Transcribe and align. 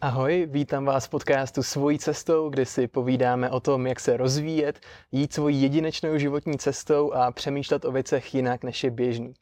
Ahoj, 0.00 0.46
vítám 0.50 0.84
vás 0.84 1.06
v 1.06 1.10
podcastu 1.10 1.62
Svojí 1.62 1.98
cestou, 1.98 2.48
kde 2.48 2.66
si 2.66 2.88
povídáme 2.88 3.50
o 3.50 3.60
tom, 3.60 3.86
jak 3.86 4.00
se 4.00 4.16
rozvíjet, 4.16 4.80
jít 5.12 5.32
svojí 5.32 5.62
jedinečnou 5.62 6.18
životní 6.18 6.58
cestou 6.58 7.12
a 7.12 7.32
přemýšlet 7.32 7.84
o 7.84 7.92
věcech 7.92 8.34
jinak, 8.34 8.64
než 8.64 8.84
je 8.84 8.90
běžný. 8.90 9.34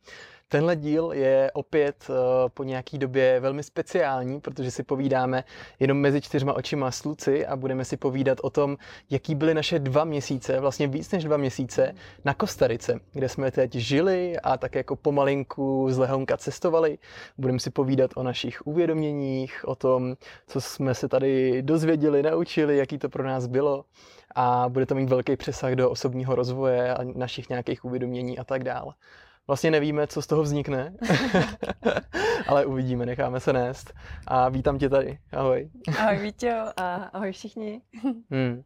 Tenhle 0.55 0.77
díl 0.77 1.13
je 1.13 1.51
opět 1.55 2.07
uh, 2.09 2.17
po 2.55 2.65
nějaký 2.65 2.99
době 2.99 3.41
velmi 3.41 3.63
speciální, 3.63 4.41
protože 4.41 4.71
si 4.71 4.83
povídáme 4.83 5.45
jenom 5.81 5.99
mezi 5.99 6.21
čtyřma 6.21 6.53
očima 6.53 6.91
s 6.91 7.05
Luci 7.05 7.47
a 7.47 7.57
budeme 7.57 7.85
si 7.85 7.97
povídat 7.97 8.39
o 8.43 8.51
tom, 8.51 8.77
jaký 9.11 9.35
byly 9.35 9.55
naše 9.55 9.79
dva 9.79 10.05
měsíce, 10.05 10.61
vlastně 10.61 10.87
víc 10.87 11.13
než 11.13 11.25
dva 11.25 11.37
měsíce 11.37 11.95
na 12.25 12.35
Kostarice, 12.35 13.01
kde 13.13 13.29
jsme 13.29 13.51
teď 13.51 13.75
žili 13.75 14.39
a 14.39 14.57
tak 14.57 14.75
jako 14.75 14.97
pomalinku 14.97 15.87
z 15.91 15.99
Lehonka 15.99 16.37
cestovali. 16.37 16.99
Budeme 17.39 17.59
si 17.59 17.71
povídat 17.71 18.11
o 18.17 18.23
našich 18.23 18.67
uvědoměních, 18.67 19.65
o 19.65 19.75
tom, 19.75 20.15
co 20.47 20.61
jsme 20.61 20.95
se 20.95 21.09
tady 21.09 21.63
dozvěděli, 21.63 22.23
naučili, 22.23 22.77
jaký 22.77 22.99
to 22.99 23.09
pro 23.09 23.25
nás 23.25 23.47
bylo 23.47 23.85
a 24.35 24.69
bude 24.69 24.87
to 24.87 24.95
mít 24.95 25.09
velký 25.09 25.37
přesah 25.37 25.73
do 25.73 25.91
osobního 25.91 26.35
rozvoje 26.35 26.95
a 26.95 27.05
našich 27.15 27.49
nějakých 27.49 27.85
uvědomění 27.85 28.39
a 28.39 28.45
tak 28.45 28.65
dále. 28.65 28.95
Vlastně 29.47 29.71
nevíme, 29.71 30.07
co 30.07 30.23
z 30.23 30.27
toho 30.27 30.43
vznikne, 30.43 30.95
ale 32.47 32.67
uvidíme, 32.67 33.07
necháme 33.07 33.41
se 33.41 33.53
nést. 33.53 33.95
A 34.27 34.49
vítám 34.49 34.79
tě 34.79 34.89
tady. 34.89 35.19
Ahoj. 35.33 35.71
Ahoj 35.99 36.19
Vítě 36.19 36.55
a 36.77 36.95
ahoj 36.95 37.33
všichni. 37.33 37.81
Hmm. 38.31 38.63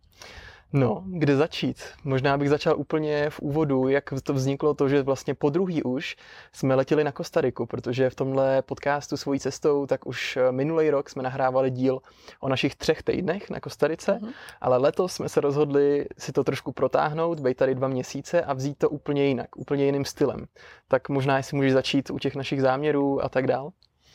No, 0.72 1.04
kde 1.06 1.36
začít? 1.36 1.82
Možná 2.04 2.38
bych 2.38 2.48
začal 2.48 2.78
úplně 2.78 3.30
v 3.30 3.40
úvodu, 3.40 3.88
jak 3.88 4.04
to 4.22 4.34
vzniklo 4.34 4.74
to, 4.74 4.88
že 4.88 5.02
vlastně 5.02 5.34
po 5.34 5.50
druhý 5.50 5.82
už 5.82 6.16
jsme 6.52 6.74
letěli 6.74 7.04
na 7.04 7.12
Kostariku, 7.12 7.66
protože 7.66 8.10
v 8.10 8.14
tomhle 8.14 8.62
podcastu 8.62 9.16
svojí 9.16 9.40
cestou, 9.40 9.86
tak 9.86 10.06
už 10.06 10.36
eh, 10.36 10.52
minulý 10.52 10.90
rok 10.90 11.10
jsme 11.10 11.22
nahrávali 11.22 11.70
díl 11.70 12.00
o 12.40 12.48
našich 12.48 12.76
třech 12.76 13.02
týdnech 13.02 13.50
na 13.50 13.60
Kostarice, 13.60 14.12
mm-hmm. 14.12 14.32
ale 14.60 14.76
letos 14.76 15.12
jsme 15.12 15.28
se 15.28 15.40
rozhodli 15.40 16.06
si 16.18 16.32
to 16.32 16.44
trošku 16.44 16.72
protáhnout, 16.72 17.40
být 17.40 17.56
tady 17.56 17.74
dva 17.74 17.88
měsíce 17.88 18.42
a 18.42 18.52
vzít 18.52 18.78
to 18.78 18.90
úplně 18.90 19.26
jinak, 19.26 19.56
úplně 19.56 19.84
jiným 19.84 20.04
stylem. 20.04 20.46
Tak 20.88 21.08
možná, 21.08 21.36
jestli 21.36 21.56
můžeš 21.56 21.72
začít 21.72 22.10
u 22.10 22.18
těch 22.18 22.36
našich 22.36 22.62
záměrů 22.62 23.24
a 23.24 23.28
tak 23.28 23.46
dál. 23.46 23.72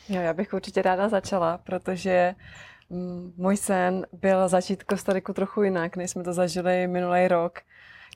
Jo, 0.09 0.21
já 0.21 0.33
bych 0.33 0.53
určitě 0.53 0.81
ráda 0.81 1.09
začala, 1.09 1.57
protože 1.57 2.35
Mm, 2.37 2.72
můj 3.37 3.57
sen 3.57 4.05
byl 4.13 4.47
začít 4.47 4.83
Kostariku 4.83 5.33
trochu 5.33 5.63
jinak, 5.63 5.95
než 5.95 6.11
jsme 6.11 6.23
to 6.23 6.33
zažili 6.33 6.87
minulý 6.87 7.27
rok. 7.27 7.59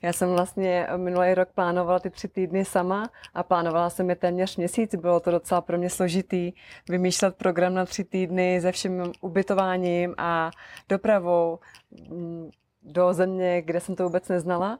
Já 0.02 0.12
jsem 0.12 0.28
vlastně 0.28 0.86
minulý 0.96 1.34
rok 1.34 1.48
plánovala 1.54 1.98
ty 1.98 2.10
tři 2.10 2.28
týdny 2.28 2.64
sama 2.64 3.10
a 3.34 3.42
plánovala 3.42 3.90
jsem 3.90 4.10
je 4.10 4.16
téměř 4.16 4.56
měsíc. 4.56 4.94
Bylo 4.94 5.20
to 5.20 5.30
docela 5.30 5.60
pro 5.60 5.78
mě 5.78 5.90
složitý 5.90 6.52
vymýšlet 6.88 7.36
program 7.36 7.74
na 7.74 7.84
tři 7.84 8.04
týdny 8.04 8.60
se 8.60 8.72
vším 8.72 9.12
ubytováním 9.20 10.14
a 10.18 10.50
dopravou 10.88 11.58
mm, 12.10 12.50
do 12.82 13.14
země, 13.14 13.62
kde 13.62 13.80
jsem 13.80 13.96
to 13.96 14.04
vůbec 14.04 14.28
neznala. 14.28 14.78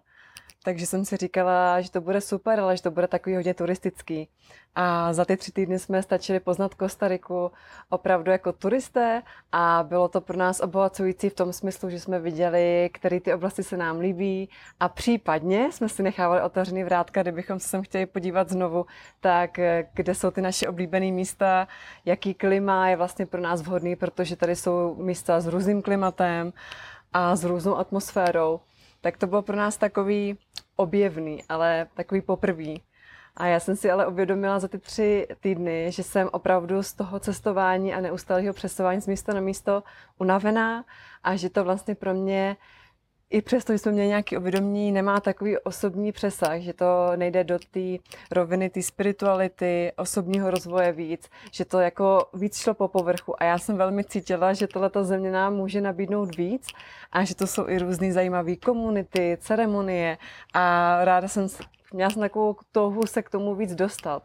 Takže 0.64 0.86
jsem 0.86 1.04
si 1.04 1.16
říkala, 1.16 1.80
že 1.80 1.90
to 1.90 2.00
bude 2.00 2.20
super, 2.20 2.60
ale 2.60 2.76
že 2.76 2.82
to 2.82 2.90
bude 2.90 3.08
takový 3.08 3.36
hodně 3.36 3.54
turistický. 3.54 4.28
A 4.74 5.12
za 5.12 5.24
ty 5.24 5.36
tři 5.36 5.52
týdny 5.52 5.78
jsme 5.78 6.02
stačili 6.02 6.40
poznat 6.40 6.74
Kostariku 6.74 7.50
opravdu 7.88 8.30
jako 8.30 8.52
turisté 8.52 9.22
a 9.52 9.84
bylo 9.88 10.08
to 10.08 10.20
pro 10.20 10.36
nás 10.36 10.60
obohacující 10.60 11.28
v 11.28 11.34
tom 11.34 11.52
smyslu, 11.52 11.90
že 11.90 12.00
jsme 12.00 12.20
viděli, 12.20 12.90
které 12.92 13.20
ty 13.20 13.34
oblasti 13.34 13.62
se 13.62 13.76
nám 13.76 13.98
líbí 13.98 14.48
a 14.80 14.88
případně 14.88 15.72
jsme 15.72 15.88
si 15.88 16.02
nechávali 16.02 16.42
otevřený 16.42 16.84
vrátka, 16.84 17.22
kdybychom 17.22 17.60
se 17.60 17.68
sem 17.68 17.82
chtěli 17.82 18.06
podívat 18.06 18.48
znovu, 18.48 18.86
tak 19.20 19.60
kde 19.94 20.14
jsou 20.14 20.30
ty 20.30 20.40
naše 20.40 20.68
oblíbené 20.68 21.12
místa, 21.12 21.68
jaký 22.04 22.34
klima 22.34 22.88
je 22.88 22.96
vlastně 22.96 23.26
pro 23.26 23.40
nás 23.40 23.62
vhodný, 23.62 23.96
protože 23.96 24.36
tady 24.36 24.56
jsou 24.56 24.94
místa 24.94 25.40
s 25.40 25.46
různým 25.46 25.82
klimatem 25.82 26.52
a 27.12 27.36
s 27.36 27.44
různou 27.44 27.76
atmosférou 27.76 28.60
tak 29.00 29.16
to 29.16 29.26
bylo 29.26 29.42
pro 29.42 29.56
nás 29.56 29.76
takový 29.76 30.38
objevný, 30.78 31.44
ale 31.48 31.86
takový 31.94 32.20
poprvý. 32.20 32.82
A 33.36 33.46
já 33.46 33.60
jsem 33.60 33.76
si 33.76 33.90
ale 33.90 34.06
uvědomila 34.06 34.58
za 34.58 34.68
ty 34.68 34.78
tři 34.78 35.26
týdny, 35.40 35.92
že 35.92 36.02
jsem 36.02 36.28
opravdu 36.32 36.82
z 36.82 36.92
toho 36.92 37.20
cestování 37.20 37.94
a 37.94 38.00
neustálého 38.00 38.54
přesování 38.54 39.00
z 39.00 39.06
místa 39.06 39.34
na 39.34 39.40
místo 39.40 39.82
unavená 40.18 40.84
a 41.24 41.36
že 41.36 41.50
to 41.50 41.64
vlastně 41.64 41.94
pro 41.94 42.14
mě 42.14 42.56
i 43.30 43.42
přesto, 43.42 43.72
že 43.72 43.78
jsme 43.78 43.92
měli 43.92 44.08
nějaký 44.08 44.36
uvědomění, 44.36 44.92
nemá 44.92 45.20
takový 45.20 45.58
osobní 45.58 46.12
přesah, 46.12 46.60
že 46.60 46.72
to 46.72 47.12
nejde 47.16 47.44
do 47.44 47.58
té 47.58 47.96
roviny 48.30 48.70
té 48.70 48.82
spirituality, 48.82 49.92
osobního 49.96 50.50
rozvoje 50.50 50.92
víc, 50.92 51.28
že 51.52 51.64
to 51.64 51.80
jako 51.80 52.26
víc 52.34 52.58
šlo 52.58 52.74
po 52.74 52.88
povrchu. 52.88 53.42
A 53.42 53.44
já 53.44 53.58
jsem 53.58 53.76
velmi 53.76 54.04
cítila, 54.04 54.52
že 54.52 54.66
tohleto 54.66 55.04
země 55.04 55.30
nám 55.30 55.54
může 55.54 55.80
nabídnout 55.80 56.36
víc 56.36 56.66
a 57.12 57.24
že 57.24 57.34
to 57.34 57.46
jsou 57.46 57.68
i 57.68 57.78
různé 57.78 58.12
zajímavé 58.12 58.56
komunity, 58.56 59.38
ceremonie 59.40 60.18
a 60.54 60.98
ráda 61.04 61.28
jsem, 61.28 61.46
měla 61.92 62.10
jsem 62.10 62.20
takovou 62.20 62.56
touhu 62.72 63.06
se 63.06 63.22
k 63.22 63.30
tomu 63.30 63.54
víc 63.54 63.74
dostat 63.74 64.22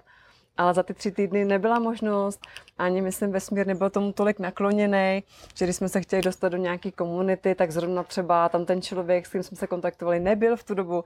ale 0.58 0.74
za 0.74 0.84
ty 0.84 0.94
tři 0.94 1.12
týdny 1.12 1.46
nebyla 1.46 1.80
možnost, 1.80 2.40
ani 2.78 3.02
myslím 3.02 3.31
vesmír 3.31 3.68
nebyl 3.68 3.90
tomu 3.90 4.14
tolik 4.14 4.40
nakloněný, 4.40 5.24
že 5.56 5.66
když 5.66 5.75
jsme 5.75 5.90
se 5.90 6.02
chtěli 6.02 6.22
dostat 6.22 6.50
do 6.50 6.58
nějaké 6.58 6.91
komunity, 6.91 7.56
tak 7.56 7.72
zrovna 7.72 8.03
třeba 8.03 8.50
tam 8.50 8.66
ten 8.66 8.81
člověk, 8.81 9.25
s 9.25 9.30
kterým 9.30 9.44
jsme 9.44 9.58
se 9.58 9.68
kontaktovali, 9.68 10.19
nebyl 10.19 10.58
v 10.58 10.63
tu 10.63 10.74
dobu, 10.74 11.03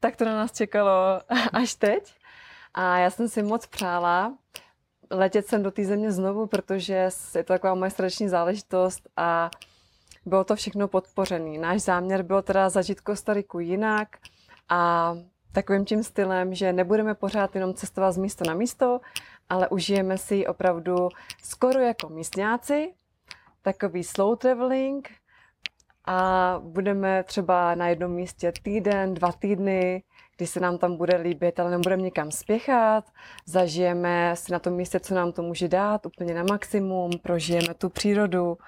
tak 0.00 0.16
to 0.16 0.24
na 0.24 0.34
nás 0.34 0.52
čekalo 0.52 1.20
až 1.52 1.74
teď. 1.74 2.14
A 2.74 2.98
já 2.98 3.10
jsem 3.10 3.28
si 3.28 3.42
moc 3.42 3.66
přála 3.66 4.34
letět 5.10 5.46
sem 5.46 5.62
do 5.62 5.70
té 5.70 5.84
země 5.84 6.12
znovu, 6.12 6.46
protože 6.46 6.94
je 7.34 7.44
to 7.44 7.52
taková 7.52 7.74
moje 7.74 7.90
srdeční 7.90 8.28
záležitost 8.28 9.08
a 9.16 9.50
bylo 10.26 10.44
to 10.44 10.56
všechno 10.56 10.88
podpořené. 10.88 11.58
Náš 11.58 11.82
záměr 11.82 12.22
byl 12.22 12.42
teda 12.42 12.70
zažít 12.70 13.00
Kostariku 13.00 13.60
jinak 13.60 14.08
a 14.68 15.14
takovým 15.54 15.84
tím 15.84 16.02
stylem, 16.02 16.54
že 16.54 16.72
nebudeme 16.72 17.14
pořád 17.14 17.54
jenom 17.54 17.74
cestovat 17.74 18.14
z 18.14 18.18
místa 18.18 18.44
na 18.48 18.54
místo, 18.54 19.00
ale 19.48 19.68
užijeme 19.68 20.18
si 20.18 20.46
opravdu 20.46 21.08
skoro 21.42 21.80
jako 21.80 22.08
místňáci, 22.08 22.94
takový 23.62 24.04
slow 24.04 24.36
traveling 24.36 25.10
a 26.06 26.60
budeme 26.64 27.22
třeba 27.22 27.74
na 27.74 27.88
jednom 27.88 28.12
místě 28.12 28.52
týden, 28.62 29.14
dva 29.14 29.32
týdny, 29.32 30.02
kdy 30.36 30.46
se 30.46 30.60
nám 30.60 30.78
tam 30.78 30.96
bude 30.96 31.16
líbit, 31.16 31.60
ale 31.60 31.70
nebudeme 31.70 32.02
někam 32.02 32.30
spěchat, 32.30 33.04
zažijeme 33.46 34.36
si 34.36 34.52
na 34.52 34.58
tom 34.58 34.72
místě, 34.72 35.00
co 35.00 35.14
nám 35.14 35.32
to 35.32 35.42
může 35.42 35.68
dát, 35.68 36.06
úplně 36.06 36.34
na 36.34 36.44
maximum, 36.50 37.10
prožijeme 37.22 37.74
tu 37.74 37.88
přírodu, 37.88 38.58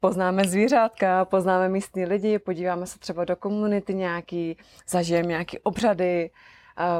poznáme 0.00 0.44
zvířátka, 0.44 1.24
poznáme 1.24 1.68
místní 1.68 2.04
lidi, 2.04 2.38
podíváme 2.38 2.86
se 2.86 2.98
třeba 2.98 3.24
do 3.24 3.36
komunity 3.36 3.94
nějaký, 3.94 4.56
zažijeme 4.88 5.28
nějaký 5.28 5.58
obřady, 5.58 6.30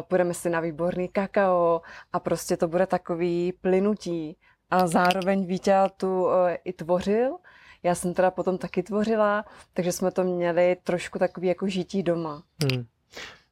půjdeme 0.09 0.35
si 0.35 0.51
na 0.51 0.61
výborný 0.61 1.09
kakao 1.09 1.81
a 2.13 2.21
prostě 2.21 2.57
to 2.57 2.69
bude 2.69 2.87
takový 2.87 3.53
plynutí. 3.61 4.37
A 4.71 4.87
zároveň 4.87 5.47
Vítě 5.47 5.75
tu 5.97 6.31
e, 6.31 6.55
i 6.55 6.73
tvořil, 6.73 7.37
já 7.83 7.95
jsem 7.95 8.15
teda 8.15 8.31
potom 8.31 8.59
taky 8.59 8.83
tvořila, 8.83 9.45
takže 9.73 9.93
jsme 9.93 10.11
to 10.11 10.25
měli 10.25 10.77
trošku 10.83 11.19
takový 11.19 11.49
jako 11.49 11.69
žití 11.69 12.03
doma. 12.03 12.43
Hmm. 12.63 12.87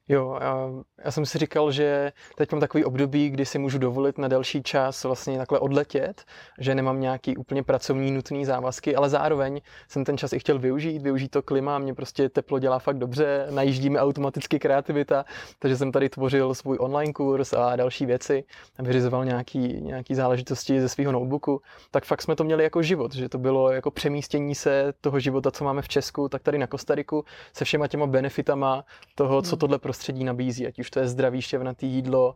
Jo, 0.09 0.39
já, 0.41 0.71
já 1.05 1.11
jsem 1.11 1.27
si 1.27 1.39
říkal, 1.39 1.73
že 1.73 2.13
teď 2.37 2.53
mám 2.53 2.61
takový 2.61 2.85
období, 2.85 3.31
kdy 3.31 3.47
si 3.47 3.59
můžu 3.59 3.79
dovolit 3.79 4.19
na 4.19 4.29
delší 4.29 4.63
čas 4.63 5.05
vlastně 5.05 5.39
takhle 5.39 5.59
odletět, 5.59 6.25
že 6.59 6.75
nemám 6.75 7.01
nějaký 7.01 7.37
úplně 7.37 7.63
pracovní 7.63 8.11
nutný 8.11 8.45
závazky, 8.45 8.97
ale 8.97 9.09
zároveň 9.09 9.61
jsem 9.89 10.05
ten 10.05 10.19
čas 10.19 10.33
i 10.33 10.39
chtěl 10.39 10.59
využít, 10.59 11.03
využít 11.03 11.29
to 11.29 11.43
klima, 11.43 11.79
mě 11.79 11.95
prostě 11.95 12.29
teplo 12.29 12.59
dělá 12.59 12.79
fakt 12.79 12.99
dobře, 12.99 13.47
najíždíme 13.51 14.01
automaticky 14.01 14.59
kreativita, 14.59 15.25
takže 15.59 15.77
jsem 15.77 15.93
tady 15.93 16.09
tvořil 16.09 16.55
svůj 16.55 16.77
online 16.81 17.13
kurz 17.13 17.53
a 17.53 17.77
další 17.77 18.07
věci, 18.07 18.45
vyřizoval 18.79 19.25
nějaký, 19.25 19.81
nějaký 19.81 20.15
záležitosti 20.15 20.81
ze 20.81 20.89
svého 20.89 21.13
notebooku, 21.13 21.61
tak 21.91 22.05
fakt 22.05 22.23
jsme 22.23 22.37
to 22.37 22.45
měli 22.45 22.65
jako 22.65 22.83
život, 22.83 23.15
že 23.15 23.29
to 23.29 23.39
bylo 23.39 23.73
jako 23.73 23.91
přemístění 23.91 24.55
se 24.55 24.93
toho 25.01 25.21
života, 25.21 25.51
co 25.51 25.65
máme 25.65 25.83
v 25.83 25.89
Česku, 25.89 26.29
tak 26.29 26.43
tady 26.43 26.59
na 26.59 26.67
Kostariku 26.67 27.25
se 27.53 27.65
všema 27.65 27.89
těma 27.89 28.07
benefitama 28.07 28.85
toho, 29.15 29.43
co 29.43 29.51
hmm. 29.51 29.59
tohle 29.59 29.79
prostředí 29.95 30.25
nabízí, 30.25 30.67
ať 30.67 30.79
už 30.79 30.91
to 30.91 31.01
je 31.01 31.09
zdravý 31.09 31.43
šťavnatý 31.43 31.87
jídlo, 31.87 32.35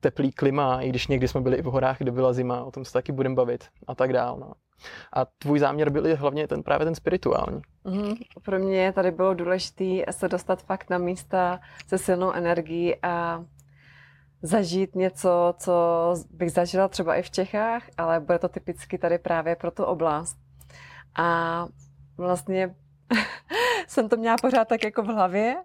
teplý 0.00 0.32
klima, 0.32 0.80
i 0.80 0.88
když 0.88 1.06
někdy 1.06 1.28
jsme 1.28 1.40
byli 1.40 1.56
i 1.56 1.62
v 1.62 1.64
horách, 1.64 1.98
kde 1.98 2.12
byla 2.12 2.32
zima, 2.32 2.64
o 2.64 2.70
tom 2.70 2.84
se 2.84 2.92
taky 2.92 3.12
budeme 3.12 3.34
bavit 3.34 3.64
a 3.86 3.94
tak 3.94 4.12
dál. 4.12 4.36
No. 4.40 4.52
A 5.12 5.24
tvůj 5.24 5.58
záměr 5.58 5.90
byl 5.90 6.16
hlavně 6.16 6.48
ten 6.48 6.62
právě 6.62 6.84
ten 6.84 6.94
spirituální. 6.94 7.60
Mm-hmm. 7.84 8.16
Pro 8.44 8.58
mě 8.58 8.92
tady 8.92 9.10
bylo 9.10 9.34
důležité 9.34 10.12
se 10.12 10.28
dostat 10.28 10.62
fakt 10.62 10.90
na 10.90 10.98
místa 10.98 11.60
se 11.86 11.98
silnou 11.98 12.32
energií 12.32 12.94
a 13.02 13.44
zažít 14.42 14.94
něco, 14.94 15.54
co 15.58 15.74
bych 16.30 16.52
zažila 16.52 16.88
třeba 16.88 17.14
i 17.14 17.22
v 17.22 17.30
Čechách, 17.30 17.82
ale 17.96 18.20
bude 18.20 18.38
to 18.38 18.48
typicky 18.48 18.98
tady 18.98 19.18
právě 19.18 19.56
pro 19.56 19.70
tu 19.70 19.84
oblast. 19.84 20.36
A 21.16 21.66
vlastně 22.16 22.74
jsem 23.86 24.08
to 24.08 24.16
měla 24.16 24.36
pořád 24.36 24.68
tak 24.68 24.84
jako 24.84 25.02
v 25.02 25.06
hlavě 25.06 25.56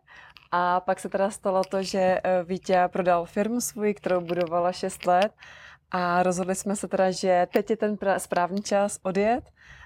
a 0.56 0.80
pak 0.80 1.00
se 1.00 1.10
teda 1.10 1.30
stalo 1.30 1.64
to, 1.64 1.84
že 1.84 2.00
eh, 2.00 2.44
Vítě 2.44 2.90
prodal 2.92 3.26
firmu 3.26 3.62
svůj, 3.62 3.94
kterou 3.94 4.22
budovala 4.22 4.72
6 4.72 5.06
let. 5.06 5.32
A 5.92 6.24
rozhodli 6.24 6.56
jsme 6.56 6.76
se 6.76 6.88
teda, 6.88 7.12
že 7.12 7.48
teď 7.54 7.70
je 7.70 7.78
ten 7.78 7.98
správný 8.18 8.62
čas 8.62 9.00
odjet. 9.04 9.44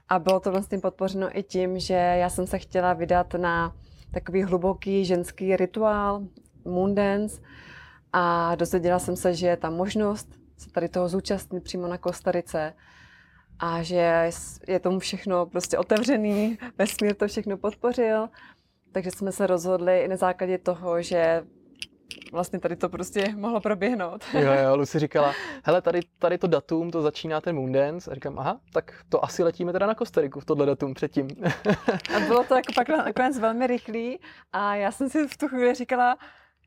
A 0.10 0.20
bylo 0.20 0.40
to 0.40 0.52
vlastně 0.52 0.78
podpořeno 0.78 1.40
i 1.40 1.44
tím, 1.44 1.80
že 1.80 1.94
já 1.94 2.30
jsem 2.30 2.48
se 2.48 2.60
chtěla 2.60 2.94
vydat 2.94 3.34
na 3.34 3.76
takový 4.12 4.44
hluboký 4.44 5.06
ženský 5.06 5.56
rituál, 5.56 6.22
moon 6.66 6.96
dance, 6.96 7.42
a 8.14 8.56
dozvěděla 8.56 9.00
jsem 9.00 9.16
se, 9.16 9.34
že 9.34 9.48
je 9.48 9.58
tam 9.58 9.76
možnost 9.76 10.30
se 10.58 10.70
tady 10.70 10.90
toho 10.90 11.10
zúčastnit 11.10 11.64
přímo 11.64 11.88
na 11.88 11.98
Kostarice. 11.98 12.74
A 13.60 13.84
že 13.84 14.30
je 14.68 14.80
tomu 14.80 15.00
všechno 15.00 15.46
prostě 15.46 15.78
otevřený, 15.78 16.58
vesmír 16.78 17.16
to 17.16 17.28
všechno 17.28 17.58
podpořil, 17.58 18.30
takže 18.92 19.12
jsme 19.12 19.32
se 19.32 19.48
rozhodli 19.48 20.02
i 20.02 20.08
na 20.08 20.16
základě 20.16 20.58
toho, 20.58 21.02
že 21.02 21.44
vlastně 22.32 22.60
tady 22.60 22.76
to 22.76 22.90
prostě 22.90 23.28
mohlo 23.36 23.62
proběhnout. 23.62 24.26
Jo, 24.34 24.54
jo, 24.64 24.76
Lucy 24.76 25.00
říkala, 25.00 25.34
hele, 25.64 25.82
tady, 25.82 26.00
tady 26.20 26.38
to 26.38 26.48
datum, 26.48 26.92
to 26.92 27.02
začíná 27.02 27.42
ten 27.42 27.56
Moondance. 27.56 28.12
A 28.12 28.14
říkám, 28.14 28.40
aha, 28.40 28.60
tak 28.74 28.94
to 29.10 29.26
asi 29.26 29.44
letíme 29.44 29.74
teda 29.74 29.88
na 29.88 29.96
Kostariku 29.96 30.40
v 30.40 30.46
tohle 30.46 30.66
datum 30.66 30.94
předtím. 30.94 31.28
A 32.16 32.20
bylo 32.20 32.44
to 32.44 32.56
jako 32.56 32.74
pak 32.76 32.90
nakonec 32.90 33.40
velmi 33.40 33.68
rychlý 33.68 34.20
a 34.54 34.76
já 34.76 34.92
jsem 34.92 35.10
si 35.10 35.28
v 35.28 35.38
tu 35.38 35.48
chvíli 35.48 35.74
říkala, 35.74 36.18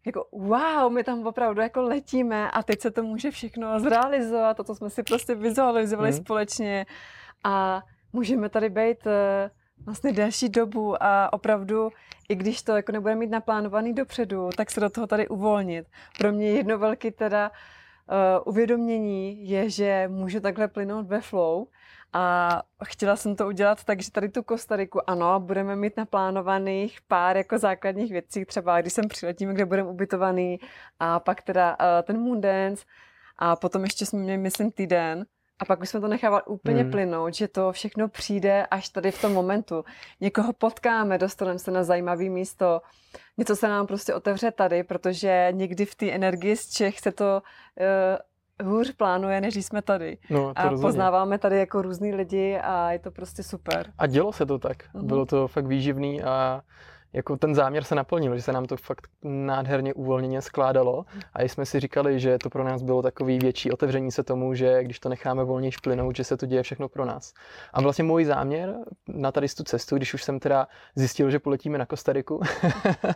jako 0.06 0.28
wow, 0.32 0.92
my 0.92 1.04
tam 1.04 1.26
opravdu 1.26 1.60
jako 1.60 1.82
letíme 1.82 2.50
a 2.50 2.62
teď 2.62 2.80
se 2.80 2.90
to 2.90 3.02
může 3.02 3.30
všechno 3.30 3.80
zrealizovat 3.80 4.60
a 4.60 4.64
to 4.64 4.74
jsme 4.74 4.90
si 4.90 5.02
prostě 5.02 5.34
vizualizovali 5.34 6.10
mm. 6.10 6.16
společně 6.16 6.86
a 7.44 7.82
můžeme 8.12 8.48
tady 8.48 8.70
být 8.70 9.06
eh, 9.06 9.50
vlastně 9.84 10.12
delší 10.12 10.48
dobu 10.48 11.02
a 11.02 11.32
opravdu, 11.32 11.90
i 12.28 12.34
když 12.34 12.62
to 12.62 12.76
jako 12.76 12.92
nebude 12.92 13.14
mít 13.14 13.30
naplánovaný 13.30 13.94
dopředu, 13.94 14.50
tak 14.56 14.70
se 14.70 14.80
do 14.80 14.90
toho 14.90 15.06
tady 15.06 15.28
uvolnit. 15.28 15.86
Pro 16.18 16.32
mě 16.32 16.50
jedno 16.50 16.78
velké 16.78 17.10
teda 17.10 17.50
uh, 17.50 18.52
uvědomění 18.52 19.48
je, 19.48 19.70
že 19.70 20.08
můžu 20.08 20.40
takhle 20.40 20.68
plynout 20.68 21.06
ve 21.06 21.20
flow. 21.20 21.66
A 22.12 22.62
chtěla 22.84 23.16
jsem 23.16 23.36
to 23.36 23.46
udělat 23.46 23.84
tak, 23.84 24.00
že 24.02 24.10
tady 24.10 24.28
tu 24.28 24.42
Kostariku, 24.42 25.10
ano, 25.10 25.40
budeme 25.40 25.76
mít 25.76 25.96
naplánovaných 25.96 26.98
pár 27.08 27.36
jako 27.36 27.58
základních 27.58 28.12
věcí, 28.12 28.44
třeba 28.44 28.80
když 28.80 28.92
sem 28.92 29.08
přiletíme, 29.08 29.54
kde 29.54 29.64
budeme 29.64 29.88
ubytovaný 29.88 30.60
a 31.00 31.20
pak 31.20 31.42
teda 31.42 31.70
uh, 31.70 31.86
ten 32.02 32.20
Moon 32.20 32.40
Dance 32.40 32.84
a 33.38 33.56
potom 33.56 33.84
ještě 33.84 34.06
jsme 34.06 34.18
měli, 34.18 34.38
myslím, 34.38 34.70
týden, 34.70 35.26
a 35.60 35.64
pak 35.64 35.80
už 35.80 35.88
jsme 35.88 36.00
to 36.00 36.08
nechávali 36.08 36.42
úplně 36.46 36.82
hmm. 36.82 36.90
plynout, 36.90 37.34
že 37.34 37.48
to 37.48 37.72
všechno 37.72 38.08
přijde 38.08 38.66
až 38.66 38.88
tady 38.88 39.10
v 39.10 39.20
tom 39.20 39.32
momentu. 39.32 39.84
Někoho 40.20 40.52
potkáme, 40.52 41.18
dostaneme 41.18 41.58
se 41.58 41.70
na 41.70 41.84
zajímavé 41.84 42.24
místo, 42.24 42.80
něco 43.38 43.56
se 43.56 43.68
nám 43.68 43.86
prostě 43.86 44.14
otevře 44.14 44.50
tady, 44.50 44.84
protože 44.84 45.48
někdy 45.50 45.84
v 45.86 45.94
té 45.94 46.10
energii 46.10 46.56
z 46.56 46.70
Čech 46.70 47.00
se 47.00 47.12
to 47.12 47.42
uh, 48.60 48.68
hůř 48.68 48.92
plánuje, 48.92 49.40
než 49.40 49.56
jsme 49.56 49.82
tady. 49.82 50.18
No, 50.30 50.52
a 50.56 50.62
rozhodně. 50.62 50.82
poznáváme 50.82 51.38
tady 51.38 51.58
jako 51.58 51.82
různý 51.82 52.14
lidi 52.14 52.58
a 52.62 52.92
je 52.92 52.98
to 52.98 53.10
prostě 53.10 53.42
super. 53.42 53.92
A 53.98 54.06
dělo 54.06 54.32
se 54.32 54.46
to 54.46 54.58
tak. 54.58 54.76
Uh-huh. 54.94 55.02
Bylo 55.02 55.26
to 55.26 55.48
fakt 55.48 55.66
výživný 55.66 56.22
a 56.22 56.62
jako 57.12 57.36
ten 57.36 57.54
záměr 57.54 57.84
se 57.84 57.94
naplnil, 57.94 58.36
že 58.36 58.42
se 58.42 58.52
nám 58.52 58.66
to 58.66 58.76
fakt 58.76 59.08
nádherně 59.22 59.94
uvolněně 59.94 60.42
skládalo 60.42 61.04
a 61.34 61.42
jsme 61.42 61.66
si 61.66 61.80
říkali, 61.80 62.20
že 62.20 62.38
to 62.38 62.50
pro 62.50 62.64
nás 62.64 62.82
bylo 62.82 63.02
takový 63.02 63.38
větší 63.38 63.72
otevření 63.72 64.12
se 64.12 64.22
tomu, 64.22 64.54
že 64.54 64.84
když 64.84 65.00
to 65.00 65.08
necháme 65.08 65.44
volně 65.44 65.70
plynout, 65.82 66.16
že 66.16 66.24
se 66.24 66.36
to 66.36 66.46
děje 66.46 66.62
všechno 66.62 66.88
pro 66.88 67.04
nás. 67.04 67.32
A 67.72 67.80
vlastně 67.80 68.04
můj 68.04 68.24
záměr 68.24 68.74
na 69.08 69.32
tady 69.32 69.48
tu 69.48 69.64
cestu, 69.64 69.96
když 69.96 70.14
už 70.14 70.24
jsem 70.24 70.40
teda 70.40 70.68
zjistil, 70.94 71.30
že 71.30 71.38
poletíme 71.38 71.78
na 71.78 71.86
Kostariku, 71.86 72.40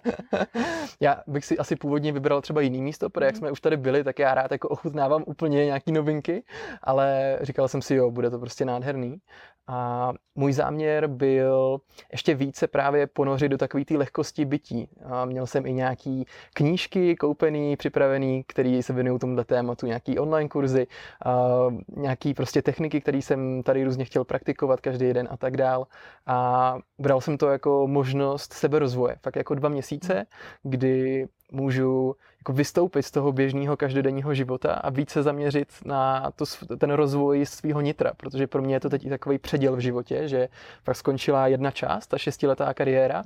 já 1.00 1.22
bych 1.26 1.44
si 1.44 1.58
asi 1.58 1.76
původně 1.76 2.12
vybral 2.12 2.40
třeba 2.40 2.60
jiný 2.60 2.82
místo, 2.82 3.10
protože 3.10 3.26
jak 3.26 3.36
jsme 3.36 3.50
už 3.50 3.60
tady 3.60 3.76
byli, 3.76 4.04
tak 4.04 4.18
já 4.18 4.34
rád 4.34 4.52
jako 4.52 4.68
ochutnávám 4.68 5.24
úplně 5.26 5.64
nějaký 5.64 5.92
novinky, 5.92 6.44
ale 6.82 7.38
říkal 7.42 7.68
jsem 7.68 7.82
si, 7.82 7.94
jo, 7.94 8.10
bude 8.10 8.30
to 8.30 8.38
prostě 8.38 8.64
nádherný. 8.64 9.16
A 9.66 10.12
můj 10.34 10.52
záměr 10.52 11.06
byl 11.06 11.80
ještě 12.12 12.34
více 12.34 12.66
právě 12.66 13.06
ponořit 13.06 13.48
do 13.48 13.58
takové 13.58 13.84
té 13.84 13.96
lehkosti 13.96 14.44
bytí. 14.44 14.88
A 15.04 15.24
měl 15.24 15.46
jsem 15.46 15.66
i 15.66 15.72
nějaký 15.72 16.24
knížky 16.54 17.16
koupený, 17.16 17.76
připravený, 17.76 18.44
které 18.46 18.82
se 18.82 18.92
věnují 18.92 19.18
tomuto 19.18 19.44
tématu, 19.44 19.86
nějaký 19.86 20.18
online 20.18 20.48
kurzy, 20.48 20.86
a 21.24 21.48
nějaký 21.96 22.34
prostě 22.34 22.62
techniky, 22.62 23.00
které 23.00 23.18
jsem 23.18 23.62
tady 23.62 23.84
různě 23.84 24.04
chtěl 24.04 24.24
praktikovat 24.24 24.80
každý 24.80 25.12
den 25.12 25.28
a 25.30 25.36
tak 25.36 25.56
dál. 25.56 25.86
A 26.26 26.78
bral 26.98 27.20
jsem 27.20 27.38
to 27.38 27.48
jako 27.48 27.86
možnost 27.86 28.52
seberozvoje, 28.52 29.16
fakt 29.22 29.36
jako 29.36 29.54
dva 29.54 29.68
měsíce, 29.68 30.26
kdy 30.62 31.26
můžu 31.52 32.16
jako 32.44 32.52
vystoupit 32.52 33.02
z 33.02 33.10
toho 33.10 33.32
běžného 33.32 33.76
každodenního 33.76 34.34
života 34.34 34.74
a 34.74 34.90
více 34.90 35.22
zaměřit 35.22 35.68
na 35.84 36.30
to, 36.36 36.44
ten 36.78 36.90
rozvoj 36.90 37.46
svého 37.46 37.80
nitra, 37.80 38.12
protože 38.16 38.46
pro 38.46 38.62
mě 38.62 38.74
je 38.74 38.80
to 38.80 38.90
teď 38.90 39.06
i 39.06 39.08
takový 39.10 39.38
předěl 39.38 39.76
v 39.76 39.80
životě, 39.80 40.28
že 40.28 40.48
fakt 40.82 40.96
skončila 40.96 41.46
jedna 41.46 41.70
část, 41.70 42.06
ta 42.06 42.18
šestiletá 42.18 42.74
kariéra 42.74 43.22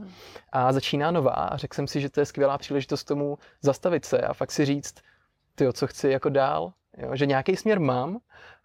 a 0.52 0.72
začíná 0.72 1.10
nová 1.10 1.32
a 1.32 1.56
řekl 1.56 1.74
jsem 1.74 1.86
si, 1.86 2.00
že 2.00 2.10
to 2.10 2.20
je 2.20 2.26
skvělá 2.26 2.58
příležitost 2.58 3.04
tomu 3.04 3.38
zastavit 3.62 4.04
se 4.04 4.20
a 4.20 4.34
fakt 4.34 4.52
si 4.52 4.64
říct, 4.64 4.94
ty 5.54 5.72
co 5.72 5.86
chci 5.86 6.08
jako 6.08 6.28
dál, 6.28 6.72
jo, 6.98 7.16
že 7.16 7.26
nějaký 7.26 7.56
směr 7.56 7.80
mám, 7.80 8.18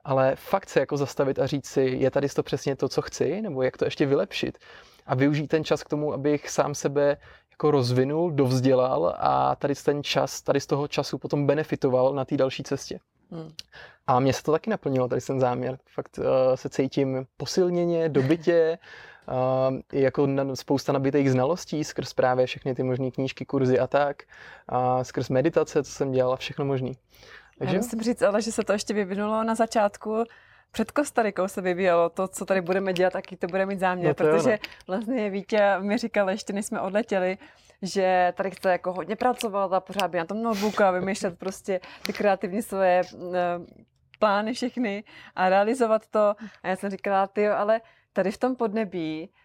ale 0.04 0.36
fakt 0.36 0.70
se 0.70 0.80
jako 0.80 0.98
zastavit 0.98 1.40
a 1.40 1.48
říct 1.48 1.68
si, 1.68 1.82
je 1.82 2.12
tady 2.12 2.30
to 2.30 2.44
přesně 2.44 2.76
to, 2.76 2.90
co 2.90 3.02
chci, 3.02 3.42
nebo 3.42 3.62
jak 3.62 3.78
to 3.78 3.86
ještě 3.86 4.06
vylepšit 4.06 4.58
a 5.06 5.16
využít 5.16 5.48
ten 5.48 5.64
čas 5.64 5.84
k 5.84 5.90
tomu, 5.90 6.14
abych 6.14 6.50
sám 6.50 6.76
sebe 6.76 7.18
jako 7.52 7.72
rozvinul, 7.72 8.32
dovzdělal 8.32 9.16
a 9.18 9.56
tady 9.56 9.76
ten 9.76 10.04
čas, 10.04 10.42
tady 10.42 10.60
z 10.60 10.66
toho 10.66 10.88
času 10.88 11.18
potom 11.18 11.48
benefitoval 11.48 12.14
na 12.14 12.26
té 12.26 12.38
další 12.38 12.64
cestě. 12.64 13.00
Hmm. 13.32 13.52
A 14.08 14.20
mě 14.20 14.34
se 14.34 14.44
to 14.44 14.52
taky 14.52 14.70
naplnilo, 14.70 15.08
tady 15.08 15.22
ten 15.22 15.40
záměr. 15.40 15.78
Fakt 15.94 16.20
uh, 16.20 16.26
se 16.56 16.70
cítím 16.70 17.26
posilněně, 17.38 18.10
dobytě, 18.10 18.78
uh, 19.28 19.80
jako 20.02 20.28
na, 20.28 20.56
spousta 20.56 20.94
nabitých 20.94 21.32
znalostí 21.32 21.84
skrz 21.84 22.14
právě 22.14 22.46
všechny 22.46 22.76
ty 22.76 22.84
možné 22.84 23.12
knížky, 23.12 23.46
kurzy 23.46 23.80
a 23.80 23.88
tak, 23.88 24.24
a 24.68 25.04
skrz 25.04 25.30
meditace, 25.30 25.84
co 25.84 25.92
jsem 25.92 26.12
dělal, 26.12 26.38
všechno 26.38 26.66
možný. 26.66 26.94
Takže... 27.60 27.76
Já 27.76 27.82
musím 27.82 28.02
říct 28.02 28.22
ale, 28.22 28.42
že 28.42 28.52
se 28.52 28.64
to 28.64 28.74
ještě 28.74 28.94
vyvinulo 28.94 29.44
na 29.44 29.56
začátku 29.56 30.24
před 30.74 30.92
Kostarikou 30.92 31.48
se 31.48 31.62
vyvíjelo 31.62 32.10
to, 32.10 32.28
co 32.28 32.46
tady 32.46 32.62
budeme 32.62 32.94
dělat, 32.94 33.16
jaký 33.16 33.36
to 33.36 33.48
bude 33.48 33.66
mít 33.66 33.80
záměr, 33.80 34.08
no 34.08 34.14
protože 34.14 34.50
ono. 34.50 34.58
vlastně 34.88 35.30
Vítě 35.30 35.78
mi 35.80 35.98
říkal, 35.98 36.30
ještě 36.30 36.54
než 36.54 36.66
jsme 36.66 36.81
odletěli, 36.81 37.38
že 37.81 38.34
tady 38.36 38.52
chce 38.52 38.72
jako 38.72 38.94
hodně 38.94 39.16
pracovat 39.16 39.74
a 39.74 39.80
pořád 39.80 40.12
by 40.12 40.18
na 40.18 40.25
tom 40.25 40.44
notebooku 40.44 40.84
a 40.84 40.92
vymýšlet 40.92 41.40
prostě 41.40 41.80
ty 42.06 42.14
kreativní 42.14 42.62
svoje 42.62 43.02
uh, 43.14 43.34
plány 44.20 44.53
všechny 44.53 45.03
a 45.36 45.50
realizovat 45.50 46.08
to. 46.08 46.36
A 46.63 46.68
já 46.68 46.75
jsem 46.75 46.89
říkala, 46.89 47.27
ty 47.27 47.48
ale 47.48 47.82
tady 48.13 48.32
v 48.32 48.38
tom 48.38 48.56
podnebí 48.56 49.30
Eh, 49.30 49.43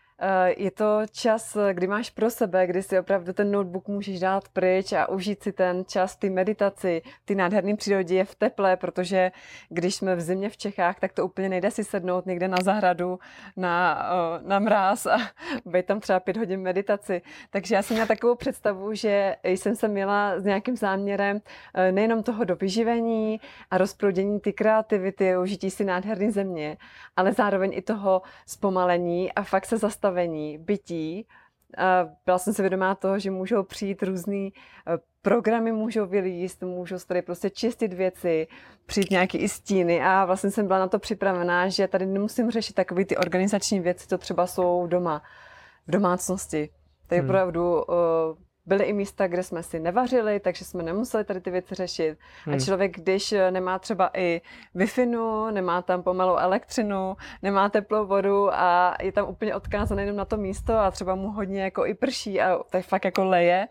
je 0.57 0.71
to 0.71 1.01
čas, 1.13 1.57
kdy 1.73 1.87
máš 1.87 2.11
pro 2.11 2.31
sebe, 2.31 2.67
kdy 2.67 2.83
si 2.83 2.99
opravdu 2.99 3.33
ten 3.33 3.51
notebook 3.51 3.89
můžeš 3.89 4.21
dát 4.21 4.49
pryč 4.49 4.93
a 4.93 5.09
užít 5.09 5.43
si 5.43 5.53
ten 5.53 5.85
čas, 5.85 6.17
ty 6.17 6.31
meditaci, 6.31 7.03
ty 7.25 7.35
nádherné 7.35 7.77
přírodě 7.77 8.15
je 8.15 8.25
v 8.25 8.35
teple, 8.35 8.77
protože 8.77 9.33
když 9.69 9.95
jsme 9.95 10.17
v 10.17 10.21
zimě 10.21 10.51
v 10.51 10.57
Čechách, 10.57 11.01
tak 11.01 11.13
to 11.13 11.25
úplně 11.25 11.49
nejde 11.49 11.71
si 11.71 11.85
sednout 11.85 12.27
někde 12.27 12.49
na 12.49 12.57
zahradu, 12.63 13.19
na, 13.57 14.09
eh, 14.11 14.49
na 14.49 14.59
mráz 14.59 15.07
a 15.07 15.19
být 15.67 15.87
tam 15.87 16.01
třeba 16.01 16.21
pět 16.21 16.37
hodin 16.37 16.61
meditaci. 16.61 17.23
Takže 17.51 17.75
já 17.75 17.83
jsem 17.83 17.95
měla 17.95 18.07
takovou 18.07 18.35
představu, 18.35 18.95
že 18.95 19.37
jsem 19.45 19.77
se 19.77 19.89
měla 19.89 20.41
s 20.41 20.45
nějakým 20.45 20.77
záměrem 20.77 21.41
eh, 21.75 21.93
nejenom 21.93 22.23
toho 22.23 22.45
do 22.45 22.57
vyživení 22.57 23.41
a 23.71 23.79
rozproudění 23.79 24.41
ty 24.41 24.53
kreativity, 24.53 25.37
užití 25.37 25.71
si 25.71 25.85
nádherné 25.85 26.31
země, 26.31 26.77
ale 27.17 27.33
zároveň 27.33 27.71
i 27.75 27.83
toho 27.83 28.23
zpomalení 28.47 29.33
a 29.33 29.43
fakt 29.43 29.67
se 29.67 29.79
zastavit 29.79 30.08
nastavení 30.09 30.59
bytí. 30.59 31.27
Byla 32.25 32.39
jsem 32.39 32.55
si 32.55 32.63
vědomá 32.63 32.95
toho, 32.95 33.19
že 33.19 33.31
můžou 33.31 33.63
přijít 33.63 34.03
různý 34.03 34.47
e, 34.47 34.53
programy, 35.23 35.73
můžou 35.73 36.07
vylíst, 36.07 36.63
můžou 36.63 36.97
tady 36.99 37.23
prostě 37.23 37.51
čistit 37.51 37.93
věci, 37.93 38.47
přijít 38.87 39.11
nějaké 39.11 39.39
i 39.39 39.49
stíny 39.49 40.03
a 40.03 40.25
vlastně 40.25 40.51
jsem 40.51 40.67
byla 40.67 40.79
na 40.79 40.89
to 40.89 40.99
připravená, 40.99 41.69
že 41.69 41.89
tady 41.89 42.07
nemusím 42.07 42.51
řešit 42.51 42.75
takové 42.75 43.05
ty 43.05 43.17
organizační 43.17 43.81
věci, 43.81 44.09
to 44.09 44.19
třeba 44.19 44.47
jsou 44.47 44.87
doma, 44.87 45.23
v 45.87 45.91
domácnosti. 45.91 46.71
Tady 47.07 47.21
hmm. 47.21 47.31
opravdu 47.31 47.83
uh, 47.83 47.95
Byly 48.69 48.85
i 48.85 48.93
místa, 48.93 49.27
kde 49.27 49.43
jsme 49.43 49.63
si 49.63 49.81
nevařili, 49.81 50.41
takže 50.41 50.65
jsme 50.65 50.83
nemuseli 50.83 51.25
tady 51.25 51.41
ty 51.41 51.51
věci 51.51 51.75
řešit. 51.75 52.19
Hmm. 52.45 52.55
A 52.55 52.59
člověk, 52.59 52.97
když 52.97 53.35
nemá 53.51 53.79
třeba 53.79 54.11
i 54.15 54.41
wi 54.75 55.07
nemá 55.51 55.83
tam 55.83 56.03
pomalou 56.03 56.37
elektřinu, 56.37 57.17
nemá 57.43 57.69
teplou 57.69 58.07
vodu 58.07 58.55
a 58.55 58.97
je 59.03 59.13
tam 59.13 59.29
úplně 59.29 59.55
odkázaný 59.55 60.03
jenom 60.03 60.17
na 60.17 60.25
to 60.25 60.37
místo 60.37 60.79
a 60.79 60.91
třeba 60.91 61.15
mu 61.15 61.31
hodně 61.31 61.63
jako 61.63 61.87
i 61.87 61.95
prší 61.95 62.41
a 62.41 62.59
tak 62.71 62.85
fakt 62.85 63.05
jako 63.05 63.25
leje, 63.25 63.69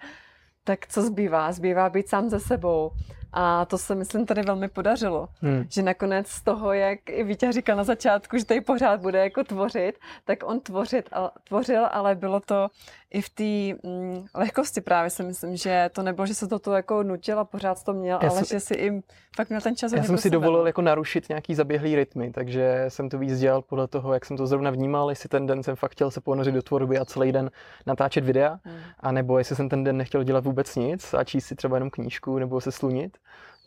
tak 0.64 0.88
co 0.88 1.02
zbývá? 1.02 1.52
Zbývá 1.52 1.90
být 1.90 2.10
sám 2.10 2.30
ze 2.30 2.40
sebou, 2.40 2.92
A 3.34 3.66
to 3.66 3.78
se, 3.78 3.96
myslím, 3.96 4.26
tady 4.26 4.42
velmi 4.42 4.68
podařilo. 4.68 5.28
Hmm. 5.42 5.66
Že 5.70 5.82
nakonec 5.84 6.28
z 6.28 6.42
toho, 6.44 6.74
jak 6.74 7.00
i 7.10 7.24
Vítě 7.24 7.52
říkal 7.52 7.78
na 7.78 7.84
začátku, 7.84 8.38
že 8.38 8.46
tady 8.46 8.62
pořád 8.62 9.02
bude 9.02 9.20
jako 9.20 9.44
tvořit, 9.44 9.94
tak 10.26 10.40
on 10.44 10.60
tvořit, 10.60 11.10
a, 11.14 11.32
tvořil, 11.48 11.88
ale 11.92 12.16
bylo 12.16 12.40
to 12.40 12.68
i 13.12 13.22
v 13.22 13.30
té 13.30 13.88
mm, 13.90 14.26
lehkosti 14.36 14.82
právě 14.82 15.10
si 15.10 15.24
myslím, 15.24 15.58
že 15.58 15.90
to 15.94 16.04
nebylo, 16.04 16.28
že 16.28 16.34
se 16.34 16.48
to 16.48 16.60
tu 16.60 16.72
jako 16.72 17.04
nutil 17.04 17.40
a 17.40 17.46
pořád 17.46 17.84
to 17.84 17.94
měl, 17.94 18.20
Já 18.22 18.30
ale 18.30 18.38
jsem- 18.38 18.46
že 18.46 18.60
si 18.60 18.74
i 18.74 19.02
fakt 19.36 19.50
měl 19.50 19.62
ten 19.62 19.76
čas 19.76 19.92
Já 19.92 20.04
jsem 20.04 20.18
si 20.18 20.22
sebe, 20.24 20.34
dovolil 20.34 20.68
jako 20.68 20.82
narušit 20.82 21.30
nějaký 21.30 21.56
zaběhlý 21.56 21.96
rytmy, 21.96 22.32
takže 22.32 22.86
jsem 22.88 23.10
to 23.10 23.18
víc 23.18 23.40
dělal 23.40 23.62
podle 23.62 23.88
toho, 23.88 24.14
jak 24.14 24.26
jsem 24.26 24.38
to 24.38 24.48
zrovna 24.48 24.72
vnímal, 24.72 25.10
jestli 25.10 25.30
ten 25.30 25.48
den 25.48 25.64
jsem 25.64 25.76
fakt 25.76 25.92
chtěl 25.92 26.12
se 26.12 26.22
ponořit 26.22 26.52
do 26.52 26.62
tvorby 26.62 26.98
a 27.00 27.06
celý 27.06 27.32
den 27.32 27.52
natáčet 27.86 28.24
videa, 28.24 28.60
Hmm. 28.64 28.76
a 29.00 29.12
nebo 29.12 29.38
jestli 29.38 29.56
jsem 29.56 29.70
ten 29.70 29.84
den 29.84 29.98
nechtěl 29.98 30.24
dělat 30.24 30.44
vůbec 30.46 30.76
nic 30.76 31.14
a 31.14 31.24
číst 31.24 31.46
si 31.46 31.56
třeba 31.56 31.76
jenom 31.78 31.90
knížku 31.90 32.40
nebo 32.40 32.62
se 32.62 32.72
slunit. 32.72 33.18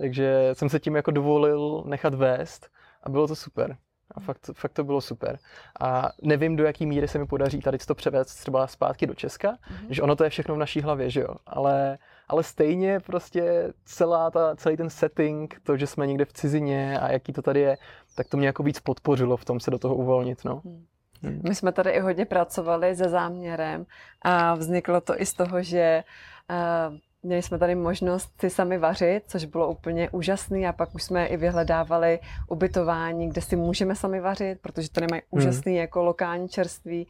Takže 0.00 0.50
jsem 0.52 0.68
se 0.68 0.80
tím 0.80 0.96
jako 0.96 1.10
dovolil 1.10 1.82
nechat 1.86 2.14
vést 2.14 2.68
a 3.02 3.08
bylo 3.08 3.28
to 3.28 3.36
super. 3.36 3.76
A 4.14 4.20
fakt, 4.20 4.50
fakt 4.54 4.72
to 4.72 4.84
bylo 4.84 5.00
super. 5.00 5.38
A 5.80 6.10
nevím, 6.22 6.56
do 6.56 6.64
jaký 6.64 6.86
míry 6.86 7.08
se 7.08 7.18
mi 7.18 7.26
podaří 7.26 7.60
tady 7.60 7.78
to 7.78 7.94
převést 7.94 8.34
třeba 8.34 8.66
zpátky 8.66 9.06
do 9.06 9.14
Česka, 9.14 9.50
Mhm. 9.70 9.86
že 9.94 10.02
ono 10.02 10.16
to 10.16 10.24
je 10.24 10.30
všechno 10.30 10.54
v 10.54 10.58
naší 10.58 10.80
hlavě, 10.80 11.10
že 11.10 11.20
jo. 11.20 11.28
Ale, 11.46 11.98
ale 12.28 12.42
stejně 12.42 13.00
prostě 13.00 13.72
celá 13.84 14.30
ta, 14.30 14.56
celý 14.56 14.76
ten 14.76 14.90
setting, 14.90 15.60
to, 15.62 15.76
že 15.76 15.86
jsme 15.86 16.06
někde 16.06 16.24
v 16.24 16.32
cizině 16.32 16.98
a 17.00 17.12
jaký 17.12 17.32
to 17.32 17.42
tady 17.42 17.60
je, 17.60 17.76
tak 18.16 18.28
to 18.28 18.36
mě 18.36 18.46
jako 18.46 18.62
víc 18.62 18.80
podpořilo 18.80 19.36
v 19.36 19.44
tom 19.44 19.60
se 19.60 19.70
do 19.70 19.78
toho 19.78 19.94
uvolnit, 19.94 20.44
no. 20.44 20.62
Hmm. 20.64 20.84
Hmm. 21.22 21.40
My 21.48 21.54
jsme 21.54 21.72
tady 21.72 21.90
i 21.90 22.00
hodně 22.00 22.26
pracovali 22.26 22.96
se 22.96 23.08
záměrem 23.08 23.86
a 24.22 24.54
vzniklo 24.54 25.00
to 25.00 25.20
i 25.20 25.26
z 25.26 25.34
toho, 25.34 25.62
že 25.62 26.04
uh, 26.50 26.96
měli 27.22 27.42
jsme 27.42 27.58
tady 27.58 27.74
možnost 27.74 28.40
si 28.40 28.50
sami 28.50 28.78
vařit, 28.78 29.22
což 29.26 29.44
bylo 29.44 29.70
úplně 29.70 30.10
úžasný 30.10 30.66
a 30.66 30.72
pak 30.72 30.94
už 30.94 31.02
jsme 31.02 31.26
i 31.26 31.36
vyhledávali 31.36 32.18
ubytování, 32.48 33.28
kde 33.28 33.40
si 33.40 33.56
můžeme 33.56 33.94
sami 33.94 34.20
vařit, 34.20 34.58
protože 34.62 34.90
tady 34.90 35.06
mají 35.10 35.22
úžasný 35.30 35.76
jako 35.76 36.02
lokální 36.02 36.48
čerství, 36.48 37.08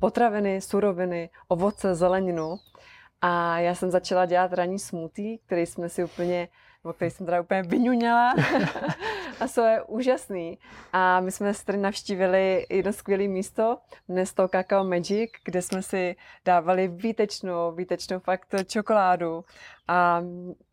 potraviny, 0.00 0.60
suroviny, 0.60 1.30
ovoce, 1.48 1.94
zeleninu. 1.94 2.56
A 3.20 3.58
já 3.58 3.74
jsem 3.74 3.90
začala 3.90 4.26
dělat 4.26 4.52
ranní 4.52 4.78
smoothie, 4.78 5.38
který 5.46 5.66
jsme 5.66 5.88
si 5.88 6.04
úplně, 6.04 6.48
nebo 6.84 6.92
který 6.92 7.10
jsem 7.10 7.26
teda 7.26 7.40
úplně 7.40 7.62
vyňuněla. 7.62 8.34
a 9.40 9.48
to 9.54 9.64
je 9.64 9.82
úžasný. 9.82 10.58
A 10.92 11.20
my 11.20 11.32
jsme 11.32 11.52
tady 11.64 11.78
navštívili 11.78 12.66
jedno 12.70 12.92
skvělé 12.92 13.28
místo, 13.28 13.78
jmenuje 14.08 14.26
se 14.26 14.34
to 14.34 14.48
Cacao 14.48 14.84
Magic, 14.84 15.30
kde 15.44 15.62
jsme 15.62 15.82
si 15.82 16.16
dávali 16.44 16.88
výtečnou, 16.88 17.72
výtečnou 17.72 18.18
fakt 18.18 18.54
čokoládu. 18.66 19.44
A 19.88 20.22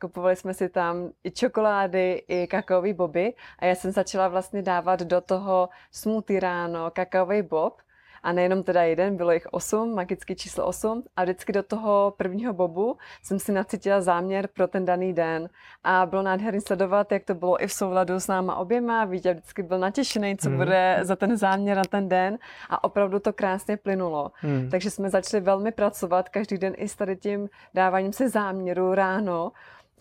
kupovali 0.02 0.36
jsme 0.36 0.54
si 0.54 0.70
tam 0.70 1.10
i 1.24 1.32
čokolády, 1.32 2.24
i 2.28 2.48
kakaový 2.48 2.94
boby. 2.94 3.34
A 3.60 3.66
já 3.66 3.76
jsem 3.76 3.92
začala 3.92 4.28
vlastně 4.28 4.62
dávat 4.62 5.00
do 5.00 5.22
toho 5.22 5.70
smoothie 5.92 6.40
ráno 6.40 6.92
kakaový 6.92 7.42
bob. 7.42 7.82
A 8.24 8.32
nejenom 8.32 8.64
teda 8.64 8.84
jeden, 8.84 9.18
bylo 9.18 9.32
jich 9.32 9.48
osm, 9.52 9.96
magický 9.96 10.36
číslo 10.36 10.66
osm. 10.66 11.04
A 11.16 11.24
vždycky 11.24 11.52
do 11.54 11.64
toho 11.64 12.14
prvního 12.18 12.54
bobu 12.54 12.98
jsem 13.24 13.40
si 13.40 13.52
nacítila 13.52 14.02
záměr 14.02 14.48
pro 14.48 14.68
ten 14.68 14.86
daný 14.86 15.14
den. 15.14 15.50
A 15.84 16.06
bylo 16.06 16.22
nádherný 16.22 16.62
sledovat, 16.62 17.12
jak 17.12 17.24
to 17.26 17.36
bylo 17.36 17.64
i 17.64 17.68
v 17.68 17.74
souladu 17.74 18.20
s 18.20 18.28
náma 18.28 18.56
oběma. 18.56 19.06
Vítě 19.06 19.34
vždycky 19.34 19.64
byl 19.64 19.80
natěšený, 19.80 20.38
co 20.38 20.50
Mhm. 20.50 20.58
bude 20.58 21.00
za 21.02 21.16
ten 21.16 21.38
záměr 21.38 21.78
na 21.78 21.84
ten 21.90 22.10
den. 22.10 22.38
A 22.70 22.84
opravdu 22.84 23.20
to 23.20 23.34
krásně 23.34 23.78
plynulo. 23.78 24.32
Hmm. 24.36 24.70
Takže 24.70 24.92
jsme 24.92 25.10
začali 25.10 25.44
velmi 25.44 25.72
pracovat 25.72 26.30
každý 26.30 26.58
den 26.58 26.74
i 26.78 26.88
s 26.88 26.96
tady 26.96 27.16
tím 27.18 27.50
dáváním 27.74 28.14
se 28.14 28.30
záměru 28.30 28.94
ráno. 28.94 29.52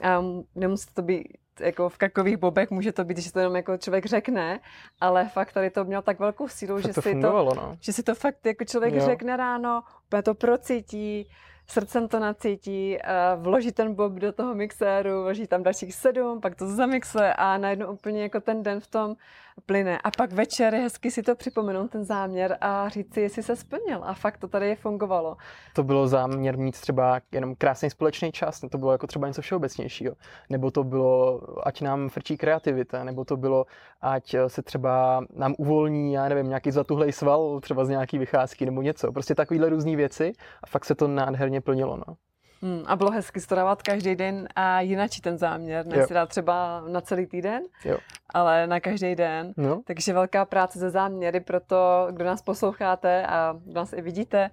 A 0.04 0.24
nemusí 0.54 0.86
to 0.94 1.02
být 1.02 1.28
jako 1.61 1.88
v 1.88 1.99
kakových 1.99 2.37
bobech, 2.37 2.71
může 2.71 2.93
to 2.93 3.05
být, 3.05 3.19
že 3.19 3.33
to 3.33 3.38
jenom 3.38 3.57
jako 3.57 3.76
člověk 3.76 4.07
řekne, 4.07 4.61
ale 5.00 5.29
fakt 5.29 5.52
tady 5.52 5.71
to 5.71 5.85
mělo 5.85 6.02
tak 6.02 6.19
velkou 6.19 6.49
sílu, 6.49 6.81
že 6.81 6.88
to 6.88 7.02
si 7.02 7.21
to, 7.21 7.55
no. 7.57 7.76
že 7.81 7.93
si 7.93 8.02
to 8.02 8.14
fakt 8.14 8.47
jako 8.47 8.64
člověk 8.64 8.95
Jo. 8.95 9.05
řekne 9.05 9.37
ráno, 9.37 9.83
úplně 10.07 10.23
to 10.23 10.35
procítí, 10.35 11.29
srdcem 11.67 12.09
to 12.09 12.19
nacítí, 12.19 13.02
a 13.02 13.35
vloží 13.35 13.73
ten 13.73 13.95
bob 13.95 14.12
do 14.12 14.33
toho 14.33 14.55
mixéru, 14.55 15.23
vloží 15.23 15.47
tam 15.47 15.62
dalších 15.62 15.95
sedm, 15.95 16.40
pak 16.40 16.55
to 16.55 16.67
zamixuje 16.67 17.35
a 17.35 17.59
najednou 17.59 17.93
úplně 17.93 18.23
jako 18.23 18.40
ten 18.40 18.62
den 18.62 18.81
v 18.81 18.87
tom 18.87 19.17
plyne. 19.66 19.99
A 19.99 20.11
pak 20.11 20.33
večer 20.33 20.75
hezky 20.75 21.11
si 21.11 21.23
to 21.23 21.37
připomenout, 21.37 21.90
ten 21.90 22.04
záměr 22.04 22.57
a 22.61 22.88
říct 22.88 23.14
si, 23.14 23.21
jestli 23.21 23.42
se 23.42 23.57
splnil. 23.57 24.00
A 24.04 24.14
fakt 24.14 24.38
to 24.38 24.49
tady 24.49 24.76
fungovalo. 24.76 25.37
to 25.75 25.83
bylo 25.83 26.09
záměr 26.09 26.59
mít 26.59 26.80
třeba 26.80 27.21
jenom 27.33 27.54
krásný 27.54 27.90
společný 27.90 28.33
čas, 28.33 28.61
to 28.71 28.78
bylo 28.78 28.92
jako 28.92 29.07
třeba 29.07 29.28
něco 29.28 29.42
všeobecnějšího. 29.42 30.14
Nebo 30.50 30.71
to 30.71 30.85
bylo, 30.85 31.40
ať 31.66 31.83
nám 31.83 32.09
frčí 32.09 32.37
kreativita, 32.37 33.04
nebo 33.04 33.25
to 33.25 33.37
bylo, 33.37 33.66
ať 34.00 34.35
se 34.47 34.62
třeba 34.62 35.25
nám 35.37 35.54
uvolní, 35.59 36.12
já 36.12 36.28
nevím, 36.28 36.49
nějaký 36.49 36.71
zatuhlej 36.71 37.12
sval, 37.12 37.61
třeba 37.61 37.85
z 37.85 37.88
nějaký 37.88 38.19
vycházky 38.19 38.66
nebo 38.66 38.83
něco. 38.83 39.12
Prostě 39.12 39.35
takovýhle 39.35 39.69
různé 39.69 39.97
věci 39.97 40.33
a 40.62 40.66
fakt 40.66 40.85
se 40.85 40.95
to 40.95 41.09
nádherně 41.09 41.61
plnilo. 41.61 41.97
No. 42.09 42.16
Hmm, 42.62 42.83
a 42.87 42.97
bylo 42.97 43.11
hezky 43.11 43.40
to 43.40 43.55
dávat 43.55 43.83
každý 43.83 44.17
den 44.17 44.49
a 44.57 44.81
jinačí 44.81 45.21
ten 45.21 45.38
záměr. 45.38 45.87
Ne 45.87 46.07
si 46.07 46.14
dát 46.14 46.29
třeba 46.29 46.83
na 46.88 47.00
celý 47.00 47.26
týden, 47.26 47.62
Jo. 47.85 47.99
ale 48.35 48.67
na 48.67 48.81
každý 48.81 49.14
den. 49.14 49.52
No, 49.57 49.81
Takže 49.87 50.12
velká 50.12 50.45
práce 50.45 50.79
ze 50.79 50.90
záměry, 50.90 51.40
proto 51.40 52.09
kdo 52.11 52.25
nás 52.25 52.43
posloucháte 52.43 53.26
a 53.26 53.57
kdo 53.64 53.75
nás 53.75 53.93
i 53.93 54.02
vidíte, 54.02 54.50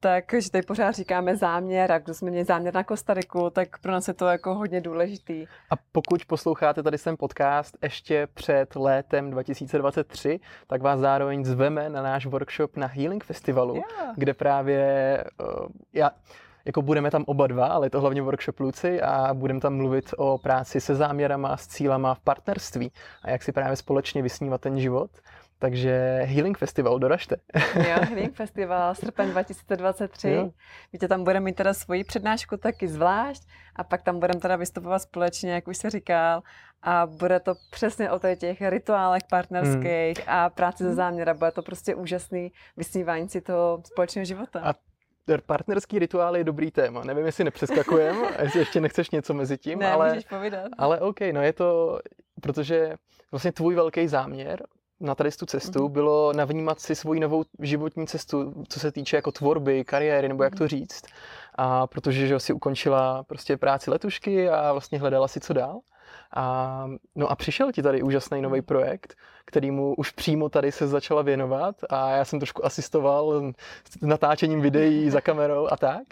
tak, 0.00 0.24
že 0.38 0.50
tady 0.50 0.62
pořád 0.62 0.92
říkáme 0.94 1.36
záměr 1.36 1.92
a 1.92 1.98
kdo 1.98 2.14
jsme 2.14 2.30
měli 2.30 2.44
záměr 2.44 2.74
na 2.74 2.84
Kostariku, 2.84 3.50
tak 3.50 3.78
pro 3.78 3.92
nás 3.92 4.08
je 4.08 4.14
to 4.14 4.26
jako 4.26 4.54
hodně 4.54 4.80
důležitý. 4.80 5.46
A 5.70 5.74
pokud 5.92 6.24
posloucháte 6.26 6.82
tady 6.82 6.98
ten 6.98 7.16
podcast 7.18 7.76
ještě 7.82 8.28
před 8.34 8.76
létem 8.76 9.30
2023, 9.30 10.40
tak 10.66 10.82
vás 10.82 11.00
zároveň 11.00 11.44
zveme 11.44 11.88
na 11.88 12.02
náš 12.02 12.26
workshop 12.26 12.76
na 12.76 12.86
Healing 12.86 13.24
Festivalu, 13.24 13.74
Yeah. 13.74 14.14
kde 14.16 14.34
právě 14.34 15.24
uh, 15.40 15.66
já, 15.92 16.10
jako 16.68 16.82
budeme 16.82 17.10
tam 17.10 17.24
oba 17.26 17.46
dva, 17.46 17.66
ale 17.66 17.86
je 17.86 17.90
to 17.90 18.00
hlavně 18.00 18.22
workshop 18.22 18.60
Luci 18.60 19.02
a 19.02 19.34
budeme 19.34 19.60
tam 19.60 19.76
mluvit 19.76 20.14
o 20.16 20.38
práci 20.38 20.80
se 20.80 20.94
záměrama, 20.94 21.56
s 21.56 21.66
cílama 21.66 22.14
v 22.14 22.20
partnerství 22.20 22.92
a 23.22 23.30
jak 23.30 23.42
si 23.42 23.52
právě 23.52 23.76
společně 23.76 24.22
vysnívat 24.22 24.60
ten 24.60 24.80
život. 24.80 25.10
Takže 25.58 26.20
Healing 26.24 26.58
Festival, 26.58 26.98
doražte. 26.98 27.36
Jo, 27.74 27.96
Healing 28.08 28.34
Festival, 28.34 28.94
srpen 28.94 29.30
2023. 29.30 30.30
Jo. 30.30 30.50
Víte, 30.92 31.08
tam 31.08 31.24
budeme 31.24 31.44
mít 31.44 31.56
teda 31.56 31.74
svoji 31.74 32.04
přednášku 32.04 32.56
taky 32.56 32.88
zvlášť 32.88 33.42
a 33.76 33.84
pak 33.84 34.02
tam 34.02 34.20
budeme 34.20 34.40
teda 34.40 34.56
vystupovat 34.56 35.02
společně, 35.02 35.52
jak 35.52 35.68
už 35.68 35.76
se 35.76 35.90
říkal. 35.90 36.42
A 36.82 37.06
bude 37.06 37.40
to 37.40 37.54
přesně 37.70 38.10
o 38.10 38.18
těch 38.36 38.60
rituálech 38.60 39.22
partnerských 39.30 40.26
Hmm. 40.26 40.36
a 40.36 40.50
práci 40.50 40.84
ze 40.84 40.94
záměra. 40.94 41.34
Bude 41.34 41.50
to 41.50 41.62
prostě 41.62 41.94
úžasný 41.94 42.52
vysnívání 42.76 43.28
si 43.28 43.40
toho 43.40 43.82
společného 43.84 44.24
života. 44.24 44.60
A 44.64 44.74
Partnerský 45.46 45.98
rituál 45.98 46.36
je 46.36 46.44
dobrý 46.44 46.70
téma. 46.70 47.04
Nevím, 47.04 47.26
jestli 47.26 47.44
nepřeskakujem, 47.44 48.16
jestli 48.42 48.58
ještě 48.60 48.80
nechceš 48.80 49.10
něco 49.10 49.34
mezi 49.34 49.58
tím, 49.58 49.78
ne, 49.78 49.92
ale... 49.92 50.08
můžeš 50.08 50.24
povídat. 50.24 50.68
Ale 50.78 51.00
OK, 51.00 51.20
no 51.32 51.42
je 51.42 51.52
to, 51.52 51.98
protože 52.40 52.94
vlastně 53.30 53.52
tvůj 53.52 53.74
velký 53.74 54.08
záměr 54.08 54.62
na 55.00 55.14
tady 55.14 55.30
tu 55.30 55.46
cestu 55.46 55.82
Mhm. 55.84 55.92
bylo 55.92 56.32
navnímat 56.32 56.80
si 56.80 56.94
svoji 56.94 57.20
novou 57.20 57.44
životní 57.60 58.06
cestu, 58.06 58.64
co 58.68 58.80
se 58.80 58.92
týče 58.92 59.16
jako 59.16 59.32
tvorby, 59.32 59.84
kariéry, 59.84 60.28
nebo 60.28 60.42
jak 60.42 60.52
Mhm. 60.52 60.58
to 60.58 60.68
říct. 60.68 61.02
A 61.54 61.86
protože 61.86 62.26
že 62.26 62.40
si 62.40 62.52
ukončila 62.52 63.22
prostě 63.24 63.56
práci 63.56 63.90
letušky 63.90 64.48
a 64.50 64.72
vlastně 64.72 64.98
hledala 64.98 65.28
si 65.28 65.40
co 65.40 65.52
dál. 65.52 65.80
A, 66.36 66.86
no 67.14 67.30
a 67.30 67.36
přišel 67.36 67.72
ti 67.72 67.82
tady 67.82 68.02
úžasný 68.02 68.42
nový 68.42 68.58
Mhm. 68.58 68.66
projekt, 68.66 69.14
kterýmu 69.44 69.94
už 69.94 70.10
přímo 70.10 70.48
tady 70.48 70.72
se 70.72 70.86
začala 70.86 71.22
věnovat 71.22 71.76
a 71.90 72.10
já 72.10 72.24
jsem 72.24 72.38
trošku 72.40 72.66
asistoval 72.66 73.42
s 73.90 74.00
natáčením 74.02 74.60
videí 74.60 75.10
za 75.10 75.20
kamerou 75.20 75.68
a 75.70 75.76
tak. 75.76 76.02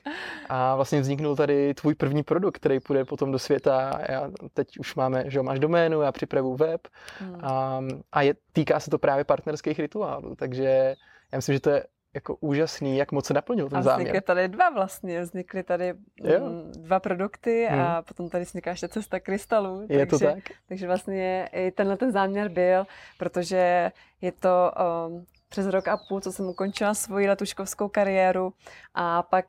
A 0.49 0.77
vlastně 0.77 1.01
vzniknul 1.01 1.37
tady 1.37 1.75
tvůj 1.75 1.95
první 1.95 2.23
produkt, 2.23 2.57
který 2.57 2.81
půjde 2.81 3.05
potom 3.05 3.33
do 3.33 3.39
světa. 3.39 4.01
Já 4.09 4.31
teď 4.55 4.79
už 4.79 4.95
máme, 4.95 5.25
že 5.31 5.43
máš 5.43 5.59
doménu, 5.59 6.01
já 6.01 6.13
připravu 6.13 6.57
web 6.57 6.81
Hmm. 7.21 7.39
a, 7.45 7.81
a 8.13 8.23
je, 8.23 8.35
týká 8.53 8.81
se 8.81 8.91
to 8.91 8.99
právě 8.99 9.25
partnerských 9.25 9.79
rituálů, 9.79 10.35
takže 10.37 10.95
já 11.33 11.39
myslím, 11.39 11.53
že 11.53 11.61
to 11.61 11.71
je 11.71 11.85
jako 12.17 12.37
úžasný, 12.41 12.97
jak 12.97 13.13
moc 13.13 13.27
se 13.27 13.35
naplnil 13.35 13.69
ten 13.69 13.79
A 13.79 13.81
vznikly 13.81 14.05
záměr. 14.05 14.23
tady 14.23 14.49
dva 14.49 14.71
vlastně, 14.71 15.21
vznikly 15.21 15.63
tady 15.63 15.95
Jo. 16.17 16.41
mm, 16.41 16.73
dva 16.73 17.01
produkty 17.01 17.69
a 17.69 18.03
potom 18.03 18.29
tady 18.31 18.45
vzniká 18.45 18.71
ještě 18.71 18.89
cesta 18.89 19.21
krystalů. 19.21 19.87
Je 19.89 20.07
to 20.07 20.19
takže, 20.19 20.35
tak? 20.35 20.45
Takže 20.69 20.87
vlastně 20.87 21.49
i 21.53 21.71
tenhle 21.71 21.97
ten 21.97 22.13
záměr 22.13 22.49
byl, 22.49 22.87
protože 23.19 23.93
je 24.21 24.33
to 24.33 24.73
um, 25.09 25.25
přes 25.49 25.67
rok 25.67 25.89
a 25.89 25.97
půl, 26.09 26.21
co 26.21 26.33
jsem 26.33 26.47
ukončila 26.47 26.95
svoji 26.95 27.29
letuškovskou 27.29 27.89
kariéru 27.89 28.53
a 28.95 29.23
pak 29.23 29.47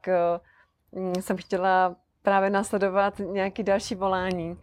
uh, 0.92 1.14
jsem 1.14 1.38
chtěla 1.38 1.96
právě 2.24 2.50
následovat 2.50 3.20
nějaký 3.20 3.64
další 3.64 3.96
volání, 3.96 4.60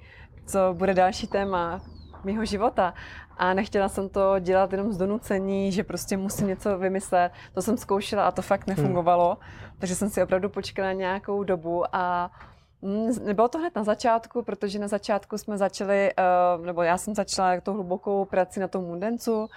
co 0.46 0.58
bude 0.72 0.94
další 0.94 1.26
téma 1.26 1.82
mého 2.24 2.44
života. 2.44 2.94
A 3.36 3.54
nechtěla 3.54 3.88
jsem 3.88 4.08
to 4.08 4.38
dělat 4.38 4.72
jenom 4.72 4.92
z 4.92 4.96
donucení, 4.96 5.72
že 5.72 5.84
prostě 5.84 6.16
musím 6.16 6.46
něco 6.46 6.78
vymyslet. 6.78 7.32
To 7.54 7.62
jsem 7.62 7.76
zkoušela 7.76 8.26
a 8.26 8.30
to 8.30 8.42
fakt 8.42 8.66
nefungovalo. 8.66 9.38
Hmm. 9.40 9.70
Takže 9.78 9.94
jsem 9.94 10.10
si 10.10 10.22
opravdu 10.22 10.48
počkala 10.48 10.92
nějakou 10.92 11.44
dobu 11.44 11.84
a 11.92 12.30
Mm, 12.84 13.24
nebylo 13.24 13.48
to 13.48 13.58
hned 13.58 13.74
na 13.76 13.84
začátku, 13.84 14.42
protože 14.42 14.78
na 14.78 14.88
začátku 14.88 15.38
jsme 15.38 15.58
začali, 15.58 16.10
nebo 16.64 16.82
já 16.82 16.98
jsem 16.98 17.14
začala 17.14 17.60
to 17.60 17.72
hlubokou 17.72 18.24
prací 18.24 18.60
na 18.60 18.68
tom 18.68 18.84
mundencu, 18.84 19.48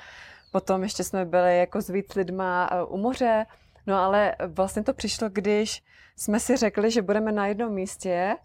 potom 0.52 0.84
ještě 0.84 1.04
jsme 1.04 1.26
byli 1.26 1.60
jako 1.60 1.82
s 1.82 1.90
víc 1.90 2.16
lidma 2.16 2.70
u 2.88 2.98
moře, 2.98 3.46
no 3.88 3.96
ale 3.96 4.36
vlastně 4.48 4.84
to 4.84 4.94
přišlo, 4.94 5.30
když 5.30 5.84
jsme 6.16 6.40
si 6.40 6.58
řekli, 6.58 6.92
že 6.92 7.02
budeme 7.02 7.32
na 7.32 7.48
jednom 7.48 7.74
místě, 7.74 8.36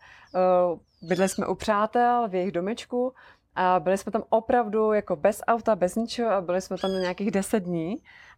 bydli 1.02 1.28
jsme 1.28 1.46
u 1.46 1.54
přátel 1.54 2.28
v 2.28 2.34
jejich 2.34 2.52
domečku 2.52 3.14
a 3.54 3.80
byli 3.80 3.98
jsme 3.98 4.12
tam 4.12 4.22
opravdu 4.28 4.92
jako 4.92 5.16
bez 5.16 5.42
auta, 5.46 5.76
bez 5.76 5.96
ničeho 5.96 6.30
a 6.30 6.40
byli 6.40 6.60
jsme 6.60 6.78
tam 6.78 6.92
na 6.92 6.98
nějakých 6.98 7.30
deset 7.30 7.60
dní. 7.60 7.96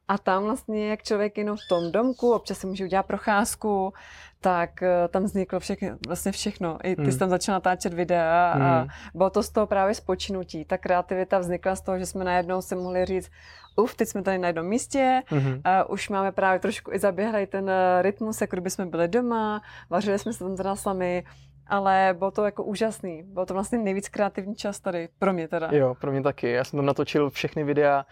A 0.08 0.18
tam 0.18 0.44
vlastně, 0.44 0.88
jak 0.90 1.02
člověk 1.02 1.38
jenom 1.38 1.56
v 1.56 1.68
tom 1.68 1.92
domku, 1.92 2.32
občas 2.32 2.58
si 2.58 2.66
může 2.66 2.84
udělat 2.84 3.06
procházku, 3.06 3.92
tak 4.40 4.82
eh, 4.82 5.08
tam 5.08 5.24
vzniklo 5.24 5.60
všechno, 5.60 5.88
vlastně 6.06 6.32
všechno. 6.32 6.78
I 6.82 6.96
ty 6.96 7.02
hmm. 7.02 7.12
jsi 7.12 7.18
tam 7.18 7.30
začal 7.30 7.52
natáčet 7.52 7.94
videa 7.94 8.52
a 8.52 8.78
hmm. 8.78 8.88
bylo 9.14 9.30
to 9.30 9.42
z 9.42 9.50
toho 9.50 9.66
právě 9.66 9.94
spočinutí. 9.94 10.64
Ta 10.64 10.78
kreativita 10.78 11.38
vznikla 11.38 11.76
z 11.76 11.80
toho, 11.80 11.98
že 11.98 12.06
jsme 12.06 12.24
najednou 12.24 12.62
si 12.62 12.74
mohli 12.74 13.04
říct, 13.04 13.30
uf, 13.76 13.94
teď 13.94 14.08
jsme 14.08 14.22
tady 14.22 14.38
na 14.38 14.46
jednom 14.46 14.66
místě, 14.66 15.22
mm-hmm. 15.30 15.60
a 15.64 15.88
už 15.88 16.08
máme 16.08 16.32
právě 16.32 16.60
trošku 16.60 16.92
i 16.92 16.98
zaběhlej 16.98 17.46
ten 17.46 17.70
eh, 17.70 18.02
rytmus, 18.02 18.40
jako 18.40 18.56
kdyby 18.56 18.70
jsme 18.70 18.86
byli 18.86 19.08
doma, 19.08 19.62
vařili 19.90 20.18
jsme 20.18 20.32
se 20.32 20.38
tam 20.38 20.56
teda 20.56 20.76
sami, 20.76 21.24
ale 21.66 22.14
bylo 22.18 22.30
to 22.30 22.44
jako 22.44 22.64
úžasný. 22.64 23.22
Byl 23.22 23.46
to 23.46 23.54
vlastně 23.54 23.78
nejvíc 23.78 24.08
kreativní 24.08 24.54
čas 24.54 24.80
tady, 24.80 25.08
pro 25.18 25.32
mě 25.32 25.48
teda. 25.48 25.68
Jo, 25.72 25.94
pro 26.00 26.12
mě 26.12 26.22
taky. 26.22 26.50
Já 26.50 26.64
jsem 26.64 26.78
tam 26.78 26.86
natočil 26.86 27.30
všechny 27.30 27.64
videa 27.64 28.06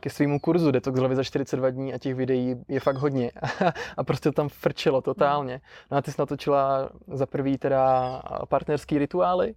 ke 0.00 0.10
svýmu 0.10 0.40
kurzu 0.40 0.70
Detox 0.70 0.98
hlavy 0.98 1.16
za 1.16 1.24
42 1.24 1.70
dní 1.70 1.94
a 1.94 1.98
těch 1.98 2.14
videí 2.14 2.56
je 2.68 2.80
fakt 2.80 2.96
hodně. 2.96 3.30
a 3.96 4.04
prostě 4.04 4.32
tam 4.32 4.48
frčelo 4.48 5.00
totálně. 5.00 5.60
No 5.90 5.96
a 5.96 6.02
ty 6.02 6.12
jsi 6.12 6.16
natočila 6.18 6.88
za 7.12 7.26
prvý 7.26 7.58
teda 7.58 8.22
partnerský 8.48 8.98
rituály 8.98 9.54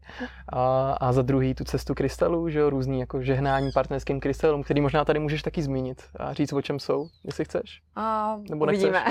a, 0.50 0.92
a 0.92 1.12
za 1.12 1.22
druhý 1.22 1.56
tu 1.56 1.63
cestu 1.63 1.94
krystalů, 1.94 2.50
že 2.50 2.60
jo, 2.60 2.70
různý 2.70 3.00
jako 3.00 3.22
žehnání 3.22 3.72
partnerským 3.74 4.20
krystalům, 4.20 4.63
který 4.63 4.82
možná 4.82 5.06
tady 5.06 5.20
můžeš 5.20 5.42
taky 5.42 5.62
zmínit 5.62 6.04
a 6.20 6.34
říct, 6.34 6.54
o 6.54 6.62
čem 6.62 6.80
jsou, 6.80 7.08
jestli 7.24 7.46
chceš. 7.46 7.82
A 7.96 8.38
Nebo 8.50 8.66
uvidíme. 8.66 9.04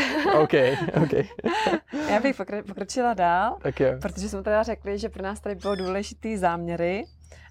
OK, 0.43 0.55
OK. 1.03 1.13
Já 2.11 2.21
bych 2.21 2.37
pokročila 2.67 3.15
dál, 3.15 3.57
tak 3.63 3.81
jo. 3.81 3.93
protože 4.03 4.26
protože 4.27 4.37
jsme 4.37 4.43
teda 4.43 4.63
řekli, 4.63 4.99
že 4.99 5.09
pro 5.09 5.23
nás 5.23 5.41
tady 5.41 5.55
bylo 5.55 5.75
důležitý 5.75 6.37
záměry, 6.37 7.05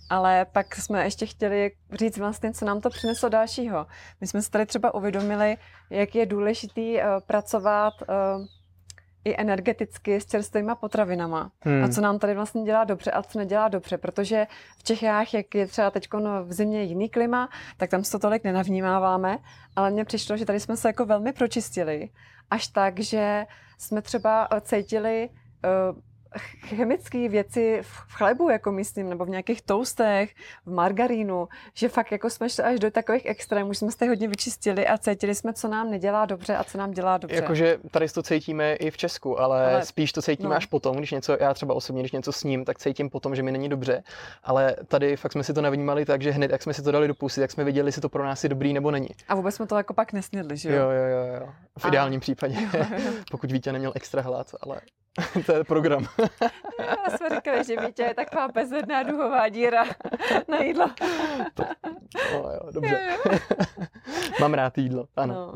ale 0.10 0.46
pak 0.46 0.75
jsme 0.75 1.03
ještě 1.03 1.25
chtěli 1.25 1.72
říct 1.91 2.17
vlastně, 2.17 2.53
co 2.53 2.65
nám 2.65 2.82
to 2.82 2.89
přineslo 2.89 3.29
dalšího. 3.29 3.88
My 4.22 4.27
jsme 4.27 4.41
se 4.41 4.51
tady 4.51 4.65
třeba 4.65 4.94
uvědomili, 4.94 5.58
jak 5.89 6.15
je 6.15 6.25
důležitý 6.25 6.96
uh, 6.96 7.01
pracovat 7.27 7.94
uh, 8.01 8.46
i 9.25 9.41
energeticky 9.41 10.22
s 10.22 10.25
čerstvýma 10.25 10.75
potravinama. 10.75 11.51
Hmm. 11.62 11.84
A 11.84 11.88
co 11.88 12.01
nám 12.01 12.20
tady 12.20 12.34
vlastně 12.34 12.63
dělá 12.63 12.84
dobře 12.84 13.12
a 13.12 13.24
co 13.24 13.39
nedělá 13.39 13.67
dobře, 13.67 13.98
protože 13.98 14.48
v 14.77 14.84
Čechách, 14.84 15.34
jak 15.34 15.55
je 15.55 15.67
třeba 15.67 15.91
teď 15.91 16.08
v 16.44 16.53
zimě 16.53 16.84
jiný 16.84 17.10
klima, 17.10 17.50
tak 17.77 17.89
tam 17.89 18.03
se 18.03 18.12
to 18.12 18.20
tolik 18.20 18.44
nenavnímáváme, 18.44 19.38
ale 19.75 19.91
mně 19.91 20.05
přišlo, 20.05 20.38
že 20.38 20.46
tady 20.46 20.60
jsme 20.60 20.77
se 20.77 20.89
jako 20.89 21.05
velmi 21.05 21.34
pročistili, 21.34 22.10
až 22.50 22.67
tak, 22.67 23.00
že 23.00 23.46
jsme 23.77 24.01
třeba 24.01 24.48
cítili 24.62 25.29
uh, 25.29 26.00
chemické 26.68 27.30
věci 27.30 27.80
v 27.82 28.13
chlebu, 28.13 28.50
jako 28.50 28.72
myslím, 28.72 29.10
nebo 29.10 29.25
v 29.25 29.30
nějakých 29.30 29.62
toastech, 29.62 30.36
v 30.65 30.72
margarínu, 30.72 31.48
že 31.74 31.89
fakt 31.89 32.12
jako 32.12 32.30
jsme 32.30 32.50
šli 32.50 32.63
až 32.63 32.80
do 32.80 32.92
takových 32.92 33.25
extrémů, 33.25 33.74
jsme 33.74 33.92
se 33.92 34.08
hodně 34.08 34.27
vyčistili 34.27 34.88
a 34.88 34.98
cítili 34.98 35.36
jsme, 35.36 35.54
co 35.54 35.68
nám 35.68 35.92
nedělá 35.92 36.25
dobře 36.25 36.56
a 36.56 36.63
co 36.63 36.77
nám 36.77 36.92
dělá 36.92 37.18
dobře. 37.18 37.36
Jakože 37.36 37.77
tady 37.92 38.10
to 38.10 38.24
cítíme 38.24 38.74
i 38.74 38.92
v 38.92 38.98
Česku, 38.98 39.39
ale, 39.39 39.74
ale 39.74 39.86
spíš 39.86 40.12
to 40.12 40.22
cítíme 40.22 40.50
no. 40.50 40.56
až 40.56 40.65
potom, 40.65 40.98
když 40.98 41.12
něco, 41.12 41.38
já 41.39 41.54
třeba 41.54 41.74
osobně, 41.74 42.01
když 42.01 42.12
něco 42.12 42.32
s 42.32 42.44
ním, 42.44 42.65
tak 42.65 42.80
cítím 42.80 43.10
potom, 43.10 43.36
že 43.36 43.44
mi 43.44 43.51
není 43.51 43.70
dobře, 43.70 44.04
ale 44.44 44.75
tady 44.88 45.18
fakt 45.18 45.32
jsme 45.32 45.44
si 45.44 45.54
to 45.54 45.62
nevnímali 45.62 46.06
tak, 46.06 46.22
že 46.22 46.32
hned, 46.32 46.51
jak 46.51 46.63
jsme 46.63 46.74
si 46.74 46.82
to 46.82 46.92
dali 46.92 47.08
do 47.08 47.15
pusy, 47.15 47.39
tak 47.39 47.51
jsme 47.51 47.63
viděli, 47.63 47.88
jestli 47.88 48.01
to 48.01 48.10
pro 48.10 48.25
nás 48.25 48.44
je 48.44 48.50
dobrý 48.50 48.74
nebo 48.74 48.92
není. 48.92 49.10
A 49.27 49.36
vůbec 49.36 49.56
jsme 49.56 49.68
to 49.68 49.77
jako 49.77 49.94
pak 49.94 50.13
nesnědli, 50.13 50.58
že 50.58 50.70
jo? 50.70 50.75
Jo, 50.75 50.89
jo, 50.89 51.06
jo, 51.06 51.36
jo. 51.39 51.50
V 51.77 51.86
a... 51.86 51.88
ideálním 51.88 52.20
případě, 52.20 52.58
pokud 53.32 53.51
Vítě 53.51 53.72
neměl 53.72 53.92
extra 53.96 54.22
hlad, 54.22 54.48
ale 54.62 54.82
to 55.46 55.56
je 55.56 55.64
program. 55.64 56.06
Já 56.80 57.18
jsme 57.18 57.30
říkali, 57.30 57.64
že 57.64 57.76
Vítě 57.86 58.04
je 58.04 58.14
taková 58.14 58.48
bezvedná 58.48 59.04
duhová 59.04 59.50
díra 59.50 59.86
na 60.48 60.58
jídlo. 60.58 60.90
To, 61.54 61.64
no 62.34 62.40
jo, 62.40 62.72
dobře. 62.72 63.18
Mám 64.40 64.54
rád 64.54 64.78
jídlo, 64.78 65.08
ano. 65.16 65.34
No. 65.34 65.54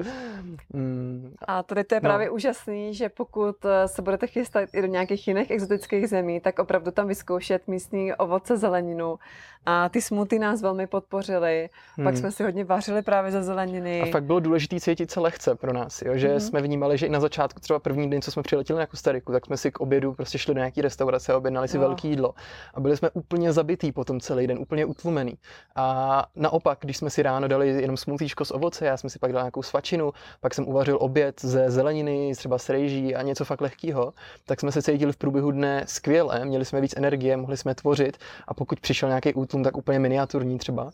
Mm. 0.73 1.35
A 1.47 1.63
tady 1.63 1.83
to 1.83 1.95
je 1.95 2.01
no. 2.03 2.09
právě 2.09 2.29
úžasný, 2.29 2.93
že 2.93 3.09
pokud 3.09 3.65
eh, 3.65 3.87
se 3.87 4.01
budete 4.01 4.27
chystat 4.27 4.69
i 4.73 4.81
do 4.81 4.87
nějakých 4.87 5.27
jiných 5.27 5.51
exotických 5.51 6.09
zemí, 6.09 6.39
tak 6.39 6.59
opravdu 6.59 6.91
tam 6.91 7.07
vyzkoušet 7.07 7.67
místní 7.67 8.13
ovoce, 8.13 8.57
zeleninu. 8.57 9.19
A 9.65 9.89
ty 9.89 10.01
smuty 10.01 10.39
nás 10.39 10.61
velmi 10.61 10.87
podpořily. 10.87 11.69
Hmm. 11.95 12.03
Pak 12.03 12.17
jsme 12.17 12.31
si 12.31 12.43
hodně 12.43 12.65
vařili 12.65 13.01
právě 13.01 13.31
ze 13.31 13.43
zeleniny. 13.43 14.01
A 14.01 14.11
fakt 14.11 14.23
bylo 14.23 14.39
důležité 14.39 14.79
cítit 14.79 15.11
se 15.11 15.19
lehce 15.19 15.55
pro 15.55 15.73
nás, 15.73 16.01
jo? 16.01 16.11
že 16.15 16.27
hmm. 16.27 16.39
jsme 16.39 16.61
vnímali, 16.61 16.97
že 16.97 17.05
i 17.05 17.09
na 17.09 17.19
začátku, 17.19 17.59
třeba 17.59 17.79
první 17.79 18.09
den, 18.09 18.21
co 18.21 18.31
jsme 18.31 18.43
přiletěli 18.43 18.79
na 18.79 18.85
Kostariku, 18.85 19.31
tak 19.31 19.45
jsme 19.45 19.57
si 19.57 19.71
k 19.71 19.79
obědu 19.79 20.13
prostě 20.13 20.37
šli 20.37 20.53
do 20.53 20.57
nějaké 20.57 20.81
restaurace, 20.81 21.35
objednali 21.35 21.67
si 21.67 21.77
jo. 21.77 21.81
velké 21.81 22.07
jídlo 22.07 22.33
a 22.73 22.79
byli 22.79 22.97
jsme 22.97 23.09
úplně 23.09 23.53
zabitý 23.53 23.91
potom 23.91 24.19
celý 24.19 24.47
den, 24.47 24.59
úplně 24.59 24.85
utlumený. 24.85 25.37
A 25.75 26.25
naopak, 26.35 26.77
když 26.81 26.97
jsme 26.97 27.09
si 27.09 27.23
ráno 27.23 27.47
dali 27.47 27.69
jenom 27.69 27.97
smutíčko 27.97 28.45
z 28.45 28.51
ovoce, 28.51 28.85
já 28.85 28.97
jsem 28.97 29.09
si 29.09 29.19
pak 29.19 29.33
dal 29.33 29.41
nějakou 29.41 29.63
svačinu, 29.63 30.11
pak 30.39 30.53
jsem 30.53 30.67
uvařil 30.67 30.97
oběd 31.01 31.41
ze 31.41 31.71
zeleniny, 31.71 32.33
třeba 32.35 32.57
s 32.57 32.69
rejží 32.69 33.15
a 33.15 33.21
něco 33.21 33.45
fakt 33.45 33.61
lehkého, 33.61 34.13
tak 34.45 34.59
jsme 34.59 34.71
se 34.71 34.81
cítili 34.81 35.13
v 35.13 35.17
průběhu 35.17 35.51
dne 35.51 35.83
skvěle, 35.87 36.45
měli 36.45 36.65
jsme 36.65 36.81
víc 36.81 36.93
energie, 36.97 37.37
mohli 37.37 37.57
jsme 37.57 37.75
tvořit 37.75 38.17
a 38.47 38.53
pokud 38.53 38.79
přišel 38.79 39.09
nějaký 39.09 39.33
útlum, 39.49 39.63
tak 39.63 39.77
úplně 39.77 39.99
miniaturní 39.99 40.57
třeba, 40.57 40.91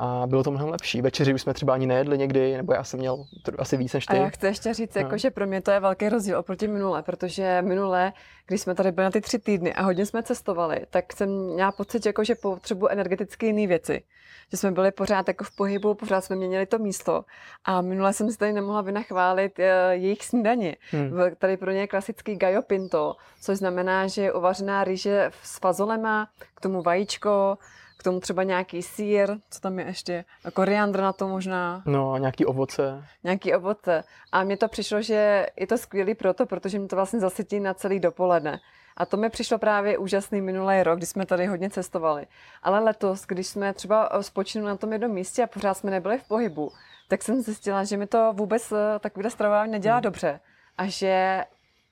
a 0.00 0.26
bylo 0.26 0.42
to 0.42 0.50
mnohem 0.50 0.68
lepší. 0.68 1.02
Večeři 1.02 1.34
už 1.34 1.42
jsme 1.42 1.54
třeba 1.54 1.74
ani 1.74 1.86
nejedli 1.86 2.18
někdy, 2.18 2.56
nebo 2.56 2.72
já 2.72 2.84
jsem 2.84 3.00
měl 3.00 3.24
asi 3.58 3.76
víc 3.76 3.92
než 3.92 4.06
ty. 4.06 4.16
A 4.16 4.20
já 4.20 4.28
chci 4.28 4.46
ještě 4.46 4.74
říct, 4.74 4.94
no. 4.94 5.00
jako, 5.00 5.18
že 5.18 5.30
pro 5.30 5.46
mě 5.46 5.60
to 5.60 5.70
je 5.70 5.80
velký 5.80 6.08
rozdíl 6.08 6.38
oproti 6.38 6.68
minule, 6.68 7.02
protože 7.02 7.62
minule, 7.62 8.12
když 8.46 8.60
jsme 8.60 8.74
tady 8.74 8.92
byli 8.92 9.04
na 9.04 9.10
ty 9.10 9.20
tři 9.20 9.38
týdny 9.38 9.74
a 9.74 9.82
hodně 9.82 10.06
jsme 10.06 10.22
cestovali, 10.22 10.86
tak 10.90 11.12
jsem 11.12 11.28
měla 11.28 11.72
pocit, 11.72 12.06
jako, 12.06 12.24
že 12.24 12.34
potřebuji 12.34 12.88
energeticky 12.88 13.46
jiné 13.46 13.66
věci. 13.66 14.02
Že 14.50 14.56
jsme 14.56 14.70
byli 14.70 14.92
pořád 14.92 15.28
jako 15.28 15.44
v 15.44 15.56
pohybu, 15.56 15.94
pořád 15.94 16.24
jsme 16.24 16.36
měnili 16.36 16.66
to 16.66 16.78
místo. 16.78 17.24
A 17.64 17.80
minule 17.80 18.12
jsem 18.12 18.30
si 18.30 18.38
tady 18.38 18.52
nemohla 18.52 18.80
vynachválit 18.80 19.58
eh, 19.58 19.90
jejich 19.90 20.24
snídaně. 20.24 20.76
Hmm. 20.90 21.12
Tady 21.38 21.56
pro 21.56 21.70
ně 21.70 21.80
je 21.80 21.86
klasický 21.86 22.36
gajo 22.36 22.62
pinto, 22.62 23.16
což 23.40 23.58
znamená, 23.58 24.06
že 24.06 24.22
je 24.22 24.32
uvařená 24.32 24.84
rýže 24.84 25.30
s 25.42 25.58
fazolema, 25.58 26.28
k 26.54 26.60
tomu 26.60 26.82
vajíčko, 26.82 27.58
k 27.98 28.02
tomu 28.02 28.20
třeba 28.20 28.42
nějaký 28.42 28.82
sír, 28.82 29.36
co 29.50 29.60
tam 29.60 29.78
je 29.78 29.86
ještě, 29.86 30.24
koriandr 30.52 31.00
na 31.00 31.12
to 31.12 31.28
možná. 31.28 31.82
No 31.86 32.12
a 32.12 32.18
nějaký 32.18 32.46
ovoce. 32.46 33.04
Nějaký 33.24 33.54
ovoce. 33.54 34.04
A 34.32 34.44
mně 34.44 34.56
to 34.56 34.68
přišlo, 34.68 35.02
že 35.02 35.46
je 35.56 35.66
to 35.66 35.78
skvělý 35.78 36.14
proto, 36.14 36.46
protože 36.46 36.78
mě 36.78 36.88
to 36.88 36.96
vlastně 36.96 37.20
zasytí 37.20 37.60
na 37.60 37.74
celý 37.74 38.00
dopoledne. 38.00 38.60
A 38.96 39.06
to 39.06 39.16
mi 39.16 39.30
přišlo 39.30 39.58
právě 39.58 39.98
úžasný 39.98 40.40
minulý 40.40 40.82
rok, 40.82 40.98
kdy 40.98 41.06
jsme 41.06 41.26
tady 41.26 41.46
hodně 41.46 41.70
cestovali. 41.70 42.26
Ale 42.62 42.80
letos, 42.80 43.26
když 43.26 43.46
jsme 43.46 43.72
třeba 43.72 44.08
eh, 44.12 44.22
spočinuli 44.22 44.68
na 44.68 44.76
tom 44.76 44.92
jednom 44.92 45.10
místě 45.10 45.42
a 45.42 45.46
pořád 45.46 45.74
jsme 45.74 45.90
nebyli 45.90 46.18
v 46.18 46.28
pohybu, 46.28 46.72
tak 47.08 47.22
jsem 47.22 47.42
zjistila, 47.42 47.84
že 47.84 47.96
mi 47.96 48.06
to 48.06 48.32
vůbec 48.32 48.72
eh, 48.72 48.98
takové 48.98 49.30
stravování 49.30 49.72
nedělá 49.72 49.96
hmm. 49.96 50.02
dobře. 50.02 50.40
A 50.78 50.86
že 50.86 51.44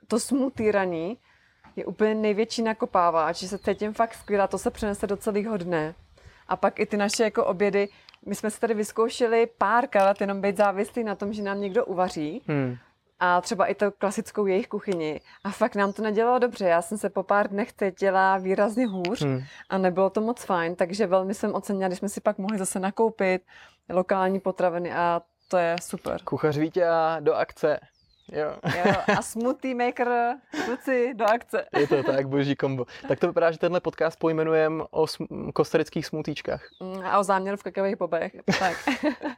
to 0.09 0.21
smutýraní 0.21 1.19
je 1.77 1.85
úplně 1.85 2.15
největší 2.15 2.63
nakopávač, 2.63 3.37
že 3.37 3.49
se 3.49 3.59
cítím 3.59 3.93
fakt 3.93 4.15
skvěle, 4.15 4.49
to 4.49 4.59
se 4.59 4.71
přenese 4.71 5.07
do 5.07 5.17
celého 5.17 5.57
dne. 5.57 5.95
A 6.49 6.57
pak 6.57 6.81
i 6.81 6.87
ty 6.87 6.97
naše 6.97 7.23
jako 7.23 7.45
obědy, 7.45 7.89
my 8.27 8.35
jsme 8.35 8.51
se 8.51 8.61
tady 8.61 8.75
vyzkoušeli 8.75 9.49
párkrát 9.59 10.21
jenom 10.21 10.41
být 10.41 10.57
závislí 10.57 11.05
na 11.05 11.15
tom, 11.15 11.33
že 11.33 11.43
nám 11.43 11.61
někdo 11.61 11.85
uvaří. 11.85 12.43
Hmm. 12.47 12.77
A 13.21 13.41
třeba 13.41 13.67
i 13.67 13.75
to 13.75 13.93
klasickou 13.93 14.47
jejich 14.47 14.69
kuchyni. 14.69 15.21
A 15.45 15.51
fakt 15.51 15.75
nám 15.75 15.93
to 15.93 16.03
nedělalo 16.03 16.39
dobře. 16.39 16.69
Já 16.69 16.83
jsem 16.83 16.99
se 16.99 17.11
po 17.11 17.23
pár 17.23 17.49
dnech 17.51 17.73
cítila 17.73 18.39
výrazně 18.39 18.87
hůř 18.87 19.23
hmm. 19.23 19.43
a 19.69 19.79
nebylo 19.79 20.11
to 20.11 20.21
moc 20.21 20.45
fajn, 20.45 20.77
takže 20.77 21.07
velmi 21.07 21.35
jsem 21.35 21.55
ocenila, 21.55 21.89
když 21.89 21.99
jsme 21.99 22.09
si 22.09 22.21
pak 22.21 22.39
mohli 22.39 22.59
zase 22.59 22.81
nakoupit 22.81 23.43
lokální 23.89 24.41
potraviny 24.41 24.93
a 24.93 25.23
to 25.49 25.57
je 25.57 25.77
super. 25.83 26.21
Kuchař 26.25 26.57
Vítě 26.57 26.87
do 27.21 27.35
akce. 27.35 27.81
Jo. 28.33 28.57
jo. 28.77 28.95
A 29.19 29.23
smoothie 29.23 29.75
maker, 29.75 30.35
kluci, 30.65 31.15
do 31.15 31.25
akce. 31.25 31.65
Je 31.79 31.87
to 31.87 32.03
tak, 32.03 32.29
boží 32.29 32.57
kombo. 32.57 32.85
Tak 33.09 33.21
to 33.21 33.27
vypadá, 33.27 33.51
že 33.51 33.59
tenhle 33.59 33.81
podcast 33.81 34.19
pojmenujeme 34.19 34.85
o 34.91 35.05
sm- 35.05 35.53
kostarických 35.53 36.07
smutíčkách. 36.07 36.63
Mm, 36.83 37.05
a 37.05 37.19
o 37.19 37.25
záměru 37.25 37.57
v 37.57 37.63
kakavých 37.63 37.97
bobech. 37.97 38.33
Tak. 38.59 38.77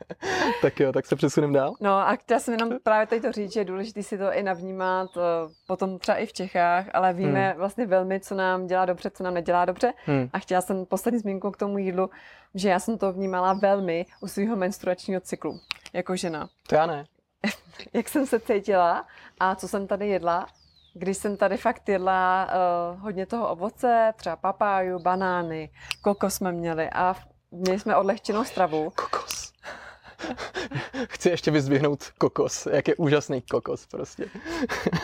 tak 0.62 0.80
jo, 0.80 0.92
tak 0.92 1.06
se 1.06 1.16
přesuneme 1.16 1.52
dál. 1.52 1.74
No 1.80 1.90
a 1.90 2.16
chtěla 2.16 2.40
jsem 2.40 2.54
jenom 2.54 2.78
právě 2.82 3.06
teď 3.06 3.22
to 3.22 3.32
říct, 3.32 3.52
že 3.52 3.60
je 3.60 3.64
důležité 3.64 4.02
si 4.02 4.18
to 4.18 4.32
i 4.32 4.42
navnímat, 4.42 5.10
eh, 5.16 5.20
potom 5.66 5.98
třeba 5.98 6.16
i 6.16 6.26
v 6.26 6.32
Čechách, 6.32 6.86
ale 6.92 7.12
víme 7.12 7.48
hmm. 7.48 7.58
vlastně 7.58 7.86
velmi, 7.86 8.20
co 8.20 8.34
nám 8.34 8.66
dělá 8.66 8.84
dobře, 8.84 9.10
co 9.10 9.22
nám 9.22 9.34
nedělá 9.34 9.64
dobře. 9.64 9.92
Hmm. 10.04 10.30
A 10.32 10.38
chtěla 10.38 10.60
jsem 10.60 10.86
poslední 10.86 11.20
zmínku 11.20 11.50
k 11.50 11.56
tomu 11.56 11.78
jídlu, 11.78 12.10
že 12.54 12.68
já 12.68 12.78
jsem 12.78 12.98
to 12.98 13.12
vnímala 13.12 13.52
velmi 13.52 14.06
u 14.20 14.28
svého 14.28 14.56
menstruačního 14.56 15.20
cyklu, 15.20 15.60
jako 15.92 16.16
žena. 16.16 16.48
To 16.68 16.74
já 16.74 16.86
ne. 16.86 17.04
jak 17.92 18.08
jsem 18.08 18.26
se 18.26 18.40
cítila 18.40 19.06
a 19.40 19.54
co 19.54 19.68
jsem 19.68 19.86
tady 19.86 20.08
jedla, 20.08 20.46
když 20.94 21.16
jsem 21.16 21.36
tady 21.36 21.56
fakt 21.56 21.88
jedla 21.88 22.48
uh, 22.94 23.00
hodně 23.00 23.26
toho 23.26 23.48
ovoce, 23.48 24.12
třeba 24.16 24.36
papáju, 24.36 24.98
banány, 24.98 25.70
kokos 26.02 26.34
jsme 26.34 26.52
měli 26.52 26.90
a 26.90 27.14
měli 27.50 27.80
jsme 27.80 27.96
odlehčenou 27.96 28.44
stravu. 28.44 28.92
Kokos. 28.96 29.52
Chci 31.08 31.28
ještě 31.28 31.50
vyzvihnout 31.50 32.04
kokos, 32.18 32.66
jak 32.66 32.88
je 32.88 32.96
úžasný 32.96 33.42
kokos 33.42 33.86
prostě. 33.86 34.24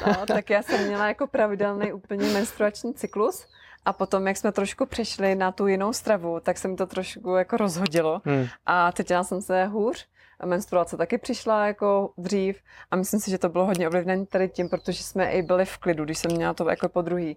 no, 0.07 0.27
tak 0.27 0.51
já 0.51 0.63
jsem 0.63 0.87
měla 0.87 1.09
jako 1.09 1.27
pravidelný 1.27 1.93
úplně 1.93 2.29
menstruační 2.29 2.95
cyklus 2.95 3.47
a 3.85 3.93
potom, 3.93 4.27
jak 4.27 4.37
jsme 4.37 4.53
trošku 4.53 4.87
přešli 4.87 5.35
na 5.35 5.53
tu 5.53 5.67
jinou 5.67 5.93
stravu, 5.93 6.41
tak 6.41 6.59
se 6.59 6.69
mi 6.69 6.77
to 6.77 6.87
trošku 6.87 7.31
jako 7.31 7.57
rozhodilo 7.57 8.23
hmm. 8.25 8.47
a 8.67 8.93
cítila 8.93 9.25
jsem 9.25 9.43
se 9.43 9.65
hůř. 9.65 10.07
Menstruace 10.45 10.97
taky 10.97 11.19
přišla 11.19 11.67
jako 11.67 12.13
dřív 12.19 12.63
a 12.91 12.97
myslím 12.97 13.21
si, 13.21 13.31
že 13.31 13.39
to 13.39 13.49
bylo 13.49 13.67
hodně 13.67 13.89
ovlivněné 13.89 14.27
tady 14.27 14.49
tím, 14.49 14.69
protože 14.69 15.03
jsme 15.03 15.31
i 15.31 15.43
byli 15.43 15.65
v 15.65 15.79
klidu, 15.79 16.05
když 16.05 16.19
jsem 16.19 16.31
měla 16.33 16.55
to 16.55 16.71
jako 16.71 16.89
po 16.89 17.03
druhý. 17.03 17.37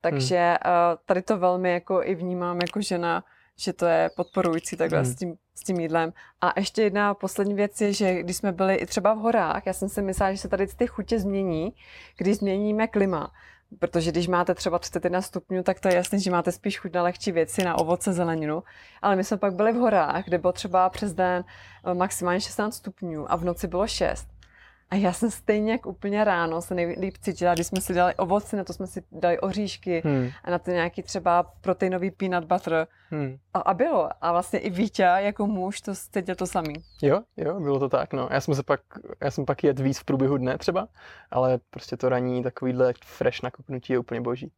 Takže 0.00 0.38
hmm. 0.38 0.96
tady 1.06 1.22
to 1.22 1.38
velmi 1.38 1.72
jako 1.72 2.02
i 2.02 2.14
vnímám 2.14 2.58
jako 2.60 2.80
žena, 2.80 3.24
že 3.56 3.72
to 3.72 3.86
je 3.86 4.10
podporující 4.16 4.76
takhle 4.76 4.98
hmm. 4.98 5.12
s, 5.12 5.16
tím, 5.16 5.36
s 5.54 5.60
tím 5.60 5.80
jídlem. 5.80 6.12
A 6.40 6.60
ještě 6.60 6.82
jedna 6.82 7.14
poslední 7.14 7.54
věc 7.54 7.80
je, 7.80 7.92
že 7.92 8.22
když 8.22 8.36
jsme 8.36 8.52
byli 8.52 8.74
i 8.74 8.86
třeba 8.86 9.14
v 9.14 9.18
horách, 9.18 9.66
já 9.66 9.72
jsem 9.72 9.88
si 9.88 10.02
myslela, 10.02 10.32
že 10.32 10.38
se 10.38 10.48
tady 10.48 10.66
ty 10.66 10.86
chutě 10.86 11.20
změní, 11.20 11.72
když 12.16 12.36
změníme 12.36 12.86
klima. 12.86 13.32
Protože 13.78 14.10
když 14.10 14.28
máte 14.28 14.54
třeba 14.54 14.78
31 14.78 15.22
stupňů, 15.22 15.62
tak 15.62 15.80
to 15.80 15.88
je 15.88 15.94
jasné, 15.94 16.18
že 16.18 16.30
máte 16.30 16.52
spíš 16.52 16.78
chuť 16.78 16.92
na 16.92 17.02
lehčí 17.02 17.32
věci, 17.32 17.64
na 17.64 17.78
ovoce, 17.78 18.12
zeleninu. 18.12 18.62
Ale 19.02 19.16
my 19.16 19.24
jsme 19.24 19.36
pak 19.36 19.54
byli 19.54 19.72
v 19.72 19.76
horách, 19.76 20.24
kde 20.24 20.38
bylo 20.38 20.52
třeba 20.52 20.90
přes 20.90 21.12
den 21.12 21.44
eh, 21.84 21.94
maximálně 21.94 22.40
16 22.40 22.74
stupňů 22.74 23.32
a 23.32 23.36
v 23.36 23.44
noci 23.44 23.68
bylo 23.68 23.86
6. 23.86 24.33
A 24.94 24.96
já 24.96 25.12
jsem 25.12 25.30
stejně 25.30 25.72
jak 25.72 25.86
úplně 25.86 26.24
ráno 26.24 26.62
se 26.62 26.74
nejlíp 26.74 27.18
cítila, 27.18 27.54
když 27.54 27.66
jsme 27.66 27.80
si 27.80 27.94
dali 27.94 28.14
ovoci, 28.14 28.56
na 28.56 28.64
to 28.64 28.72
jsme 28.72 28.86
si 28.86 29.02
dali 29.12 29.40
oříšky 29.40 30.02
hmm. 30.04 30.30
a 30.44 30.50
na 30.50 30.58
to 30.58 30.70
nějaký 30.70 31.02
třeba 31.02 31.42
proteinový 31.42 32.10
peanut 32.10 32.44
butter. 32.44 32.86
Hmm. 33.10 33.36
A, 33.54 33.58
a 33.58 33.74
bylo. 33.74 34.08
A 34.20 34.32
vlastně 34.32 34.58
i 34.58 34.70
Vítě 34.70 35.02
jako 35.02 35.46
muž 35.46 35.80
to 35.80 35.94
cítil 35.94 36.34
to 36.34 36.46
samý. 36.46 36.74
Jo, 37.02 37.20
jo, 37.36 37.60
bylo 37.60 37.78
to 37.78 37.88
tak, 37.88 38.12
no. 38.12 38.28
Já 38.30 38.40
jsem 38.40 38.54
se 38.54 38.62
pak, 38.62 38.80
já 39.20 39.30
jsem 39.30 39.44
pak 39.44 39.64
jet 39.64 39.80
víc 39.80 39.98
v 39.98 40.04
průběhu 40.04 40.36
dne 40.36 40.58
třeba, 40.58 40.88
ale 41.30 41.58
prostě 41.70 41.96
to 41.96 42.08
raní 42.08 42.42
takovýhle 42.42 42.94
fresh 43.04 43.42
nakopnutí 43.42 43.92
je 43.92 43.98
úplně 43.98 44.20
boží. 44.20 44.52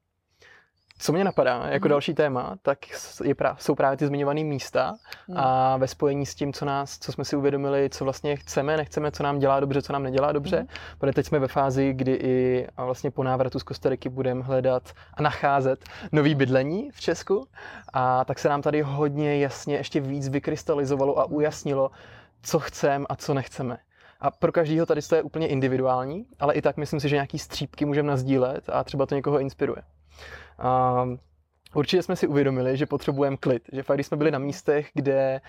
Co 0.98 1.12
mě 1.12 1.24
napadá 1.24 1.66
jako 1.68 1.84
hmm. 1.84 1.90
další 1.90 2.14
téma, 2.14 2.56
tak 2.62 2.78
je 3.24 3.34
pra, 3.34 3.56
jsou 3.60 3.74
právě 3.74 3.96
ty 3.96 4.06
zmiňované 4.06 4.44
místa 4.44 4.94
hmm. 5.28 5.38
a 5.38 5.76
ve 5.76 5.88
spojení 5.88 6.26
s 6.26 6.34
tím, 6.34 6.52
co 6.52 6.64
nás, 6.64 6.98
co 6.98 7.12
jsme 7.12 7.24
si 7.24 7.36
uvědomili, 7.36 7.90
co 7.90 8.04
vlastně 8.04 8.36
chceme, 8.36 8.76
nechceme, 8.76 9.10
co 9.10 9.22
nám 9.22 9.38
dělá 9.38 9.60
dobře, 9.60 9.82
co 9.82 9.92
nám 9.92 10.02
nedělá 10.02 10.32
dobře. 10.32 10.56
Hmm. 10.56 10.66
Protože 10.98 11.12
teď 11.12 11.26
jsme 11.26 11.38
ve 11.38 11.48
fázi, 11.48 11.92
kdy 11.92 12.12
i 12.12 12.66
a 12.76 12.84
vlastně 12.84 13.10
po 13.10 13.22
návratu 13.22 13.58
z 13.58 13.62
Kostariky 13.62 14.08
budeme 14.08 14.42
hledat 14.42 14.82
a 15.14 15.22
nacházet 15.22 15.84
nový 16.12 16.34
bydlení 16.34 16.90
v 16.90 17.00
Česku. 17.00 17.46
A 17.92 18.24
tak 18.24 18.38
se 18.38 18.48
nám 18.48 18.62
tady 18.62 18.82
hodně 18.82 19.38
jasně 19.38 19.76
ještě 19.76 20.00
víc 20.00 20.28
vykrystalizovalo 20.28 21.18
a 21.18 21.24
ujasnilo, 21.24 21.90
co 22.42 22.58
chceme 22.58 23.04
a 23.08 23.16
co 23.16 23.34
nechceme. 23.34 23.78
A 24.20 24.30
pro 24.30 24.52
každého 24.52 24.86
tady 24.86 25.02
to 25.02 25.14
je 25.14 25.22
úplně 25.22 25.48
individuální, 25.48 26.26
ale 26.40 26.54
i 26.54 26.62
tak 26.62 26.76
myslím 26.76 27.00
si, 27.00 27.08
že 27.08 27.16
nějaký 27.16 27.38
střípky 27.38 27.84
můžeme 27.84 28.08
nazdílet 28.08 28.68
a 28.68 28.84
třeba 28.84 29.06
to 29.06 29.14
někoho 29.14 29.38
inspiruje. 29.38 29.82
Určitě 31.74 32.02
jsme 32.02 32.16
si 32.16 32.26
uvědomili, 32.26 32.76
že 32.76 32.86
potřebujeme 32.86 33.36
klid. 33.36 33.62
Že 33.72 33.82
fakt, 33.82 33.96
když 33.96 34.06
jsme 34.06 34.16
byli 34.16 34.30
na 34.30 34.38
místech, 34.38 34.90
kde 34.94 35.40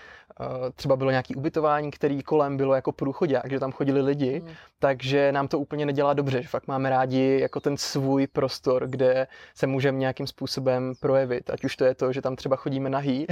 třeba 0.74 0.96
bylo 0.96 1.10
nějaké 1.10 1.34
ubytování, 1.34 1.90
který 1.90 2.22
kolem 2.22 2.56
bylo 2.56 2.74
jako 2.74 2.92
průchodák, 2.92 3.50
že 3.50 3.60
tam 3.60 3.72
chodili 3.72 4.00
lidi, 4.00 4.42
mm. 4.44 4.52
takže 4.78 5.32
nám 5.32 5.48
to 5.48 5.58
úplně 5.58 5.86
nedělá 5.86 6.14
dobře. 6.14 6.42
Že 6.42 6.48
fakt 6.48 6.66
máme 6.66 6.90
rádi 6.90 7.38
jako 7.40 7.60
ten 7.60 7.76
svůj 7.76 8.26
prostor, 8.26 8.86
kde 8.86 9.26
se 9.54 9.66
můžeme 9.66 9.98
nějakým 9.98 10.26
způsobem 10.26 10.92
projevit. 11.00 11.50
Ať 11.50 11.64
už 11.64 11.76
to 11.76 11.84
je 11.84 11.94
to, 11.94 12.12
že 12.12 12.22
tam 12.22 12.36
třeba 12.36 12.56
chodíme 12.56 12.90
nahý, 12.90 13.26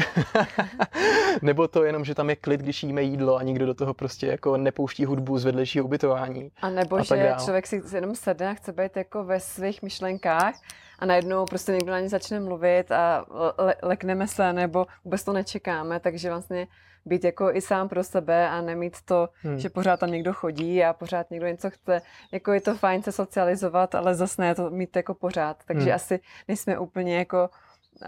nebo 1.43 1.69
to 1.69 1.85
jenom, 1.85 2.05
že 2.05 2.15
tam 2.15 2.31
je 2.31 2.37
klid, 2.37 2.61
když 2.61 2.83
jíme 2.83 3.03
jídlo 3.03 3.37
a 3.37 3.43
nikdo 3.43 3.67
do 3.67 3.75
toho 3.75 3.95
prostě 3.95 4.27
jako 4.27 4.57
nepouští 4.57 5.05
hudbu 5.05 5.39
z 5.39 5.45
vedlejšího 5.45 5.85
ubytování. 5.85 6.51
A 6.63 6.71
nebo 6.71 6.97
a 6.97 7.03
že 7.03 7.35
člověk 7.45 7.67
si 7.67 7.83
jenom 7.95 8.15
sedne 8.15 8.51
a 8.51 8.55
chce 8.55 8.73
být 8.73 8.97
jako 8.97 9.25
ve 9.25 9.41
svých 9.41 9.83
myšlenkách 9.83 10.55
a 10.99 11.07
najednou 11.07 11.45
prostě 11.45 11.73
někdo 11.73 11.93
na 11.93 12.01
ně 12.01 12.09
začne 12.09 12.41
mluvit 12.41 12.93
a 12.93 13.25
le- 13.59 13.77
lekneme 13.83 14.27
se 14.27 14.53
nebo 14.53 14.87
vůbec 15.05 15.25
to 15.25 15.33
nečekáme, 15.33 16.01
takže 16.01 16.29
vlastně 16.29 16.67
být 17.07 17.25
jako 17.25 17.51
i 17.53 17.61
sám 17.61 17.89
pro 17.89 18.05
sebe 18.05 18.49
a 18.49 18.61
nemít 18.61 19.03
to, 19.05 19.29
hmm. 19.43 19.59
že 19.59 19.71
pořád 19.71 20.01
tam 20.01 20.11
někdo 20.11 20.33
chodí 20.33 20.85
a 20.85 20.93
pořád 20.93 21.31
někdo 21.31 21.47
něco 21.47 21.71
chce. 21.71 22.03
Jako 22.33 22.53
je 22.53 22.61
to 22.61 22.75
fajn 22.75 23.03
se 23.03 23.13
socializovat, 23.13 23.95
ale 23.95 24.15
zase 24.15 24.43
ne 24.43 24.55
to 24.55 24.71
mít 24.71 24.97
jako 24.97 25.15
pořád. 25.15 25.57
Takže 25.67 25.85
hmm. 25.85 25.95
asi 25.95 26.21
nejsme 26.49 26.79
úplně 26.79 27.19
jako 27.19 27.51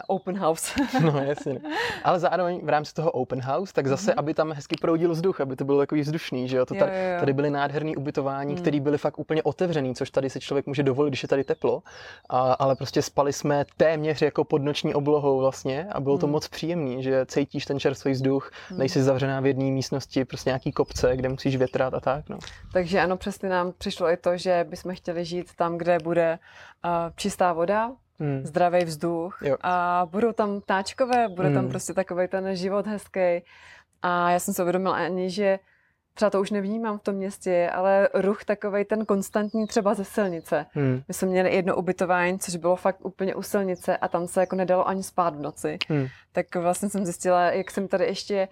open 0.06 0.38
house. 0.38 0.80
no 1.00 1.18
jasně. 1.18 1.60
Ale 2.04 2.18
zároveň 2.18 2.60
v 2.62 2.68
rámci 2.68 2.94
toho 2.94 3.10
open 3.10 3.40
house, 3.40 3.72
tak 3.72 3.86
zase, 3.86 4.10
mm-hmm. 4.10 4.18
aby 4.18 4.34
tam 4.34 4.52
hezky 4.52 4.76
proudil 4.80 5.10
vzduch, 5.10 5.40
aby 5.40 5.56
to 5.56 5.64
bylo 5.64 5.78
takový 5.78 6.00
vzdušný, 6.00 6.48
že 6.48 6.56
jo? 6.56 6.66
To 6.66 6.74
tady, 6.74 6.92
jo, 6.92 7.12
jo. 7.12 7.20
tady 7.20 7.32
byly 7.32 7.50
nádherné 7.50 7.96
ubytování, 7.96 8.54
mm. 8.54 8.60
které 8.60 8.80
byly 8.80 8.98
fakt 8.98 9.18
úplně 9.18 9.42
otevřený, 9.42 9.94
což 9.94 10.10
tady 10.10 10.30
si 10.30 10.40
člověk 10.40 10.66
může 10.66 10.82
dovolit, 10.82 11.10
když 11.10 11.22
je 11.22 11.28
tady 11.28 11.44
teplo. 11.44 11.82
A, 12.28 12.52
ale 12.52 12.76
prostě 12.76 13.02
spali 13.02 13.32
jsme 13.32 13.64
téměř 13.76 14.22
jako 14.22 14.44
pod 14.44 14.62
noční 14.62 14.94
oblohou 14.94 15.38
vlastně 15.38 15.88
a 15.92 16.00
bylo 16.00 16.18
to 16.18 16.26
mm. 16.26 16.32
moc 16.32 16.48
příjemný, 16.48 17.02
že 17.02 17.26
cítíš 17.26 17.64
ten 17.64 17.80
čerstvý 17.80 18.12
vzduch, 18.12 18.50
mm. 18.70 18.78
nejsi 18.78 19.02
zavřená 19.02 19.40
v 19.40 19.46
jedné 19.46 19.64
místnosti, 19.64 20.24
prostě 20.24 20.50
nějaký 20.50 20.72
kopce, 20.72 21.16
kde 21.16 21.28
musíš 21.28 21.56
větrat 21.56 21.94
a 21.94 22.00
tak. 22.00 22.28
No. 22.28 22.38
Takže 22.72 23.00
ano, 23.00 23.16
přesně 23.16 23.48
nám 23.48 23.72
přišlo 23.78 24.10
i 24.10 24.16
to, 24.16 24.36
že 24.36 24.66
bychom 24.68 24.94
chtěli 24.94 25.24
žít 25.24 25.54
tam, 25.56 25.78
kde 25.78 25.98
bude 26.02 26.38
uh, 26.84 26.90
čistá 27.16 27.52
voda, 27.52 27.90
hmm. 28.20 28.46
zdravý 28.46 28.84
vzduch 28.84 29.38
jo. 29.42 29.56
a 29.60 30.06
budou 30.10 30.32
tam 30.32 30.60
ptáčkové, 30.60 31.28
bude 31.28 31.48
hmm. 31.48 31.56
tam 31.56 31.68
prostě 31.68 31.94
takový 31.94 32.28
ten 32.28 32.56
život 32.56 32.86
hezký. 32.86 33.42
A 34.02 34.30
já 34.30 34.38
jsem 34.38 34.54
se 34.54 34.62
uvědomila 34.62 34.96
ani, 34.96 35.30
že 35.30 35.58
třeba 36.14 36.30
to 36.30 36.40
už 36.40 36.50
nevnímám 36.50 36.98
v 36.98 37.02
tom 37.02 37.14
městě, 37.14 37.70
ale 37.74 38.08
ruch 38.14 38.44
takový 38.44 38.84
ten 38.84 39.04
konstantní 39.06 39.66
třeba 39.66 39.94
ze 39.94 40.04
silnice. 40.04 40.66
Hmm. 40.72 41.02
My 41.08 41.14
jsme 41.14 41.28
měli 41.28 41.54
jedno 41.54 41.76
ubytování, 41.76 42.38
což 42.38 42.56
bylo 42.56 42.76
fakt 42.76 43.04
úplně 43.04 43.34
u 43.34 43.42
silnice 43.42 43.96
a 43.96 44.08
tam 44.08 44.26
se 44.26 44.40
jako 44.40 44.56
nedalo 44.56 44.88
ani 44.88 45.02
spát 45.02 45.36
v 45.36 45.40
noci. 45.40 45.78
Hmm. 45.88 46.06
Tak 46.32 46.56
vlastně 46.56 46.88
jsem 46.88 47.04
zjistila, 47.04 47.42
jak 47.42 47.70
jsem 47.70 47.88
tady 47.88 48.04
ještě 48.04 48.48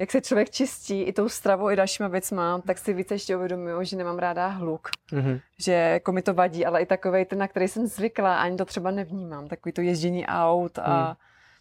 jak 0.00 0.10
se 0.10 0.20
člověk 0.20 0.50
čistí 0.50 1.02
i 1.02 1.12
tou 1.12 1.28
stravou, 1.28 1.70
i 1.70 1.76
dalšíma 1.76 2.08
věcma, 2.08 2.60
tak 2.66 2.78
si 2.78 2.92
více 2.92 3.14
ještě 3.14 3.36
uvědomuju, 3.36 3.84
že 3.84 3.96
nemám 3.96 4.18
ráda 4.18 4.46
hluk. 4.46 4.88
Mm-hmm. 5.12 5.40
Že 5.58 5.72
jako 5.72 6.12
mi 6.12 6.22
to 6.22 6.34
vadí, 6.34 6.66
ale 6.66 6.82
i 6.82 6.86
takový 6.86 7.24
ten, 7.24 7.38
na 7.38 7.48
který 7.48 7.68
jsem 7.68 7.86
zvykla, 7.86 8.36
ani 8.36 8.56
to 8.56 8.64
třeba 8.64 8.90
nevnímám. 8.90 9.48
Takový 9.48 9.72
to 9.72 9.80
ježdění 9.80 10.26
aut 10.26 10.78
a 10.78 11.08
mm. 11.08 11.14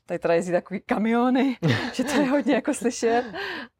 tady 0.06 0.20
teda 0.20 0.34
jezdí 0.34 0.52
takový 0.52 0.80
kamiony, 0.80 1.58
že 1.94 2.04
to 2.04 2.12
je 2.12 2.30
hodně 2.30 2.56
jako 2.56 2.74
slyšet, 2.74 3.24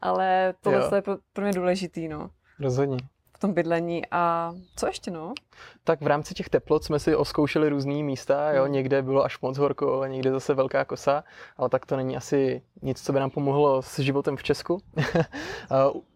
ale 0.02 0.54
tohle 0.62 0.98
je 0.98 1.02
pro, 1.02 1.18
pro 1.34 1.44
mě 1.44 1.54
důležitý, 1.54 2.08
no. 2.08 2.30
Rozhodně 2.60 2.98
tom 3.40 3.54
bydlení. 3.54 4.04
A 4.12 4.54
co 4.76 4.88
ještě, 4.88 5.12
no? 5.12 5.34
Tak 5.84 6.02
v 6.02 6.08
rámci 6.08 6.34
těch 6.34 6.50
teplot 6.50 6.84
jsme 6.84 7.00
si 7.00 7.16
oskoušeli 7.16 7.70
různé 7.70 8.04
místa, 8.04 8.52
jo, 8.52 8.64
hmm. 8.64 8.74
někde 8.74 9.02
bylo 9.02 9.24
až 9.24 9.42
moc 9.42 9.58
horko, 9.58 10.04
někde 10.08 10.32
zase 10.32 10.54
velká 10.54 10.86
kosa, 10.86 11.24
ale 11.58 11.70
tak 11.70 11.86
to 11.86 11.98
není 11.98 12.18
asi 12.18 12.62
nic, 12.82 13.02
co 13.02 13.14
by 13.14 13.20
nám 13.20 13.30
pomohlo 13.30 13.82
s 13.82 14.00
životem 14.00 14.38
v 14.38 14.44
Česku. 14.44 14.82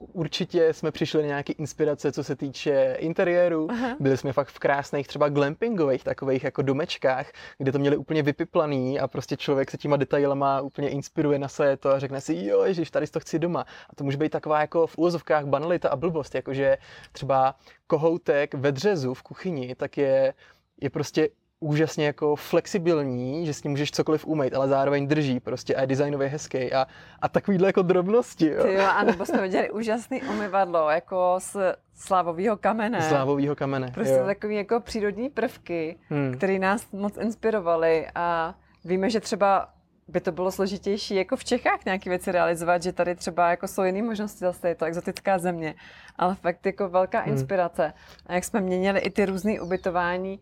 určitě 0.00 0.72
jsme 0.72 0.90
přišli 0.90 1.22
na 1.22 1.26
nějaké 1.26 1.52
inspirace, 1.52 2.12
co 2.12 2.24
se 2.24 2.36
týče 2.36 2.96
interiéru. 2.98 3.70
Aha. 3.70 3.96
Byli 4.00 4.16
jsme 4.16 4.32
fakt 4.32 4.48
v 4.48 4.58
krásných 4.58 5.08
třeba 5.08 5.28
glampingových 5.28 6.04
takových 6.04 6.44
jako 6.44 6.62
domečkách, 6.62 7.32
kde 7.58 7.72
to 7.72 7.78
měli 7.78 7.96
úplně 7.96 8.22
vypiplaný 8.22 9.00
a 9.00 9.08
prostě 9.08 9.36
člověk 9.36 9.70
se 9.70 9.78
těma 9.78 9.96
detailama 9.96 10.60
úplně 10.60 10.88
inspiruje 10.88 11.38
na 11.38 11.48
své 11.48 11.76
to 11.76 11.90
a 11.90 11.98
řekne 11.98 12.20
si, 12.20 12.36
jo, 12.36 12.62
ježiš, 12.62 12.90
tady 12.90 13.06
to 13.06 13.20
chci 13.20 13.38
doma. 13.38 13.66
A 13.90 13.94
to 13.94 14.04
může 14.04 14.16
být 14.16 14.32
taková 14.32 14.60
jako 14.60 14.86
v 14.86 14.98
úvozovkách 14.98 15.44
banalita 15.46 15.88
a 15.88 15.96
blbost, 15.96 16.34
jakože 16.34 16.78
třeba 17.12 17.54
kohoutek 17.86 18.54
ve 18.54 18.72
dřezu 18.72 19.14
v 19.14 19.22
kuchyni, 19.22 19.74
tak 19.74 19.96
je 19.96 20.34
je 20.80 20.90
prostě 20.90 21.28
úžasně 21.60 22.06
jako 22.06 22.36
flexibilní, 22.36 23.46
že 23.46 23.54
s 23.54 23.62
ním 23.62 23.70
můžeš 23.70 23.90
cokoliv 23.90 24.26
umýt, 24.26 24.54
ale 24.54 24.68
zároveň 24.68 25.08
drží 25.08 25.40
prostě 25.40 25.74
a 25.74 25.80
je 25.80 25.86
designově 25.86 26.28
hezký 26.28 26.72
a, 26.72 26.86
a 27.22 27.28
takovýhle 27.28 27.68
jako 27.68 27.82
drobnosti. 27.82 28.46
Jo. 28.46 28.62
Ty 28.62 28.72
jo, 28.72 28.84
a 28.84 29.04
nebo 29.04 29.26
jsme 29.26 29.42
viděli 29.42 29.70
úžasný 29.80 30.22
umyvadlo, 30.22 30.90
jako 30.90 31.36
z 31.38 31.56
slávového 31.94 32.56
kamene. 32.56 33.02
Slávového 33.02 33.56
kamene, 33.56 33.90
Prostě 33.94 34.14
jo. 34.14 34.26
takový 34.26 34.56
jako 34.56 34.80
přírodní 34.80 35.30
prvky, 35.30 35.98
hmm. 36.08 36.34
které 36.36 36.58
nás 36.58 36.86
moc 36.92 37.16
inspirovaly 37.16 38.06
a 38.14 38.54
víme, 38.84 39.10
že 39.10 39.20
třeba 39.20 39.68
by 40.08 40.20
to 40.20 40.32
bylo 40.32 40.50
složitější 40.50 41.14
jako 41.14 41.36
v 41.36 41.44
Čechách 41.44 41.84
nějaké 41.84 42.10
věci 42.10 42.32
realizovat, 42.32 42.82
že 42.82 42.92
tady 42.92 43.14
třeba 43.14 43.50
jako 43.50 43.68
jsou 43.68 43.82
jiné 43.82 44.02
možnosti, 44.02 44.38
zase 44.38 44.68
je 44.68 44.74
to 44.74 44.84
exotická 44.84 45.38
země, 45.38 45.74
ale 46.16 46.34
fakt 46.34 46.66
jako 46.66 46.88
velká 46.88 47.20
hmm. 47.20 47.32
inspirace. 47.32 47.92
A 48.26 48.34
jak 48.34 48.44
jsme 48.44 48.60
měnili 48.60 49.00
i 49.00 49.10
ty 49.10 49.26
různé 49.26 49.60
ubytování, 49.60 50.40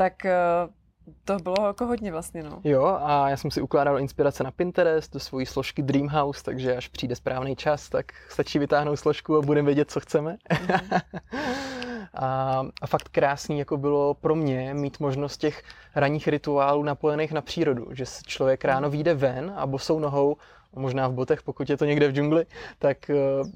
tak 0.00 0.24
eh, 0.24 0.32
to 1.24 1.36
bylo 1.36 1.66
jako 1.66 1.86
hodně 1.86 2.12
vlastně, 2.12 2.42
no. 2.42 2.60
Jo, 2.64 2.98
a 3.02 3.28
já 3.28 3.36
jsem 3.36 3.50
si 3.50 3.60
ukládal 3.60 3.98
inspirace 3.98 4.44
na 4.44 4.50
Pinterest, 4.50 5.12
do 5.12 5.20
svojí 5.20 5.46
složky 5.46 5.82
Dreamhouse, 5.82 6.44
takže 6.44 6.76
až 6.76 6.88
přijde 6.88 7.16
správný 7.16 7.56
čas, 7.56 7.88
tak 7.88 8.12
stačí 8.28 8.58
vytáhnout 8.58 8.96
složku 8.96 9.36
a 9.36 9.42
budeme 9.42 9.66
vědět, 9.66 9.90
co 9.90 10.00
chceme. 10.00 10.36
Mm. 10.60 10.68
A, 12.14 12.62
a 12.82 12.86
fakt 12.86 13.08
krásný 13.08 13.58
jako 13.58 13.76
bylo 13.76 14.14
pro 14.14 14.34
mě 14.34 14.74
mít 14.74 15.00
možnost 15.00 15.36
těch 15.36 15.62
ranních 15.94 16.28
rituálů 16.28 16.82
napojených 16.82 17.32
na 17.32 17.40
přírodu, 17.40 17.86
že 17.92 18.04
člověk 18.26 18.64
ráno 18.64 18.88
Hmm. 18.88 18.92
vyjde 18.92 19.14
ven 19.14 19.52
a 19.56 19.66
bosou 19.66 19.98
nohou 19.98 20.36
možná 20.76 21.08
v 21.08 21.12
botech, 21.12 21.42
pokud 21.42 21.70
je 21.70 21.76
to 21.76 21.84
někde 21.84 22.08
v 22.08 22.12
džungli, 22.12 22.46
tak 22.78 23.10
eh, 23.10 23.14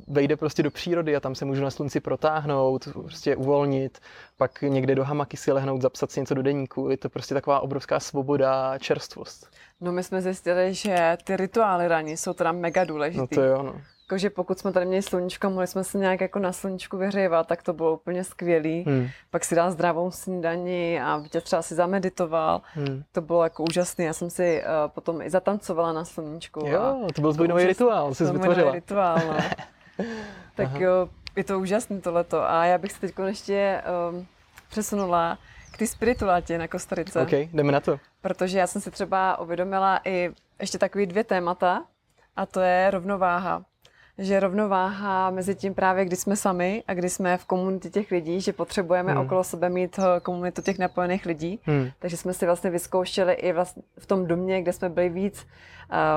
vejde 0.08 0.36
prostě 0.36 0.62
do 0.62 0.70
přírody 0.70 1.16
a 1.16 1.20
tam 1.20 1.34
se 1.34 1.44
můžu 1.44 1.62
na 1.62 1.70
slunci 1.70 2.00
protáhnout, 2.00 2.88
prostě 2.92 3.36
uvolnit, 3.36 3.98
pak 4.36 4.62
někde 4.62 4.94
do 4.94 5.04
hamaky 5.04 5.36
si 5.36 5.52
lehnout, 5.52 5.82
zapsat 5.82 6.10
si 6.10 6.20
něco 6.20 6.34
do 6.34 6.42
deníku. 6.42 6.90
Je 6.90 6.96
to 6.96 7.08
prostě 7.08 7.34
taková 7.34 7.60
obrovská 7.60 8.00
svoboda 8.00 8.70
a 8.70 8.78
čerstvost. 8.78 9.50
No 9.80 9.92
my 9.92 10.02
jsme 10.02 10.22
zjistili, 10.22 10.74
že 10.74 11.16
ty 11.24 11.36
rituály 11.36 11.88
ranní 11.88 12.16
jsou 12.16 12.32
teda 12.32 12.52
mega 12.52 12.84
důležitý. 12.84 13.20
No 13.20 13.26
to 13.26 13.42
jo, 13.42 13.62
no. 13.62 13.80
Jakože 14.04 14.30
pokud 14.30 14.58
jsme 14.58 14.72
tady 14.72 14.86
měli 14.86 15.02
sluníčko, 15.02 15.50
mohli 15.50 15.66
jsme 15.66 15.84
se 15.84 15.98
nějak 15.98 16.20
jako 16.20 16.38
na 16.38 16.52
sluníčku 16.52 16.96
vyhřívat, 16.96 17.46
tak 17.46 17.62
to 17.62 17.72
bylo 17.72 17.94
úplně 17.94 18.24
skvělý. 18.24 18.84
Hmm. 18.86 19.08
Pak 19.30 19.44
si 19.44 19.54
dal 19.54 19.70
zdravou 19.70 20.10
snídani 20.10 21.00
a 21.00 21.16
Vítě 21.16 21.40
třeba 21.40 21.62
si 21.62 21.74
zameditoval. 21.74 22.62
Hmm. 22.74 23.02
To 23.12 23.20
bylo 23.20 23.44
jako 23.44 23.64
úžasné. 23.70 24.04
Já 24.04 24.12
jsem 24.12 24.30
si 24.30 24.62
uh, 24.62 24.90
potom 24.92 25.22
i 25.22 25.30
zatancovala 25.30 25.92
na 25.92 26.04
sluníčku. 26.04 26.66
Jo, 26.66 27.08
to 27.14 27.20
byl 27.20 27.34
tvůj 27.34 27.48
nový 27.48 27.64
rituál, 27.64 28.14
jsi 28.14 28.24
vytvořila. 28.24 28.72
rituál, 28.72 29.18
no. 29.26 29.36
tak 30.54 30.66
Aha. 30.66 30.78
jo, 30.78 31.08
je 31.36 31.44
to 31.44 31.60
úžasné 31.60 32.00
tohleto. 32.00 32.50
A 32.50 32.64
já 32.64 32.78
bych 32.78 32.92
se 32.92 33.00
teď 33.00 33.14
ještě 33.26 33.82
um, 34.10 34.26
přesunula 34.70 35.38
k 35.72 35.78
té 35.78 35.86
spiritualitě 35.86 36.58
na 36.58 36.68
Kostarice. 36.68 37.22
OK, 37.22 37.32
jdeme 37.32 37.72
na 37.72 37.80
to. 37.80 38.00
Protože 38.20 38.58
já 38.58 38.66
jsem 38.66 38.82
si 38.82 38.90
třeba 38.90 39.38
uvědomila 39.38 40.00
i 40.04 40.30
ještě 40.60 40.78
takový 40.78 41.06
dvě 41.06 41.24
témata, 41.24 41.84
a 42.36 42.46
to 42.46 42.60
je 42.60 42.90
rovnováha. 42.90 43.64
Že 44.18 44.40
rovnováha 44.40 45.30
mezi 45.30 45.54
tím 45.54 45.74
právě, 45.74 46.04
kdy 46.04 46.16
jsme 46.16 46.36
sami 46.36 46.82
a 46.86 46.94
kdy 46.94 47.10
jsme 47.10 47.38
v 47.38 47.44
komunitě 47.44 47.90
těch 47.90 48.10
lidí, 48.10 48.40
že 48.40 48.52
potřebujeme 48.52 49.12
Hmm. 49.12 49.20
okolo 49.24 49.44
sebe 49.44 49.68
mít 49.68 49.98
eh, 49.98 50.20
komunitu 50.20 50.62
těch 50.62 50.78
napojených 50.78 51.26
lidí. 51.26 51.60
Hmm. 51.64 51.88
Takže 51.98 52.16
jsme 52.16 52.34
si 52.34 52.46
vlastně 52.46 52.70
vyzkoušeli 52.70 53.32
i 53.32 53.52
vlastně 53.52 53.82
v 53.98 54.06
tom 54.06 54.26
domě, 54.26 54.62
kde 54.62 54.72
jsme 54.72 54.88
byli 54.88 55.08
víc 55.08 55.46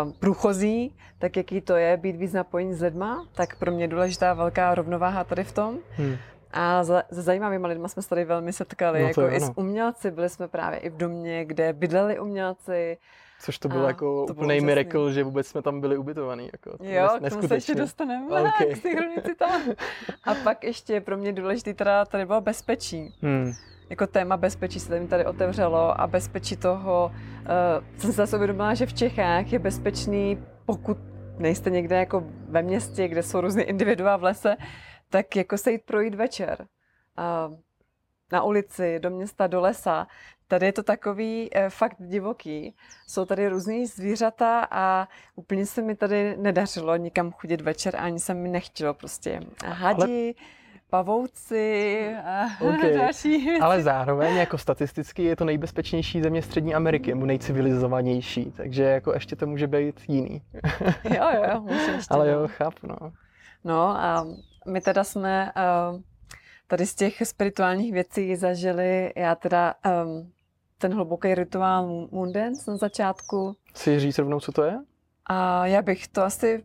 uh, 0.05 0.11
průchozí, 0.11 0.95
tak 1.19 1.37
jaký 1.37 1.61
to 1.61 1.75
je 1.75 1.97
být 1.97 2.15
víc 2.15 2.33
napojení 2.33 2.73
s 2.73 2.81
lidma, 2.81 3.25
tak 3.35 3.55
pro 3.55 3.71
mě 3.71 3.83
je 3.83 3.87
důležitá 3.87 4.33
velká 4.33 4.75
rovnováha 4.75 5.23
tady 5.23 5.43
v 5.43 5.51
tom. 5.51 5.77
Hmm. 5.95 6.15
A 6.53 6.83
se 6.83 7.03
zajímavými 7.09 7.67
lidmi 7.67 7.89
jsme 7.89 8.01
se 8.01 8.09
tady 8.09 8.25
velmi 8.25 8.53
setkali, 8.53 9.01
No 9.01 9.07
jako 9.07 9.21
jo, 9.21 9.29
i 9.31 9.39
s 9.39 9.51
umělci, 9.55 10.11
byli 10.11 10.29
jsme 10.29 10.47
právě 10.47 10.79
i 10.79 10.89
v 10.89 10.97
domě, 10.97 11.45
kde 11.45 11.73
bydleli 11.73 12.19
umělci. 12.19 12.97
Což 13.41 13.59
to 13.59 13.69
bylo 13.69 13.83
A 13.85 13.87
jako 13.87 14.05
to 14.05 14.33
bylo 14.33 14.45
úplný 14.45 14.47
úžasný. 14.55 14.65
miracle, 14.65 15.13
že 15.13 15.23
vůbec 15.23 15.47
jsme 15.47 15.61
tam 15.61 15.81
byli 15.81 15.97
ubytovaný. 15.97 16.49
Jako, 16.53 16.77
to 16.77 16.83
Jo, 16.83 17.07
nes- 17.19 17.27
k 17.27 17.29
tomu 17.29 17.47
se 17.47 17.55
ještě 17.55 17.75
dostaneme, 17.75 18.41
Ok. 18.41 18.73
k 18.73 18.77
synchronicitám. 18.77 19.61
A 20.23 20.33
pak 20.43 20.63
ještě 20.63 21.01
pro 21.01 21.17
mě 21.17 21.33
důležitý 21.33 21.73
teda 21.73 22.05
tady 22.05 22.25
bylo 22.25 22.41
bezpečí. 22.41 23.15
Hmm. 23.21 23.51
Jako 23.89 24.07
téma 24.07 24.37
bezpečí 24.37 24.79
se 24.79 24.99
mi 24.99 25.07
tady 25.07 25.25
otevřelo 25.25 26.01
a 26.01 26.07
bezpečí 26.07 26.57
toho, 26.57 27.11
uh, 27.11 27.99
jsem 27.99 28.11
se 28.11 28.15
zase 28.17 28.35
uvědomila, 28.35 28.73
že 28.73 28.85
v 28.85 28.93
Čechách 28.93 29.53
je 29.53 29.59
bezpečný, 29.59 30.43
pokud 30.65 30.97
nejste 31.37 31.69
někde 31.69 31.95
jako 31.95 32.23
ve 32.49 32.61
městě, 32.61 33.07
kde 33.07 33.23
jsou 33.23 33.41
různé 33.41 33.63
individua 33.63 34.17
v 34.17 34.23
lese, 34.23 34.57
tak 35.09 35.35
jako 35.35 35.57
se 35.57 35.71
jít 35.71 35.81
projít 35.85 36.15
večer. 36.15 36.65
Uh, 37.49 37.55
na 38.31 38.43
ulici, 38.43 38.99
do 38.99 39.09
města, 39.09 39.47
do 39.47 39.61
lesa. 39.61 40.07
Tady 40.47 40.65
je 40.65 40.73
to 40.73 40.83
takový 40.83 41.49
eh, 41.51 41.69
fakt 41.69 41.95
divoký. 41.99 42.75
Jsou 43.07 43.25
tady 43.25 43.47
různý 43.47 43.85
zvířata 43.85 44.67
a 44.71 45.07
úplně 45.35 45.65
se 45.65 45.81
mi 45.81 45.95
tady 45.95 46.37
nedařilo 46.37 46.95
nikam 46.95 47.31
chodit 47.31 47.61
večer, 47.61 47.95
ani 47.95 48.19
se 48.19 48.33
mi 48.33 48.49
nechtělo 48.49 48.93
prostě. 48.93 49.39
A 49.65 49.73
hadi, 49.73 50.35
pavouci 50.89 52.15
a 52.25 52.45
Ok. 52.61 52.81
další 52.97 53.45
věci. 53.45 53.61
Ale 53.61 53.83
zároveň 53.83 54.35
jako 54.35 54.57
statisticky 54.57 55.23
je 55.23 55.35
to 55.35 55.45
nejbezpečnější 55.45 56.21
země 56.21 56.41
Střední 56.41 56.75
Ameriky, 56.75 57.13
nebo 57.13 57.25
nejcivilizovanější, 57.25 58.53
takže 58.57 58.83
jako 58.83 59.13
ještě 59.13 59.35
to 59.35 59.47
může 59.47 59.67
být 59.67 60.01
jiný. 60.07 60.41
Jo, 61.03 61.27
jo, 61.35 61.43
jo, 61.53 61.65
ještě. 61.69 62.13
Ale 62.13 62.27
no. 62.27 62.33
jo, 62.33 62.47
chápu, 62.47 62.87
no. 62.87 62.97
No 63.63 63.89
a 63.89 64.27
my 64.67 64.81
teda 64.81 65.03
jsme 65.03 65.51
uh, 65.91 66.01
tady 66.67 66.85
z 66.85 66.95
těch 66.95 67.21
spirituálních 67.23 67.93
věcí 67.93 68.35
zažili, 68.35 69.13
já 69.15 69.35
teda 69.35 69.73
um, 70.05 70.31
ten 70.77 70.93
hluboký 70.93 71.35
rituál 71.35 72.07
Dance 72.31 72.71
na 72.71 72.77
začátku 72.77 73.55
Chci 73.69 73.99
říct 73.99 74.17
rovnou, 74.17 74.39
co 74.39 74.51
to 74.51 74.63
je? 74.63 74.79
a 75.29 75.67
já 75.67 75.81
bych 75.81 76.07
to 76.07 76.23
asi 76.23 76.63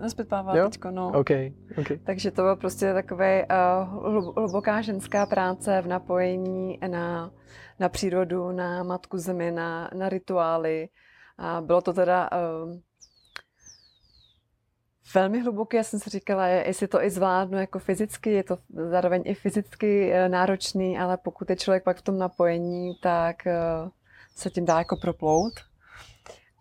nespětpávala 0.00 0.68
teďko, 0.68 0.90
no. 0.90 1.08
OK, 1.08 1.30
OK. 1.78 1.86
Takže 2.04 2.30
to 2.30 2.42
bylo 2.42 2.56
prostě 2.56 2.94
takové 2.94 3.46
uh, 3.46 4.34
hluboká 4.34 4.82
ženská 4.82 5.26
práce 5.26 5.82
v 5.82 5.86
napojení 5.86 6.78
na, 6.86 7.30
na 7.80 7.88
přírodu, 7.88 8.52
na 8.52 8.82
matku 8.82 9.18
zemi, 9.18 9.50
na, 9.50 9.90
na 9.94 10.08
rituály. 10.08 10.88
A 11.38 11.60
bylo 11.60 11.80
to 11.80 11.92
teda 11.92 12.30
uh, 12.32 12.76
velmi 15.14 15.40
hluboké. 15.40 15.76
Já 15.76 15.82
jsem 15.82 16.00
si 16.00 16.10
říkala, 16.10 16.46
jestli 16.46 16.88
to 16.88 17.02
i 17.02 17.10
zvládnu 17.10 17.58
jako 17.58 17.78
fyzicky, 17.78 18.30
je 18.32 18.44
to 18.44 18.58
zároveň 18.90 19.22
i 19.24 19.34
fyzicky 19.34 20.12
eh, 20.12 20.28
náročný, 20.28 20.98
ale 20.98 21.16
pokud 21.16 21.50
je 21.50 21.56
člověk 21.56 21.84
pak 21.84 21.96
v 21.96 22.02
tom 22.02 22.18
napojení, 22.18 22.94
tak 23.02 23.46
eh, 23.46 23.54
se 24.36 24.50
tím 24.50 24.64
dá 24.64 24.78
jako 24.78 24.96
proplout. 24.96 25.52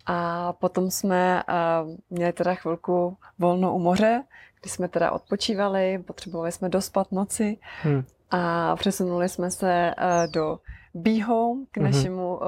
A 0.07 0.53
potom 0.53 0.91
jsme 0.91 1.43
uh, 1.83 1.89
měli 2.09 2.33
teda 2.33 2.55
chvilku 2.55 3.17
volno 3.39 3.75
u 3.75 3.79
moře, 3.79 4.23
kdy 4.61 4.69
jsme 4.69 4.87
teda 4.87 5.11
odpočívali, 5.11 5.99
potřebovali 6.07 6.51
jsme 6.51 6.69
dospat 6.69 7.11
noci 7.11 7.57
Hm. 7.83 8.03
a 8.31 8.75
přesunuli 8.75 9.29
jsme 9.29 9.51
se 9.51 9.93
do 10.33 10.59
Be 10.93 11.23
Home 11.23 11.65
k 11.71 11.77
Mhm. 11.77 11.85
našemu 11.85 12.35
uh, 12.35 12.43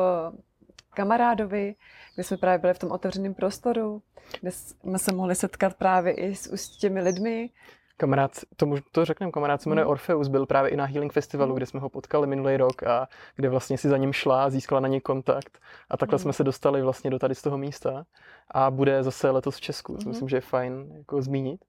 kamarádovi, 1.01 1.75
kde 2.15 2.23
jsme 2.23 2.38
právě 2.38 2.57
byli 2.60 2.73
v 2.73 2.79
tom 2.79 2.91
otevřeném 2.91 3.33
prostoru, 3.33 4.01
kde 4.41 4.51
jsme 4.51 4.99
se 4.99 5.12
mohli 5.12 5.36
setkat 5.36 5.73
právě 5.73 6.13
i 6.13 6.36
s, 6.36 6.77
těmi 6.77 7.01
lidmi. 7.01 7.49
Kamarád, 7.97 8.31
to, 8.55 8.65
můžu, 8.65 8.83
to 8.91 9.05
řekneme, 9.05 9.31
kamarád 9.31 9.62
se 9.62 9.69
jmenuje 9.69 9.86
Mhm. 9.86 9.91
Orpheus, 9.91 10.27
byl 10.27 10.45
právě 10.45 10.71
i 10.71 10.75
na 10.75 10.86
Healing 10.86 11.13
Festivalu, 11.13 11.49
Mhm. 11.49 11.57
kde 11.57 11.65
jsme 11.65 11.79
ho 11.79 11.89
potkali 11.89 12.27
minulý 12.27 12.57
rok 12.57 12.83
a 12.83 13.07
kde 13.36 13.49
vlastně 13.49 13.77
si 13.77 13.89
za 13.89 13.97
ním 13.97 14.13
šla 14.13 14.43
a 14.43 14.49
získala 14.49 14.81
na 14.81 14.88
něj 14.88 15.01
kontakt. 15.01 15.60
A 15.89 15.97
takhle 15.97 16.15
Mhm. 16.15 16.21
jsme 16.21 16.33
se 16.33 16.43
dostali 16.43 16.81
vlastně 16.81 17.10
do 17.10 17.19
tady 17.19 17.36
z 17.36 17.41
toho 17.41 17.57
místa 17.57 18.05
a 18.51 18.71
bude 18.71 19.03
zase 19.03 19.29
letos 19.29 19.55
v 19.57 19.62
Česku, 19.62 19.93
Mhm. 19.93 20.07
myslím, 20.07 20.29
že 20.29 20.38
je 20.38 20.41
fajn 20.41 20.93
jako 20.97 21.21
zmínit. 21.21 21.65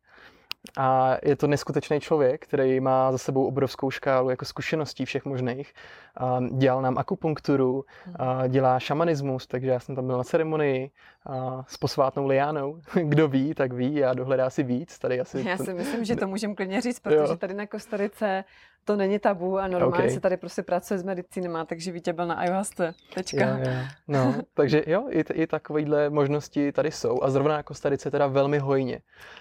A 0.77 1.17
je 1.23 1.37
to 1.37 1.47
neskutečný 1.47 2.01
člověk, 2.01 2.45
který 2.47 2.81
má 2.81 3.13
za 3.13 3.19
sebou 3.19 3.47
obrovskou 3.47 3.91
škálu 3.91 4.31
jako 4.31 4.45
zkušeností 4.45 5.05
všech 5.05 5.25
možných. 5.25 5.75
A 6.17 6.41
dělal 6.59 6.83
nám 6.83 6.99
akupunkturu, 6.99 7.85
a 8.17 8.47
dělá 8.47 8.79
šamanismus, 8.79 9.47
takže 9.47 9.71
já 9.71 9.81
jsem 9.81 9.95
tam 9.95 10.07
byl 10.07 10.19
na 10.19 10.25
ceremonii 10.25 10.91
a 11.27 11.65
s 11.69 11.77
posvátnou 11.77 12.27
liánou. 12.27 12.81
Kdo 13.03 13.29
ví, 13.29 13.55
tak 13.55 13.73
ví, 13.73 13.95
já 13.95 14.15
dohledá 14.15 14.51
si 14.51 14.63
víc. 14.63 14.99
Tady 14.99 15.21
asi 15.21 15.49
Já 15.49 15.57
si 15.57 15.75
myslím, 15.75 16.05
že 16.05 16.17
to 16.17 16.27
můžeme 16.27 16.55
klidně 16.55 16.81
říct, 16.81 17.01
protože 17.01 17.37
tady 17.37 17.55
na 17.55 17.67
Kostarice 17.67 18.45
to 18.85 18.97
není 18.97 19.19
tabu 19.19 19.59
a 19.59 19.69
normálně 19.69 20.07
Ok. 20.07 20.11
se 20.13 20.21
tady 20.21 20.37
prostě 20.37 20.63
pracuje 20.63 20.99
s 20.99 21.03
medicínama, 21.03 21.65
takže 21.65 21.93
Vítě 21.93 22.13
byl 22.13 22.27
na 22.27 22.35
ayahuasce. 22.35 22.95
Tečka. 23.15 23.49
Jo, 23.49 23.57
jo. 23.59 23.71
No, 24.09 24.35
takže 24.55 24.83
jo, 24.87 25.07
i, 25.11 25.25
t- 25.25 25.35
i 25.35 25.47
takovéhle 25.47 26.11
možnosti 26.11 26.73
tady 26.73 26.91
jsou 26.91 27.23
a 27.23 27.31
zrovna 27.31 27.57
jako 27.57 27.75
Starice 27.75 28.11
teda 28.11 28.27
velmi 28.27 28.59
hojně. 28.59 29.01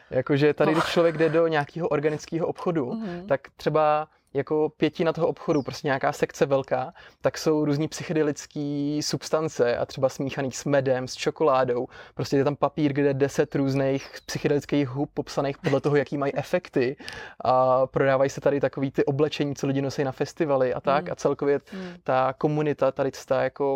Jakože 0.10 0.54
tady, 0.54 0.72
když 0.72 0.84
Och. 0.84 0.90
člověk 0.92 1.18
jde 1.18 1.30
do 1.30 1.48
nějakého 1.48 1.88
organického 1.88 2.48
obchodu, 2.48 2.94
Mhm. 2.94 3.28
tak 3.28 3.42
třeba 3.56 4.08
jako 4.38 4.70
pětina 4.78 5.14
toho 5.14 5.28
obchodu, 5.28 5.62
prostě 5.62 5.88
nějaká 5.88 6.12
sekce 6.12 6.46
velká, 6.46 6.94
tak 7.22 7.38
jsou 7.38 7.66
různý 7.66 7.88
psychedelické 7.88 9.00
substance 9.02 9.78
a 9.78 9.86
třeba 9.86 10.10
smíchaný 10.10 10.52
s 10.52 10.66
medem, 10.66 11.08
s 11.08 11.16
čokoládou. 11.16 11.88
Prostě 12.14 12.38
je 12.38 12.44
tam 12.44 12.56
papír, 12.56 12.94
kde 12.94 13.08
je 13.08 13.14
deset 13.14 13.56
různých 13.56 14.12
psychedelických 14.26 14.90
hub 14.90 15.10
popsaných 15.14 15.58
podle 15.58 15.82
toho, 15.82 15.96
jaký 15.96 16.18
mají 16.18 16.36
efekty. 16.36 16.96
A 17.44 17.88
prodávají 17.88 18.30
se 18.30 18.42
tady 18.42 18.60
takový 18.60 18.92
ty 18.92 19.06
oblečení, 19.06 19.56
co 19.56 19.68
lidi 19.68 19.82
nosí 19.82 20.04
na 20.04 20.12
festivaly 20.12 20.74
a 20.74 20.82
tak. 20.82 21.06
Mm. 21.06 21.12
A 21.12 21.16
celkově 21.16 21.60
Hmm. 21.72 21.94
ta 22.04 22.34
komunita 22.38 22.92
tady 22.92 23.12
ta 23.28 23.44
jako 23.44 23.76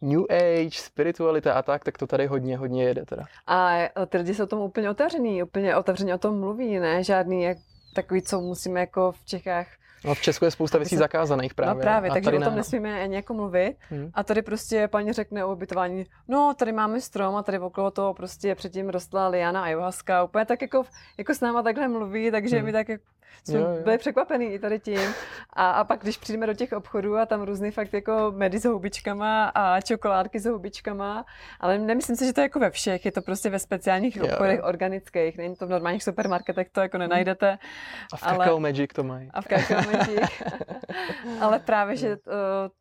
New 0.00 0.22
Age, 0.30 0.78
spiritualita 0.78 1.54
a 1.54 1.62
tak, 1.62 1.84
tak 1.84 1.98
to 1.98 2.06
tady 2.06 2.26
hodně, 2.26 2.56
hodně 2.56 2.84
jede 2.84 3.04
teda. 3.06 3.24
A 3.46 3.78
ty 4.06 4.18
lidi 4.18 4.34
jsou 4.34 4.46
tomu 4.46 4.64
úplně 4.64 4.90
otevřený, 4.90 5.42
úplně 5.42 5.76
otevřeně 5.76 6.14
o 6.14 6.18
tom 6.18 6.40
mluví, 6.40 6.78
ne? 6.78 7.04
Žádný 7.04 7.42
jak, 7.42 7.58
takový, 7.94 8.22
co 8.22 8.40
musíme 8.40 8.80
jako 8.80 9.12
v 9.12 9.24
Čechách. 9.24 9.66
No 10.04 10.14
v 10.14 10.20
Česku 10.20 10.44
je 10.44 10.50
spousta 10.50 10.78
věcí 10.78 10.96
zakázaných 10.96 11.54
právě. 11.54 11.74
no 11.74 11.80
právě, 11.80 12.10
a 12.10 12.12
takže 12.14 12.24
tady 12.24 12.38
o 12.38 12.40
tom 12.40 12.50
ne. 12.52 12.56
nesmíme 12.56 13.02
ani 13.02 13.14
jako 13.16 13.34
mluvit. 13.34 13.76
Hm. 13.90 14.10
A 14.14 14.22
tady 14.22 14.42
prostě 14.42 14.88
paní 14.88 15.12
řekne 15.12 15.44
o 15.44 15.52
ubytování, 15.52 16.06
no 16.28 16.54
tady 16.58 16.72
máme 16.72 17.00
strom 17.00 17.36
a 17.36 17.42
tady 17.42 17.58
okolo 17.58 17.90
toho 17.90 18.14
prostě 18.14 18.54
předtím 18.54 18.88
rostla 18.88 19.28
liana 19.28 19.62
ayahuasca. 19.62 20.24
Úplně 20.24 20.44
tak 20.44 20.62
jako, 20.62 20.82
jako 21.18 21.34
s 21.34 21.40
náma 21.40 21.62
takhle 21.62 21.88
mluví, 21.88 22.30
takže 22.30 22.56
Hmm. 22.56 22.64
my 22.66 22.72
tak 22.72 22.88
jako, 22.88 23.04
jsme 23.44 23.58
jo, 23.58 23.68
jo. 23.68 23.82
byli 23.82 23.98
překvapený 23.98 24.46
i 24.46 24.58
tady 24.58 24.80
tím. 24.80 25.14
A, 25.52 25.70
a 25.70 25.84
pak, 25.84 26.00
když 26.00 26.16
přijdeme 26.16 26.46
do 26.46 26.54
těch 26.54 26.72
obchodů 26.72 27.16
a 27.16 27.26
tam 27.26 27.42
různý 27.42 27.70
fakt 27.70 27.92
jako 27.92 28.32
medy 28.36 28.58
s 28.58 28.64
houbičkama 28.64 29.48
a 29.54 29.80
čokoládky 29.80 30.40
s 30.40 30.46
houbičkama, 30.46 31.24
ale 31.60 31.78
nemyslím 31.78 32.16
si, 32.16 32.26
že 32.26 32.32
to 32.32 32.40
je 32.40 32.42
jako 32.42 32.58
ve 32.58 32.70
všech, 32.70 33.04
je 33.04 33.12
to 33.12 33.22
prostě 33.22 33.50
ve 33.50 33.58
speciálních 33.58 34.16
jo. 34.16 34.24
obchodech 34.24 34.60
organických, 34.62 35.36
není 35.36 35.56
to 35.56 35.66
v 35.66 35.70
normálních 35.70 36.02
supermarketech, 36.02 36.68
to 36.72 36.80
jako 36.80 36.98
nenajdete. 36.98 37.58
A 38.12 38.16
v 38.16 38.22
ale... 38.22 38.38
Cacao 38.38 38.60
Magic 38.60 38.90
to 38.94 39.04
mají. 39.04 39.30
A 39.34 39.40
v 39.40 39.46
Cacao 39.48 39.92
Magic. 39.92 40.20
ale 41.40 41.58
právě, 41.58 41.96
že 41.96 42.16
to, 42.16 42.30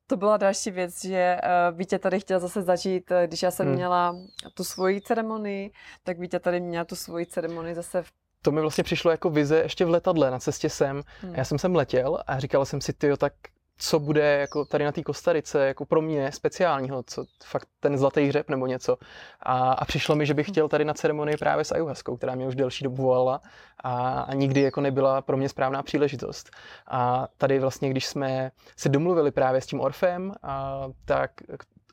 to 0.08 0.18
byla 0.18 0.38
další 0.38 0.72
věc, 0.72 1.06
že 1.06 1.38
uh, 1.44 1.78
Vítě 1.78 2.00
tady 2.00 2.20
chtěl 2.20 2.40
zase 2.40 2.62
začít, 2.62 3.12
eh, 3.12 3.28
když 3.28 3.44
já 3.44 3.52
jsem 3.52 3.66
hmm. 3.66 3.76
měla 3.76 4.16
tu 4.54 4.64
svoji 4.64 5.02
ceremonii, 5.02 5.72
tak 6.04 6.20
Vítě 6.20 6.40
tady 6.40 6.60
měla 6.60 6.86
tu 6.86 6.96
svoji 6.96 7.26
ceremonii 7.26 7.76
zase 7.76 8.04
v 8.04 8.12
to 8.42 8.52
mi 8.52 8.62
vlastně 8.62 8.84
přišlo 8.84 9.12
jako 9.12 9.30
vize 9.30 9.58
ještě 9.58 9.86
v 9.86 9.90
letadle 9.90 10.32
na 10.32 10.40
cestě 10.40 10.70
sem. 10.70 11.02
Hmm. 11.22 11.36
Já 11.36 11.46
jsem 11.46 11.60
sem 11.60 11.76
letěl 11.76 12.20
a 12.28 12.40
říkal 12.40 12.66
jsem 12.66 12.82
si, 12.82 12.94
tyjo, 12.94 13.18
tak 13.18 13.34
co 13.78 14.00
bude 14.00 14.38
jako 14.40 14.66
tady 14.66 14.86
na 14.86 14.92
té 14.92 15.04
Kostarice 15.04 15.68
jako 15.68 15.86
pro 15.86 16.02
mě 16.02 16.32
speciálního, 16.32 17.04
co 17.04 17.26
fakt 17.44 17.68
ten 17.80 17.98
zlatý 17.98 18.28
hřeb 18.28 18.50
nebo 18.50 18.68
něco. 18.68 18.98
A, 19.40 19.72
a 19.72 19.86
přišlo 19.86 20.16
mi, 20.16 20.26
že 20.26 20.34
bych 20.34 20.48
chtěl 20.48 20.68
tady 20.68 20.86
na 20.86 20.94
ceremonii 20.94 21.38
právě 21.38 21.66
s 21.66 21.72
ayahuaskou, 21.72 22.18
která 22.18 22.36
mě 22.36 22.48
už 22.48 22.56
delší 22.56 22.84
dobu 22.84 23.04
volala 23.04 23.42
a, 23.84 24.22
a 24.22 24.34
nikdy 24.34 24.62
jako 24.62 24.82
nebyla 24.82 25.22
pro 25.22 25.38
mě 25.38 25.50
správná 25.50 25.84
příležitost. 25.84 26.50
A 26.88 27.28
tady 27.38 27.60
vlastně, 27.60 27.90
když 27.90 28.06
jsme 28.06 28.52
se 28.78 28.90
domluvili 28.90 29.32
právě 29.32 29.62
s 29.62 29.66
tím 29.66 29.80
Orfem, 29.80 30.34
a, 30.44 30.84
tak 31.06 31.32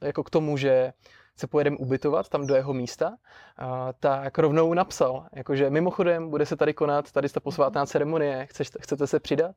jako 0.02 0.24
k 0.24 0.30
tomu, 0.30 0.56
že 0.56 0.92
se 1.38 1.46
pojedeme 1.46 1.76
ubytovat 1.76 2.28
tam 2.28 2.46
do 2.46 2.54
jeho 2.54 2.72
místa, 2.72 3.16
a, 3.58 3.92
tak 3.92 4.38
rovnou 4.38 4.74
napsal, 4.74 5.26
jakože 5.32 5.70
mimochodem 5.70 6.30
bude 6.30 6.46
se 6.46 6.56
tady 6.56 6.74
konat 6.74 7.12
tady 7.12 7.28
ta 7.28 7.40
posvátná 7.40 7.86
ceremonie, 7.86 8.46
chceš, 8.46 8.70
chcete 8.80 9.06
se 9.06 9.20
přidat? 9.20 9.56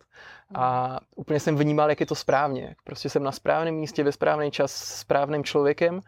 A 0.55 0.97
úplně 1.15 1.39
jsem 1.39 1.57
vnímal, 1.57 1.89
jak 1.89 1.99
je 1.99 2.05
to 2.05 2.15
správně. 2.15 2.75
Prostě 2.83 3.09
jsem 3.09 3.23
na 3.23 3.31
správném 3.31 3.75
místě, 3.75 4.03
ve 4.03 4.11
správný 4.11 4.51
čas, 4.51 4.71
s 4.71 4.99
správným 4.99 5.43
člověkem, 5.43 6.01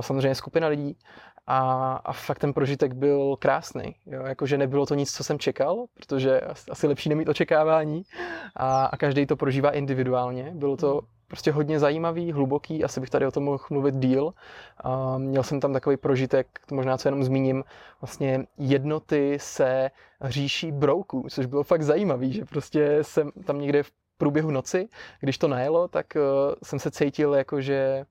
samozřejmě 0.00 0.34
skupina 0.34 0.68
lidí 0.68 0.98
a, 1.46 1.92
a 2.04 2.12
fakt 2.12 2.38
ten 2.38 2.52
prožitek 2.52 2.92
byl 2.92 3.36
krásný. 3.36 3.94
Jo? 4.06 4.22
Jakože 4.22 4.58
nebylo 4.58 4.86
to 4.86 4.94
nic, 4.94 5.12
co 5.12 5.24
jsem 5.24 5.38
čekal, 5.38 5.84
protože 5.94 6.40
asi 6.70 6.86
lepší 6.86 7.08
nemít 7.08 7.28
očekávání 7.28 8.02
a, 8.56 8.84
a 8.84 8.96
každý 8.96 9.26
to 9.26 9.36
prožívá 9.36 9.70
individuálně. 9.70 10.52
Bylo 10.54 10.76
to 10.76 11.00
prostě 11.30 11.52
hodně 11.52 11.78
zajímavý, 11.78 12.32
hluboký, 12.32 12.84
asi 12.84 13.00
bych 13.00 13.10
tady 13.10 13.26
o 13.26 13.30
tom 13.30 13.44
mohl 13.44 13.64
mluvit 13.70 13.94
díl. 13.94 14.34
Měl 15.18 15.42
jsem 15.42 15.60
tam 15.60 15.72
takový 15.72 15.96
prožitek, 15.96 16.60
to 16.66 16.74
možná 16.74 16.98
co 16.98 17.08
jenom 17.08 17.24
zmíním, 17.24 17.64
vlastně 18.00 18.46
jednoty 18.58 19.38
se 19.40 19.90
říší 20.24 20.72
brouků, 20.72 21.26
což 21.30 21.46
bylo 21.46 21.62
fakt 21.62 21.82
zajímavý, 21.82 22.32
že 22.32 22.44
prostě 22.44 22.98
jsem 23.02 23.30
tam 23.44 23.60
někde 23.60 23.82
v 23.82 23.90
průběhu 24.18 24.50
noci, 24.50 24.88
když 25.20 25.38
to 25.38 25.48
najelo, 25.48 25.88
tak 25.88 26.06
uh, 26.16 26.54
jsem 26.62 26.78
se 26.78 26.90
cítil 26.90 27.34
jako, 27.34 27.60
že 27.60 28.04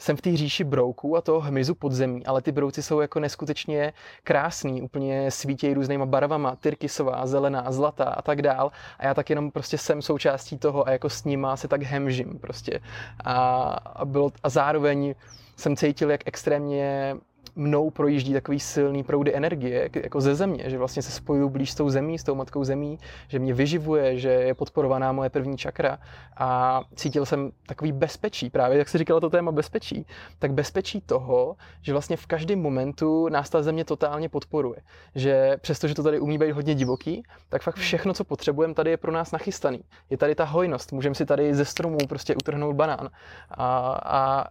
jsem 0.00 0.16
v 0.16 0.20
té 0.20 0.36
říši 0.36 0.64
brouků 0.64 1.16
a 1.16 1.20
toho 1.20 1.40
hmyzu 1.40 1.74
podzemí, 1.74 2.26
ale 2.26 2.42
ty 2.42 2.52
brouci 2.52 2.82
jsou 2.82 3.00
jako 3.00 3.20
neskutečně 3.20 3.92
krásný, 4.24 4.82
úplně 4.82 5.30
svítějí 5.30 5.74
různýma 5.74 6.06
barvama, 6.06 6.56
tyrkysová, 6.56 7.26
zelená, 7.26 7.72
zlatá 7.72 8.04
a 8.04 8.22
tak 8.22 8.42
dál. 8.42 8.72
A 8.98 9.06
já 9.06 9.14
tak 9.14 9.30
jenom 9.30 9.50
prostě 9.50 9.78
jsem 9.78 10.02
součástí 10.02 10.58
toho 10.58 10.88
a 10.88 10.90
jako 10.90 11.10
s 11.10 11.24
nima 11.24 11.56
se 11.56 11.68
tak 11.68 11.82
hemžím 11.82 12.38
prostě. 12.38 12.80
A, 13.24 13.34
a, 13.74 14.04
bylo, 14.04 14.30
a 14.42 14.48
zároveň 14.48 15.14
jsem 15.56 15.76
cítil, 15.76 16.10
jak 16.10 16.20
extrémně 16.26 17.16
mnou 17.56 17.90
projíždí 17.90 18.32
takový 18.32 18.60
silný 18.60 19.02
proudy 19.02 19.36
energie, 19.36 19.90
jako 19.94 20.20
ze 20.20 20.34
země, 20.34 20.64
že 20.66 20.78
vlastně 20.78 21.02
se 21.02 21.10
spojuju 21.12 21.48
blíž 21.48 21.70
s 21.70 21.74
tou 21.74 21.90
zemí, 21.90 22.18
s 22.18 22.24
tou 22.24 22.34
matkou 22.34 22.64
zemí, 22.64 22.98
že 23.28 23.38
mě 23.38 23.54
vyživuje, 23.54 24.18
že 24.18 24.28
je 24.28 24.54
podporovaná 24.54 25.12
moje 25.12 25.30
první 25.30 25.58
čakra 25.58 25.98
a 26.36 26.80
cítil 26.94 27.26
jsem 27.26 27.50
takový 27.66 27.92
bezpečí, 27.92 28.50
právě 28.50 28.78
jak 28.78 28.88
se 28.88 28.98
říkalo 28.98 29.20
to 29.20 29.30
téma 29.30 29.52
bezpečí, 29.52 30.06
tak 30.38 30.52
bezpečí 30.52 31.00
toho, 31.00 31.56
že 31.82 31.92
vlastně 31.92 32.16
v 32.16 32.26
každém 32.26 32.62
momentu 32.62 33.28
nás 33.28 33.50
ta 33.50 33.62
země 33.62 33.84
totálně 33.84 34.28
podporuje. 34.28 34.80
Že 35.14 35.56
přestože 35.60 35.94
to 35.94 36.02
tady 36.02 36.20
umí 36.20 36.38
být 36.38 36.52
hodně 36.52 36.74
divoký, 36.74 37.22
tak 37.48 37.62
fakt 37.62 37.76
všechno, 37.76 38.14
co 38.14 38.24
potřebujeme, 38.24 38.74
tady 38.74 38.90
je 38.90 38.96
pro 38.96 39.12
nás 39.12 39.32
nachystaný. 39.32 39.80
Je 40.10 40.16
tady 40.16 40.34
ta 40.34 40.44
hojnost, 40.44 40.92
můžeme 40.92 41.14
si 41.14 41.26
tady 41.26 41.54
ze 41.54 41.64
stromů 41.64 41.98
prostě 42.08 42.34
utrhnout 42.34 42.76
banán. 42.76 43.10
A, 43.50 43.98
a 44.04 44.46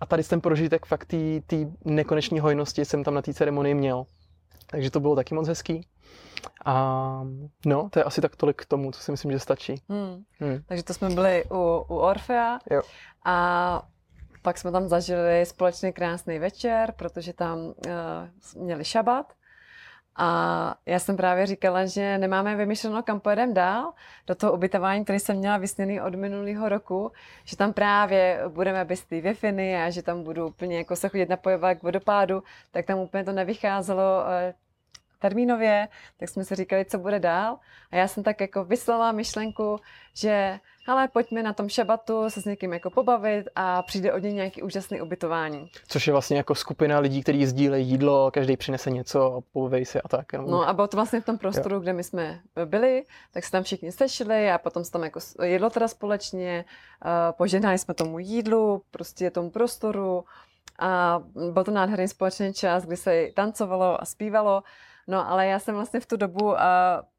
a 0.00 0.06
tady 0.06 0.24
ten 0.24 0.40
prožitek 0.40 0.86
fakt 0.86 1.14
té 1.46 1.56
nekoneční 1.84 2.40
hojnosti 2.40 2.84
jsem 2.84 3.04
tam 3.04 3.14
na 3.14 3.22
té 3.22 3.34
ceremonii 3.34 3.74
měl. 3.74 4.06
Takže 4.66 4.90
to 4.90 5.00
bylo 5.00 5.16
taky 5.16 5.34
moc 5.34 5.48
hezký. 5.48 5.88
A 6.64 7.24
no, 7.66 7.88
to 7.90 7.98
je 7.98 8.04
asi 8.04 8.20
tak 8.20 8.36
tolik 8.36 8.62
k 8.62 8.66
tomu, 8.66 8.92
co 8.92 9.00
si 9.00 9.10
myslím, 9.10 9.32
že 9.32 9.38
stačí. 9.38 9.82
Hmm. 9.88 10.22
Hmm. 10.40 10.58
Takže 10.66 10.84
to 10.84 10.94
jsme 10.94 11.10
byli 11.10 11.44
u, 11.50 11.84
u 11.88 11.96
Orfea 11.96 12.58
jo. 12.70 12.82
a 13.24 13.88
pak 14.42 14.58
jsme 14.58 14.72
tam 14.72 14.88
zažili 14.88 15.46
společný 15.46 15.92
krásný 15.92 16.38
večer, 16.38 16.92
protože 16.96 17.32
tam 17.32 17.58
uh, 17.58 17.74
měli 18.62 18.84
šabat 18.84 19.32
a 20.16 20.74
já 20.86 20.98
jsem 20.98 21.16
právě 21.16 21.46
říkala, 21.46 21.86
že 21.86 22.18
nemáme 22.18 22.56
vymyšleno, 22.56 23.02
kam 23.02 23.20
pojedeme 23.20 23.52
dál, 23.52 23.92
do 24.26 24.34
toho 24.34 24.52
ubytování, 24.52 25.04
který 25.04 25.18
jsem 25.18 25.36
měla 25.36 25.56
vysněný 25.56 26.00
od 26.00 26.14
minulého 26.14 26.68
roku, 26.68 27.12
že 27.44 27.56
tam 27.56 27.72
právě 27.72 28.40
budeme 28.48 28.84
bez 28.84 29.04
té 29.04 29.20
wi 29.20 29.76
a 29.76 29.90
že 29.90 30.02
tam 30.02 30.22
budu 30.22 30.46
úplně 30.46 30.78
jako 30.78 30.96
se 30.96 31.08
chodit 31.08 31.28
napojovat 31.28 31.74
k 31.74 31.82
vodopádu, 31.82 32.42
tak 32.70 32.86
tam 32.86 32.98
úplně 32.98 33.24
to 33.24 33.32
nevycházelo 33.32 34.24
eh, 34.28 34.54
termínově, 35.24 35.88
tak 36.16 36.28
jsme 36.28 36.44
si 36.44 36.54
říkali, 36.54 36.84
co 36.84 36.98
bude 36.98 37.20
dál. 37.20 37.58
A 37.90 37.96
já 37.96 38.08
jsem 38.08 38.22
tak 38.22 38.40
jako 38.40 38.64
vyslala 38.64 39.12
myšlenku, 39.12 39.80
že 40.14 40.60
ale 40.86 41.08
pojďme 41.08 41.42
na 41.42 41.52
tom 41.52 41.68
šabatu 41.68 42.30
se 42.30 42.42
s 42.42 42.44
někým 42.44 42.72
jako 42.72 42.90
pobavit 42.90 43.48
a 43.56 43.82
přijde 43.82 44.12
od 44.12 44.18
něj 44.18 44.32
nějaký 44.32 44.62
úžasný 44.62 45.00
ubytování. 45.00 45.70
Což 45.88 46.06
je 46.06 46.12
vlastně 46.12 46.36
jako 46.36 46.54
skupina 46.54 46.98
lidí, 46.98 47.22
kteří 47.22 47.46
sdílejí 47.46 47.88
jídlo, 47.88 48.30
každý 48.30 48.56
přinese 48.56 48.90
něco, 48.90 49.40
povej 49.52 49.84
si 49.84 50.00
a 50.00 50.08
tak. 50.08 50.32
No. 50.32 50.46
no 50.46 50.68
a 50.68 50.72
bylo 50.72 50.88
to 50.88 50.96
vlastně 50.96 51.20
v 51.20 51.24
tom 51.24 51.38
prostoru, 51.38 51.74
jo. 51.74 51.80
kde 51.80 51.92
my 51.92 52.04
jsme 52.04 52.40
byli, 52.64 53.04
tak 53.32 53.44
se 53.44 53.50
tam 53.50 53.62
všichni 53.62 53.92
sešli 53.92 54.50
a 54.50 54.58
potom 54.58 54.84
se 54.84 54.92
tam 54.92 55.02
jako 55.04 55.20
jedlo 55.42 55.70
teda 55.70 55.88
společně, 55.88 56.64
poženali 57.36 57.78
jsme 57.78 57.94
tomu 57.94 58.18
jídlu, 58.18 58.82
prostě 58.90 59.30
tomu 59.30 59.50
prostoru 59.50 60.24
a 60.78 61.22
byl 61.52 61.64
to 61.64 61.70
nádherný 61.70 62.08
společný 62.08 62.54
čas, 62.54 62.84
kdy 62.84 62.96
se 62.96 63.28
tancovalo 63.34 64.02
a 64.02 64.04
zpívalo. 64.04 64.62
No 65.06 65.30
ale 65.30 65.46
já 65.46 65.58
jsem 65.58 65.74
vlastně 65.74 66.00
v 66.00 66.06
tu 66.06 66.16
dobu 66.16 66.44
uh, 66.44 66.58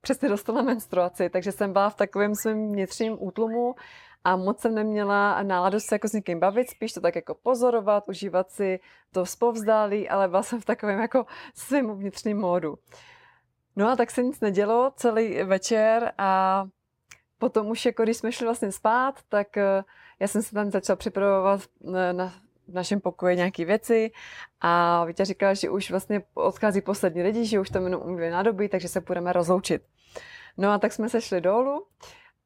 přesně 0.01 0.29
dostala 0.29 0.61
menstruaci, 0.61 1.29
takže 1.29 1.51
jsem 1.51 1.73
byla 1.73 1.89
v 1.89 1.95
takovém 1.95 2.35
svém 2.35 2.71
vnitřním 2.71 3.17
útlumu 3.19 3.75
a 4.23 4.35
moc 4.35 4.59
jsem 4.59 4.75
neměla 4.75 5.43
náladu 5.43 5.79
se 5.79 5.95
jako 5.95 6.07
s 6.07 6.13
někým 6.13 6.39
bavit, 6.39 6.69
spíš 6.69 6.93
to 6.93 7.01
tak 7.01 7.15
jako 7.15 7.35
pozorovat, 7.35 8.09
užívat 8.09 8.51
si 8.51 8.79
to 9.11 9.25
spovzdálí, 9.25 10.09
ale 10.09 10.27
byla 10.27 10.43
jsem 10.43 10.61
v 10.61 10.65
takovém 10.65 10.99
jako 10.99 11.25
svém 11.55 11.95
vnitřním 11.95 12.37
módu. 12.37 12.75
No 13.75 13.89
a 13.89 13.95
tak 13.95 14.11
se 14.11 14.23
nic 14.23 14.39
nedělo 14.39 14.91
celý 14.95 15.43
večer 15.43 16.13
a 16.17 16.63
potom 17.37 17.67
už 17.67 17.85
jako 17.85 18.03
když 18.03 18.17
jsme 18.17 18.31
šli 18.31 18.45
vlastně 18.45 18.71
spát, 18.71 19.19
tak 19.29 19.57
eh, 19.57 19.83
já 20.19 20.27
jsem 20.27 20.41
se 20.41 20.53
tam 20.53 20.71
začala 20.71 20.95
připravovat 20.95 21.61
eh, 21.95 22.13
na 22.13 22.33
v 22.67 22.73
našem 22.73 23.01
pokoji 23.01 23.35
nějaké 23.35 23.65
věci 23.65 24.11
a 24.61 25.05
Vítě 25.05 25.25
říkala, 25.25 25.53
že 25.53 25.69
už 25.69 25.91
vlastně 25.91 26.23
odchází 26.33 26.81
poslední 26.81 27.23
lidi, 27.23 27.45
že 27.45 27.59
už 27.59 27.69
to 27.69 27.77
jenom 27.77 28.01
umí 28.01 28.29
nádobí, 28.29 28.69
takže 28.69 28.87
se 28.87 29.01
budeme 29.01 29.33
rozloučit. 29.33 29.81
No 30.57 30.71
a 30.71 30.77
tak 30.77 30.93
jsme 30.93 31.09
se 31.09 31.21
šli 31.21 31.41
dolů 31.41 31.85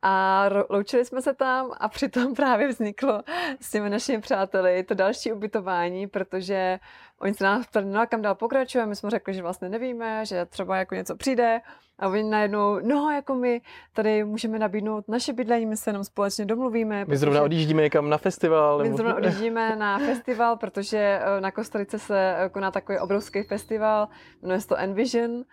a 0.02 0.46
loučili 0.70 1.06
jsme 1.06 1.22
se 1.22 1.34
tam 1.34 1.72
a 1.78 1.90
přitom 1.90 2.34
právě 2.36 2.68
vzniklo 2.68 3.22
s 3.60 3.72
těmi 3.72 3.90
našimi 3.90 4.22
přáteli 4.22 4.84
to 4.84 4.94
další 4.94 5.34
ubytování, 5.34 6.08
protože 6.08 6.80
oni 7.20 7.34
se 7.34 7.44
nás 7.44 7.68
ptali, 7.68 7.86
no 7.86 8.00
a 8.00 8.06
kam 8.06 8.22
dál 8.22 8.36
pokračujeme, 8.36 8.90
my 8.90 8.96
jsme 8.96 9.10
řekli, 9.10 9.34
že 9.34 9.42
vlastně 9.42 9.70
nevíme, 9.70 10.26
že 10.26 10.46
třeba 10.46 10.78
jako 10.78 10.96
něco 10.96 11.16
přijde 11.16 11.62
a 12.00 12.08
oni 12.08 12.24
najednou, 12.24 12.80
no 12.80 13.12
jako 13.12 13.36
my 13.36 13.62
tady 13.94 14.24
můžeme 14.24 14.60
nabídnout 14.60 15.08
naše 15.08 15.34
bydlení, 15.34 15.66
my 15.66 15.78
se 15.78 15.90
jenom 15.90 16.04
společně 16.04 16.46
domluvíme. 16.46 17.06
My 17.08 17.18
zrovna 17.18 17.42
odjíždíme 17.42 17.82
někam 17.82 18.10
na 18.10 18.18
festival. 18.18 18.84
My 18.84 18.94
zrovna 18.94 19.16
odjíždíme 19.16 19.76
na 19.76 20.00
festival, 20.06 20.58
protože 20.58 20.98
eh, 20.98 21.42
na 21.42 21.52
Kostarice 21.52 22.00
se 22.00 22.36
eh, 22.38 22.50
koná 22.50 22.72
takový 22.72 23.00
obrovský 23.00 23.44
festival, 23.44 24.08
jmenuje 24.42 24.62
se 24.62 24.68
to 24.68 24.78
Envision 24.78 25.44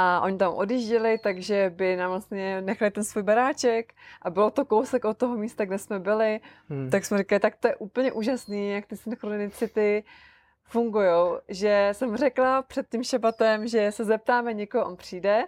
a 0.00 0.20
oni 0.20 0.38
tam 0.38 0.54
odjížděli, 0.54 1.18
takže 1.18 1.72
by 1.76 1.96
nám 1.96 2.10
vlastně 2.10 2.60
nechali 2.60 2.90
ten 2.90 3.04
svůj 3.04 3.22
baráček. 3.22 3.94
A 4.22 4.30
bylo 4.30 4.50
to 4.50 4.64
kousek 4.64 5.04
od 5.04 5.18
toho 5.18 5.36
místa, 5.36 5.64
kde 5.64 5.78
jsme 5.78 5.98
byli, 5.98 6.40
hmm. 6.68 6.90
tak 6.90 7.04
jsme 7.04 7.18
říkali, 7.18 7.40
tak 7.40 7.56
to 7.56 7.68
je 7.68 7.76
úplně 7.76 8.12
úžasný, 8.12 8.70
jak 8.70 8.86
ty 8.86 8.96
synchronicity 8.96 10.04
fungují, 10.64 11.38
že 11.48 11.88
jsem 11.92 12.16
řekla 12.16 12.62
před 12.62 12.88
tím 12.88 13.04
šabatem, 13.04 13.66
že 13.66 13.92
se 13.92 14.04
zeptáme 14.04 14.54
někoho, 14.54 14.84
on 14.84 14.96
přijde, 14.96 15.44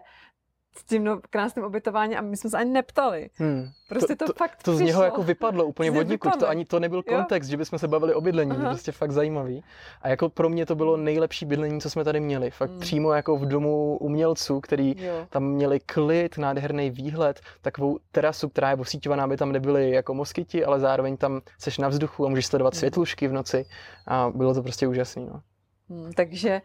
s 0.76 0.84
tím 0.84 1.04
no, 1.04 1.20
krásným 1.30 1.64
ubytováním 1.64 2.18
a 2.18 2.20
my 2.20 2.36
jsme 2.36 2.50
se 2.50 2.58
ani 2.58 2.70
neptali. 2.70 3.30
Hmm. 3.34 3.68
Prostě 3.88 4.16
to, 4.16 4.26
to, 4.26 4.32
to 4.32 4.38
fakt 4.38 4.62
To 4.62 4.76
z 4.76 4.80
něho 4.80 5.02
jako 5.02 5.22
vypadlo 5.22 5.64
úplně 5.64 5.90
vodníku. 5.90 6.30
To 6.38 6.48
ani 6.48 6.64
to 6.64 6.80
nebyl 6.80 7.02
kontext, 7.02 7.48
jo. 7.48 7.50
že 7.50 7.56
bychom 7.56 7.78
se 7.78 7.88
bavili 7.88 8.14
o 8.14 8.20
bydlení. 8.20 8.50
Aha. 8.50 8.62
To 8.62 8.68
prostě 8.68 8.92
fakt 8.92 9.10
zajímavý. 9.10 9.64
A 10.02 10.08
jako 10.08 10.28
pro 10.28 10.48
mě 10.48 10.66
to 10.66 10.74
bylo 10.74 10.96
nejlepší 10.96 11.46
bydlení, 11.46 11.80
co 11.80 11.90
jsme 11.90 12.04
tady 12.04 12.20
měli. 12.20 12.50
Fakt 12.50 12.70
hmm. 12.70 12.80
přímo 12.80 13.12
jako 13.12 13.36
v 13.36 13.46
domu 13.46 13.98
umělců, 14.00 14.60
který 14.60 14.94
jo. 14.98 15.26
tam 15.28 15.44
měli 15.44 15.80
klid, 15.80 16.38
nádherný 16.38 16.90
výhled, 16.90 17.40
takovou 17.62 17.98
terasu, 18.12 18.48
která 18.48 18.70
je 18.70 18.76
osíťovaná, 18.76 19.24
aby 19.24 19.36
tam 19.36 19.52
nebyly 19.52 19.90
jako 19.90 20.14
moskyti, 20.14 20.64
ale 20.64 20.80
zároveň 20.80 21.16
tam 21.16 21.40
seš 21.58 21.78
na 21.78 21.88
vzduchu 21.88 22.26
a 22.26 22.28
můžeš 22.28 22.46
sledovat 22.46 22.74
hmm. 22.74 22.78
světlušky 22.78 23.28
v 23.28 23.32
noci. 23.32 23.64
A 24.06 24.30
bylo 24.34 24.54
to 24.54 24.62
prostě 24.62 24.88
úžasné. 24.88 25.22
No. 25.22 25.40
Hmm, 25.88 26.12
takže 26.12 26.62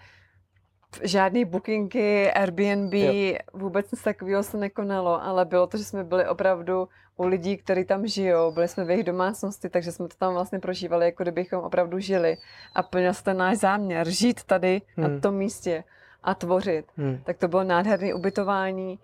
žádný 1.04 1.46
bookingy, 1.46 2.32
Airbnb, 2.32 2.94
jo. 2.94 3.38
vůbec 3.54 3.92
nic 3.92 4.02
takového 4.02 4.44
se 4.44 4.58
nekonalo, 4.58 5.24
ale 5.24 5.46
bylo 5.46 5.68
to, 5.68 5.78
že 5.78 5.84
jsme 5.84 6.04
byli 6.04 6.28
opravdu 6.28 6.88
u 7.18 7.28
lidí, 7.28 7.58
kteří 7.58 7.86
tam 7.86 8.08
žijou, 8.08 8.52
byli 8.52 8.68
jsme 8.68 8.86
v 8.86 8.90
jejich 8.90 9.04
domácnosti, 9.04 9.70
takže 9.70 9.92
jsme 9.92 10.08
to 10.08 10.16
tam 10.20 10.34
vlastně 10.34 10.60
prožívali, 10.60 11.06
jako 11.06 11.24
kdybychom 11.24 11.60
opravdu 11.60 12.00
žili. 12.00 12.38
A 12.76 12.84
plnil 12.84 13.14
se 13.14 13.24
ten 13.24 13.38
náš 13.38 13.58
záměr, 13.58 14.10
žít 14.10 14.44
tady 14.44 14.82
hmm. 14.96 15.14
na 15.14 15.20
tom 15.20 15.36
místě 15.36 15.84
a 16.24 16.36
tvořit. 16.36 16.86
Hmm. 16.98 17.20
Tak 17.24 17.38
to 17.38 17.48
bylo 17.48 17.64
nádherné 17.64 18.14
ubytování. 18.14 19.00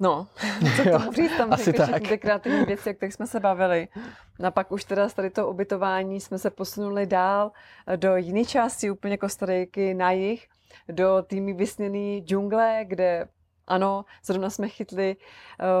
No, 0.00 0.26
co 0.76 0.90
tomu 0.90 1.12
říct, 1.12 1.36
tam 1.36 1.52
Asi 1.52 1.72
tak. 1.72 2.08
ty 2.08 2.18
kreativní 2.18 2.64
věci, 2.64 2.90
o 2.90 2.94
kterých 2.94 3.14
jsme 3.14 3.26
se 3.26 3.40
bavili. 3.40 3.88
No 4.38 4.48
a 4.48 4.50
pak 4.50 4.72
už 4.72 4.84
teda 4.84 5.08
z 5.08 5.14
tady 5.14 5.30
toho 5.30 5.50
ubytování 5.50 6.20
jsme 6.20 6.38
se 6.38 6.50
posunuli 6.50 7.06
dál 7.06 7.52
do 7.96 8.16
jiné 8.16 8.44
části 8.44 8.90
úplně 8.90 9.18
Kostariky 9.18 9.94
na 9.94 10.10
jih, 10.10 10.48
do 10.88 11.22
týmy 11.26 11.52
vysněný 11.52 12.20
džungle, 12.26 12.80
kde 12.84 13.28
ano, 13.66 14.04
zrovna 14.24 14.50
jsme 14.50 14.68
chytli 14.68 15.16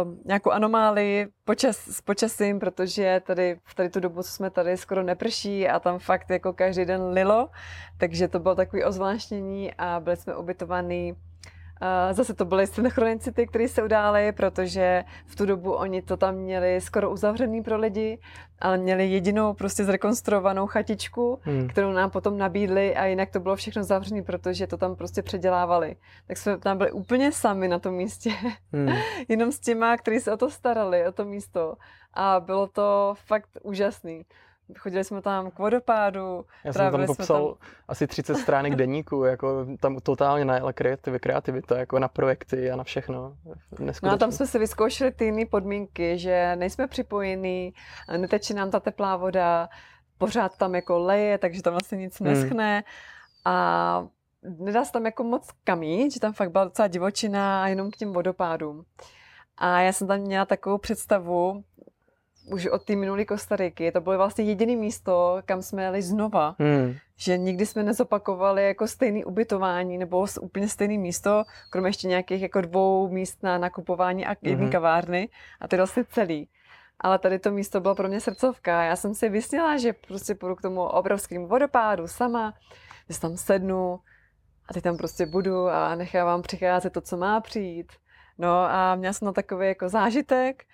um, 0.04 0.20
nějakou 0.24 0.50
anomálii 0.50 1.28
počas, 1.44 1.76
s 1.76 2.00
počasím, 2.00 2.58
protože 2.58 3.22
tady 3.26 3.58
v 3.64 3.74
tady 3.74 3.90
tu 3.90 4.00
dobu, 4.00 4.22
co 4.22 4.30
jsme 4.30 4.50
tady, 4.50 4.76
skoro 4.76 5.02
neprší 5.02 5.68
a 5.68 5.80
tam 5.80 5.98
fakt 5.98 6.30
jako 6.30 6.52
každý 6.52 6.84
den 6.84 7.02
lilo, 7.02 7.50
takže 7.98 8.28
to 8.28 8.38
bylo 8.38 8.54
takový 8.54 8.84
ozvláštnění 8.84 9.74
a 9.74 10.00
byli 10.00 10.16
jsme 10.16 10.36
ubytovaní 10.36 11.14
Zase 12.12 12.34
to 12.34 12.44
byly 12.44 12.66
synchronicity, 12.66 13.46
které 13.46 13.68
se 13.68 13.82
udály, 13.82 14.32
protože 14.32 15.04
v 15.26 15.36
tu 15.36 15.46
dobu 15.46 15.72
oni 15.72 16.02
to 16.02 16.16
tam 16.16 16.34
měli 16.34 16.80
skoro 16.80 17.10
uzavřený 17.10 17.62
pro 17.62 17.78
lidi, 17.78 18.18
ale 18.58 18.78
měli 18.78 19.06
jedinou 19.06 19.54
prostě 19.54 19.84
zrekonstruovanou 19.84 20.66
chatičku, 20.66 21.38
hmm. 21.42 21.68
kterou 21.68 21.92
nám 21.92 22.10
potom 22.10 22.38
nabídli 22.38 22.96
a 22.96 23.04
jinak 23.04 23.30
to 23.30 23.40
bylo 23.40 23.56
všechno 23.56 23.84
zavřené, 23.84 24.22
protože 24.22 24.66
to 24.66 24.76
tam 24.76 24.96
prostě 24.96 25.22
předělávali. 25.22 25.96
Tak 26.26 26.36
jsme 26.36 26.58
tam 26.58 26.78
byli 26.78 26.92
úplně 26.92 27.32
sami 27.32 27.68
na 27.68 27.78
tom 27.78 27.94
místě, 27.94 28.30
hmm. 28.72 28.88
jenom 29.28 29.52
s 29.52 29.60
těma, 29.60 29.96
kteří 29.96 30.20
se 30.20 30.32
o 30.32 30.36
to 30.36 30.50
starali, 30.50 31.06
o 31.06 31.12
to 31.12 31.24
místo. 31.24 31.74
A 32.14 32.40
bylo 32.40 32.66
to 32.66 33.14
fakt 33.26 33.48
úžasný. 33.62 34.24
Chodili 34.78 35.04
jsme 35.04 35.22
tam 35.22 35.50
k 35.50 35.58
vodopádu. 35.58 36.44
Já 36.64 36.72
jsem 36.72 36.90
tam 36.92 37.06
popsal 37.06 37.46
tam... 37.46 37.68
asi 37.88 38.06
30 38.06 38.34
stránek 38.34 38.74
deníku, 38.74 39.24
jako 39.24 39.66
tam 39.80 39.96
totálně 39.96 40.44
najela 40.44 40.72
kreativita, 40.72 41.22
kreativita, 41.22 41.78
jako 41.78 41.98
na 41.98 42.08
projekty 42.08 42.70
a 42.70 42.76
na 42.76 42.84
všechno. 42.84 43.36
No 44.02 44.10
a 44.10 44.16
tam 44.16 44.32
jsme 44.32 44.46
si 44.46 44.58
vyzkoušeli 44.58 45.12
ty 45.12 45.24
jiné 45.24 45.46
podmínky, 45.46 46.18
že 46.18 46.56
nejsme 46.56 46.86
připojení, 46.86 47.74
neteče 48.16 48.54
nám 48.54 48.70
ta 48.70 48.80
teplá 48.80 49.16
voda, 49.16 49.68
pořád 50.18 50.58
tam 50.58 50.74
jako 50.74 50.98
leje, 50.98 51.38
takže 51.38 51.62
tam 51.62 51.72
vlastně 51.72 51.98
nic 51.98 52.20
hmm. 52.20 52.28
neschne. 52.28 52.74
Hmm. 52.74 52.82
A 53.44 54.06
nedá 54.42 54.84
se 54.84 54.92
tam 54.92 55.06
jako 55.06 55.24
moc 55.24 55.48
kamít, 55.64 56.12
že 56.12 56.20
tam 56.20 56.32
fakt 56.32 56.50
byla 56.50 56.64
docela 56.64 56.88
divočina 56.88 57.62
a 57.62 57.66
jenom 57.66 57.90
k 57.90 57.96
těm 57.96 58.12
vodopádům. 58.12 58.84
A 59.56 59.80
já 59.80 59.92
jsem 59.92 60.08
tam 60.08 60.20
měla 60.20 60.44
takovou 60.44 60.78
představu, 60.78 61.64
už 62.46 62.66
od 62.66 62.84
té 62.84 62.96
minulé 62.96 63.24
Kostariky, 63.24 63.92
to 63.92 64.00
bylo 64.00 64.16
vlastně 64.16 64.44
jediné 64.44 64.76
místo, 64.76 65.42
kam 65.44 65.62
jsme 65.62 65.82
jeli 65.82 66.02
znova. 66.02 66.56
Hmm. 66.58 66.94
Že 67.16 67.38
nikdy 67.38 67.66
jsme 67.66 67.82
nezopakovali 67.82 68.64
jako 68.64 68.86
stejné 68.86 69.24
ubytování 69.24 69.98
nebo 69.98 70.26
úplně 70.40 70.68
stejné 70.68 70.98
místo, 70.98 71.44
kromě 71.70 71.88
ještě 71.88 72.08
nějakých 72.08 72.42
jako 72.42 72.60
dvou 72.60 73.08
míst 73.08 73.42
na 73.42 73.58
nakupování 73.58 74.26
a 74.26 74.36
jedné 74.42 74.64
hmm. 74.64 74.72
kavárny 74.72 75.28
a 75.60 75.68
to 75.68 75.74
je 75.74 75.78
vlastně 75.78 76.04
celý. 76.04 76.48
Ale 77.00 77.18
tady 77.18 77.38
to 77.38 77.50
místo 77.50 77.80
bylo 77.80 77.94
pro 77.94 78.08
mě 78.08 78.20
srdcovka. 78.20 78.82
Já 78.82 78.96
jsem 78.96 79.14
si 79.14 79.28
vysněla, 79.28 79.76
že 79.76 79.92
prostě 79.92 80.34
půjdu 80.34 80.56
k 80.56 80.62
tomu 80.62 80.82
obrovskému 80.82 81.46
vodopádu 81.46 82.08
sama, 82.08 82.54
že 83.08 83.20
tam 83.20 83.36
sednu 83.36 83.98
a 84.68 84.72
teď 84.72 84.82
tam 84.82 84.96
prostě 84.96 85.26
budu 85.26 85.68
a 85.68 85.94
nechávám 85.94 86.42
přicházet 86.42 86.92
to, 86.92 87.00
co 87.00 87.16
má 87.16 87.40
přijít. 87.40 87.92
No 88.38 88.48
a 88.48 88.94
měla 88.94 89.12
jsem 89.12 89.26
na 89.26 89.32
takový 89.32 89.66
jako 89.66 89.88
zážitek 89.88 90.64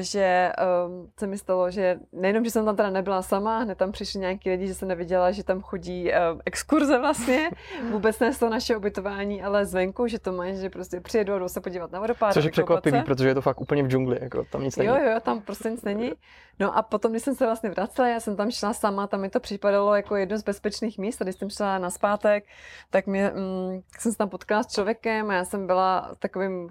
že 0.00 0.52
um, 0.86 1.10
se 1.18 1.26
mi 1.26 1.38
stalo, 1.38 1.70
že 1.70 1.98
nejenom, 2.12 2.44
že 2.44 2.50
jsem 2.50 2.64
tam 2.64 2.76
teda 2.76 2.90
nebyla 2.90 3.22
sama, 3.22 3.58
hned 3.58 3.78
tam 3.78 3.92
přišli 3.92 4.20
nějaký 4.20 4.50
lidi, 4.50 4.66
že 4.66 4.74
jsem 4.74 4.88
neviděla, 4.88 5.30
že 5.30 5.44
tam 5.44 5.62
chodí 5.62 6.10
uh, 6.10 6.40
exkurze 6.44 6.98
vlastně, 6.98 7.50
vůbec 7.90 8.18
ne 8.18 8.32
z 8.32 8.38
toho 8.38 8.50
naše 8.50 8.76
ubytování, 8.76 9.42
ale 9.42 9.66
zvenku, 9.66 10.06
že 10.06 10.18
to 10.18 10.32
mají, 10.32 10.56
že 10.56 10.70
prostě 10.70 11.00
přijedu 11.00 11.34
a 11.34 11.38
jdou 11.38 11.48
se 11.48 11.60
podívat 11.60 11.92
na 11.92 12.00
vodopád. 12.00 12.34
Což 12.34 12.44
je 12.44 12.50
překvapivý, 12.50 13.02
protože 13.02 13.28
je 13.28 13.34
to 13.34 13.42
fakt 13.42 13.60
úplně 13.60 13.82
v 13.82 13.88
džungli, 13.88 14.18
jako 14.20 14.44
tam 14.44 14.62
nic 14.62 14.76
není. 14.76 14.88
Jo, 14.88 14.96
jo, 14.96 15.20
tam 15.20 15.40
prostě 15.40 15.70
nic 15.70 15.82
není. 15.82 16.12
No 16.58 16.76
a 16.76 16.82
potom, 16.82 17.12
když 17.12 17.22
jsem 17.22 17.34
se 17.34 17.46
vlastně 17.46 17.70
vracela, 17.70 18.08
já 18.08 18.20
jsem 18.20 18.36
tam 18.36 18.50
šla 18.50 18.72
sama, 18.72 19.06
tam 19.06 19.20
mi 19.20 19.30
to 19.30 19.40
připadalo 19.40 19.94
jako 19.94 20.16
jedno 20.16 20.38
z 20.38 20.42
bezpečných 20.42 20.98
míst, 20.98 21.22
a 21.22 21.24
když 21.24 21.36
jsem 21.36 21.50
šla 21.50 21.78
na 21.78 21.90
zpátek, 21.90 22.44
tak 22.90 23.06
mě, 23.06 23.32
mm, 23.34 23.80
jsem 23.98 24.12
se 24.12 24.18
tam 24.18 24.28
potkala 24.28 24.62
s 24.62 24.66
člověkem 24.66 25.30
a 25.30 25.34
já 25.34 25.44
jsem 25.44 25.66
byla 25.66 26.14
takovým 26.18 26.70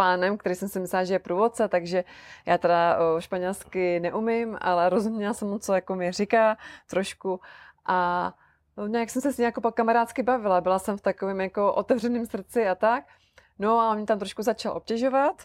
pánem, 0.00 0.38
který 0.38 0.54
jsem 0.54 0.68
si 0.68 0.80
myslela, 0.80 1.04
že 1.04 1.14
je 1.14 1.18
průvodce, 1.18 1.68
takže 1.68 2.04
já 2.46 2.58
teda 2.58 2.96
španělsky 3.18 4.00
neumím, 4.00 4.56
ale 4.60 4.88
rozuměla 4.88 5.34
jsem 5.34 5.48
mu, 5.48 5.58
co 5.58 5.74
jako 5.74 5.94
mi 5.94 6.12
říká 6.12 6.56
trošku 6.90 7.40
a 7.86 8.32
no, 8.76 8.86
nějak 8.86 9.10
jsem 9.10 9.22
se 9.22 9.32
s 9.32 9.38
ní 9.38 9.44
jako 9.44 9.72
kamarádsky 9.72 10.22
bavila, 10.22 10.60
byla 10.60 10.78
jsem 10.78 10.96
v 10.96 11.00
takovém 11.00 11.40
jako 11.40 11.72
otevřeném 11.72 12.26
srdci 12.26 12.68
a 12.68 12.74
tak. 12.74 13.04
No 13.58 13.80
a 13.80 13.90
on 13.90 13.96
mě 13.96 14.06
tam 14.06 14.18
trošku 14.18 14.42
začal 14.42 14.76
obtěžovat, 14.76 15.44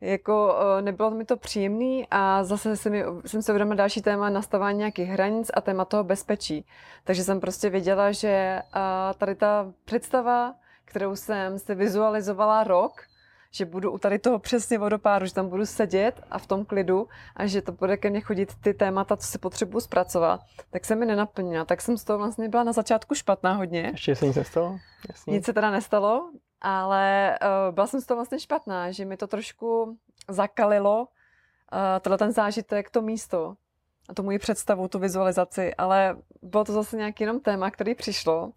jako 0.00 0.56
nebylo 0.80 1.10
mi 1.10 1.24
to 1.24 1.36
příjemný 1.36 2.06
a 2.10 2.44
zase 2.44 2.76
jsem, 2.76 2.92
jsem 3.26 3.42
se 3.42 3.52
uvědomila 3.52 3.76
další 3.76 4.02
téma 4.02 4.30
nastavání 4.30 4.78
nějakých 4.78 5.08
hranic 5.08 5.50
a 5.54 5.60
téma 5.60 5.84
toho 5.84 6.04
bezpečí. 6.04 6.66
Takže 7.04 7.24
jsem 7.24 7.40
prostě 7.40 7.70
věděla, 7.70 8.12
že 8.12 8.62
tady 9.18 9.34
ta 9.34 9.72
představa, 9.84 10.54
kterou 10.84 11.16
jsem 11.16 11.58
si 11.58 11.74
vizualizovala 11.74 12.64
rok, 12.64 12.92
že 13.54 13.64
budu 13.64 13.90
u 13.92 13.98
tady 13.98 14.18
toho 14.18 14.38
přesně 14.38 14.78
vodopádu, 14.78 15.26
že 15.26 15.34
tam 15.34 15.48
budu 15.48 15.66
sedět 15.66 16.20
a 16.30 16.38
v 16.38 16.46
tom 16.46 16.64
klidu 16.64 17.08
a 17.36 17.46
že 17.46 17.62
to 17.62 17.72
bude 17.72 17.96
ke 17.96 18.10
mně 18.10 18.20
chodit 18.20 18.54
ty 18.54 18.74
témata, 18.74 19.16
co 19.16 19.26
si 19.26 19.38
potřebuji 19.38 19.80
zpracovat, 19.80 20.40
tak 20.70 20.84
se 20.84 20.94
mi 20.94 21.06
nenaplnila. 21.06 21.64
Tak 21.64 21.80
jsem 21.80 21.98
z 21.98 22.04
toho 22.04 22.18
vlastně 22.18 22.48
byla 22.48 22.64
na 22.64 22.72
začátku 22.72 23.14
špatná 23.14 23.52
hodně. 23.52 23.88
Ještě 23.92 24.16
se 24.16 24.26
nic 24.26 24.36
nestalo? 24.36 24.78
Jasně. 25.08 25.32
Nic 25.32 25.44
se 25.44 25.52
teda 25.52 25.70
nestalo, 25.70 26.30
ale 26.60 27.38
uh, 27.42 27.74
byla 27.74 27.86
jsem 27.86 28.00
z 28.00 28.06
toho 28.06 28.16
vlastně 28.16 28.38
špatná, 28.38 28.90
že 28.90 29.04
mi 29.04 29.16
to 29.16 29.26
trošku 29.26 29.96
zakalilo, 30.28 31.00
uh, 31.00 31.78
tohle 32.00 32.18
ten 32.18 32.32
zážitek, 32.32 32.90
to 32.90 33.02
místo 33.02 33.54
a 34.08 34.14
tu 34.14 34.22
moji 34.22 34.38
představu, 34.38 34.88
tu 34.88 34.98
vizualizaci, 34.98 35.74
ale 35.74 36.16
bylo 36.42 36.64
to 36.64 36.72
zase 36.72 36.96
nějaký 36.96 37.22
jenom 37.22 37.40
téma, 37.40 37.70
který 37.70 37.94
přišlo. 37.94 38.52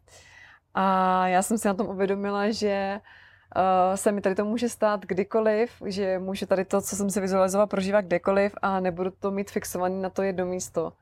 A 0.73 1.27
já 1.27 1.41
jsem 1.41 1.57
si 1.57 1.67
na 1.67 1.73
tom 1.73 1.87
uvědomila, 1.87 2.51
že 2.51 3.01
uh, 3.01 3.07
se 3.95 4.11
mi 4.11 4.21
tady 4.21 4.35
to 4.35 4.45
může 4.45 4.69
stát 4.69 5.05
kdykoliv, 5.05 5.71
že 5.85 6.19
můžu 6.19 6.45
tady 6.45 6.65
to, 6.65 6.81
co 6.81 6.95
jsem 6.95 7.09
si 7.09 7.21
vizualizovala, 7.21 7.67
prožívat 7.67 8.01
kdekoliv 8.01 8.55
a 8.61 8.79
nebudu 8.79 9.11
to 9.19 9.31
mít 9.31 9.51
fixovaný 9.51 10.01
na 10.01 10.09
to 10.09 10.21
jedno 10.21 10.45
místo. 10.45 10.93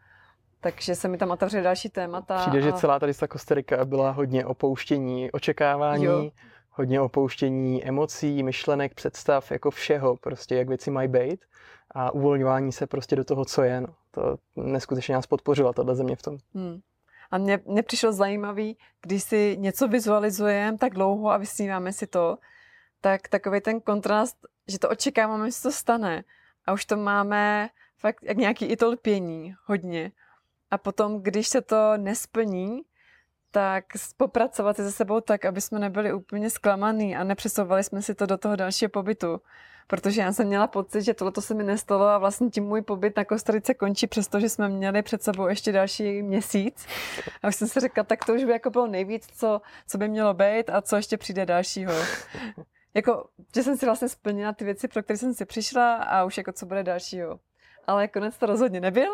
Takže 0.59 0.95
se 0.95 1.07
mi 1.07 1.17
tam 1.17 1.31
otevřely 1.31 1.63
další 1.63 1.89
témata. 1.89 2.37
Přijde, 2.37 2.57
a... 2.57 2.61
že 2.61 2.73
celá 2.73 2.99
tady 2.99 3.13
ta 3.13 3.27
Kostarika 3.27 3.85
byla 3.85 4.11
hodně 4.11 4.45
opouštění 4.45 5.31
očekávání, 5.31 6.03
jo. 6.03 6.31
hodně 6.71 7.01
opouštění 7.01 7.85
emocí, 7.85 8.43
myšlenek, 8.43 8.93
představ, 8.93 9.51
jako 9.51 9.71
všeho, 9.71 10.15
prostě 10.15 10.55
jak 10.55 10.67
věci 10.67 10.91
mají 10.91 11.07
být 11.07 11.45
a 11.91 12.11
uvolňování 12.11 12.71
se 12.71 12.87
prostě 12.87 13.15
do 13.15 13.23
toho, 13.23 13.45
co 13.45 13.63
je. 13.63 13.81
No. 13.81 13.87
To 14.11 14.37
neskutečně 14.55 15.15
nás 15.15 15.27
podpořila 15.27 15.73
tato 15.73 15.95
země 15.95 16.15
v 16.15 16.21
tom. 16.21 16.37
Hmm. 16.53 16.79
A 17.31 17.37
mně, 17.37 17.59
mně 17.65 17.83
přišlo 17.83 18.11
zajímavý, 18.11 18.77
když 19.01 19.23
si 19.23 19.57
něco 19.59 19.87
vizualizujeme 19.87 20.77
tak 20.77 20.93
dlouho 20.93 21.31
a 21.31 21.37
vysníváme 21.37 21.93
si 21.93 22.07
to, 22.07 22.37
tak 23.01 23.27
takový 23.27 23.61
ten 23.61 23.81
kontrast, 23.81 24.37
že 24.67 24.79
to 24.79 24.89
očekáváme, 24.89 25.45
že 25.45 25.51
se 25.51 25.63
to 25.63 25.71
stane. 25.71 26.23
A 26.65 26.73
už 26.73 26.85
to 26.85 26.97
máme 26.97 27.69
fakt 27.97 28.23
jak 28.23 28.37
nějaký 28.37 28.65
i 28.65 28.77
to 28.77 28.89
lpění, 28.89 29.55
hodně. 29.65 30.11
A 30.71 30.77
potom, 30.77 31.21
když 31.21 31.47
se 31.47 31.61
to 31.61 31.97
nesplní, 31.97 32.81
tak 33.51 33.85
popracovat 34.17 34.75
se 34.75 34.91
sebou 34.91 35.21
tak, 35.21 35.45
aby 35.45 35.61
jsme 35.61 35.79
nebyli 35.79 36.13
úplně 36.13 36.49
zklamaný 36.49 37.15
a 37.15 37.23
nepřesouvali 37.23 37.83
jsme 37.83 38.01
si 38.01 38.15
to 38.15 38.25
do 38.25 38.37
toho 38.37 38.55
dalšího 38.55 38.89
pobytu 38.89 39.41
protože 39.87 40.21
já 40.21 40.33
jsem 40.33 40.47
měla 40.47 40.67
pocit, 40.67 41.01
že 41.01 41.13
tohle 41.13 41.33
se 41.39 41.53
mi 41.53 41.63
nestalo 41.63 42.05
a 42.05 42.17
vlastně 42.17 42.49
tím 42.49 42.63
můj 42.63 42.81
pobyt 42.81 43.17
na 43.17 43.25
Kostarice 43.25 43.73
končí, 43.73 44.07
přestože 44.07 44.49
jsme 44.49 44.69
měli 44.69 45.01
před 45.01 45.23
sebou 45.23 45.47
ještě 45.47 45.71
další 45.71 46.21
měsíc. 46.23 46.85
A 47.43 47.47
už 47.47 47.55
jsem 47.55 47.67
si 47.67 47.79
řekla, 47.79 48.03
tak 48.03 48.25
to 48.25 48.33
už 48.33 48.43
by 48.43 48.51
jako 48.51 48.69
bylo 48.69 48.87
nejvíc, 48.87 49.27
co, 49.27 49.61
co 49.87 49.97
by 49.97 50.07
mělo 50.07 50.33
být 50.33 50.69
a 50.69 50.81
co 50.81 50.95
ještě 50.95 51.17
přijde 51.17 51.45
dalšího. 51.45 51.93
jako, 52.93 53.27
že 53.55 53.63
jsem 53.63 53.77
si 53.77 53.85
vlastně 53.85 54.09
splnila 54.09 54.53
ty 54.53 54.65
věci, 54.65 54.87
pro 54.87 55.03
které 55.03 55.17
jsem 55.17 55.33
si 55.33 55.45
přišla 55.45 55.95
a 55.95 56.23
už 56.23 56.37
jako 56.37 56.51
co 56.51 56.65
bude 56.65 56.83
dalšího. 56.83 57.39
Ale 57.87 58.07
konec 58.07 58.37
to 58.37 58.45
rozhodně 58.45 58.81
nebyl. 58.81 59.11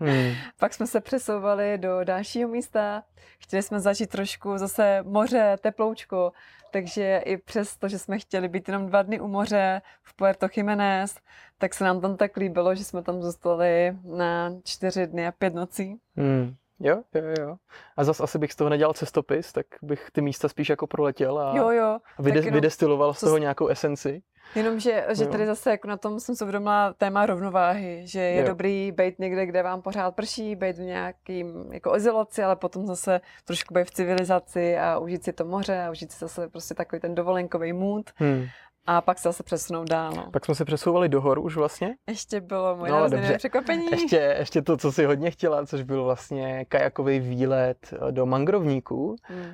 Hmm. 0.00 0.34
Pak 0.58 0.74
jsme 0.74 0.86
se 0.86 1.00
přesouvali 1.00 1.78
do 1.78 2.04
dalšího 2.04 2.48
místa. 2.48 3.02
Chtěli 3.38 3.62
jsme 3.62 3.80
začít 3.80 4.10
trošku 4.10 4.58
zase 4.58 5.02
moře, 5.02 5.56
teploučko, 5.60 6.32
takže 6.70 7.22
i 7.24 7.36
přes 7.36 7.76
to, 7.76 7.88
že 7.88 7.98
jsme 7.98 8.18
chtěli 8.18 8.48
být 8.48 8.68
jenom 8.68 8.86
dva 8.86 9.02
dny 9.02 9.20
u 9.20 9.28
moře 9.28 9.82
v 10.02 10.16
Puerto 10.16 10.46
Jiménez, 10.56 11.16
tak 11.58 11.74
se 11.74 11.84
nám 11.84 12.00
tam 12.00 12.16
tak 12.16 12.36
líbilo, 12.36 12.74
že 12.74 12.84
jsme 12.84 13.02
tam 13.02 13.22
zůstali 13.22 13.96
na 14.04 14.52
čtyři 14.64 15.06
dny 15.06 15.26
a 15.26 15.32
pět 15.32 15.54
nocí. 15.54 15.96
Hmm. 16.16 16.54
Jo, 16.80 17.02
jo, 17.14 17.22
jo. 17.40 17.56
A 17.96 18.04
zas 18.04 18.20
asi 18.20 18.38
bych 18.38 18.52
z 18.52 18.56
toho 18.56 18.70
nedělal 18.70 18.94
cestopis, 18.94 19.52
tak 19.52 19.66
bych 19.82 20.10
ty 20.12 20.20
místa 20.20 20.48
spíš 20.48 20.68
jako 20.68 20.86
proletěl 20.86 21.38
a, 21.38 21.56
jo, 21.56 21.70
jo. 21.70 21.98
a 22.18 22.22
vyde, 22.22 22.38
jenom, 22.40 22.54
vydestiloval 22.54 23.14
z 23.14 23.20
toho 23.20 23.38
nějakou 23.38 23.68
esenci. 23.68 24.22
Jenomže 24.54 25.06
že 25.12 25.26
tady 25.26 25.46
zase 25.46 25.70
jako 25.70 25.88
na 25.88 25.96
tom 25.96 26.20
jsem 26.20 26.36
se 26.36 26.44
uvědomila 26.44 26.92
téma 26.92 27.26
rovnováhy, 27.26 28.02
že 28.04 28.20
je 28.20 28.40
jo. 28.40 28.46
dobrý 28.46 28.92
být 28.92 29.18
někde, 29.18 29.46
kde 29.46 29.62
vám 29.62 29.82
pořád 29.82 30.14
prší, 30.14 30.56
být 30.56 30.78
v 30.78 30.80
nějakým 30.80 31.72
jako 31.72 31.96
izolaci, 31.96 32.42
ale 32.42 32.56
potom 32.56 32.86
zase 32.86 33.20
trošku 33.44 33.74
být 33.74 33.86
v 33.86 33.90
civilizaci 33.90 34.78
a 34.78 34.98
užít 34.98 35.24
si 35.24 35.32
to 35.32 35.44
moře 35.44 35.82
a 35.82 35.90
užít 35.90 36.12
si 36.12 36.18
zase 36.18 36.48
prostě 36.48 36.74
takový 36.74 37.00
ten 37.00 37.14
dovolenkový 37.14 37.72
mood. 37.72 38.10
Hmm. 38.16 38.46
A 38.86 39.00
pak 39.00 39.18
se 39.18 39.28
zase 39.28 39.42
přesunout 39.42 39.88
dál. 39.88 40.12
No. 40.16 40.30
Pak 40.30 40.44
jsme 40.44 40.54
se 40.54 40.64
přesouvali 40.64 41.08
do 41.08 41.20
hor 41.20 41.38
už 41.38 41.56
vlastně. 41.56 41.94
Ještě 42.08 42.40
bylo 42.40 42.76
moje 42.76 42.92
no, 42.92 43.08
překvapení. 43.36 43.86
Ještě, 43.90 44.36
ještě 44.38 44.62
to, 44.62 44.76
co 44.76 44.92
si 44.92 45.04
hodně 45.04 45.30
chtěla, 45.30 45.66
což 45.66 45.82
byl 45.82 46.04
vlastně 46.04 46.64
kajakový 46.64 47.20
výlet 47.20 47.94
do 48.10 48.26
mangrovníků, 48.26 49.16
hmm. 49.22 49.44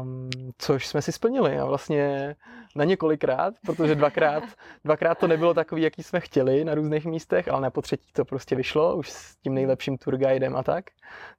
um, 0.00 0.30
což 0.58 0.86
jsme 0.86 1.02
si 1.02 1.12
splnili 1.12 1.58
a 1.58 1.64
vlastně 1.64 2.36
na 2.76 2.84
několikrát, 2.84 3.54
protože 3.66 3.94
dvakrát, 3.94 4.44
dvakrát 4.84 5.18
to 5.18 5.26
nebylo 5.26 5.54
takový, 5.54 5.82
jaký 5.82 6.02
jsme 6.02 6.20
chtěli 6.20 6.64
na 6.64 6.74
různých 6.74 7.04
místech, 7.04 7.48
ale 7.48 7.60
na 7.60 7.70
po 7.70 7.82
třetí 7.82 8.12
to 8.12 8.24
prostě 8.24 8.56
vyšlo, 8.56 8.96
už 8.96 9.10
s 9.10 9.36
tím 9.36 9.54
nejlepším 9.54 9.98
tourguidem 9.98 10.56
a 10.56 10.62
tak. 10.62 10.84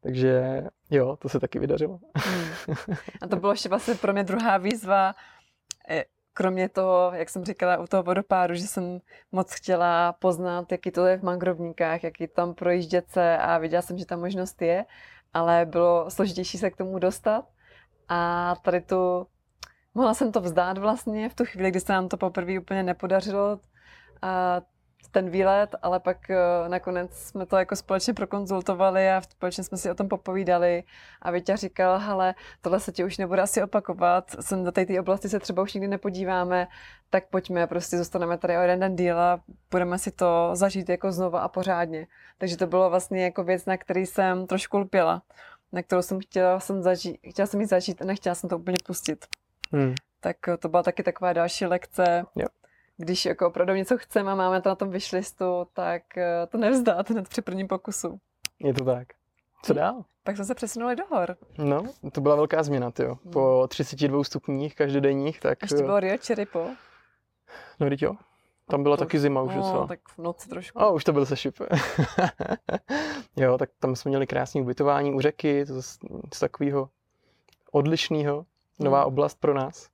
Takže 0.03 0.63
jo, 0.89 1.17
to 1.21 1.29
se 1.29 1.39
taky 1.39 1.59
vydařilo. 1.59 1.99
Hmm. 2.15 2.75
A 3.21 3.27
to 3.27 3.35
bylo 3.35 3.51
ještě 3.51 3.69
vlastně 3.69 3.95
pro 3.95 4.13
mě 4.13 4.23
druhá 4.23 4.57
výzva, 4.57 5.15
e, 5.89 6.05
kromě 6.37 6.69
toho, 6.69 7.11
jak 7.13 7.29
jsem 7.29 7.45
říkala 7.45 7.77
u 7.77 7.87
toho 7.87 8.03
vodopádu, 8.03 8.53
že 8.55 8.67
jsem 8.67 8.99
moc 9.31 9.53
chtěla 9.53 10.13
poznat, 10.13 10.71
jaký 10.71 10.91
to 10.91 11.05
je 11.05 11.17
v 11.17 11.23
mangrovníkách, 11.23 12.03
jaký 12.03 12.27
tam 12.27 12.53
projíždět 12.53 13.09
se 13.09 13.37
a 13.37 13.57
viděla 13.57 13.81
jsem, 13.81 13.97
že 13.97 14.05
ta 14.05 14.17
možnost 14.17 14.61
je, 14.61 14.85
ale 15.33 15.65
bylo 15.65 16.11
složitější 16.11 16.57
se 16.57 16.69
k 16.69 16.75
tomu 16.75 16.99
dostat. 16.99 17.45
A 18.09 18.53
tady 18.61 18.81
tu, 18.81 19.27
mohla 19.93 20.13
jsem 20.13 20.31
to 20.31 20.41
vzdát 20.41 20.77
vlastně 20.77 21.29
v 21.29 21.35
tu 21.35 21.45
chvíli, 21.45 21.71
kdy 21.71 21.79
se 21.79 21.93
nám 21.93 22.09
to 22.09 22.17
poprvé 22.17 22.59
úplně 22.59 22.83
nepodařilo. 22.83 23.59
A 24.21 24.61
ten 25.11 25.29
výlet, 25.29 25.75
ale 25.81 25.99
pak 25.99 26.17
uh, 26.29 26.69
nakonec 26.69 27.17
jsme 27.17 27.45
to 27.45 27.57
jako 27.57 27.75
společně 27.75 28.13
prokonzultovali 28.13 29.09
a 29.09 29.21
společně 29.21 29.63
jsme 29.63 29.77
si 29.77 29.91
o 29.91 29.95
tom 29.95 30.09
popovídali 30.09 30.83
a 31.21 31.31
Víťa 31.31 31.55
říkal, 31.55 31.99
hele, 31.99 32.35
tohle 32.61 32.79
se 32.79 32.91
ti 32.91 33.03
už 33.03 33.17
nebude 33.17 33.41
asi 33.41 33.63
opakovat, 33.63 34.35
sem 34.39 34.63
do 34.63 34.71
té 34.71 34.99
oblasti 34.99 35.29
se 35.29 35.39
třeba 35.39 35.63
už 35.63 35.73
nikdy 35.73 35.87
nepodíváme, 35.87 36.67
tak 37.09 37.27
pojďme, 37.29 37.67
prostě 37.67 37.97
zůstaneme 37.97 38.37
tady 38.37 38.57
o 38.57 38.61
jeden 38.61 38.79
den 38.79 38.95
díl 38.95 39.19
a 39.19 39.39
budeme 39.71 39.99
si 39.99 40.11
to 40.11 40.49
zažít 40.53 40.89
jako 40.89 41.11
znova 41.11 41.39
a 41.39 41.47
pořádně. 41.47 42.07
Takže 42.37 42.57
to 42.57 42.67
bylo 42.67 42.89
vlastně 42.89 43.23
jako 43.23 43.43
věc, 43.43 43.65
na 43.65 43.77
který 43.77 44.05
jsem 44.05 44.47
trošku 44.47 44.77
lpěla, 44.77 45.21
na 45.71 45.83
kterou 45.83 46.01
jsem 46.01 46.19
chtěla, 46.19 46.59
jsem 46.59 46.81
zažít, 46.81 47.17
chtěla 47.29 47.45
jsem 47.45 47.61
ji 47.61 47.67
zažít 47.67 48.01
a 48.01 48.05
nechtěla 48.05 48.35
jsem 48.35 48.49
to 48.49 48.57
úplně 48.57 48.77
pustit. 48.85 49.25
Hmm. 49.71 49.95
Tak 50.19 50.37
to 50.59 50.69
byla 50.69 50.83
taky 50.83 51.03
taková 51.03 51.33
další 51.33 51.65
lekce. 51.65 52.25
Yep 52.35 52.51
když 52.97 53.25
jako 53.25 53.47
opravdu 53.47 53.73
něco 53.73 53.97
chceme 53.97 54.31
a 54.31 54.35
máme 54.35 54.61
to 54.61 54.69
na 54.69 54.75
tom 54.75 54.89
vyšlistu, 54.89 55.67
tak 55.73 56.17
eh, 56.17 56.47
to 56.47 56.57
nevzdát 56.57 57.09
hned 57.09 57.29
při 57.29 57.41
prvním 57.41 57.67
pokusu. 57.67 58.19
Je 58.59 58.73
to 58.73 58.85
tak. 58.85 59.07
Co 59.63 59.73
dál? 59.73 60.03
Pak 60.23 60.35
jsme 60.35 60.45
se 60.45 60.55
přesunuli 60.55 60.95
do 60.95 61.03
hor. 61.09 61.37
No, 61.57 61.83
to 62.11 62.21
byla 62.21 62.35
velká 62.35 62.63
změna, 62.63 62.91
jo. 62.99 63.15
Po 63.33 63.67
32 63.67 64.23
stupních 64.23 64.75
každodenních, 64.75 65.39
tak... 65.39 65.57
Ještě 65.61 65.83
bylo 65.83 65.99
Rio 65.99 66.17
Čeripo. 66.17 66.69
No, 67.79 67.87
jo. 68.01 68.15
Tam 68.67 68.83
byla 68.83 68.97
to, 68.97 69.05
taky 69.05 69.19
zima 69.19 69.41
už 69.41 69.55
no, 69.55 69.87
tak 69.87 69.99
v 70.09 70.17
noci 70.17 70.49
trošku. 70.49 70.81
A 70.81 70.89
už 70.89 71.03
to 71.03 71.13
byl 71.13 71.25
sešip. 71.25 71.59
jo, 73.35 73.57
tak 73.57 73.69
tam 73.79 73.95
jsme 73.95 74.09
měli 74.09 74.27
krásné 74.27 74.61
ubytování 74.61 75.13
u 75.13 75.21
řeky, 75.21 75.65
to 75.65 75.81
z, 75.81 75.97
z 76.33 76.39
takového 76.39 76.89
odlišného, 77.71 78.45
nová 78.79 78.99
hmm. 78.99 79.07
oblast 79.07 79.39
pro 79.39 79.53
nás. 79.53 79.89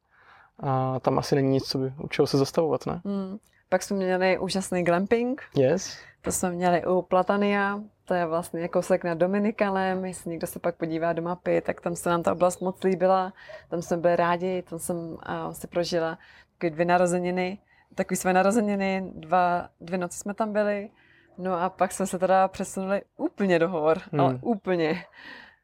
A 0.62 1.00
tam 1.00 1.20
asi 1.20 1.36
není 1.36 1.50
nic, 1.50 1.68
co 1.68 1.78
by, 1.78 1.94
u 2.04 2.08
čeho 2.08 2.28
se 2.28 2.38
zastavovat, 2.38 2.86
ne? 2.86 3.02
Hmm. 3.06 3.38
Pak 3.70 3.84
jsme 3.84 3.98
měli 3.98 4.40
úžasný 4.40 4.84
glamping. 4.84 5.42
Yes. 5.56 5.98
To 6.22 6.32
jsme 6.32 6.52
měli 6.52 6.86
u 6.86 7.02
Platania, 7.02 7.82
to 8.06 8.14
je 8.14 8.26
vlastně 8.26 8.68
kousek 8.68 9.04
na 9.04 9.14
Dominikalem, 9.14 10.06
jestli 10.06 10.30
někdo 10.30 10.48
se 10.48 10.60
pak 10.60 10.76
podívá 10.76 11.14
do 11.14 11.22
mapy, 11.22 11.62
tak 11.62 11.82
tam 11.82 11.96
se 11.96 12.10
nám 12.10 12.24
ta 12.24 12.32
oblast 12.32 12.62
moc 12.62 12.84
líbila, 12.84 13.34
tam 13.70 13.82
jsme 13.82 13.98
byli 13.98 14.16
rádi, 14.16 14.64
tam 14.70 14.80
jsem 14.80 14.98
uh, 14.98 15.18
si 15.52 15.68
prožila 15.68 16.18
takové 16.58 16.70
dvě 16.70 16.86
narozeniny, 16.86 17.58
takový 17.96 18.18
své 18.18 18.34
narozeniny, 18.34 19.12
dva, 19.16 19.70
dvě 19.82 19.98
noci 19.98 20.18
jsme 20.18 20.34
tam 20.34 20.54
byli, 20.54 20.90
no 21.38 21.54
a 21.62 21.70
pak 21.70 21.92
jsme 21.92 22.08
se 22.08 22.20
teda 22.20 22.48
přesunuli 22.48 23.02
úplně 23.18 23.60
do 23.60 23.70
hor, 23.70 24.02
hmm. 24.12 24.22
ale 24.22 24.40
úplně. 24.42 25.04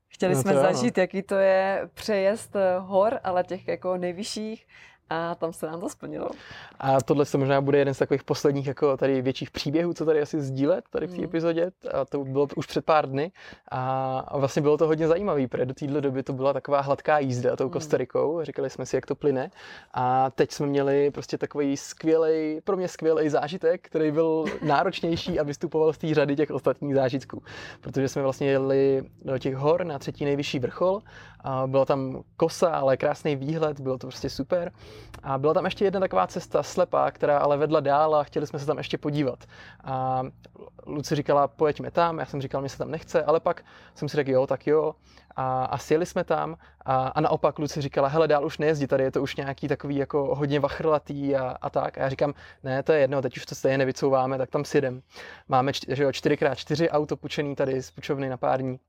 Chtěli 0.10 0.36
no 0.36 0.42
jsme 0.42 0.54
zažít, 0.54 0.98
jaký 0.98 1.22
to 1.24 1.36
je 1.36 1.90
přejezd 1.94 2.56
hor, 2.80 3.20
ale 3.24 3.44
těch 3.44 3.68
jako 3.68 3.98
nejvyšších 3.98 4.68
a 5.10 5.36
tam 5.36 5.54
se 5.54 5.68
nám 5.68 5.80
to 5.80 5.90
splnilo. 5.90 6.30
A 6.80 7.02
tohle 7.02 7.26
se 7.26 7.38
možná 7.38 7.62
bude 7.62 7.78
jeden 7.78 7.94
z 7.94 7.98
takových 7.98 8.24
posledních 8.24 8.68
jako 8.68 8.98
tady 8.98 9.22
větších 9.22 9.52
příběhů, 9.52 9.94
co 9.94 10.06
tady 10.06 10.22
asi 10.22 10.42
sdílet 10.42 10.86
tady 10.90 11.08
v 11.08 11.12
té 11.12 11.18
mm. 11.18 11.24
epizodě. 11.24 11.72
A 11.94 12.06
to 12.06 12.24
bylo 12.24 12.48
už 12.56 12.66
před 12.66 12.86
pár 12.86 13.10
dny. 13.10 13.32
A 13.72 14.38
vlastně 14.38 14.62
bylo 14.62 14.78
to 14.78 14.88
hodně 14.88 15.08
zajímavé, 15.08 15.48
protože 15.48 15.66
do 15.66 15.74
téhle 15.74 16.02
doby 16.02 16.24
to 16.24 16.34
byla 16.34 16.54
taková 16.54 16.82
hladká 16.82 17.20
jízda 17.20 17.56
tou 17.56 17.64
mm. 17.64 17.70
Kostarikou. 17.70 18.44
Říkali 18.44 18.70
jsme 18.70 18.86
si, 18.86 18.96
jak 18.96 19.06
to 19.06 19.16
plyne. 19.16 19.52
A 19.94 20.30
teď 20.30 20.52
jsme 20.52 20.68
měli 20.68 21.12
prostě 21.12 21.38
takový 21.38 21.78
skvělý, 21.78 22.62
pro 22.64 22.78
mě 22.78 22.88
skvělý 22.88 23.30
zážitek, 23.30 23.88
který 23.88 24.12
byl 24.12 24.46
náročnější 24.62 25.40
a 25.40 25.44
vystupoval 25.44 25.94
z 25.94 25.98
té 25.98 26.14
řady 26.14 26.36
těch 26.36 26.52
ostatních 26.52 26.96
zážitků. 26.96 27.44
Protože 27.82 28.10
jsme 28.10 28.22
vlastně 28.22 28.48
jeli 28.48 29.04
do 29.22 29.38
těch 29.38 29.56
hor 29.56 29.84
na 29.84 30.00
třetí 30.00 30.26
nejvyšší 30.26 30.60
vrchol. 30.60 31.02
A 31.40 31.68
byla 31.68 31.86
tam 31.86 32.24
kosa, 32.38 32.70
ale 32.70 32.98
krásný 32.98 33.36
výhled, 33.36 33.80
bylo 33.80 33.98
to 33.98 34.08
prostě 34.08 34.30
super. 34.30 34.72
A 35.24 35.38
byla 35.38 35.54
tam 35.54 35.66
ještě 35.66 35.86
jedna 35.86 36.00
taková 36.00 36.28
cesta 36.28 36.64
slepá, 36.64 37.12
která 37.12 37.38
ale 37.38 37.58
vedla 37.58 37.80
dál 37.80 38.16
a 38.16 38.24
chtěli 38.24 38.48
jsme 38.48 38.60
se 38.60 38.66
tam 38.66 38.78
ještě 38.78 38.98
podívat. 38.98 39.46
A 39.84 40.24
Luci 40.86 41.16
říkala, 41.16 41.48
pojďme 41.48 41.92
tam, 41.92 42.20
já 42.20 42.26
jsem 42.26 42.42
říkal, 42.42 42.62
mě 42.62 42.70
se 42.70 42.78
tam 42.78 42.92
nechce, 42.92 43.24
ale 43.24 43.40
pak 43.40 43.64
jsem 43.96 44.10
si 44.10 44.18
řekl, 44.18 44.32
jo, 44.32 44.48
tak 44.48 44.68
jo. 44.68 44.96
A, 45.36 45.66
a 45.66 45.78
sjeli 45.78 46.06
jsme 46.06 46.24
tam 46.24 46.58
a, 46.86 47.08
a 47.08 47.22
naopak 47.22 47.60
Luci 47.60 47.82
říkala, 47.82 48.08
hele, 48.08 48.28
dál 48.28 48.46
už 48.46 48.58
nejezdí, 48.58 48.88
tady 48.88 49.04
je 49.04 49.12
to 49.12 49.22
už 49.22 49.36
nějaký 49.36 49.68
takový 49.68 49.96
jako 49.96 50.36
hodně 50.36 50.60
vachrlatý 50.60 51.36
a, 51.36 51.56
a 51.62 51.70
tak. 51.70 51.98
A 51.98 52.02
já 52.02 52.10
říkám, 52.10 52.34
ne, 52.64 52.84
to 52.84 52.92
je 52.92 53.00
jedno, 53.00 53.22
teď 53.22 53.38
už 53.38 53.46
to 53.46 53.56
stejně 53.56 53.78
nevycouváme, 53.78 54.38
tak 54.38 54.50
tam 54.50 54.66
si 54.66 54.78
jdem. 54.78 55.02
Máme 55.48 55.74
čtyři, 55.74 56.06
4x4 56.06 56.88
auto 56.92 57.18
pučený 57.18 57.56
tady 57.56 57.82
z 57.82 57.92
pučovny 57.92 58.30
na 58.30 58.38
pár 58.38 58.62
dní. 58.62 58.80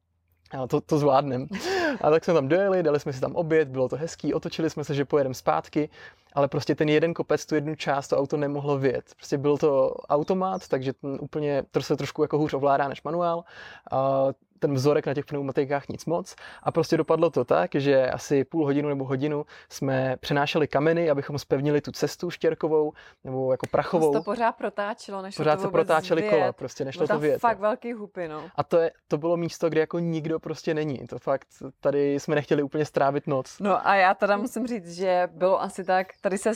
A 0.50 0.66
to, 0.66 0.80
to 0.80 0.98
zvládnem. 0.98 1.46
A 2.01 2.11
tak 2.11 2.24
jsme 2.24 2.34
tam 2.34 2.49
dojeli, 2.49 2.82
dali 2.82 3.01
jsme 3.01 3.12
si 3.12 3.20
tam 3.20 3.34
oběd, 3.34 3.68
bylo 3.68 3.89
to 3.89 3.97
hezký, 3.97 4.34
otočili 4.34 4.70
jsme 4.70 4.84
se, 4.84 4.95
že 4.95 5.05
pojedeme 5.05 5.34
zpátky, 5.34 5.89
ale 6.32 6.49
prostě 6.49 6.74
ten 6.74 6.89
jeden 6.89 7.14
kopec, 7.14 7.47
tu 7.47 7.55
jednu 7.55 7.74
část, 7.74 8.09
to 8.09 8.18
auto 8.18 8.36
nemohlo 8.36 8.78
vyjet. 8.78 9.14
Prostě 9.16 9.39
byl 9.39 9.59
to 9.59 9.95
automat, 9.95 10.68
takže 10.68 10.93
ten 10.93 11.18
úplně, 11.20 11.62
to 11.70 11.82
se 11.82 11.97
trošku 11.97 12.22
jako 12.22 12.39
hůř 12.39 12.55
ovládá 12.55 12.89
než 12.89 13.03
manuál. 13.03 13.45
A 13.93 14.26
ten 14.59 14.74
vzorek 14.74 15.06
na 15.06 15.14
těch 15.14 15.24
pneumatikách 15.24 15.88
nic 15.88 16.06
moc. 16.06 16.36
A 16.62 16.72
prostě 16.72 16.96
dopadlo 16.96 17.30
to 17.30 17.44
tak, 17.44 17.70
že 17.74 18.11
asi 18.11 18.44
půl 18.44 18.64
hodinu 18.64 18.88
nebo 18.88 19.04
hodinu 19.04 19.46
jsme 19.68 20.16
přenášeli 20.20 20.68
kameny, 20.68 21.11
abychom 21.11 21.38
spevnili 21.38 21.80
tu 21.80 21.92
cestu 21.92 22.30
štěrkovou 22.30 22.92
nebo 23.24 23.52
jako 23.52 23.66
prachovou. 23.66 24.12
To 24.12 24.22
pořád 24.22 24.52
protáčelo, 24.52 25.22
než 25.22 25.36
pořád 25.36 25.56
to 25.56 25.62
se 25.62 25.68
protáčeli 25.68 26.22
vyjet. 26.22 26.34
kola, 26.34 26.52
prostě 26.52 26.84
nešlo 26.84 27.06
to 27.06 27.18
vyjet. 27.18 27.40
fakt 27.40 27.59
velký 27.59 27.92
hupy, 27.92 28.28
no. 28.28 28.50
A 28.56 28.64
to, 28.64 28.76
je, 28.76 28.90
to 29.09 29.18
bylo 29.18 29.36
místo, 29.36 29.70
kde 29.70 29.80
jako 29.80 29.98
nikdo 29.98 30.38
prostě 30.38 30.74
není. 30.74 30.98
To 30.98 31.18
fakt, 31.18 31.48
tady 31.80 32.14
jsme 32.14 32.34
nechtěli 32.34 32.62
úplně 32.62 32.84
strávit 32.84 33.26
noc. 33.26 33.56
No 33.61 33.86
a 33.86 33.94
já 33.94 34.14
teda 34.14 34.36
musím 34.36 34.66
říct, 34.66 34.92
že 34.92 35.28
bylo 35.32 35.62
asi 35.62 35.84
tak, 35.84 36.06
tady 36.20 36.38
se 36.38 36.50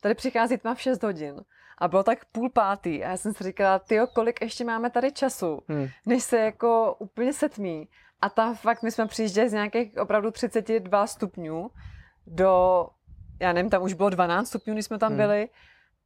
tady 0.00 0.14
přichází 0.14 0.58
tma 0.58 0.74
v 0.74 0.80
6 0.80 1.02
hodin 1.02 1.40
a 1.78 1.88
bylo 1.88 2.02
tak 2.02 2.24
půl 2.24 2.50
pátý 2.50 3.04
a 3.04 3.10
já 3.10 3.16
jsem 3.16 3.32
si 3.34 3.44
říkala, 3.44 3.78
ty 3.78 3.98
kolik 4.14 4.42
ještě 4.42 4.64
máme 4.64 4.90
tady 4.90 5.12
času, 5.12 5.62
hmm. 5.68 5.88
než 6.06 6.22
se 6.22 6.38
jako 6.38 6.96
úplně 6.98 7.32
setmí. 7.32 7.88
A 8.22 8.28
tam 8.28 8.56
fakt 8.56 8.82
my 8.82 8.90
jsme 8.90 9.06
přijížděli 9.06 9.48
z 9.48 9.52
nějakých 9.52 9.96
opravdu 9.98 10.30
32 10.30 11.06
stupňů 11.06 11.70
do, 12.26 12.86
já 13.40 13.52
nevím, 13.52 13.70
tam 13.70 13.82
už 13.82 13.92
bylo 13.92 14.10
12 14.10 14.48
stupňů, 14.48 14.74
když 14.74 14.84
jsme 14.84 14.98
tam 14.98 15.08
hmm. 15.08 15.18
byli. 15.18 15.48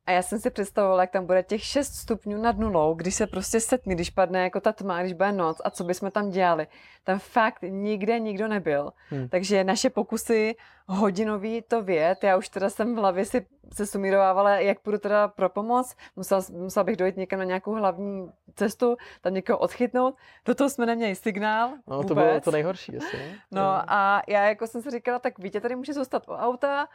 A 0.09 0.11
já 0.11 0.23
jsem 0.23 0.39
si 0.39 0.51
představovala, 0.51 1.03
jak 1.03 1.11
tam 1.11 1.27
bude 1.27 1.43
těch 1.43 1.65
6 1.65 1.95
stupňů 1.95 2.43
nad 2.43 2.59
nulou, 2.59 2.95
když 2.95 3.15
se 3.15 3.27
prostě 3.27 3.61
setmí, 3.61 3.95
když 3.95 4.11
padne 4.11 4.43
jako 4.43 4.61
ta 4.61 4.73
tma, 4.73 5.01
když 5.01 5.13
bude 5.13 5.33
noc 5.33 5.61
a 5.65 5.71
co 5.71 5.85
bychom 5.85 6.11
tam 6.11 6.31
dělali. 6.31 6.67
Tam 7.05 7.19
fakt 7.19 7.63
nikde 7.63 8.19
nikdo 8.19 8.49
nebyl. 8.49 8.93
Hmm. 9.11 9.29
Takže 9.29 9.65
naše 9.65 9.91
pokusy 9.91 10.57
hodinový 10.87 11.63
to 11.63 11.83
věd, 11.83 12.25
já 12.25 12.37
už 12.37 12.49
teda 12.49 12.71
jsem 12.71 12.95
v 12.95 12.99
hlavě 12.99 13.25
si 13.25 13.47
se 13.75 13.87
sumírovávala, 13.87 14.51
jak 14.51 14.81
půjdu 14.81 14.99
teda 14.99 15.29
pro 15.29 15.49
pomoc. 15.49 15.97
Musela, 16.17 16.43
musela 16.51 16.85
bych 16.85 16.97
dojít 16.97 17.17
někam 17.17 17.39
na 17.39 17.45
nějakou 17.45 17.75
hlavní 17.75 18.31
cestu, 18.55 18.97
tam 19.21 19.35
někoho 19.35 19.59
odchytnout. 19.59 20.15
Do 20.45 20.55
toho 20.55 20.71
jsme 20.71 20.87
neměli 20.87 21.15
signál. 21.15 21.71
No, 21.87 21.97
vůbec. 21.97 22.09
to 22.09 22.15
bylo 22.15 22.41
to 22.41 22.51
nejhorší 22.51 22.97
asi. 22.97 23.17
Ne? 23.17 23.39
No 23.51 23.63
a 23.87 24.23
já 24.29 24.49
jako 24.49 24.67
jsem 24.67 24.83
si 24.83 24.91
říkala, 24.91 25.19
tak 25.19 25.39
Vítě 25.39 25.61
tady 25.61 25.77
může 25.77 25.93
zůstat 25.93 26.29
u 26.29 26.33
auta, 26.33 26.89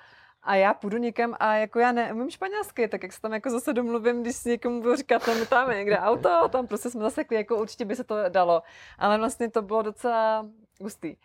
a 0.43 0.55
já 0.55 0.73
půjdu 0.73 0.97
někam 0.97 1.35
a 1.39 1.55
jako 1.55 1.79
já 1.79 1.91
neumím 1.91 2.29
španělsky, 2.29 2.87
tak 2.87 3.03
jak 3.03 3.13
se 3.13 3.21
tam 3.21 3.33
jako 3.33 3.49
zase 3.49 3.73
domluvím, 3.73 4.21
když 4.21 4.35
si 4.35 4.49
někomu 4.49 4.81
budu 4.81 4.95
říkat, 4.95 5.25
tam, 5.25 5.45
tam 5.45 5.71
je 5.71 5.77
někde 5.77 5.99
auto, 5.99 6.49
tam 6.49 6.67
prostě 6.67 6.89
jsme 6.89 7.01
zasekli, 7.01 7.37
jako 7.37 7.55
určitě 7.55 7.85
by 7.85 7.95
se 7.95 8.03
to 8.03 8.15
dalo. 8.29 8.63
Ale 8.97 9.17
vlastně 9.17 9.49
to 9.49 9.61
bylo 9.61 9.81
docela 9.81 10.45
gustý. 10.79 11.15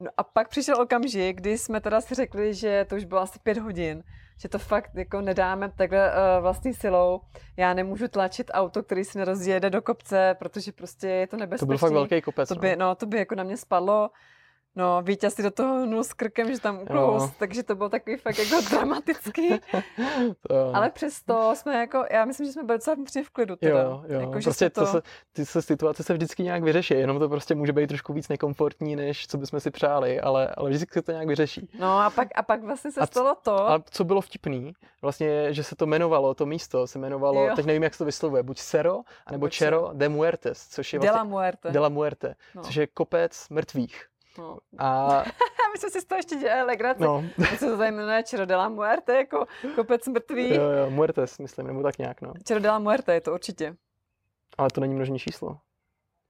No 0.00 0.10
a 0.16 0.22
pak 0.22 0.48
přišel 0.48 0.80
okamžik, 0.80 1.36
kdy 1.36 1.58
jsme 1.58 1.80
teda 1.80 2.00
si 2.00 2.14
řekli, 2.14 2.54
že 2.54 2.86
to 2.88 2.96
už 2.96 3.04
bylo 3.04 3.20
asi 3.20 3.38
pět 3.38 3.58
hodin, 3.58 4.04
že 4.38 4.48
to 4.48 4.58
fakt 4.58 4.90
jako 4.94 5.20
nedáme 5.20 5.72
takhle 5.76 6.10
uh, 6.10 6.42
vlastní 6.42 6.74
silou. 6.74 7.20
Já 7.56 7.74
nemůžu 7.74 8.08
tlačit 8.08 8.50
auto, 8.54 8.82
který 8.82 9.04
se 9.04 9.18
nerozjede 9.18 9.70
do 9.70 9.82
kopce, 9.82 10.36
protože 10.38 10.72
prostě 10.72 11.08
je 11.08 11.26
to 11.26 11.36
nebezpečné. 11.36 11.66
To 11.66 11.66
byl 11.66 11.78
fakt 11.78 11.92
velký 11.92 12.22
kopec. 12.22 12.48
To 12.48 12.54
by, 12.54 12.76
no, 12.76 12.94
to 12.94 13.06
by 13.06 13.18
jako 13.18 13.34
na 13.34 13.42
mě 13.42 13.56
spadlo. 13.56 14.10
No, 14.76 15.02
Vítěz 15.02 15.34
si 15.34 15.42
do 15.42 15.50
toho 15.50 15.82
hnul 15.82 16.04
s 16.04 16.12
krkem, 16.12 16.54
že 16.54 16.60
tam 16.60 16.82
uklous, 16.82 17.22
no. 17.22 17.32
takže 17.38 17.62
to 17.62 17.74
bylo 17.74 17.88
takový 17.88 18.16
fakt 18.16 18.38
jako 18.38 18.60
dramatický. 18.70 19.60
to... 20.48 20.74
Ale 20.74 20.90
přesto 20.90 21.52
jsme 21.54 21.78
jako, 21.78 22.04
já 22.10 22.24
myslím, 22.24 22.46
že 22.46 22.52
jsme 22.52 22.62
byli 22.62 22.78
docela 22.78 22.94
vnitřně 22.94 23.24
v 23.24 23.30
klidu. 23.30 23.56
Teda. 23.56 23.80
Jo, 23.80 24.04
jo. 24.08 24.20
Jako, 24.20 24.32
prostě 24.42 24.70
to... 24.70 24.80
to 24.80 24.86
se, 24.86 25.02
ty 25.32 25.46
se 25.46 25.62
situace 25.62 26.02
se 26.02 26.14
vždycky 26.14 26.42
nějak 26.42 26.62
vyřeší, 26.62 26.94
jenom 26.94 27.18
to 27.18 27.28
prostě 27.28 27.54
může 27.54 27.72
být 27.72 27.86
trošku 27.86 28.12
víc 28.12 28.28
nekomfortní, 28.28 28.96
než 28.96 29.26
co 29.26 29.38
bychom 29.38 29.60
si 29.60 29.70
přáli, 29.70 30.20
ale, 30.20 30.48
ale 30.48 30.70
vždycky 30.70 30.94
se 30.94 31.02
to 31.02 31.12
nějak 31.12 31.28
vyřeší. 31.28 31.70
No 31.78 31.98
a 31.98 32.10
pak, 32.10 32.28
a 32.34 32.42
pak 32.42 32.64
vlastně 32.64 32.92
se 32.92 33.00
a 33.00 33.06
stalo 33.06 33.36
to. 33.42 33.70
A 33.70 33.82
co 33.90 34.04
bylo 34.04 34.20
vtipný, 34.20 34.72
vlastně, 35.02 35.54
že 35.54 35.64
se 35.64 35.76
to 35.76 35.86
jmenovalo, 35.86 36.34
to 36.34 36.46
místo 36.46 36.86
se 36.86 36.98
jmenovalo, 36.98 37.46
jo. 37.46 37.56
teď 37.56 37.66
nevím, 37.66 37.82
jak 37.82 37.94
se 37.94 37.98
to 37.98 38.04
vyslovuje, 38.04 38.42
buď 38.42 38.58
Cerro, 38.58 39.00
anebo 39.26 39.48
Cerro 39.48 39.90
de 39.92 40.08
Muertes, 40.08 40.68
což 40.68 40.92
je 40.92 40.98
vlastně... 40.98 41.12
De 41.12 41.18
la 41.18 41.24
Muerte. 41.24 41.70
De 41.70 41.78
la 41.78 41.88
Muerte, 41.88 42.34
no. 42.54 42.62
což 42.62 42.74
je 42.74 42.86
kopec 42.86 43.48
mrtvých. 43.50 44.06
No. 44.38 44.58
A... 44.78 45.22
My 45.72 45.78
jsme 45.78 45.90
si 45.90 46.00
z 46.00 46.04
toho 46.04 46.18
ještě 46.18 46.36
dělali 46.36 46.62
legraci. 46.62 47.02
No. 47.02 47.24
se 47.58 47.66
to 47.66 47.82
jmenuje 47.82 48.22
Čerodela 48.22 48.68
Muerte, 48.68 49.16
jako 49.16 49.46
kopec 49.74 50.06
mrtvý. 50.06 50.54
Jo, 50.54 50.62
jo, 50.62 50.90
Muertes, 50.90 51.38
myslím, 51.38 51.66
nebo 51.66 51.82
tak 51.82 51.98
nějak, 51.98 52.20
no. 52.22 52.32
Čerodela 52.44 52.78
Muerte, 52.78 53.14
je 53.14 53.20
to 53.20 53.32
určitě. 53.34 53.76
Ale 54.58 54.70
to 54.70 54.80
není 54.80 54.94
množní 54.94 55.18
číslo. 55.18 55.58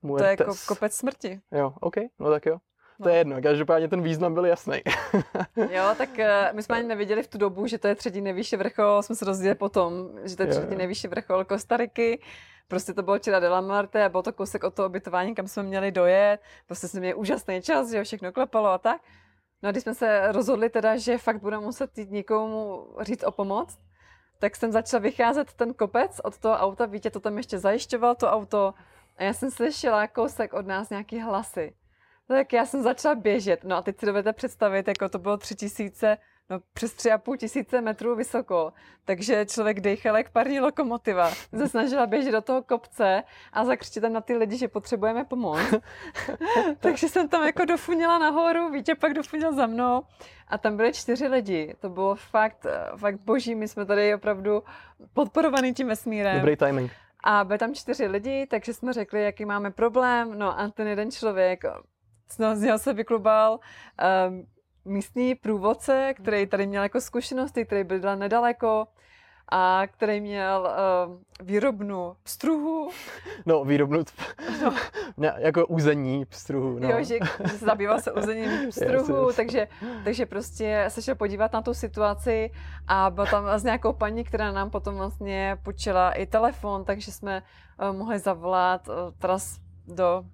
Muertes. 0.02 0.36
To 0.36 0.42
je 0.42 0.46
jako 0.48 0.58
kopec 0.68 0.94
smrti. 0.94 1.40
Jo, 1.52 1.72
OK, 1.80 1.96
no 2.18 2.30
tak 2.30 2.46
jo. 2.46 2.58
To 2.98 3.04
no. 3.04 3.10
je 3.10 3.16
jedno, 3.16 3.42
každopádně 3.42 3.88
ten 3.88 4.02
význam 4.02 4.34
byl 4.34 4.46
jasný. 4.46 4.82
jo, 5.56 5.84
tak 5.98 6.10
uh, 6.18 6.24
my 6.52 6.62
jsme 6.62 6.76
ani 6.76 6.88
neviděli 6.88 7.22
v 7.22 7.28
tu 7.28 7.38
dobu, 7.38 7.66
že 7.66 7.78
to 7.78 7.88
je 7.88 7.94
třetí 7.94 8.20
nejvyšší 8.20 8.56
vrchol, 8.56 9.02
jsme 9.02 9.16
se 9.16 9.24
dozvěděli 9.24 9.54
potom, 9.54 10.10
že 10.24 10.36
to 10.36 10.42
je 10.42 10.48
třetí 10.48 10.76
nejvyšší 10.76 11.08
vrchol 11.08 11.44
Kostariky. 11.44 12.20
Prostě 12.68 12.94
to 12.94 13.02
bylo 13.02 13.18
včera 13.18 13.40
de 13.40 13.48
la 13.48 13.60
Marte 13.60 14.04
a 14.04 14.08
byl 14.08 14.22
to 14.22 14.32
kousek 14.32 14.64
od 14.64 14.74
toho 14.74 14.88
ubytování, 14.88 15.34
kam 15.34 15.48
jsme 15.48 15.62
měli 15.62 15.92
dojet. 15.92 16.40
Prostě 16.66 16.88
jsme 16.88 17.00
měli 17.00 17.14
úžasný 17.14 17.62
čas, 17.62 17.90
že 17.90 18.04
všechno 18.04 18.32
klepalo 18.32 18.68
a 18.68 18.78
tak. 18.78 19.00
No 19.62 19.68
a 19.68 19.72
když 19.72 19.82
jsme 19.82 19.94
se 19.94 20.32
rozhodli 20.32 20.68
teda, 20.68 20.96
že 20.96 21.18
fakt 21.18 21.40
budeme 21.40 21.64
muset 21.64 21.98
jít 21.98 22.10
někomu 22.10 22.86
říct 23.00 23.24
o 23.24 23.30
pomoc, 23.30 23.78
tak 24.38 24.56
jsem 24.56 24.72
začal 24.72 25.00
vycházet 25.00 25.52
ten 25.52 25.74
kopec 25.74 26.20
od 26.24 26.38
toho 26.38 26.54
auta, 26.54 26.86
Vítě 26.86 27.10
to 27.10 27.20
tam 27.20 27.36
ještě 27.36 27.58
zajišťoval 27.58 28.14
to 28.14 28.30
auto 28.30 28.74
a 29.16 29.22
já 29.22 29.32
jsem 29.32 29.50
slyšela 29.50 30.06
kousek 30.06 30.52
od 30.52 30.66
nás 30.66 30.90
nějaký 30.90 31.20
hlasy. 31.20 31.74
Tak 32.28 32.52
já 32.52 32.66
jsem 32.66 32.82
začala 32.82 33.14
běžet, 33.14 33.64
no 33.64 33.76
a 33.76 33.82
teď 33.82 34.00
si 34.00 34.06
dovedete 34.06 34.32
představit, 34.32 34.88
jako 34.88 35.08
to 35.08 35.18
bylo 35.18 35.36
tři 35.36 35.54
tisíce 35.54 36.18
no, 36.50 36.60
přes 36.72 36.92
tři 36.92 37.12
a 37.12 37.18
půl 37.18 37.36
tisíce 37.36 37.80
metrů 37.80 38.16
vysoko, 38.16 38.72
takže 39.04 39.46
člověk 39.46 39.80
dejchal 39.80 40.16
jak 40.16 40.30
parní 40.30 40.60
lokomotiva. 40.60 41.30
Se 41.30 41.68
snažila 41.68 42.06
běžet 42.06 42.32
do 42.32 42.40
toho 42.40 42.62
kopce 42.62 43.22
a 43.52 43.64
zakřičit 43.64 44.00
tam 44.00 44.12
na 44.12 44.20
ty 44.20 44.36
lidi, 44.36 44.56
že 44.56 44.68
potřebujeme 44.68 45.24
pomoc. 45.24 45.58
takže 46.80 47.08
jsem 47.08 47.28
tam 47.28 47.46
jako 47.46 47.64
dofunila 47.64 48.18
nahoru, 48.18 48.70
Vítě 48.70 48.94
pak 48.94 49.14
dofunil 49.14 49.52
za 49.52 49.66
mnou 49.66 50.02
a 50.48 50.58
tam 50.58 50.76
byly 50.76 50.92
čtyři 50.92 51.28
lidi. 51.28 51.74
To 51.80 51.88
bylo 51.88 52.14
fakt, 52.14 52.66
fakt 52.96 53.20
boží, 53.20 53.54
my 53.54 53.68
jsme 53.68 53.86
tady 53.86 54.14
opravdu 54.14 54.62
podporovaný 55.12 55.74
tím 55.74 55.88
vesmírem. 55.88 56.36
Dobrý 56.36 56.56
timing. 56.56 56.92
A 57.24 57.44
byly 57.44 57.58
tam 57.58 57.74
čtyři 57.74 58.06
lidi, 58.06 58.46
takže 58.50 58.74
jsme 58.74 58.92
řekli, 58.92 59.22
jaký 59.22 59.44
máme 59.44 59.70
problém. 59.70 60.38
No 60.38 60.60
a 60.60 60.68
ten 60.68 60.88
jeden 60.88 61.10
člověk, 61.10 61.64
z 62.28 62.60
něho 62.60 62.78
se 62.78 62.92
vyklubal 62.92 63.58
um, 64.28 64.46
místní 64.84 65.34
průvodce, 65.34 66.14
který 66.16 66.46
tady 66.46 66.66
měl 66.66 66.82
jako 66.82 67.00
zkušenosti, 67.00 67.64
který 67.64 67.84
byl 67.84 68.16
nedaleko 68.16 68.86
a 69.52 69.82
který 69.86 70.20
měl 70.20 70.68
uh, 71.08 71.46
výrobnu 71.46 72.16
pstruhu. 72.22 72.90
No, 73.46 73.64
výrobnu, 73.64 74.04
no. 74.62 74.74
ne, 75.16 75.34
jako 75.38 75.66
uzení 75.66 76.24
pstruhu. 76.24 76.78
No. 76.78 76.90
Jo, 76.90 77.04
že, 77.04 77.18
že 77.44 77.58
se 77.58 77.64
zabýval 77.64 78.00
se 78.00 78.12
uzením 78.12 78.68
pstruhu, 78.70 79.26
yes, 79.26 79.36
takže, 79.36 79.68
takže 80.04 80.26
prostě 80.26 80.84
se 80.88 81.02
šel 81.02 81.14
podívat 81.14 81.52
na 81.52 81.62
tu 81.62 81.74
situaci 81.74 82.50
a 82.88 83.10
byl 83.10 83.26
tam 83.26 83.48
s 83.48 83.64
nějakou 83.64 83.92
paní, 83.92 84.24
která 84.24 84.52
nám 84.52 84.70
potom 84.70 84.94
vlastně 84.94 85.58
počila 85.62 86.12
i 86.12 86.26
telefon, 86.26 86.84
takže 86.84 87.12
jsme 87.12 87.42
uh, 87.90 87.96
mohli 87.96 88.18
zavolat 88.18 88.88
uh, 88.88 88.94
teraz 89.18 89.58
do 89.86 90.24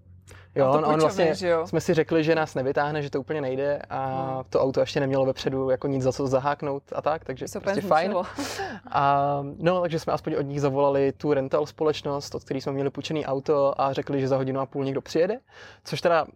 Jo, 0.54 0.70
on, 0.70 0.84
on 0.84 1.00
vlastně, 1.00 1.34
že 1.34 1.48
jo? 1.48 1.66
jsme 1.66 1.80
si 1.80 1.94
řekli, 1.94 2.24
že 2.24 2.34
nás 2.34 2.54
nevytáhne, 2.54 3.02
že 3.02 3.10
to 3.10 3.20
úplně 3.20 3.40
nejde 3.40 3.82
a 3.90 4.06
hmm. 4.06 4.44
to 4.50 4.60
auto 4.60 4.80
ještě 4.80 5.00
nemělo 5.00 5.26
vepředu 5.26 5.70
jako 5.70 5.86
nic 5.88 6.02
za 6.02 6.12
co 6.12 6.26
zaháknout 6.26 6.82
a 6.92 7.02
tak, 7.02 7.24
takže 7.24 7.46
to 7.52 7.60
prostě 7.60 7.80
fajn. 7.80 8.14
A, 8.90 9.38
no, 9.58 9.80
takže 9.80 9.98
jsme 9.98 10.12
aspoň 10.12 10.34
od 10.34 10.42
nich 10.42 10.60
zavolali 10.60 11.12
tu 11.12 11.32
rental 11.32 11.66
společnost, 11.66 12.34
od 12.34 12.44
který 12.44 12.60
jsme 12.60 12.72
měli 12.72 12.90
půjčený 12.90 13.26
auto 13.26 13.80
a 13.80 13.92
řekli, 13.92 14.20
že 14.20 14.28
za 14.28 14.36
hodinu 14.36 14.60
a 14.60 14.66
půl 14.66 14.84
někdo 14.84 15.00
přijede, 15.00 15.38
což 15.84 16.00
teda 16.00 16.26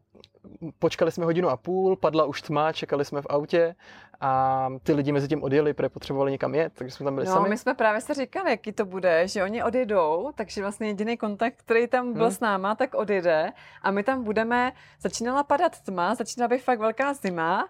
počkali 0.78 1.12
jsme 1.12 1.24
hodinu 1.24 1.48
a 1.48 1.56
půl, 1.56 1.96
padla 1.96 2.24
už 2.24 2.42
tma, 2.42 2.72
čekali 2.72 3.04
jsme 3.04 3.22
v 3.22 3.26
autě 3.28 3.74
a 4.20 4.68
ty 4.82 4.92
lidi 4.92 5.12
mezi 5.12 5.28
tím 5.28 5.42
odjeli, 5.42 5.74
protože 5.74 5.88
potřebovali 5.88 6.32
někam 6.32 6.54
jet, 6.54 6.72
takže 6.74 6.94
jsme 6.94 7.04
tam 7.04 7.14
byli 7.14 7.26
no, 7.26 7.32
sami. 7.32 7.48
my 7.48 7.58
jsme 7.58 7.74
právě 7.74 8.00
se 8.00 8.14
říkali, 8.14 8.50
jaký 8.50 8.72
to 8.72 8.84
bude, 8.84 9.28
že 9.28 9.42
oni 9.42 9.62
odjedou, 9.62 10.32
takže 10.34 10.60
vlastně 10.60 10.86
jediný 10.86 11.16
kontakt, 11.16 11.54
který 11.56 11.86
tam 11.86 12.12
byl 12.12 12.22
hmm. 12.22 12.30
s 12.30 12.40
náma, 12.40 12.74
tak 12.74 12.94
odjede 12.94 13.52
a 13.82 13.90
my 13.90 14.02
tam 14.02 14.24
budeme, 14.24 14.72
začínala 15.00 15.42
padat 15.42 15.80
tma, 15.80 16.14
začínala 16.14 16.48
být 16.48 16.62
fakt 16.62 16.80
velká 16.80 17.14
zima 17.14 17.68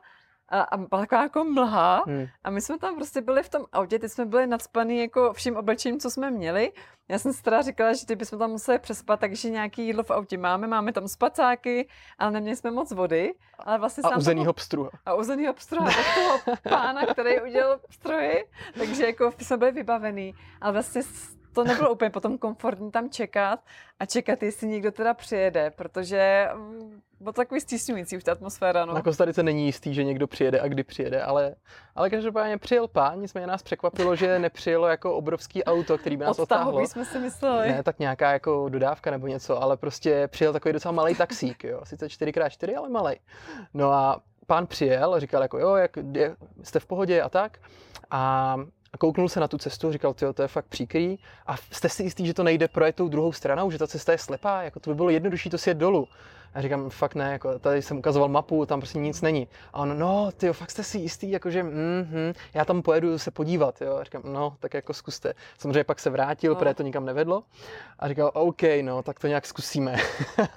a, 0.49 0.61
a 0.61 0.77
byla 0.77 1.01
taková 1.01 1.23
jako 1.23 1.45
mlha 1.45 2.03
hmm. 2.07 2.27
a 2.45 2.51
my 2.51 2.61
jsme 2.61 2.79
tam 2.79 2.97
prostě 2.97 3.21
byli 3.21 3.43
v 3.43 3.49
tom 3.49 3.65
autě, 3.73 3.99
teď 3.99 4.13
jsme 4.13 4.25
byli 4.25 4.47
nadspaný 4.47 5.01
jako 5.01 5.33
vším 5.33 5.57
oblečením, 5.57 6.01
co 6.01 6.11
jsme 6.11 6.31
měli. 6.31 6.73
Já 7.09 7.19
jsem 7.19 7.33
si 7.33 7.43
teda 7.43 7.63
říkala, 7.63 7.93
že 7.93 8.07
ty 8.07 8.17
bychom 8.17 8.39
tam 8.39 8.51
museli 8.51 8.79
přespat, 8.79 9.21
takže 9.21 9.51
nějaký 9.51 9.87
jídlo 9.87 10.03
v 10.03 10.11
autě 10.11 10.39
máme, 10.39 10.67
máme 10.67 10.93
tam 10.93 11.09
spacáky, 11.09 11.89
ale 12.19 12.31
neměli 12.31 12.57
jsme 12.57 12.71
moc 12.71 12.93
vody. 12.93 13.35
Ale 13.59 13.79
vlastně 13.79 14.03
a 14.03 14.17
uzenýho 14.17 14.53
pstruha. 14.53 14.91
A 15.07 15.15
uzenýho 15.15 15.55
pstruha 15.55 15.89
od 15.89 16.15
toho 16.15 16.57
pána, 16.69 17.07
který 17.07 17.41
udělal 17.41 17.81
pstruhy, 17.89 18.47
takže 18.79 19.07
jako 19.07 19.33
jsme 19.39 19.57
byli 19.57 19.73
vybavený. 19.73 20.35
Ale 20.61 20.73
vlastně 20.73 21.03
to 21.57 21.65
nebylo 21.65 21.93
úplně 21.93 22.11
potom 22.11 22.39
komfortní 22.39 22.91
tam 22.91 23.11
čekat 23.11 23.61
a 24.01 24.07
čekat, 24.07 24.43
jestli 24.43 24.67
někdo 24.67 24.93
teda 24.93 25.15
přijede, 25.15 25.71
protože 25.71 26.49
mm, 26.55 27.01
bylo 27.21 27.33
to 27.33 27.41
takový 27.41 27.61
stísňující 27.61 28.17
už 28.17 28.25
ta 28.25 28.33
atmosféra. 28.33 28.85
No. 28.85 28.95
Na 28.95 29.03
Kostarice 29.03 29.43
není 29.43 29.67
jistý, 29.67 29.95
že 29.95 30.05
někdo 30.05 30.27
přijede 30.27 30.61
a 30.61 30.69
kdy 30.69 30.85
přijede, 30.85 31.23
ale, 31.23 31.55
ale 31.95 32.11
každopádně 32.11 32.59
přijel 32.59 32.89
pán, 32.89 33.21
nicméně 33.21 33.47
nás 33.47 33.63
překvapilo, 33.63 34.17
že 34.17 34.39
nepřijelo 34.47 34.87
jako 34.87 35.15
obrovský 35.15 35.65
auto, 35.65 35.99
který 35.99 36.17
by 36.17 36.25
nás 36.25 36.39
odtáhlo. 36.39 36.87
jsme 36.87 37.05
si 37.05 37.19
mysleli. 37.19 37.69
Ne, 37.69 37.83
tak 37.83 37.99
nějaká 37.99 38.33
jako 38.33 38.69
dodávka 38.69 39.11
nebo 39.11 39.27
něco, 39.27 39.63
ale 39.63 39.77
prostě 39.77 40.29
přijel 40.29 40.53
takový 40.53 40.73
docela 40.73 40.93
malý 40.93 41.15
taxík, 41.15 41.65
jo. 41.65 41.81
Sice 41.85 42.07
4x4, 42.07 42.79
ale 42.79 42.89
malý. 42.89 43.17
No 43.75 43.93
a 43.93 44.21
pán 44.47 44.67
přijel, 44.67 45.21
říkal 45.21 45.43
jako 45.43 45.59
jo, 45.59 45.75
jak, 45.75 45.99
jste 46.63 46.81
v 46.81 46.87
pohodě 46.87 47.23
a 47.23 47.29
tak. 47.29 47.59
A 48.11 48.57
a 48.97 48.99
kouknul 48.99 49.29
se 49.29 49.41
na 49.41 49.49
tu 49.49 49.59
cestu, 49.59 49.93
říkal, 49.93 50.15
tyjo, 50.15 50.33
to 50.33 50.43
je 50.43 50.49
fakt 50.49 50.67
příkrý. 50.67 51.19
A 51.47 51.57
jste 51.71 51.89
si 51.89 52.03
jistý, 52.03 52.27
že 52.27 52.35
to 52.35 52.43
nejde 52.43 52.69
projet 52.69 52.97
tou 52.97 53.09
druhou 53.09 53.33
stranou, 53.33 53.71
že 53.71 53.79
ta 53.79 53.87
cesta 53.87 54.13
je 54.13 54.19
slepá, 54.19 54.63
jako 54.63 54.81
to 54.81 54.91
by 54.91 54.95
bylo 54.95 55.11
jednodušší 55.11 55.51
to 55.51 55.59
si 55.59 55.71
jet 55.71 55.79
dolů. 55.79 56.09
A 56.55 56.61
říkám, 56.61 56.91
fakt 56.91 57.15
ne, 57.15 57.33
jako 57.33 57.59
tady 57.59 57.83
jsem 57.83 57.99
ukazoval 57.99 58.29
mapu, 58.29 58.67
tam 58.67 58.81
prostě 58.81 58.99
nic 58.99 59.23
není. 59.23 59.49
A 59.73 59.79
on, 59.79 59.99
no, 59.99 60.31
ty 60.37 60.53
fakt 60.53 60.71
jste 60.71 60.83
si 60.83 60.99
jistý, 60.99 61.31
jakože, 61.31 61.63
mm, 61.63 62.33
já 62.55 62.65
tam 62.65 62.83
pojedu 62.83 63.19
se 63.19 63.31
podívat, 63.31 63.83
jo. 63.83 63.97
A 63.97 64.05
říkám, 64.05 64.23
no, 64.25 64.57
tak 64.61 64.75
jako 64.75 64.95
zkuste. 64.95 65.35
Samozřejmě 65.59 65.85
pak 65.85 66.01
se 66.01 66.11
vrátil, 66.11 66.53
no. 66.53 66.59
protože 66.59 66.75
to 66.75 66.83
nikam 66.83 67.05
nevedlo. 67.05 67.43
A 67.99 68.09
říkal, 68.09 68.31
OK, 68.35 68.63
no, 68.83 69.03
tak 69.03 69.21
to 69.21 69.27
nějak 69.27 69.47
zkusíme. 69.47 69.97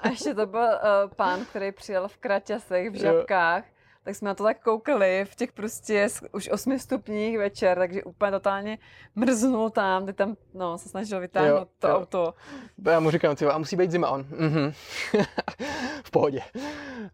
A 0.01 0.07
ještě 0.09 0.33
to 0.33 0.45
byl 0.45 0.61
uh, 0.61 1.11
pán, 1.15 1.45
který 1.45 1.71
přijel 1.71 2.07
v 2.07 2.17
kraťasech, 2.17 2.89
v 2.89 2.95
žabkách. 2.95 3.63
Jo 3.65 3.78
tak 4.03 4.15
jsme 4.15 4.27
na 4.27 4.35
to 4.35 4.43
tak 4.43 4.63
koukali 4.63 5.25
v 5.31 5.35
těch 5.35 5.51
prostě 5.51 6.07
už 6.31 6.49
8 6.49 6.79
stupních 6.79 7.37
večer, 7.37 7.77
takže 7.77 8.03
úplně 8.03 8.31
totálně 8.31 8.77
mrznul 9.15 9.69
tam, 9.69 10.05
ty 10.05 10.13
tam, 10.13 10.35
no, 10.53 10.77
se 10.77 10.89
snažil 10.89 11.19
vytáhnout 11.19 11.59
jo, 11.59 11.67
to 11.79 11.87
jo. 11.87 11.95
auto. 11.95 12.33
Já 12.85 12.99
mu 12.99 13.11
říkám, 13.11 13.35
a 13.51 13.57
musí 13.57 13.75
být 13.75 13.91
zima 13.91 14.09
on. 14.09 14.25
Mhm. 14.29 14.71
v 16.03 16.11
pohodě. 16.11 16.41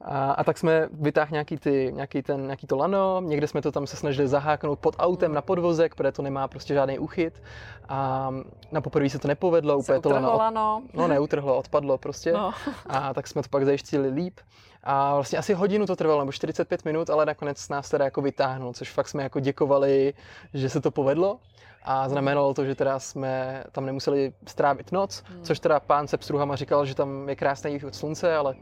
A, 0.01 0.31
a, 0.31 0.43
tak 0.43 0.57
jsme 0.57 0.89
vytáhli 0.91 1.31
nějaký, 1.31 1.57
ty, 1.57 1.91
nějaký, 1.95 2.21
ten, 2.21 2.43
nějaký 2.43 2.67
to 2.67 2.77
lano, 2.77 3.21
někde 3.21 3.47
jsme 3.47 3.61
to 3.61 3.71
tam 3.71 3.87
se 3.87 3.97
snažili 3.97 4.27
zaháknout 4.27 4.79
pod 4.79 4.95
autem 4.99 5.33
na 5.33 5.41
podvozek, 5.41 5.95
protože 5.95 6.11
to 6.11 6.21
nemá 6.21 6.47
prostě 6.47 6.73
žádný 6.73 6.99
uchyt. 6.99 7.43
A 7.89 8.31
na 8.71 8.81
poprvé 8.81 9.09
se 9.09 9.19
to 9.19 9.27
nepovedlo, 9.27 9.77
úplně 9.77 9.99
to 9.99 10.09
lano, 10.09 10.37
lano. 10.37 10.81
No 10.93 11.07
neutrhlo, 11.07 11.57
odpadlo 11.57 11.97
prostě. 11.97 12.31
No. 12.33 12.51
A 12.85 13.13
tak 13.13 13.27
jsme 13.27 13.41
to 13.43 13.49
pak 13.49 13.65
zajištili 13.65 14.09
líp. 14.09 14.39
A 14.85 15.15
vlastně 15.15 15.37
asi 15.37 15.53
hodinu 15.53 15.85
to 15.85 15.95
trvalo, 15.95 16.19
nebo 16.19 16.31
45 16.31 16.85
minut, 16.85 17.09
ale 17.09 17.25
nakonec 17.25 17.69
nás 17.69 17.89
teda 17.89 18.05
jako 18.05 18.21
vytáhnul, 18.21 18.73
což 18.73 18.91
fakt 18.91 19.07
jsme 19.07 19.23
jako 19.23 19.39
děkovali, 19.39 20.13
že 20.53 20.69
se 20.69 20.81
to 20.81 20.91
povedlo. 20.91 21.39
A 21.87 22.09
znamenalo 22.09 22.53
to, 22.53 22.65
že 22.65 22.75
teda 22.75 22.99
jsme 22.99 23.63
tam 23.71 23.85
nemuseli 23.85 24.33
strávit 24.47 24.91
noc, 24.91 25.23
hmm. 25.27 25.43
což 25.43 25.59
teda 25.59 25.79
pán 25.79 26.07
se 26.07 26.17
pstruhama 26.17 26.55
říkal, 26.55 26.85
že 26.85 26.95
tam 26.95 27.29
je 27.29 27.35
krásný 27.35 27.73
východ 27.73 27.95
slunce, 27.95 28.35
ale 28.35 28.55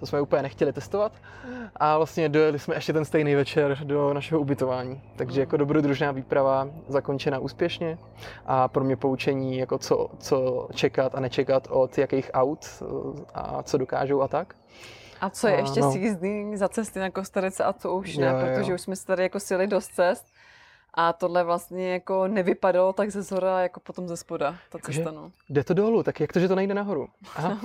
to 0.00 0.06
jsme 0.06 0.20
úplně 0.20 0.42
nechtěli 0.42 0.72
testovat. 0.72 1.12
A 1.76 1.96
vlastně 1.96 2.28
dojeli 2.28 2.58
jsme 2.58 2.74
ještě 2.74 2.92
ten 2.92 3.04
stejný 3.04 3.34
večer 3.34 3.78
do 3.84 4.14
našeho 4.14 4.40
ubytování. 4.40 5.00
Takže 5.16 5.40
jako 5.40 5.56
dobrodružná 5.56 6.12
výprava 6.12 6.68
zakončena 6.88 7.38
úspěšně 7.38 7.98
a 8.46 8.68
pro 8.68 8.84
mě 8.84 8.96
poučení, 8.96 9.58
jako 9.58 9.78
co, 9.78 10.08
co 10.18 10.68
čekat 10.74 11.14
a 11.14 11.20
nečekat 11.20 11.68
od 11.70 11.98
jakých 11.98 12.30
aut 12.34 12.82
a 13.34 13.62
co 13.62 13.78
dokážou 13.78 14.22
a 14.22 14.28
tak. 14.28 14.54
A 15.20 15.30
co 15.30 15.48
je 15.48 15.56
a, 15.56 15.60
ještě 15.60 15.80
no. 15.80 15.92
jízdy 15.92 16.56
za 16.56 16.68
cesty 16.68 16.98
na 16.98 17.10
Kostarice 17.10 17.64
a 17.64 17.72
co 17.72 17.94
už 17.94 18.16
ne, 18.16 18.26
jo, 18.26 18.32
protože 18.40 18.70
jo. 18.70 18.74
už 18.74 18.80
jsme 18.80 18.96
se 18.96 19.06
tady 19.06 19.22
jako 19.22 19.40
sili 19.40 19.66
dost 19.66 19.88
cest. 19.88 20.26
A 20.94 21.12
tohle 21.12 21.44
vlastně 21.44 21.92
jako 21.92 22.28
nevypadalo 22.28 22.92
tak 22.92 23.10
ze 23.10 23.22
zhora, 23.22 23.60
jako 23.60 23.80
potom 23.80 24.08
ze 24.08 24.16
spoda, 24.16 24.56
ta 24.68 24.78
cesta, 24.78 25.10
no. 25.10 25.32
Jde 25.48 25.64
to 25.64 25.74
dolů, 25.74 26.02
tak 26.02 26.20
jak 26.20 26.32
to, 26.32 26.40
že 26.40 26.48
to 26.48 26.54
nejde 26.54 26.74
nahoru? 26.74 27.08
Aha. 27.36 27.58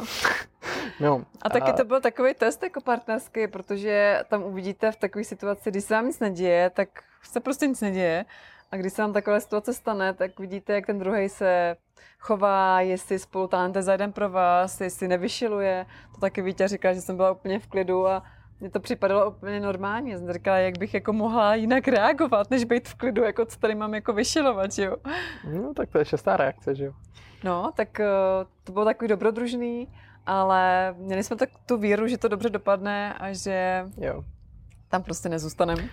no, 0.99 1.25
a 1.41 1.49
taky 1.49 1.71
a... 1.71 1.73
to 1.73 1.85
byl 1.85 2.01
takový 2.01 2.33
test 2.33 2.63
jako 2.63 2.81
partnerský, 2.81 3.47
protože 3.47 4.23
tam 4.29 4.43
uvidíte 4.43 4.91
v 4.91 4.95
takové 4.95 5.23
situaci, 5.23 5.71
když 5.71 5.83
se 5.83 5.93
vám 5.93 6.07
nic 6.07 6.19
neděje, 6.19 6.69
tak 6.69 6.89
se 7.23 7.39
prostě 7.39 7.67
nic 7.67 7.81
neděje. 7.81 8.25
A 8.71 8.77
když 8.77 8.93
se 8.93 9.01
vám 9.01 9.13
taková 9.13 9.39
situace 9.39 9.73
stane, 9.73 10.13
tak 10.13 10.39
vidíte, 10.39 10.73
jak 10.73 10.85
ten 10.85 10.99
druhý 10.99 11.29
se 11.29 11.75
chová, 12.19 12.81
jestli 12.81 13.19
spolu 13.19 13.47
táhnete 13.47 13.81
za 13.81 13.91
jeden 13.91 14.11
pro 14.11 14.29
vás, 14.29 14.81
jestli 14.81 15.07
nevyšiluje. 15.07 15.85
To 16.15 16.19
taky 16.19 16.41
Vítě 16.41 16.67
říká, 16.67 16.93
že 16.93 17.01
jsem 17.01 17.15
byla 17.15 17.31
úplně 17.31 17.59
v 17.59 17.67
klidu 17.67 18.07
a 18.07 18.23
mně 18.59 18.69
to 18.69 18.79
připadalo 18.79 19.29
úplně 19.29 19.59
normálně. 19.59 20.11
Já 20.11 20.17
jsem 20.17 20.33
říkala, 20.33 20.57
jak 20.57 20.77
bych 20.77 20.93
jako 20.93 21.13
mohla 21.13 21.55
jinak 21.55 21.87
reagovat, 21.87 22.51
než 22.51 22.63
být 22.63 22.89
v 22.89 22.95
klidu, 22.95 23.23
jako 23.23 23.45
co 23.45 23.59
tady 23.59 23.75
mám 23.75 23.93
jako 23.93 24.13
vyšilovat, 24.13 24.77
jo. 24.77 24.95
No, 25.53 25.73
tak 25.73 25.89
to 25.89 25.97
je 25.97 26.05
šestá 26.05 26.37
reakce, 26.37 26.75
že 26.75 26.85
jo. 26.85 26.93
No, 27.43 27.71
tak 27.75 27.99
eh, 27.99 28.07
to 28.63 28.71
bylo 28.71 28.85
takový 28.85 29.07
dobrodružný, 29.07 29.87
ale 30.25 30.93
měli 30.97 31.23
jsme 31.23 31.35
tak 31.35 31.49
tu 31.65 31.77
víru, 31.77 32.07
že 32.07 32.17
to 32.17 32.27
dobře 32.27 32.49
dopadne 32.49 33.13
a 33.13 33.33
že 33.33 33.85
jo. 33.97 34.23
tam 34.89 35.03
prostě 35.03 35.29
nezůstaneme. 35.29 35.83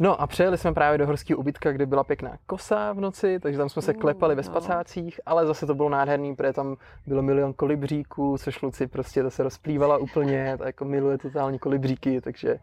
No 0.00 0.20
a 0.20 0.26
přijeli 0.26 0.58
jsme 0.58 0.72
právě 0.72 0.98
do 0.98 1.06
horského 1.06 1.38
ubytka, 1.38 1.72
kde 1.72 1.86
byla 1.86 2.04
pěkná 2.04 2.36
kosa 2.46 2.92
v 2.92 3.00
noci, 3.00 3.40
takže 3.40 3.58
tam 3.58 3.68
jsme 3.68 3.82
se 3.82 3.94
klepali 3.94 4.34
ve 4.34 4.42
no. 4.42 4.46
spacácích, 4.46 5.20
ale 5.26 5.46
zase 5.46 5.66
to 5.66 5.74
bylo 5.74 5.88
nádherný, 5.88 6.36
protože 6.36 6.52
tam 6.52 6.76
bylo 7.06 7.22
milion 7.22 7.52
kolibříků, 7.52 8.38
což 8.38 8.62
Luci 8.62 8.86
prostě 8.86 9.22
to 9.22 9.30
se 9.30 9.42
rozplývala 9.42 9.96
úplně, 9.96 10.54
tak 10.58 10.66
jako 10.66 10.84
miluje 10.84 11.18
totální 11.18 11.58
kolibříky, 11.58 12.20
takže 12.20 12.58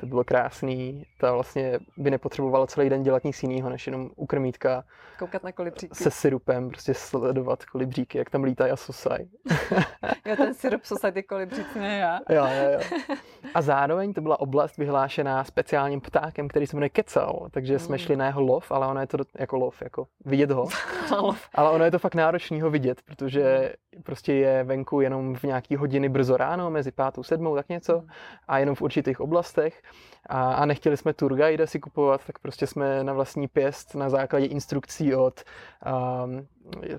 to 0.00 0.06
bylo 0.06 0.24
krásný. 0.24 1.06
Ta 1.20 1.32
vlastně 1.32 1.78
by 1.96 2.10
nepotřebovala 2.10 2.66
celý 2.66 2.88
den 2.88 3.02
dělat 3.02 3.24
nic 3.24 3.42
jiného, 3.42 3.70
než 3.70 3.86
jenom 3.86 4.10
ukrmítka. 4.16 4.84
Koukat 5.18 5.44
na 5.44 5.52
kolibříky. 5.52 5.94
Se 5.94 6.10
syrupem, 6.10 6.68
prostě 6.68 6.94
sledovat 6.94 7.64
kolibříky, 7.64 8.18
jak 8.18 8.30
tam 8.30 8.44
lítají 8.44 8.72
a 8.72 8.76
sosaj. 8.76 9.18
jo, 10.26 10.36
ten 10.36 10.54
syrup 10.54 10.84
sosaj, 10.84 11.12
ty 11.12 11.22
kolibříci, 11.22 11.78
ne 11.78 11.98
já. 11.98 12.18
jo, 12.28 12.46
jo, 12.62 12.70
jo. 12.72 13.06
A 13.54 13.62
zároveň 13.62 14.12
to 14.12 14.20
byla 14.20 14.40
oblast 14.40 14.76
vyhlášená 14.76 15.44
speciálním 15.44 16.00
ptákem, 16.00 16.48
který 16.48 16.66
se 16.66 16.75
jmenuje 16.76 16.90
Kecal, 16.90 17.48
takže 17.50 17.72
mm. 17.72 17.78
jsme 17.78 17.98
šli 17.98 18.16
na 18.16 18.26
jeho 18.26 18.40
lov, 18.40 18.72
ale 18.72 18.86
ono 18.86 19.00
je 19.00 19.06
to 19.06 19.18
jako 19.38 19.56
lov, 19.56 19.82
jako 19.82 20.06
vidět 20.24 20.50
ho. 20.50 20.68
ale 21.54 21.70
ono 21.70 21.84
je 21.84 21.90
to 21.90 21.98
fakt 21.98 22.14
náročný 22.14 22.60
ho 22.60 22.70
vidět, 22.70 23.02
protože 23.02 23.72
prostě 24.02 24.32
je 24.32 24.64
venku 24.64 25.00
jenom 25.00 25.34
v 25.34 25.42
nějaký 25.42 25.76
hodiny 25.76 26.08
brzo 26.08 26.36
ráno, 26.36 26.70
mezi 26.70 26.92
pátou, 26.92 27.22
sedmou, 27.22 27.54
tak 27.54 27.68
něco, 27.68 27.98
mm. 27.98 28.08
a 28.48 28.58
jenom 28.58 28.74
v 28.74 28.82
určitých 28.82 29.20
oblastech. 29.20 29.82
A, 30.28 30.54
a 30.54 30.66
nechtěli 30.66 30.96
jsme 30.96 31.12
tour 31.12 31.36
guide 31.36 31.66
si 31.66 31.80
kupovat, 31.80 32.20
tak 32.26 32.38
prostě 32.38 32.66
jsme 32.66 33.04
na 33.04 33.12
vlastní 33.12 33.48
pěst 33.48 33.94
na 33.94 34.08
základě 34.08 34.46
instrukcí 34.46 35.14
od 35.14 35.40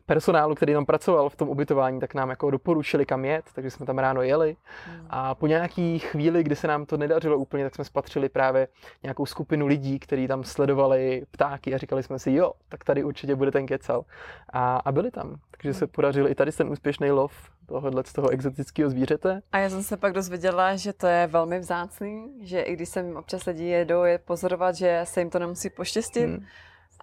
personálu, 0.05 0.55
který 0.55 0.73
tam 0.73 0.85
pracoval 0.85 1.29
v 1.29 1.35
tom 1.35 1.49
ubytování, 1.49 1.99
tak 1.99 2.13
nám 2.13 2.29
jako 2.29 2.51
doporučili 2.51 3.05
kam 3.05 3.25
jet, 3.25 3.45
takže 3.53 3.71
jsme 3.71 3.85
tam 3.85 3.97
ráno 3.97 4.21
jeli. 4.21 4.55
Hmm. 4.85 5.07
A 5.09 5.35
po 5.35 5.47
nějaký 5.47 5.99
chvíli, 5.99 6.43
kdy 6.43 6.55
se 6.55 6.67
nám 6.67 6.85
to 6.85 6.97
nedařilo 6.97 7.37
úplně, 7.37 7.63
tak 7.63 7.75
jsme 7.75 7.83
spatřili 7.83 8.29
právě 8.29 8.67
nějakou 9.03 9.25
skupinu 9.25 9.67
lidí, 9.67 9.99
kteří 9.99 10.27
tam 10.27 10.43
sledovali 10.43 11.25
ptáky 11.31 11.75
a 11.75 11.77
říkali 11.77 12.03
jsme 12.03 12.19
si, 12.19 12.31
jo, 12.31 12.53
tak 12.69 12.83
tady 12.83 13.03
určitě 13.03 13.35
bude 13.35 13.51
ten 13.51 13.65
kecal. 13.65 14.05
A, 14.53 14.75
a 14.75 14.91
byli 14.91 15.11
tam. 15.11 15.35
Takže 15.51 15.73
se 15.73 15.85
hmm. 15.85 15.91
podařil 15.91 16.27
i 16.27 16.35
tady 16.35 16.51
ten 16.51 16.69
úspěšný 16.69 17.11
lov 17.11 17.33
tohohle 17.65 18.03
z 18.05 18.13
toho 18.13 18.29
exotického 18.29 18.89
zvířete. 18.89 19.41
A 19.51 19.57
já 19.57 19.69
jsem 19.69 19.83
se 19.83 19.97
pak 19.97 20.13
dozvěděla, 20.13 20.75
že 20.75 20.93
to 20.93 21.07
je 21.07 21.27
velmi 21.27 21.59
vzácný, 21.59 22.29
že 22.41 22.61
i 22.61 22.73
když 22.73 22.89
sem 22.89 23.17
občas 23.17 23.45
lidi 23.45 23.63
jedou 23.63 24.03
je 24.03 24.17
pozorovat, 24.17 24.75
že 24.75 25.01
se 25.03 25.21
jim 25.21 25.29
to 25.29 25.39
nemusí 25.39 25.69
poštěstit. 25.69 26.25
Hmm. 26.25 26.45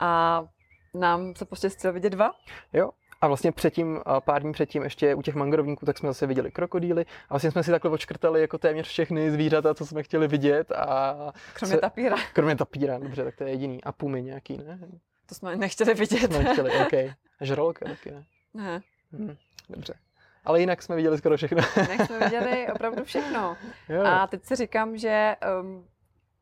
A 0.00 0.44
nám 0.94 1.34
se 1.34 1.44
poštěstilo 1.44 1.92
vidět 1.92 2.10
dva. 2.10 2.32
Jo, 2.72 2.90
a 3.24 3.26
vlastně 3.26 3.52
předtím, 3.52 4.00
pár 4.20 4.42
dní 4.42 4.52
předtím, 4.52 4.82
ještě 4.82 5.14
u 5.14 5.22
těch 5.22 5.34
mangrovníků, 5.34 5.86
tak 5.86 5.98
jsme 5.98 6.08
zase 6.08 6.26
viděli 6.26 6.50
krokodýly. 6.50 7.04
A 7.04 7.34
vlastně 7.34 7.50
jsme 7.50 7.62
si 7.62 7.70
takhle 7.70 7.90
odškrtali 7.90 8.40
jako 8.40 8.58
téměř 8.58 8.88
všechny 8.88 9.30
zvířata, 9.30 9.74
co 9.74 9.86
jsme 9.86 10.02
chtěli 10.02 10.28
vidět. 10.28 10.72
A 10.72 11.16
kromě 11.54 11.74
se, 11.74 11.80
tapíra. 11.80 12.16
Kromě 12.32 12.56
tapíra, 12.56 12.98
dobře, 12.98 13.24
tak 13.24 13.36
to 13.36 13.44
je 13.44 13.50
jediný. 13.50 13.84
A 13.84 13.92
pumy 13.92 14.22
nějaký, 14.22 14.56
ne? 14.58 14.78
To 15.26 15.34
jsme 15.34 15.56
nechtěli 15.56 15.94
vidět. 15.94 16.32
Jsme 16.32 16.44
nechtěli, 16.44 16.70
OK. 16.86 16.92
A 17.40 17.44
žralka 17.44 17.88
taky, 17.88 18.10
ne? 18.10 18.24
Ne. 18.54 18.80
Hm, 19.12 19.36
dobře. 19.70 19.94
Ale 20.44 20.60
jinak 20.60 20.82
jsme 20.82 20.96
viděli 20.96 21.18
skoro 21.18 21.36
všechno. 21.36 21.62
jinak 21.90 22.06
jsme 22.06 22.18
viděli 22.18 22.66
opravdu 22.72 23.04
všechno. 23.04 23.56
Jo. 23.88 24.02
A 24.04 24.26
teď 24.26 24.44
si 24.44 24.56
říkám, 24.56 24.96
že 24.96 25.36
um, 25.60 25.86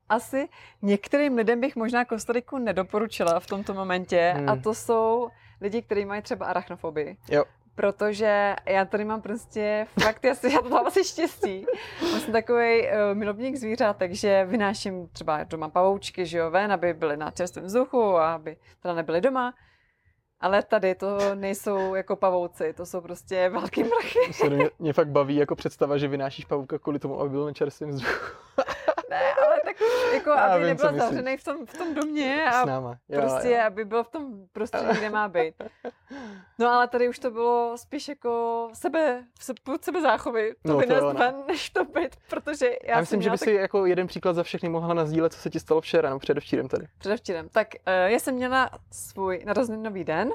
asi 0.09 0.49
některým 0.83 1.37
lidem 1.37 1.61
bych 1.61 1.77
možná 1.77 2.05
Kostariku 2.05 2.59
nedoporučila 2.59 3.41
v 3.41 3.47
tomto 3.47 3.75
momentě 3.75 4.35
hmm. 4.37 4.49
a 4.49 4.57
to 4.57 4.75
jsou 4.75 5.29
lidi, 5.61 5.83
kteří 5.83 6.05
mají 6.05 6.23
třeba 6.23 6.47
arachnofobii. 6.47 7.17
Jo. 7.29 7.45
Protože 7.75 8.57
já 8.67 8.85
tady 8.85 9.05
mám 9.05 9.23
prostě 9.23 9.87
fakt, 10.03 10.25
já, 10.25 10.35
si, 10.35 10.53
já 10.53 10.61
to 10.61 10.69
mám 10.69 10.87
asi 10.87 11.05
štěstí. 11.05 11.67
Já 12.13 12.21
jsem 12.21 12.33
takový 12.33 12.83
uh, 12.83 12.89
milovník 13.13 13.57
zvířat, 13.57 13.97
takže 13.97 14.45
vynáším 14.45 15.09
třeba 15.09 15.45
doma 15.45 15.69
pavoučky, 15.69 16.27
že 16.27 16.39
jo, 16.39 16.51
ven, 16.51 16.73
aby 16.73 16.95
byly 16.95 17.17
na 17.17 17.31
čerstvém 17.31 17.65
vzduchu 17.65 18.17
a 18.17 18.35
aby 18.35 18.57
teda 18.83 18.95
nebyly 18.95 19.21
doma. 19.21 19.55
Ale 20.41 20.63
tady 20.63 20.95
to 20.95 21.35
nejsou 21.35 21.95
jako 21.95 22.17
pavouci, 22.17 22.73
to 22.73 22.87
jsou 22.87 23.01
prostě 23.01 23.49
velký 23.49 23.85
mrachy. 23.85 24.49
Mě, 24.49 24.71
mě 24.79 24.93
fakt 24.93 25.09
baví 25.09 25.37
jako 25.37 25.57
představa, 25.57 25.99
že 25.99 26.09
vynášíš 26.09 26.45
pavouka 26.45 26.79
kvůli 26.79 26.99
tomu, 26.99 27.21
aby 27.21 27.31
byl 27.31 27.45
na 27.45 27.53
čerstvém 27.53 27.91
vzduchu. 27.91 28.37
Tak 29.79 30.15
jako, 30.15 30.31
Já 30.31 30.37
aby 30.37 30.59
vím, 30.59 30.69
nebyl 30.69 30.99
zavřený 30.99 31.37
v 31.37 31.45
tom, 31.45 31.67
v 31.67 31.79
tom 31.79 31.95
domě 31.95 32.45
a 32.45 32.65
náma. 32.65 32.99
Jo, 33.09 33.21
prostě, 33.21 33.51
jo. 33.51 33.67
aby 33.67 33.85
byl 33.85 34.05
v 34.05 34.09
tom 34.09 34.47
prostředí, 34.53 34.99
kde 34.99 35.11
má 35.11 35.29
být. 35.29 35.55
No 36.59 36.69
ale 36.69 36.89
tady 36.89 37.09
už 37.09 37.19
to 37.19 37.31
bylo 37.31 37.79
spíš 37.79 38.09
jako 38.09 38.69
sebe, 38.73 39.25
sebe 39.81 40.01
záchovy, 40.03 40.55
to 40.63 40.73
no, 40.73 40.79
vynést 40.79 41.19
ven, 41.19 41.35
než 41.49 41.71
to 41.71 41.85
být, 41.85 42.17
protože 42.31 42.67
já, 42.67 42.95
já 42.95 43.01
myslím, 43.01 43.23
že 43.23 43.31
by 43.31 43.39
tak... 43.39 43.49
si 43.49 43.53
jako 43.53 43.87
jeden 43.87 44.07
příklad 44.07 44.33
za 44.33 44.43
všechny 44.43 44.69
mohla 44.69 44.95
nazdílet, 44.95 45.33
co 45.33 45.39
se 45.39 45.51
ti 45.51 45.61
stalo 45.61 45.81
včera, 45.81 46.11
no 46.11 46.19
předevčírem 46.19 46.69
tady. 46.69 46.87
Předevčírem. 46.99 47.49
Tak 47.49 47.69
uh, 47.75 48.11
já 48.11 48.19
jsem 48.19 48.35
měla 48.35 48.71
svůj 48.91 49.43
narozeninový 49.47 50.05
den, 50.05 50.31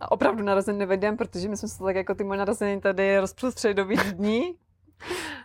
a 0.00 0.12
opravdu 0.12 0.44
narozeninový 0.44 0.96
den, 0.96 1.16
protože 1.16 1.48
my 1.48 1.56
jsme 1.56 1.68
se 1.68 1.84
tak 1.84 1.96
jako 1.96 2.14
ty 2.14 2.24
moje 2.24 2.38
narozeniny 2.38 2.80
tady 2.80 3.18
rozprostřeli 3.18 3.74
do 3.74 3.84
dní, 4.12 4.54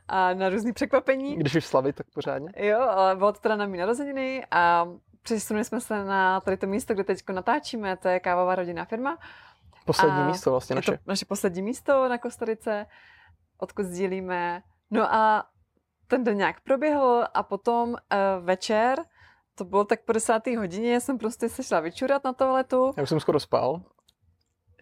a 0.08 0.34
na 0.34 0.50
různé 0.50 0.74
překvapení. 0.74 1.36
Když 1.36 1.56
už 1.56 1.66
slavit, 1.66 1.96
tak 1.96 2.08
pořádně. 2.14 2.50
Jo, 2.56 2.80
ale 2.80 3.16
bylo 3.16 3.34
to 3.34 3.40
teda 3.40 3.56
na 3.56 3.66
mý 3.66 3.78
narozeniny 3.78 4.46
a 4.52 4.88
přesunuli 5.22 5.66
jsme 5.66 5.82
se 5.82 6.06
na 6.06 6.42
tady 6.42 6.58
to 6.58 6.68
místo, 6.68 6.94
kde 6.94 7.04
teď 7.04 7.20
natáčíme, 7.34 7.98
to 7.98 8.08
je 8.08 8.20
kávová 8.20 8.56
rodinná 8.56 8.86
firma. 8.86 9.18
Poslední 9.86 10.20
a 10.20 10.28
místo 10.28 10.52
vlastně 10.52 10.76
naše. 10.76 10.92
Je 10.92 10.98
to 10.98 11.04
naše 11.08 11.26
poslední 11.26 11.62
místo 11.62 12.10
na 12.10 12.18
Kostarice, 12.18 12.86
odkud 13.58 13.86
sdílíme. 13.86 14.62
No 14.92 15.14
a 15.14 15.46
ten 16.08 16.24
den 16.24 16.38
nějak 16.38 16.62
proběhl 16.62 17.28
a 17.34 17.44
potom 17.44 17.90
uh, 17.90 17.98
večer, 18.46 19.00
to 19.56 19.66
bylo 19.66 19.86
tak 19.86 20.02
po 20.02 20.12
desátý 20.12 20.56
hodině, 20.56 21.02
jsem 21.02 21.18
prostě 21.18 21.50
se 21.50 21.64
šla 21.64 21.80
vyčurat 21.80 22.24
na 22.24 22.34
toaletu. 22.34 22.94
Já 22.98 23.04
už 23.04 23.10
jsem 23.10 23.20
skoro 23.20 23.40
spal. 23.40 23.82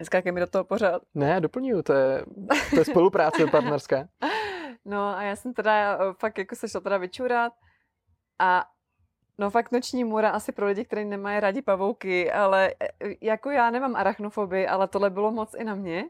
Neskákej 0.00 0.32
mi 0.32 0.40
do 0.40 0.46
toho 0.46 0.64
pořád. 0.64 1.02
Ne, 1.14 1.40
doplňuju, 1.40 1.82
to 1.82 1.92
je, 1.92 2.24
to 2.70 2.78
je 2.78 2.84
spolupráce 2.84 3.46
partnerská. 3.46 4.08
No 4.84 5.16
a 5.16 5.22
já 5.22 5.36
jsem 5.36 5.54
teda 5.54 5.94
eh, 5.94 6.12
fakt 6.12 6.38
jako 6.38 6.56
se 6.56 6.68
šla 6.68 6.80
teda 6.80 6.96
vyčurat 6.96 7.52
a 8.38 8.66
No 9.38 9.50
fakt 9.50 9.72
noční 9.72 10.04
můra 10.04 10.30
asi 10.30 10.52
pro 10.52 10.66
lidi, 10.66 10.84
kteří 10.84 11.04
nemají 11.04 11.40
rádi 11.40 11.62
pavouky, 11.62 12.32
ale 12.32 12.74
e, 12.80 12.88
jako 13.20 13.50
já 13.50 13.70
nemám 13.70 13.96
arachnofobii, 13.96 14.66
ale 14.66 14.88
tohle 14.88 15.10
bylo 15.10 15.32
moc 15.32 15.54
i 15.54 15.64
na 15.64 15.74
mě. 15.74 16.04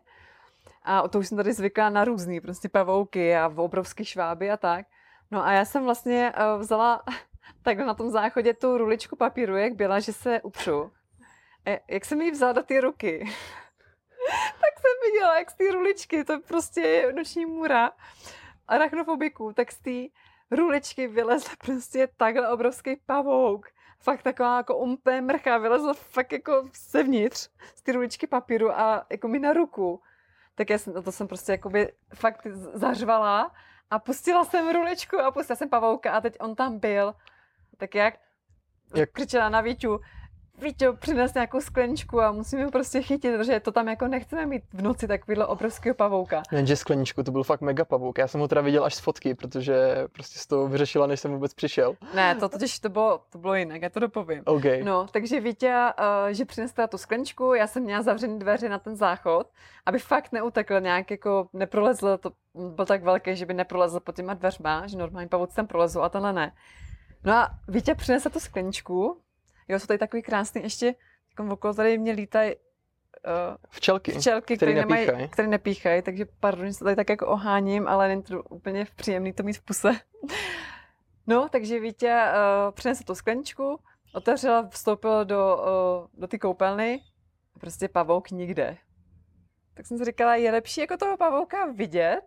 A 0.82 1.08
to 1.08 1.18
už 1.18 1.28
jsem 1.28 1.36
tady 1.36 1.52
zvykla 1.52 1.90
na 1.90 2.04
různý 2.04 2.40
prostě 2.40 2.68
pavouky 2.68 3.36
a 3.36 3.52
obrovský 3.56 4.04
šváby 4.04 4.50
a 4.50 4.56
tak. 4.56 4.86
No 5.30 5.44
a 5.46 5.52
já 5.52 5.64
jsem 5.64 5.84
vlastně 5.84 6.32
vzala 6.58 7.02
takhle 7.62 7.86
na 7.86 7.94
tom 7.94 8.10
záchodě 8.10 8.54
tu 8.54 8.78
ruličku 8.78 9.16
papíru, 9.16 9.56
jak 9.56 9.74
byla, 9.74 10.00
že 10.00 10.12
se 10.12 10.40
upřu. 10.40 10.92
A 11.66 11.80
jak 11.88 12.04
jsem 12.04 12.22
ji 12.22 12.30
vzala 12.30 12.52
do 12.52 12.62
ty 12.62 12.80
ruky, 12.80 13.18
tak 14.60 14.80
jsem 14.80 15.12
viděla, 15.12 15.38
jak 15.38 15.50
z 15.50 15.54
té 15.54 15.70
ruličky, 15.72 16.24
to 16.24 16.32
je 16.32 16.38
prostě 16.38 17.12
noční 17.16 17.46
můra 17.46 17.92
arachnofobiků, 18.68 19.52
tak 19.52 19.72
z 19.72 19.78
té 19.78 20.20
ruličky 20.50 21.08
vylezl 21.08 21.48
prostě 21.64 22.08
takhle 22.16 22.48
obrovský 22.48 22.96
pavouk. 23.06 23.66
Fakt 24.00 24.22
taková 24.22 24.56
jako 24.56 24.76
umpé 24.76 25.20
mrcha, 25.20 25.58
vylezl 25.58 25.94
fakt 25.94 26.32
jako 26.32 26.68
zevnitř 26.90 27.50
z 27.74 27.82
ty 27.82 27.92
ruličky 27.92 28.26
papíru 28.26 28.70
a 28.72 29.06
jako 29.10 29.28
mi 29.28 29.38
na 29.38 29.52
ruku. 29.52 30.02
Tak 30.54 30.70
já 30.70 30.78
jsem, 30.78 31.02
to 31.02 31.12
jsem 31.12 31.28
prostě 31.28 31.52
jakoby 31.52 31.92
fakt 32.14 32.46
zařvala 32.72 33.52
a 33.90 33.98
pustila 33.98 34.44
jsem 34.44 34.70
ruličku 34.70 35.18
a 35.18 35.30
pustila 35.30 35.56
jsem 35.56 35.68
pavouka 35.68 36.12
a 36.12 36.20
teď 36.20 36.36
on 36.40 36.54
tam 36.54 36.78
byl. 36.78 37.14
Tak 37.76 37.94
jak, 37.94 38.14
jak... 38.94 39.10
křičela 39.12 39.48
na 39.48 39.60
Víťu, 39.60 40.00
Víťo, 40.62 40.92
přines 40.92 41.34
nějakou 41.34 41.60
skleničku 41.60 42.20
a 42.20 42.32
musíme 42.32 42.64
ho 42.64 42.70
prostě 42.70 43.02
chytit, 43.02 43.36
protože 43.36 43.60
to 43.60 43.72
tam 43.72 43.88
jako 43.88 44.08
nechceme 44.08 44.46
mít 44.46 44.62
v 44.72 44.82
noci 44.82 45.08
takovýhle 45.08 45.46
obrovského 45.46 45.94
pavouka. 45.94 46.42
Jenže 46.52 46.76
skleničku, 46.76 47.22
to 47.22 47.32
byl 47.32 47.42
fakt 47.42 47.60
mega 47.60 47.84
pavouk. 47.84 48.18
Já 48.18 48.28
jsem 48.28 48.40
ho 48.40 48.48
teda 48.48 48.60
viděl 48.60 48.84
až 48.84 48.94
z 48.94 49.00
fotky, 49.00 49.34
protože 49.34 50.06
prostě 50.12 50.38
z 50.38 50.46
toho 50.46 50.68
vyřešila, 50.68 51.06
než 51.06 51.20
jsem 51.20 51.32
vůbec 51.32 51.54
přišel. 51.54 51.94
Ne, 52.14 52.34
to 52.34 52.48
totiž 52.48 52.78
to 52.78 52.88
bylo, 52.88 53.20
to 53.30 53.38
bylo 53.38 53.54
jinak, 53.54 53.82
já 53.82 53.90
to 53.90 54.00
dopovím. 54.00 54.42
Okay. 54.46 54.82
No, 54.82 55.06
takže 55.10 55.40
Vítě, 55.40 55.74
uh, 55.98 56.32
že 56.32 56.44
přinesla 56.44 56.86
tu 56.86 56.98
skleničku, 56.98 57.54
já 57.54 57.66
jsem 57.66 57.82
měla 57.82 58.02
zavřený 58.02 58.38
dveře 58.38 58.68
na 58.68 58.78
ten 58.78 58.96
záchod, 58.96 59.46
aby 59.86 59.98
fakt 59.98 60.32
neutekl 60.32 60.80
nějak 60.80 61.10
jako 61.10 61.48
neprolezl, 61.52 62.18
to 62.18 62.30
byl 62.54 62.86
tak 62.86 63.02
velký, 63.02 63.36
že 63.36 63.46
by 63.46 63.54
neprolezl 63.54 64.00
pod 64.00 64.16
těma 64.16 64.34
dveřma, 64.34 64.86
že 64.86 64.98
normální 64.98 65.28
pavouci 65.28 65.56
tam 65.56 65.66
prolezl 65.66 66.04
a 66.04 66.08
tenhle 66.08 66.32
ne. 66.32 66.52
No 67.24 67.32
a 67.32 67.50
Vítě 67.68 67.94
přinesla 67.94 68.30
tu 68.30 68.40
skleničku, 68.40 69.20
Jo, 69.68 69.78
jsou 69.78 69.86
tady 69.86 69.98
takový 69.98 70.22
krásný 70.22 70.62
ještě, 70.62 70.94
jako 71.30 71.52
okolo 71.52 71.74
tady 71.74 71.98
mě 71.98 72.12
lítají 72.12 72.54
uh, 72.54 73.56
včelky, 73.68 74.12
včelky 74.12 74.56
které 74.56 74.74
nepíchají. 74.74 75.28
Které 75.28 75.48
nepíchají, 75.48 76.02
takže 76.02 76.26
pardon, 76.40 76.66
že 76.66 76.72
se 76.72 76.84
tady 76.84 76.96
tak 76.96 77.08
jako 77.08 77.26
oháním, 77.26 77.88
ale 77.88 78.08
není 78.08 78.22
to 78.22 78.42
úplně 78.42 78.86
příjemný 78.96 79.32
to 79.32 79.42
mít 79.42 79.58
v 79.58 79.62
puse. 79.62 79.92
no, 81.26 81.48
takže 81.48 81.80
Vítě 81.80 82.24
uh, 82.24 82.74
přinesl 82.74 83.04
tu 83.04 83.14
skleničku, 83.14 83.80
otevřela, 84.14 84.68
vstoupil 84.68 85.24
do, 85.24 85.56
uh, 85.56 86.20
do 86.20 86.26
ty 86.26 86.38
koupelny, 86.38 87.00
prostě 87.60 87.88
pavouk 87.88 88.30
nikde. 88.30 88.76
Tak 89.74 89.86
jsem 89.86 89.98
si 89.98 90.04
říkala, 90.04 90.36
je 90.36 90.52
lepší 90.52 90.80
jako 90.80 90.96
toho 90.96 91.16
pavouka 91.16 91.66
vidět, 91.66 92.22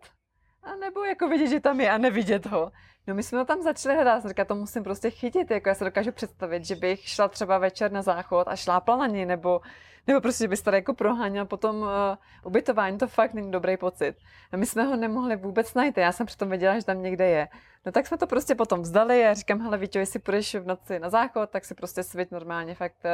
a 0.62 0.76
nebo 0.76 1.04
jako 1.04 1.28
vidět, 1.28 1.46
že 1.48 1.60
tam 1.60 1.80
je 1.80 1.90
a 1.90 1.98
nevidět 1.98 2.46
ho. 2.46 2.72
No 3.06 3.14
my 3.14 3.22
jsme 3.22 3.38
ho 3.38 3.44
tam 3.44 3.62
začali 3.62 3.94
hledat, 3.94 4.26
říkala, 4.26 4.46
to 4.46 4.54
musím 4.54 4.84
prostě 4.84 5.10
chytit, 5.10 5.50
jako 5.50 5.68
já 5.68 5.74
se 5.74 5.84
dokážu 5.84 6.12
představit, 6.12 6.64
že 6.64 6.76
bych 6.76 7.08
šla 7.08 7.28
třeba 7.28 7.58
večer 7.58 7.92
na 7.92 8.02
záchod 8.02 8.48
a 8.48 8.56
šlápla 8.56 8.96
na 8.96 9.06
něj, 9.06 9.26
nebo, 9.26 9.60
nebo 10.06 10.20
prostě, 10.20 10.44
že 10.44 10.48
bys 10.48 10.62
tady 10.62 10.76
jako 10.76 10.94
proháněl 10.94 11.46
potom 11.46 11.76
uh, 11.76 11.88
ubytování, 12.44 12.98
to 12.98 13.06
fakt 13.06 13.34
není 13.34 13.50
dobrý 13.50 13.76
pocit. 13.76 14.16
A 14.52 14.56
my 14.56 14.66
jsme 14.66 14.82
ho 14.82 14.96
nemohli 14.96 15.36
vůbec 15.36 15.74
najít, 15.74 15.98
já 15.98 16.12
jsem 16.12 16.26
přitom 16.26 16.48
věděla, 16.48 16.78
že 16.78 16.84
tam 16.84 17.02
někde 17.02 17.26
je. 17.26 17.48
No 17.86 17.92
tak 17.92 18.06
jsme 18.06 18.18
to 18.18 18.26
prostě 18.26 18.54
potom 18.54 18.82
vzdali 18.82 19.26
a 19.26 19.34
říkám, 19.34 19.60
hele 19.60 19.78
Víťo, 19.78 19.98
jestli 19.98 20.18
půjdeš 20.18 20.54
v 20.54 20.66
noci 20.66 20.98
na 20.98 21.10
záchod, 21.10 21.50
tak 21.50 21.64
si 21.64 21.74
prostě 21.74 22.02
svít 22.02 22.30
normálně 22.30 22.74
fakt 22.74 23.04
uh, 23.04 23.10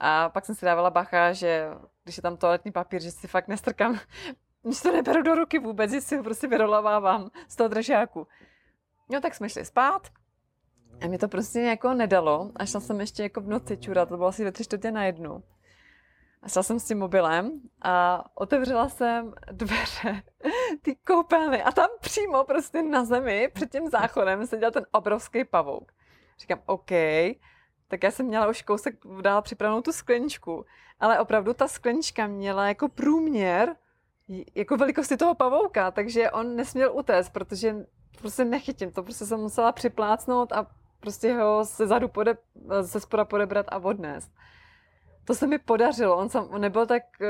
a 0.00 0.28
pak 0.28 0.46
jsem 0.46 0.54
si 0.54 0.66
dávala 0.66 0.90
bacha, 0.90 1.32
že 1.32 1.68
když 2.04 2.16
je 2.16 2.22
tam 2.22 2.36
toaletní 2.36 2.72
papír, 2.72 3.02
že 3.02 3.10
si 3.10 3.28
fakt 3.28 3.48
nestrkám, 3.48 3.98
že 4.64 4.82
to 4.82 4.92
neberu 4.92 5.22
do 5.22 5.34
ruky 5.34 5.58
vůbec, 5.58 5.90
že 5.90 6.00
si 6.00 6.16
ho 6.16 6.22
prostě 6.22 6.46
vyrolavávám 6.46 7.30
z 7.48 7.56
toho 7.56 7.68
držáku. 7.68 8.26
No 9.10 9.20
tak 9.20 9.34
jsme 9.34 9.48
šli 9.48 9.64
spát 9.64 10.08
a 11.04 11.08
mi 11.08 11.18
to 11.18 11.28
prostě 11.28 11.60
jako 11.60 11.94
nedalo. 11.94 12.50
A 12.56 12.66
šla 12.66 12.80
jsem 12.80 13.00
ještě 13.00 13.22
jako 13.22 13.40
v 13.40 13.48
noci 13.48 13.76
čurat, 13.76 14.08
to 14.08 14.16
bylo 14.16 14.28
asi 14.28 14.44
ve 14.44 14.52
tři 14.52 14.64
čtvrtě 14.64 14.90
na 14.90 15.04
jednu. 15.04 15.42
A 16.42 16.48
šla 16.48 16.62
jsem 16.62 16.80
s 16.80 16.84
tím 16.84 16.98
mobilem 16.98 17.60
a 17.82 18.24
otevřela 18.34 18.88
jsem 18.88 19.32
dveře 19.52 20.22
ty 20.82 20.96
koupelny 21.06 21.62
a 21.62 21.72
tam 21.72 21.88
přímo 22.00 22.44
prostě 22.44 22.82
na 22.82 23.04
zemi 23.04 23.48
před 23.52 23.72
tím 23.72 23.88
záchodem 23.88 24.46
seděl 24.46 24.70
ten 24.70 24.86
obrovský 24.92 25.44
pavouk. 25.44 25.92
Říkám, 26.38 26.62
OK, 26.66 26.90
tak 27.88 28.02
já 28.02 28.10
jsem 28.10 28.26
měla 28.26 28.48
už 28.48 28.62
kousek 28.62 28.94
dál 29.20 29.42
připravenou 29.42 29.82
tu 29.82 29.92
skleničku, 29.92 30.64
ale 31.00 31.20
opravdu 31.20 31.54
ta 31.54 31.68
sklenička 31.68 32.26
měla 32.26 32.68
jako 32.68 32.88
průměr 32.88 33.76
jako 34.54 34.76
velikosti 34.76 35.16
toho 35.16 35.34
pavouka, 35.34 35.90
takže 35.90 36.30
on 36.30 36.56
nesměl 36.56 36.92
utéct, 36.98 37.30
protože 37.30 37.76
prostě 38.18 38.44
nechytím 38.44 38.92
to, 38.92 39.02
prostě 39.02 39.26
jsem 39.26 39.40
musela 39.40 39.72
připlácnout 39.72 40.52
a 40.52 40.66
prostě 41.00 41.34
ho 41.34 41.64
se 41.64 41.86
zadu 41.86 42.08
pode, 42.08 42.36
se 42.82 43.00
spoda 43.00 43.24
podebrat 43.24 43.66
a 43.68 43.78
odnést. 43.78 44.32
To 45.24 45.34
se 45.34 45.46
mi 45.46 45.58
podařilo, 45.58 46.16
on, 46.16 46.28
sam, 46.28 46.48
on 46.50 46.60
nebyl 46.60 46.86
tak 46.86 47.02
uh, 47.20 47.26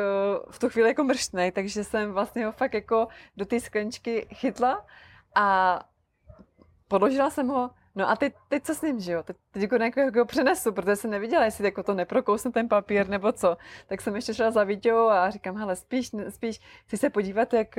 v 0.53 0.59
tu 0.59 0.69
chvíli 0.69 0.89
jako 0.89 1.05
mrštnej, 1.05 1.53
takže 1.53 1.85
jsem 1.85 2.13
vlastně 2.13 2.47
ho 2.47 2.53
fakt 2.53 2.75
jako 2.75 3.09
do 3.37 3.47
té 3.47 3.61
skleničky 3.61 4.27
chytla 4.35 4.87
a 5.35 5.79
podložila 6.89 7.31
jsem 7.31 7.49
ho 7.49 7.71
No 7.95 8.11
a 8.11 8.17
teď, 8.17 8.35
teď 8.49 8.65
co 8.65 8.75
s 8.75 8.83
ním, 8.83 9.01
že 9.01 9.13
jo? 9.13 9.23
Teď, 9.23 9.37
teď 9.51 9.63
jako 9.63 9.77
nějakého 9.77 10.07
jako 10.07 10.25
přenesu, 10.25 10.73
protože 10.73 10.97
jsem 10.97 11.11
neviděla, 11.11 11.45
jestli 11.45 11.65
jako 11.65 11.83
to 11.83 11.95
neprokousne 11.95 12.53
ten 12.53 12.69
papír 12.69 13.09
nebo 13.09 13.33
co. 13.33 13.57
Tak 13.87 14.01
jsem 14.01 14.17
ještě 14.17 14.35
šla 14.35 14.51
za 14.51 14.65
Víťou 14.65 15.09
a 15.09 15.31
říkám, 15.31 15.57
hele, 15.57 15.77
spíš, 15.77 16.11
spíš 16.29 16.61
chci 16.87 16.97
se 16.97 17.11
podívat, 17.11 17.55
jak, 17.55 17.79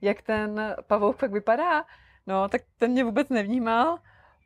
jak 0.00 0.22
ten 0.22 0.74
pavouk 0.86 1.16
pak 1.16 1.32
vypadá. 1.32 1.84
No, 2.26 2.48
tak 2.48 2.62
ten 2.78 2.90
mě 2.90 3.04
vůbec 3.04 3.28
nevnímal. 3.28 3.98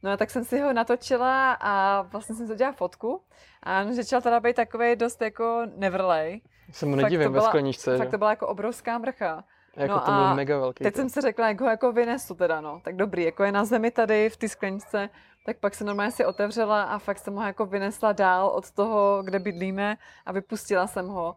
No, 0.02 0.16
tak 0.16 0.30
jsem 0.30 0.44
si 0.44 0.60
ho 0.60 0.72
natočila 0.72 1.52
a 1.52 2.02
vlastně 2.02 2.36
jsem 2.36 2.46
si 2.46 2.52
udělala 2.52 2.76
fotku. 2.76 3.22
A 3.62 3.82
on 3.82 3.94
začal 3.94 4.22
teda 4.22 4.40
být 4.40 4.56
takový 4.56 4.96
dost 4.96 5.22
jako 5.22 5.62
nevrlej. 5.76 6.40
Jsem 6.70 6.88
mu 6.88 6.96
nedivím 6.96 7.32
ve 7.32 7.40
skleničce. 7.40 7.98
Fakt 7.98 8.10
to 8.10 8.18
byla 8.18 8.30
jako 8.30 8.46
obrovská 8.46 8.98
mrcha. 8.98 9.44
Jako 9.76 9.92
no 9.92 10.00
to 10.00 10.10
byl 10.10 10.34
mega 10.34 10.58
velký. 10.58 10.84
Teď 10.84 10.94
to. 10.94 11.00
jsem 11.00 11.10
si 11.10 11.20
řekla, 11.20 11.48
jak 11.48 11.60
ho 11.60 11.68
jako 11.68 11.92
vynesu 11.92 12.34
teda, 12.34 12.60
no. 12.60 12.80
Tak 12.84 12.96
dobrý, 12.96 13.24
jako 13.24 13.44
je 13.44 13.52
na 13.52 13.64
zemi 13.64 13.90
tady 13.90 14.30
v 14.30 14.36
té 14.36 14.48
skleničce, 14.48 15.08
tak 15.46 15.56
pak 15.56 15.74
se 15.74 15.84
normálně 15.84 16.12
si 16.12 16.24
otevřela 16.24 16.82
a 16.82 16.98
fakt 16.98 17.18
jsem 17.18 17.34
ho 17.34 17.42
jako 17.42 17.66
vynesla 17.66 18.12
dál 18.12 18.48
od 18.48 18.70
toho, 18.70 19.22
kde 19.22 19.38
bydlíme 19.38 19.96
a 20.26 20.32
vypustila 20.32 20.86
jsem 20.86 21.08
ho. 21.08 21.36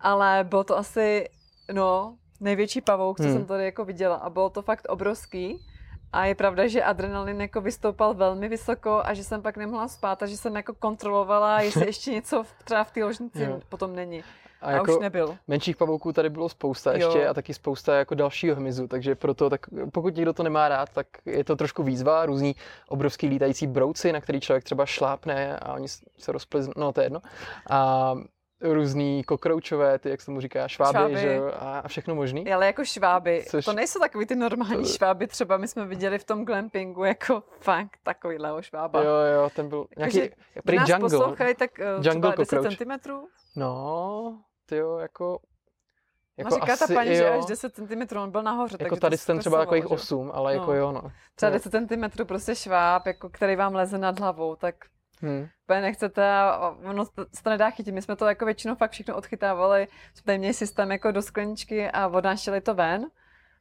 Ale 0.00 0.44
bylo 0.48 0.64
to 0.64 0.78
asi, 0.78 1.28
no, 1.72 2.16
největší 2.40 2.80
pavouk, 2.80 3.16
co 3.16 3.22
hmm. 3.22 3.32
jsem 3.32 3.46
tady 3.46 3.64
jako 3.64 3.84
viděla 3.84 4.16
a 4.16 4.30
bylo 4.30 4.50
to 4.50 4.62
fakt 4.62 4.86
obrovský. 4.88 5.66
A 6.12 6.26
je 6.26 6.34
pravda, 6.34 6.66
že 6.66 6.82
adrenalin 6.82 7.40
jako 7.40 7.60
vystoupal 7.60 8.14
velmi 8.14 8.48
vysoko 8.48 9.02
a 9.04 9.14
že 9.14 9.24
jsem 9.24 9.42
pak 9.42 9.56
nemohla 9.56 9.88
spát 9.88 10.22
a 10.22 10.26
že 10.26 10.36
jsem 10.36 10.56
jako 10.56 10.74
kontrolovala, 10.74 11.60
jestli 11.60 11.86
ještě 11.92 12.10
něco 12.10 12.42
třeba 12.64 12.84
v 12.84 12.90
té 12.90 13.04
ložnici 13.04 13.48
potom 13.68 13.94
není. 13.94 14.24
A, 14.60 14.66
a 14.66 14.70
jako 14.70 14.96
už 14.96 15.00
nebyl. 15.00 15.36
Menších 15.48 15.76
pavouků 15.76 16.12
tady 16.12 16.30
bylo 16.30 16.48
spousta 16.48 16.92
ještě 16.92 17.18
jo. 17.18 17.30
a 17.30 17.34
taky 17.34 17.54
spousta 17.54 17.96
jako 17.96 18.14
dalšího 18.14 18.56
hmyzu, 18.56 18.88
takže 18.88 19.14
proto, 19.14 19.50
tak 19.50 19.60
pokud 19.92 20.16
někdo 20.16 20.32
to 20.32 20.42
nemá 20.42 20.68
rád, 20.68 20.88
tak 20.92 21.06
je 21.26 21.44
to 21.44 21.56
trošku 21.56 21.82
výzva, 21.82 22.26
různý 22.26 22.56
obrovský 22.88 23.28
lítající 23.28 23.66
brouci, 23.66 24.12
na 24.12 24.20
který 24.20 24.40
člověk 24.40 24.64
třeba 24.64 24.86
šlápne 24.86 25.58
a 25.58 25.74
oni 25.74 25.88
se 26.18 26.32
rozpliznou, 26.32 26.72
no 26.76 26.92
to 26.92 27.00
je 27.00 27.06
jedno. 27.06 27.20
A 27.70 28.14
různý 28.60 29.24
kokroučové, 29.24 29.98
ty, 29.98 30.10
jak 30.10 30.20
se 30.20 30.30
mu 30.30 30.40
říká, 30.40 30.68
šváby, 30.68 30.98
šváby. 30.98 31.16
že 31.16 31.40
a 31.58 31.88
všechno 31.88 32.14
možný. 32.14 32.52
Ale 32.52 32.66
jako 32.66 32.84
šváby, 32.84 33.44
Což... 33.50 33.64
to 33.64 33.72
nejsou 33.72 34.00
takový 34.00 34.26
ty 34.26 34.34
normální 34.34 34.82
to... 34.82 34.88
šváby, 34.88 35.26
třeba 35.26 35.56
my 35.56 35.68
jsme 35.68 35.86
viděli 35.86 36.18
v 36.18 36.24
tom 36.24 36.44
glampingu, 36.44 37.04
jako 37.04 37.42
fakt 37.60 37.90
takovýhle 38.02 38.62
švába. 38.62 39.02
Jo, 39.02 39.10
jo, 39.10 39.50
ten 39.56 39.68
byl 39.68 39.86
nějaký, 39.96 40.18
jako, 40.18 40.36
prý 40.64 40.76
nás 40.76 40.88
jungle. 40.88 41.10
poslouchají, 41.10 41.54
tak 41.54 41.70
uh, 41.98 42.06
jungle 42.06 42.46
třeba 42.46 42.62
10 42.62 42.78
cm. 42.78 43.10
No, 43.56 44.38
ty 44.66 44.76
jo, 44.76 44.98
jako... 44.98 45.38
Jako 46.38 46.50
no 46.50 46.56
říká 46.56 46.72
asi, 46.72 46.86
ta 46.88 46.94
paní, 46.94 47.10
jo. 47.10 47.16
že 47.16 47.30
až 47.30 47.44
10 47.44 47.74
cm 47.74 48.16
on 48.16 48.30
byl 48.30 48.42
nahoře. 48.42 48.76
Jako 48.80 48.96
tady 48.96 49.16
ten 49.18 49.38
třeba 49.38 49.60
jako 49.60 49.74
jich 49.74 49.90
8, 49.90 50.30
ale 50.34 50.52
jako 50.52 50.66
no. 50.66 50.72
jako 50.72 50.86
jo, 50.86 50.92
no. 50.92 51.12
Třeba 51.34 51.50
10 51.50 51.70
cm 51.70 52.24
prostě 52.24 52.54
šváb, 52.54 53.06
jako, 53.06 53.28
který 53.28 53.56
vám 53.56 53.74
leze 53.74 53.98
nad 53.98 54.20
hlavou, 54.20 54.56
tak 54.56 54.74
Hmm. 55.20 55.48
Úplně 55.64 55.80
nechcete 55.80 56.30
ono 56.84 57.04
se 57.04 57.42
to 57.42 57.50
nedá 57.50 57.70
chytit. 57.70 57.94
My 57.94 58.02
jsme 58.02 58.16
to 58.16 58.26
jako 58.26 58.44
většinou 58.44 58.74
fakt 58.74 58.90
všechno 58.90 59.16
odchytávali. 59.16 59.88
Jsme 60.14 60.24
tady 60.24 60.38
měli 60.38 60.54
systém 60.54 60.92
jako 60.92 61.10
do 61.12 61.22
skleničky 61.22 61.90
a 61.90 62.08
odnášeli 62.08 62.60
to 62.60 62.74
ven. 62.74 63.06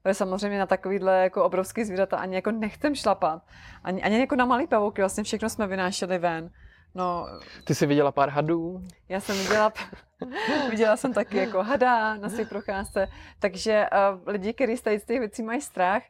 Ale 0.06 0.14
samozřejmě 0.14 0.60
na 0.60 0.66
takovýhle 0.66 1.24
jako 1.24 1.44
obrovský 1.44 1.84
zvířata 1.84 2.18
ani 2.18 2.36
jako 2.36 2.52
nechcem 2.52 2.96
šlapat. 2.96 3.44
Ani, 3.84 4.04
ani 4.04 4.20
jako 4.20 4.36
na 4.36 4.46
malý 4.46 4.68
pavouky, 4.68 5.02
vlastně 5.02 5.24
všechno 5.24 5.50
jsme 5.50 5.68
vynášeli 5.68 6.18
ven. 6.18 6.50
No, 6.96 7.28
Ty 7.64 7.76
jsi 7.76 7.86
viděla 7.86 8.12
pár 8.12 8.30
hadů? 8.30 8.82
Já 9.10 9.20
jsem 9.20 9.38
viděla, 9.38 9.74
viděla 10.70 10.98
jsem 10.98 11.14
taky 11.14 11.38
jako 11.38 11.64
hada 11.64 12.16
na 12.16 12.30
své 12.30 12.46
procházce, 12.46 13.08
takže 13.40 13.86
uh, 14.14 14.20
lidi, 14.28 14.54
kteří 14.54 14.78
z 14.78 14.82
těch 14.82 15.20
věcí 15.20 15.44
mají 15.44 15.62
strach, 15.62 16.04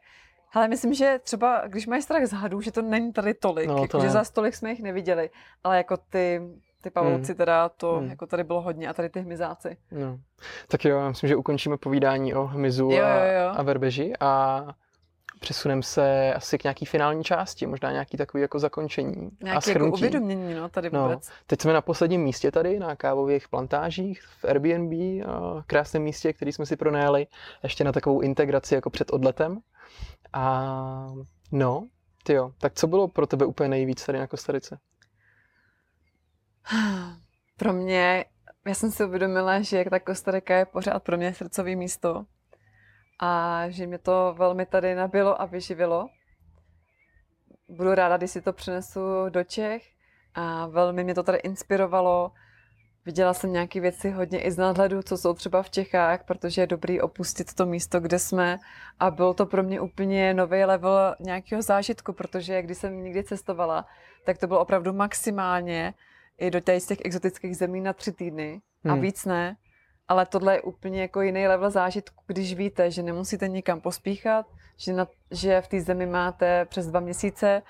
Ale 0.52 0.68
myslím, 0.68 0.94
že 0.94 1.20
třeba, 1.22 1.62
když 1.66 1.86
máš 1.86 2.04
strach 2.04 2.26
z 2.26 2.32
hadů, 2.32 2.60
že 2.60 2.72
to 2.72 2.82
není 2.82 3.12
tady 3.12 3.34
tolik, 3.34 3.68
No, 3.68 3.74
to 3.76 3.82
jako, 3.82 4.00
že 4.00 4.10
za 4.10 4.24
stolik 4.24 4.54
jsme 4.54 4.70
jich 4.70 4.82
neviděli, 4.82 5.30
ale 5.64 5.76
jako 5.76 5.96
ty, 5.96 6.40
ty 6.80 6.90
pavouci 6.90 7.32
Hmm. 7.32 7.36
teda, 7.36 7.68
to 7.68 7.92
Hmm. 7.96 8.10
jako 8.10 8.26
tady 8.26 8.44
bylo 8.44 8.60
hodně 8.62 8.88
a 8.88 8.92
tady 8.92 9.08
ty 9.08 9.20
hmyzáci. 9.20 9.76
No. 9.90 10.18
Tak 10.68 10.84
jo, 10.84 10.98
já 10.98 11.08
myslím, 11.08 11.28
že 11.28 11.36
ukončíme 11.36 11.76
povídání 11.76 12.34
o 12.34 12.44
hmyzu 12.46 12.90
Jo, 12.90 13.04
a, 13.04 13.24
jo, 13.24 13.32
jo. 13.42 13.52
a 13.56 13.62
verbeži 13.62 14.12
a 14.20 14.62
přesuneme 15.40 15.82
se 15.82 16.34
asi 16.34 16.58
k 16.58 16.64
nějaký 16.64 16.84
finální 16.86 17.24
části, 17.24 17.66
možná 17.66 17.92
nějaký 17.92 18.16
takový 18.16 18.40
jako 18.40 18.58
zakončení 18.58 19.30
a 19.42 19.44
Nějaké 19.44 19.70
jako 19.72 19.86
uvědomění, 19.86 20.54
no, 20.54 20.68
tady 20.68 20.90
No. 20.92 21.02
vůbec. 21.02 21.28
Teď 21.46 21.60
jsme 21.60 21.72
na 21.72 21.80
posledním 21.80 22.22
místě 22.22 22.50
tady, 22.50 22.78
na 22.78 22.96
kávových 22.96 23.48
plantážích 23.48 24.22
v 24.22 24.44
Airbnb, 24.44 24.92
a 25.26 25.62
krásném 25.66 26.02
místě, 26.02 26.32
který 26.32 26.52
jsme 26.52 26.66
si 26.66 26.76
pronajali, 26.76 27.26
ještě 27.62 27.84
na 27.84 27.92
takovou 27.92 28.20
integraci 28.20 28.74
jako 28.74 28.90
před 28.90 29.12
odletem. 29.12 29.58
A 30.32 30.66
no, 31.52 31.88
ty 32.22 32.32
jo, 32.32 32.52
tak 32.58 32.74
co 32.74 32.86
bylo 32.86 33.08
pro 33.08 33.26
tebe 33.26 33.46
úplně 33.46 33.68
nejvíc 33.68 34.06
tady 34.06 34.18
na 34.18 34.26
Kostarice? 34.26 34.78
Pro 37.56 37.72
mě, 37.72 38.24
já 38.66 38.74
jsem 38.74 38.90
si 38.90 39.04
uvědomila, 39.04 39.60
že 39.60 39.84
ta 39.90 40.00
Kostarika 40.00 40.56
je 40.56 40.66
pořád 40.66 41.02
pro 41.02 41.16
mě 41.16 41.34
srdcový 41.34 41.76
místo 41.76 42.24
a 43.18 43.62
že 43.68 43.86
mě 43.86 43.98
to 43.98 44.34
velmi 44.38 44.66
tady 44.66 44.94
nabilo 44.94 45.40
a 45.40 45.44
vyživilo. 45.44 46.08
Budu 47.68 47.94
ráda, 47.94 48.16
když 48.16 48.30
si 48.30 48.42
to 48.42 48.52
přinesu 48.52 49.00
do 49.28 49.44
Čech 49.44 49.82
a 50.34 50.66
velmi 50.66 51.04
mě 51.04 51.14
to 51.14 51.22
tady 51.22 51.38
inspirovalo. 51.38 52.32
Viděla 53.06 53.34
jsem 53.34 53.52
nějaké 53.52 53.80
věci 53.80 54.10
hodně 54.10 54.42
i 54.42 54.50
z 54.50 54.56
nadhledu, 54.56 55.02
co 55.02 55.16
jsou 55.16 55.34
třeba 55.34 55.62
v 55.62 55.70
Čechách, 55.70 56.24
protože 56.24 56.62
je 56.62 56.66
dobrý 56.66 57.00
opustit 57.00 57.54
to 57.54 57.66
místo, 57.66 58.00
kde 58.00 58.18
jsme. 58.18 58.58
A 59.00 59.10
byl 59.10 59.34
to 59.34 59.46
pro 59.46 59.62
mě 59.62 59.80
úplně 59.80 60.34
nový 60.34 60.64
level 60.64 61.14
nějakého 61.20 61.62
zážitku, 61.62 62.12
protože 62.12 62.62
když 62.62 62.78
jsem 62.78 63.04
někdy 63.04 63.24
cestovala, 63.24 63.86
tak 64.24 64.38
to 64.38 64.46
bylo 64.46 64.60
opravdu 64.60 64.92
maximálně 64.92 65.94
i 66.38 66.50
do 66.50 66.60
těch, 66.60 66.82
z 66.82 66.86
těch 66.86 66.98
exotických 67.04 67.56
zemí 67.56 67.80
na 67.80 67.92
tři 67.92 68.12
týdny 68.12 68.60
a 68.84 68.92
Hmm. 68.92 69.00
víc 69.00 69.24
ne. 69.24 69.56
Ale 70.08 70.26
tohle 70.26 70.54
je 70.54 70.62
úplně 70.62 71.00
jako 71.02 71.20
jiný 71.20 71.46
level 71.46 71.70
zážitku, 71.70 72.22
když 72.26 72.54
víte, 72.54 72.90
že 72.90 73.02
nemusíte 73.02 73.48
nikam 73.48 73.80
pospíchat, 73.80 74.46
že, 74.76 74.92
na, 74.92 75.06
že 75.30 75.60
v 75.60 75.68
té 75.68 75.80
zemi 75.80 76.06
máte 76.06 76.64
přes 76.64 76.86
dva 76.86 77.00
měsíce 77.00 77.62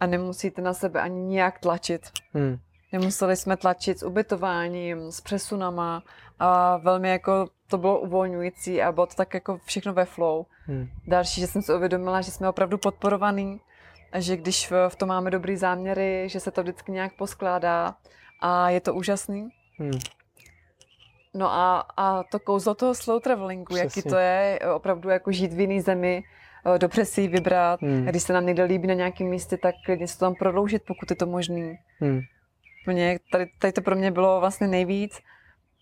a 0.00 0.06
nemusíte 0.06 0.62
na 0.62 0.74
sebe 0.74 1.00
ani 1.00 1.20
nijak 1.20 1.58
tlačit. 1.58 2.10
Hmm. 2.34 2.58
Nemuseli 2.92 3.36
jsme 3.36 3.56
tlačit 3.56 3.98
s 3.98 4.02
ubytováním, 4.02 5.12
s 5.12 5.20
přesunama 5.20 6.02
a 6.38 6.76
velmi 6.76 7.08
jako 7.08 7.46
to 7.66 7.78
bylo 7.78 8.00
uvolňující 8.00 8.82
a 8.82 8.92
bylo 8.92 9.06
to 9.06 9.14
tak 9.14 9.34
jako 9.34 9.58
všechno 9.64 9.92
ve 9.92 10.04
flow. 10.04 10.46
Hmm. 10.66 10.88
Další, 11.06 11.40
že 11.40 11.46
jsem 11.46 11.62
si 11.62 11.74
uvědomila, 11.74 12.20
že 12.20 12.30
jsme 12.30 12.48
opravdu 12.48 12.78
podporovaný 12.78 13.60
a 14.12 14.20
že 14.20 14.36
když 14.36 14.72
v, 14.88 14.96
tom 14.96 15.08
máme 15.08 15.30
dobrý 15.30 15.56
záměry, 15.56 16.28
že 16.28 16.40
se 16.40 16.50
to 16.50 16.62
vždycky 16.62 16.92
nějak 16.92 17.12
poskládá 17.16 17.94
a 18.40 18.70
je 18.70 18.80
to 18.80 18.94
úžasný. 18.94 19.48
Hmm. 19.78 19.98
No 21.34 21.52
a, 21.52 21.80
a 21.96 22.22
to 22.22 22.38
kouzlo 22.38 22.74
toho 22.74 22.94
slow 22.94 23.20
travelingu, 23.20 23.76
jaký 23.76 23.88
Přesně. 23.88 24.10
to 24.10 24.16
je 24.16 24.58
opravdu 24.74 25.08
jako 25.08 25.32
žít 25.32 25.52
v 25.52 25.60
jiné 25.60 25.82
zemi, 25.82 26.24
eh, 26.74 26.78
dobře 26.78 27.04
si 27.04 27.20
ji 27.20 27.28
vybrat. 27.28 27.82
Hmm. 27.82 28.04
Když 28.04 28.22
se 28.22 28.32
nám 28.32 28.46
někde 28.46 28.64
líbí 28.64 28.88
na 28.88 28.94
nějakém 28.94 29.26
místě, 29.26 29.56
tak 29.56 29.74
klidně 29.84 30.08
se 30.08 30.18
to 30.18 30.24
tam 30.24 30.34
prodloužit, 30.34 30.82
pokud 30.86 31.10
je 31.10 31.16
to 31.16 31.26
možný. 31.26 31.78
Hmm. 32.00 32.20
Mě, 32.86 33.18
tady, 33.32 33.46
tady 33.58 33.72
to 33.72 33.82
pro 33.82 33.96
mě 33.96 34.10
bylo 34.10 34.40
vlastně 34.40 34.68
nejvíc. 34.68 35.20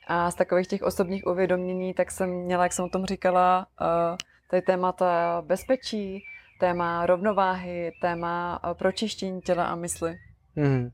A 0.07 0.31
z 0.31 0.35
takových 0.35 0.67
těch 0.67 0.83
osobních 0.83 1.27
uvědomění, 1.27 1.95
tak 1.95 2.11
jsem 2.11 2.31
měla, 2.31 2.63
jak 2.63 2.73
jsem 2.73 2.85
o 2.85 2.89
tom 2.89 3.07
říkala, 3.07 3.67
eh, 3.81 4.17
tady 4.51 4.63
témata 4.63 5.43
bezpečí, 5.47 6.25
téma 6.61 7.07
rovnováhy, 7.07 7.93
téma 8.01 8.61
eh, 8.65 8.75
pročištění 8.75 9.41
těla 9.41 9.65
a 9.65 9.75
mysli. 9.75 10.19
Hmm. 10.57 10.91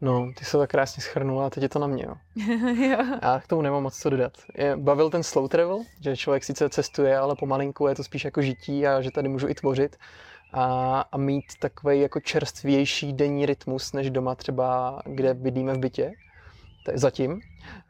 No, 0.00 0.32
ty 0.38 0.44
se 0.44 0.52
to 0.52 0.58
tak 0.58 0.70
krásně 0.70 1.02
schrnula 1.02 1.46
a 1.46 1.50
teď 1.50 1.62
je 1.62 1.68
to 1.68 1.78
na 1.78 1.86
mě, 1.86 2.04
jo. 2.04 2.14
jo. 2.90 3.18
Já 3.22 3.40
k 3.40 3.46
tomu 3.46 3.62
nemám 3.62 3.82
moc 3.82 3.98
co 3.98 4.10
dodat. 4.10 4.32
Je, 4.54 4.76
bavil 4.76 5.10
ten 5.10 5.22
slow 5.22 5.48
travel, 5.48 5.82
že 6.00 6.16
člověk 6.16 6.44
sice 6.44 6.68
cestuje, 6.68 7.18
ale 7.18 7.36
pomalinku 7.36 7.86
je 7.86 7.94
to 7.94 8.04
spíš 8.04 8.24
jako 8.24 8.42
žití 8.42 8.86
a 8.86 9.02
že 9.02 9.10
tady 9.10 9.28
můžu 9.28 9.48
i 9.48 9.54
tvořit 9.54 9.96
a, 10.52 11.00
a 11.12 11.16
mít 11.16 11.44
takový 11.58 12.00
jako 12.00 12.20
čerstvější 12.20 13.12
denní 13.12 13.46
rytmus, 13.46 13.92
než 13.92 14.10
doma 14.10 14.34
třeba, 14.34 15.00
kde 15.04 15.34
bydlíme 15.34 15.74
v 15.74 15.78
bytě. 15.78 16.12
To 16.84 16.90
je 16.90 16.98
zatím. 16.98 17.40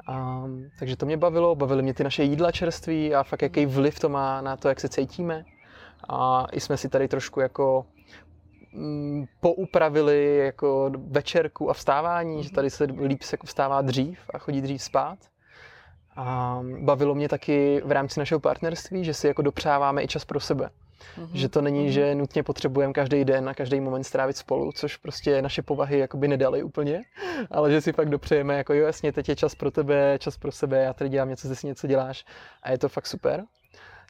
A, 0.07 0.45
takže 0.79 0.97
to 0.97 1.07
mě 1.07 1.17
bavilo, 1.17 1.55
bavily 1.55 1.83
mě 1.83 1.95
ty 1.95 2.05
naše 2.05 2.23
jídla 2.23 2.53
čerství 2.53 3.15
a 3.15 3.23
fakt 3.23 3.43
jaký 3.43 3.67
vliv 3.67 3.99
to 3.99 4.09
má 4.09 4.41
na 4.41 4.57
to, 4.57 4.69
jak 4.69 4.81
se 4.81 4.89
cítíme. 4.89 5.45
A 6.09 6.47
i 6.53 6.61
jsme 6.61 6.77
si 6.77 6.89
tady 6.89 7.09
trošku 7.09 7.41
jako 7.41 7.87
mm, 8.73 9.27
poupravili 9.41 10.37
jako 10.37 10.91
večerku 11.11 11.71
a 11.71 11.75
vstávání, 11.75 12.43
že 12.43 12.53
tady 12.53 12.71
se 12.71 12.85
líp 12.85 13.23
se 13.23 13.35
jako 13.35 13.47
vstává 13.47 13.83
dřív 13.83 14.19
a 14.35 14.39
chodí 14.39 14.61
dřív 14.61 14.83
spát. 14.83 15.19
A 16.17 16.61
bavilo 16.81 17.15
mě 17.15 17.29
taky 17.29 17.83
v 17.85 17.93
rámci 17.93 18.21
našeho 18.21 18.41
partnerství, 18.41 19.05
že 19.05 19.15
si 19.15 19.27
jako 19.27 19.43
dopřáváme 19.43 20.03
i 20.03 20.09
čas 20.09 20.25
pro 20.25 20.41
sebe. 20.41 20.71
Mhm. 21.19 21.29
Že 21.37 21.49
to 21.49 21.61
není, 21.63 21.83
Mhm. 21.83 21.91
že 21.93 22.15
nutně 22.15 22.43
potřebujeme 22.43 22.93
každý 22.93 23.25
den 23.25 23.49
a 23.49 23.55
každý 23.55 23.81
moment 23.81 24.05
strávit 24.05 24.37
spolu, 24.37 24.73
což 24.73 24.97
prostě 24.97 25.43
naše 25.43 25.63
povahy 25.63 25.99
jakoby 25.99 26.29
nedali 26.29 26.63
úplně, 26.63 27.03
ale 27.51 27.71
že 27.71 27.81
si 27.81 27.93
fakt 27.93 28.09
dopřejeme, 28.11 28.57
jako 28.57 28.75
jo, 28.75 28.87
jasně, 28.87 29.13
teď 29.13 29.29
je 29.29 29.37
čas 29.37 29.55
pro 29.55 29.71
tebe, 29.71 30.19
čas 30.19 30.37
pro 30.39 30.53
sebe, 30.53 30.79
já 30.83 30.93
tady 30.93 31.11
dělám 31.11 31.29
něco, 31.29 31.49
ty 31.49 31.57
si 31.57 31.67
něco 31.67 31.87
děláš 31.87 32.25
a 32.63 32.71
je 32.71 32.79
to 32.79 32.89
fakt 32.89 33.07
super. 33.07 33.45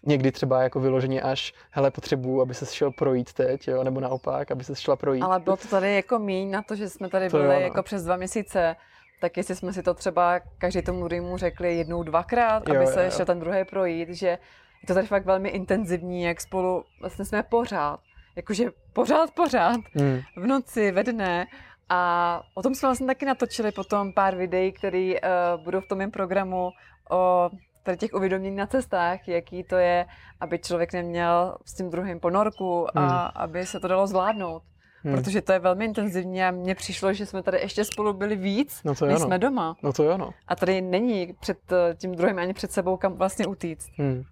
Někdy 0.07 0.32
třeba 0.32 0.62
jako 0.62 0.80
vyloženě 0.80 1.22
až, 1.22 1.55
hele, 1.70 1.91
potřebuju, 1.91 2.41
aby 2.41 2.55
se 2.55 2.66
šel 2.66 2.91
projít 2.93 3.32
teď, 3.32 3.68
jo, 3.68 3.84
nebo 3.84 4.01
naopak, 4.01 4.51
aby 4.51 4.64
se 4.64 4.76
šla 4.76 4.97
projít. 4.97 5.22
Ale 5.22 5.41
bylo 5.41 5.57
to 5.57 5.68
tady 5.68 5.95
jako 5.95 6.18
míň 6.18 6.51
na 6.51 6.62
to, 6.62 6.74
že 6.74 6.89
jsme 6.89 7.09
tady 7.09 7.30
To 7.30 7.37
byli 7.37 7.49
jo, 7.49 7.53
no. 7.61 7.61
jako 7.61 7.82
přes 7.82 8.05
dva 8.05 8.16
měsíce, 8.16 8.76
tak 9.20 9.37
jestli 9.37 9.57
jsme 9.57 9.72
si 9.72 9.82
to 9.82 9.95
třeba 9.95 10.41
každý 10.59 10.82
tomu 10.82 11.09
druhému 11.09 11.37
řekli 11.37 11.76
jednou, 11.76 12.03
dvakrát, 12.03 12.68
Jo, 12.68 12.74
aby 12.74 12.84
jo, 12.84 12.91
se 12.91 13.05
jo. 13.05 13.11
šel 13.11 13.26
ten 13.26 13.41
druhý 13.41 13.64
projít, 13.64 14.09
že 14.09 14.39
to 14.87 14.95
tady 14.95 15.07
fakt 15.07 15.24
velmi 15.24 15.49
intenzivní, 15.49 16.22
jak 16.22 16.41
spolu 16.41 16.84
vlastně 17.01 17.24
jsme 17.24 17.43
pořád, 17.43 18.01
jakože 18.37 18.70
pořád, 18.93 19.30
pořád, 19.34 19.80
Hmm. 19.95 20.20
v 20.37 20.47
noci, 20.47 20.93
ve 20.93 21.05
dne. 21.05 21.47
A 21.89 22.43
o 22.55 22.62
tom 22.62 22.74
jsme 22.74 22.87
vlastně 22.87 23.07
taky 23.07 23.26
natočili 23.26 23.72
potom 23.72 24.12
pár 24.12 24.37
videí, 24.37 24.72
které 24.72 25.14
uh, 25.14 25.64
budou 25.64 25.80
v 25.80 25.89
tom 25.89 25.99
mém 25.99 26.11
programu 26.11 26.70
o 27.11 27.51
tady 27.82 27.97
těch 27.99 28.14
uvědomění 28.14 28.57
na 28.57 28.66
cestách, 28.66 29.28
jaký 29.28 29.64
to 29.64 29.76
je, 29.76 30.07
aby 30.41 30.59
člověk 30.59 30.93
neměl 30.93 31.57
s 31.64 31.74
tím 31.74 31.91
druhým 31.91 32.20
ponorku 32.20 32.99
a 32.99 33.01
Hmm. 33.01 33.30
aby 33.34 33.66
se 33.66 33.80
to 33.80 33.89
dalo 33.89 34.07
zvládnout. 34.07 34.62
Hmm. 35.03 35.14
Protože 35.14 35.43
to 35.43 35.53
je 35.53 35.59
velmi 35.59 35.84
intenzivní 35.84 36.45
a 36.45 36.51
mně 36.51 36.74
přišlo, 36.74 37.12
že 37.12 37.26
jsme 37.26 37.43
tady 37.43 37.59
ještě 37.61 37.84
spolu 37.84 38.12
byli 38.12 38.37
víc, 38.37 38.80
No 38.84 38.95
to 38.95 39.07
než 39.07 39.18
no. 39.20 39.26
jsme 39.26 39.39
doma. 39.39 39.76
No 39.82 39.93
to 39.93 40.03
jo, 40.05 40.18
no. 40.18 40.30
A 40.49 40.57
tady 40.57 40.80
není 40.80 41.34
před 41.41 41.59
eh, 41.72 41.95
tím 41.95 42.14
druhým 42.14 42.39
ani 42.39 42.55
před 42.55 42.72
sebou 42.72 42.97
kam 42.97 43.12
vlastně 43.14 43.47
utíct. 43.47 43.89
Hmm. 43.99 44.22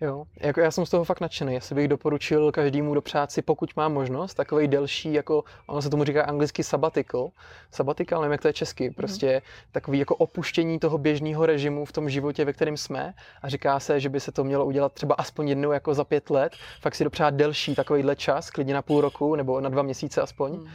Jo, 0.00 0.24
jako 0.36 0.60
já 0.60 0.70
jsem 0.70 0.86
z 0.86 0.90
toho 0.90 1.04
fakt 1.04 1.20
nadšený. 1.20 1.56
Asi 1.56 1.74
bych 1.74 1.88
doporučil 1.88 2.52
každému 2.52 2.94
dopřát 2.94 3.32
si, 3.32 3.42
pokud 3.42 3.76
má 3.76 3.88
možnost, 3.88 4.34
takový 4.34 4.68
delší, 4.68 5.12
jako 5.12 5.44
ono 5.66 5.82
se 5.82 5.90
tomu 5.90 6.04
říká 6.04 6.24
anglicky 6.24 6.64
sabbatical. 6.64 7.30
Sabbatical, 7.70 8.20
nevím, 8.20 8.32
jak 8.32 8.40
to 8.40 8.48
je 8.48 8.52
česky, 8.52 8.90
prostě 8.90 9.42
takový 9.72 9.98
jako 9.98 10.16
opuštění 10.16 10.78
toho 10.78 10.98
běžného 10.98 11.46
režimu 11.46 11.84
v 11.84 11.92
tom 11.92 12.10
životě, 12.10 12.44
ve 12.44 12.52
kterém 12.52 12.76
jsme. 12.76 13.14
A 13.42 13.48
říká 13.48 13.80
se, 13.80 14.00
že 14.00 14.08
by 14.08 14.20
se 14.20 14.32
to 14.32 14.44
mělo 14.44 14.64
udělat 14.64 14.92
třeba 14.92 15.14
aspoň 15.14 15.48
jednou 15.48 15.72
jako 15.72 15.94
za 15.94 16.04
pět 16.04 16.30
let, 16.30 16.52
fakt 16.80 16.94
si 16.94 17.04
dopřát 17.04 17.34
delší 17.34 17.74
takovýhle 17.74 18.16
čas, 18.16 18.50
klidně 18.50 18.74
na 18.74 18.82
půl 18.82 19.00
roku 19.00 19.36
nebo 19.36 19.60
na 19.60 19.68
dva 19.68 19.82
měsíce 19.82 20.20
aspoň. 20.22 20.52
Hmm. 20.52 20.68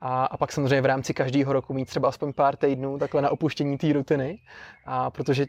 A, 0.00 0.24
a 0.24 0.36
pak 0.36 0.52
samozřejmě 0.52 0.80
v 0.80 0.86
rámci 0.86 1.14
každého 1.14 1.52
roku 1.52 1.74
mít 1.74 1.84
třeba 1.84 2.08
aspoň 2.08 2.32
pár 2.32 2.56
týdnů 2.56 2.98
takhle 2.98 3.22
na 3.22 3.30
opuštění 3.30 3.78
té 3.78 3.92
rutiny. 3.92 4.38
A 4.84 5.10
protože 5.10 5.46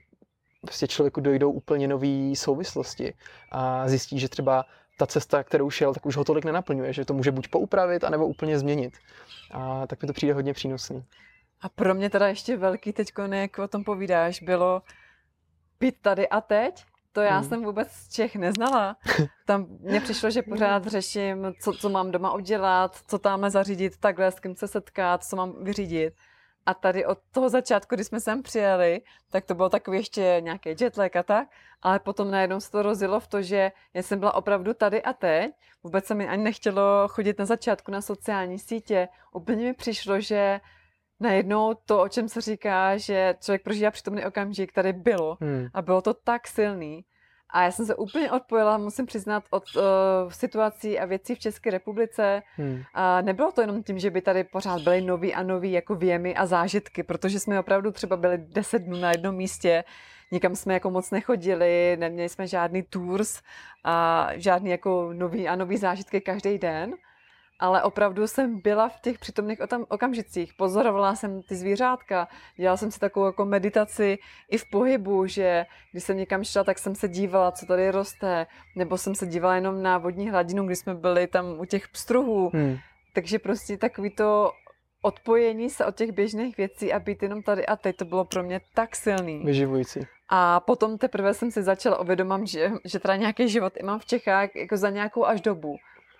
prostě 0.65 0.87
člověku 0.87 1.21
dojdou 1.21 1.51
úplně 1.51 1.87
nové 1.87 2.35
souvislosti 2.35 3.13
a 3.51 3.87
zjistí, 3.87 4.19
že 4.19 4.29
třeba 4.29 4.65
ta 4.97 5.05
cesta, 5.05 5.43
kterou 5.43 5.69
šel, 5.69 5.93
tak 5.93 6.05
už 6.05 6.17
ho 6.17 6.23
tolik 6.23 6.45
nenaplňuje, 6.45 6.93
že 6.93 7.05
to 7.05 7.13
může 7.13 7.31
buď 7.31 7.47
poupravit, 7.47 8.03
anebo 8.03 8.27
úplně 8.27 8.59
změnit. 8.59 8.93
A 9.51 9.87
tak 9.87 10.01
mi 10.01 10.07
to 10.07 10.13
přijde 10.13 10.33
hodně 10.33 10.53
přínosný. 10.53 11.03
A 11.61 11.69
pro 11.69 11.95
mě 11.95 12.09
teda 12.09 12.27
ještě 12.27 12.57
velký 12.57 12.93
teď, 12.93 13.13
jak 13.31 13.59
o 13.59 13.67
tom 13.67 13.83
povídáš, 13.83 14.41
bylo 14.43 14.81
být 15.79 15.95
tady 16.01 16.29
a 16.29 16.41
teď. 16.41 16.85
To 17.11 17.21
já 17.21 17.37
Hmm. 17.37 17.49
jsem 17.49 17.63
vůbec 17.63 17.91
z 17.91 18.13
Čech 18.13 18.35
neznala. 18.35 18.95
Tam 19.45 19.65
mně 19.79 19.99
přišlo, 20.01 20.29
že 20.29 20.41
pořád 20.41 20.85
řeším, 20.87 21.53
co, 21.61 21.73
co 21.73 21.89
mám 21.89 22.11
doma 22.11 22.33
udělat, 22.33 22.99
co 23.07 23.19
tamhle 23.19 23.49
zařídit, 23.49 23.97
takhle, 23.97 24.31
s 24.31 24.39
kým 24.39 24.55
se 24.55 24.67
setkat, 24.67 25.23
co 25.23 25.35
mám 25.35 25.63
vyřídit. 25.63 26.13
A 26.65 26.73
tady 26.73 27.05
od 27.05 27.19
toho 27.31 27.49
začátku, 27.49 27.95
kdy 27.95 28.03
jsme 28.03 28.19
sem 28.19 28.43
přijeli, 28.43 29.01
tak 29.31 29.45
to 29.45 29.55
bylo 29.55 29.69
takový 29.69 29.97
ještě 29.97 30.37
nějaký 30.39 30.69
jetlag 30.81 31.15
a 31.15 31.23
tak, 31.23 31.47
ale 31.81 31.99
potom 31.99 32.31
najednou 32.31 32.59
se 32.59 32.71
to 32.71 32.81
rozjelo 32.81 33.19
v 33.19 33.27
to, 33.27 33.41
že 33.41 33.71
já 33.93 34.03
jsem 34.03 34.19
byla 34.19 34.33
opravdu 34.33 34.73
tady 34.73 35.01
a 35.01 35.13
teď. 35.13 35.51
Vůbec 35.83 36.05
se 36.05 36.15
mi 36.15 36.27
ani 36.27 36.43
nechtělo 36.43 37.07
chodit 37.07 37.39
na 37.39 37.45
začátku 37.45 37.91
na 37.91 38.01
sociální 38.01 38.59
sítě. 38.59 39.07
Úplně 39.33 39.65
mi 39.65 39.73
přišlo, 39.73 40.19
že 40.19 40.59
najednou 41.19 41.73
to, 41.73 42.01
o 42.01 42.09
čem 42.09 42.29
se 42.29 42.41
říká, 42.41 42.97
že 42.97 43.35
člověk 43.41 43.63
prožívá 43.63 43.91
přítomný 43.91 44.25
okamžik, 44.25 44.73
tady 44.73 44.93
bylo. 44.93 45.37
Hmm. 45.41 45.67
A 45.73 45.81
bylo 45.81 46.01
to 46.01 46.13
tak 46.13 46.47
silný. 46.47 47.05
A 47.53 47.63
já 47.63 47.71
jsem 47.71 47.85
se 47.85 47.95
úplně 47.95 48.31
odpojila, 48.31 48.77
musím 48.77 49.05
přiznat, 49.05 49.43
od 49.49 49.63
uh, 49.75 49.81
situací 50.29 50.99
a 50.99 51.05
věcí 51.05 51.35
v 51.35 51.39
České 51.39 51.69
republice. 51.71 52.43
Hmm. 52.57 52.83
A 52.93 53.21
nebylo 53.21 53.51
to 53.51 53.61
jenom 53.61 53.83
tím, 53.83 53.99
že 53.99 54.09
by 54.09 54.21
tady 54.21 54.43
pořád 54.43 54.81
byly 54.81 55.01
nový 55.01 55.33
a 55.33 55.43
nový 55.43 55.71
jako 55.71 55.95
věmy 55.95 56.35
a 56.35 56.45
zážitky, 56.45 57.03
protože 57.03 57.39
jsme 57.39 57.59
opravdu 57.59 57.91
třeba 57.91 58.17
byli 58.17 58.37
deset 58.37 58.79
dnů 58.79 58.99
na 58.99 59.11
jednom 59.11 59.35
místě, 59.35 59.83
nikam 60.31 60.55
jsme 60.55 60.73
jako 60.73 60.89
moc 60.91 61.11
nechodili, 61.11 61.97
neměli 61.99 62.29
jsme 62.29 62.47
žádný 62.47 62.83
tours 62.83 63.41
a 63.83 64.27
žádný 64.35 64.69
jako 64.69 65.09
nový 65.13 65.47
a 65.47 65.55
nový 65.55 65.77
zážitky 65.77 66.21
každý 66.21 66.57
den 66.57 66.93
ale 67.63 67.83
opravdu 67.83 68.27
jsem 68.27 68.59
byla 68.59 68.89
v 68.89 68.99
těch 68.99 69.19
přítomných 69.19 69.59
okamžicích. 69.87 70.53
Pozorovala 70.53 71.15
jsem 71.15 71.41
ty 71.41 71.55
zvířátka, 71.55 72.27
dělala 72.55 72.77
jsem 72.77 72.91
si 72.91 72.99
takovou 72.99 73.25
jako 73.25 73.45
meditaci 73.45 74.17
i 74.49 74.57
v 74.57 74.69
pohybu, 74.69 75.27
že 75.27 75.65
když 75.91 76.03
jsem 76.03 76.17
někam 76.17 76.43
šla, 76.43 76.63
tak 76.63 76.79
jsem 76.79 76.95
se 76.95 77.07
dívala, 77.07 77.51
co 77.51 77.65
tady 77.65 77.91
roste, 77.91 78.47
nebo 78.75 78.97
jsem 78.97 79.15
se 79.15 79.27
dívala 79.27 79.55
jenom 79.55 79.83
na 79.83 79.97
vodní 79.97 80.29
hladinu, 80.29 80.65
když 80.65 80.79
jsme 80.79 80.95
byli 80.95 81.27
tam 81.27 81.59
u 81.59 81.65
těch 81.65 81.87
pstruhů. 81.87 82.51
Hmm. 82.53 82.77
Takže 83.13 83.39
prostě 83.39 83.77
takový 83.77 84.09
to 84.09 84.51
odpojení 85.01 85.69
se 85.69 85.85
od 85.85 85.95
těch 85.95 86.11
běžných 86.11 86.57
věcí 86.57 86.93
a 86.93 86.99
být 86.99 87.23
jenom 87.23 87.43
tady 87.43 87.65
a 87.65 87.75
teď, 87.75 87.95
to 87.95 88.05
bylo 88.05 88.25
pro 88.25 88.43
mě 88.43 88.61
tak 88.73 88.95
silný. 88.95 89.45
Vyživující. 89.45 89.99
A 90.29 90.59
potom 90.59 90.97
teprve 90.97 91.33
jsem 91.33 91.51
si 91.51 91.63
začala 91.63 91.99
uvědomit, 91.99 92.47
že, 92.47 92.71
že 92.85 92.99
teda 92.99 93.15
nějaký 93.15 93.49
život 93.49 93.73
mám 93.83 93.99
v 93.99 94.05
Čechách 94.05 94.55
jako 94.55 94.77
za 94.77 94.89
nějakou 94.89 95.25
až 95.25 95.41
dobu. 95.41 95.75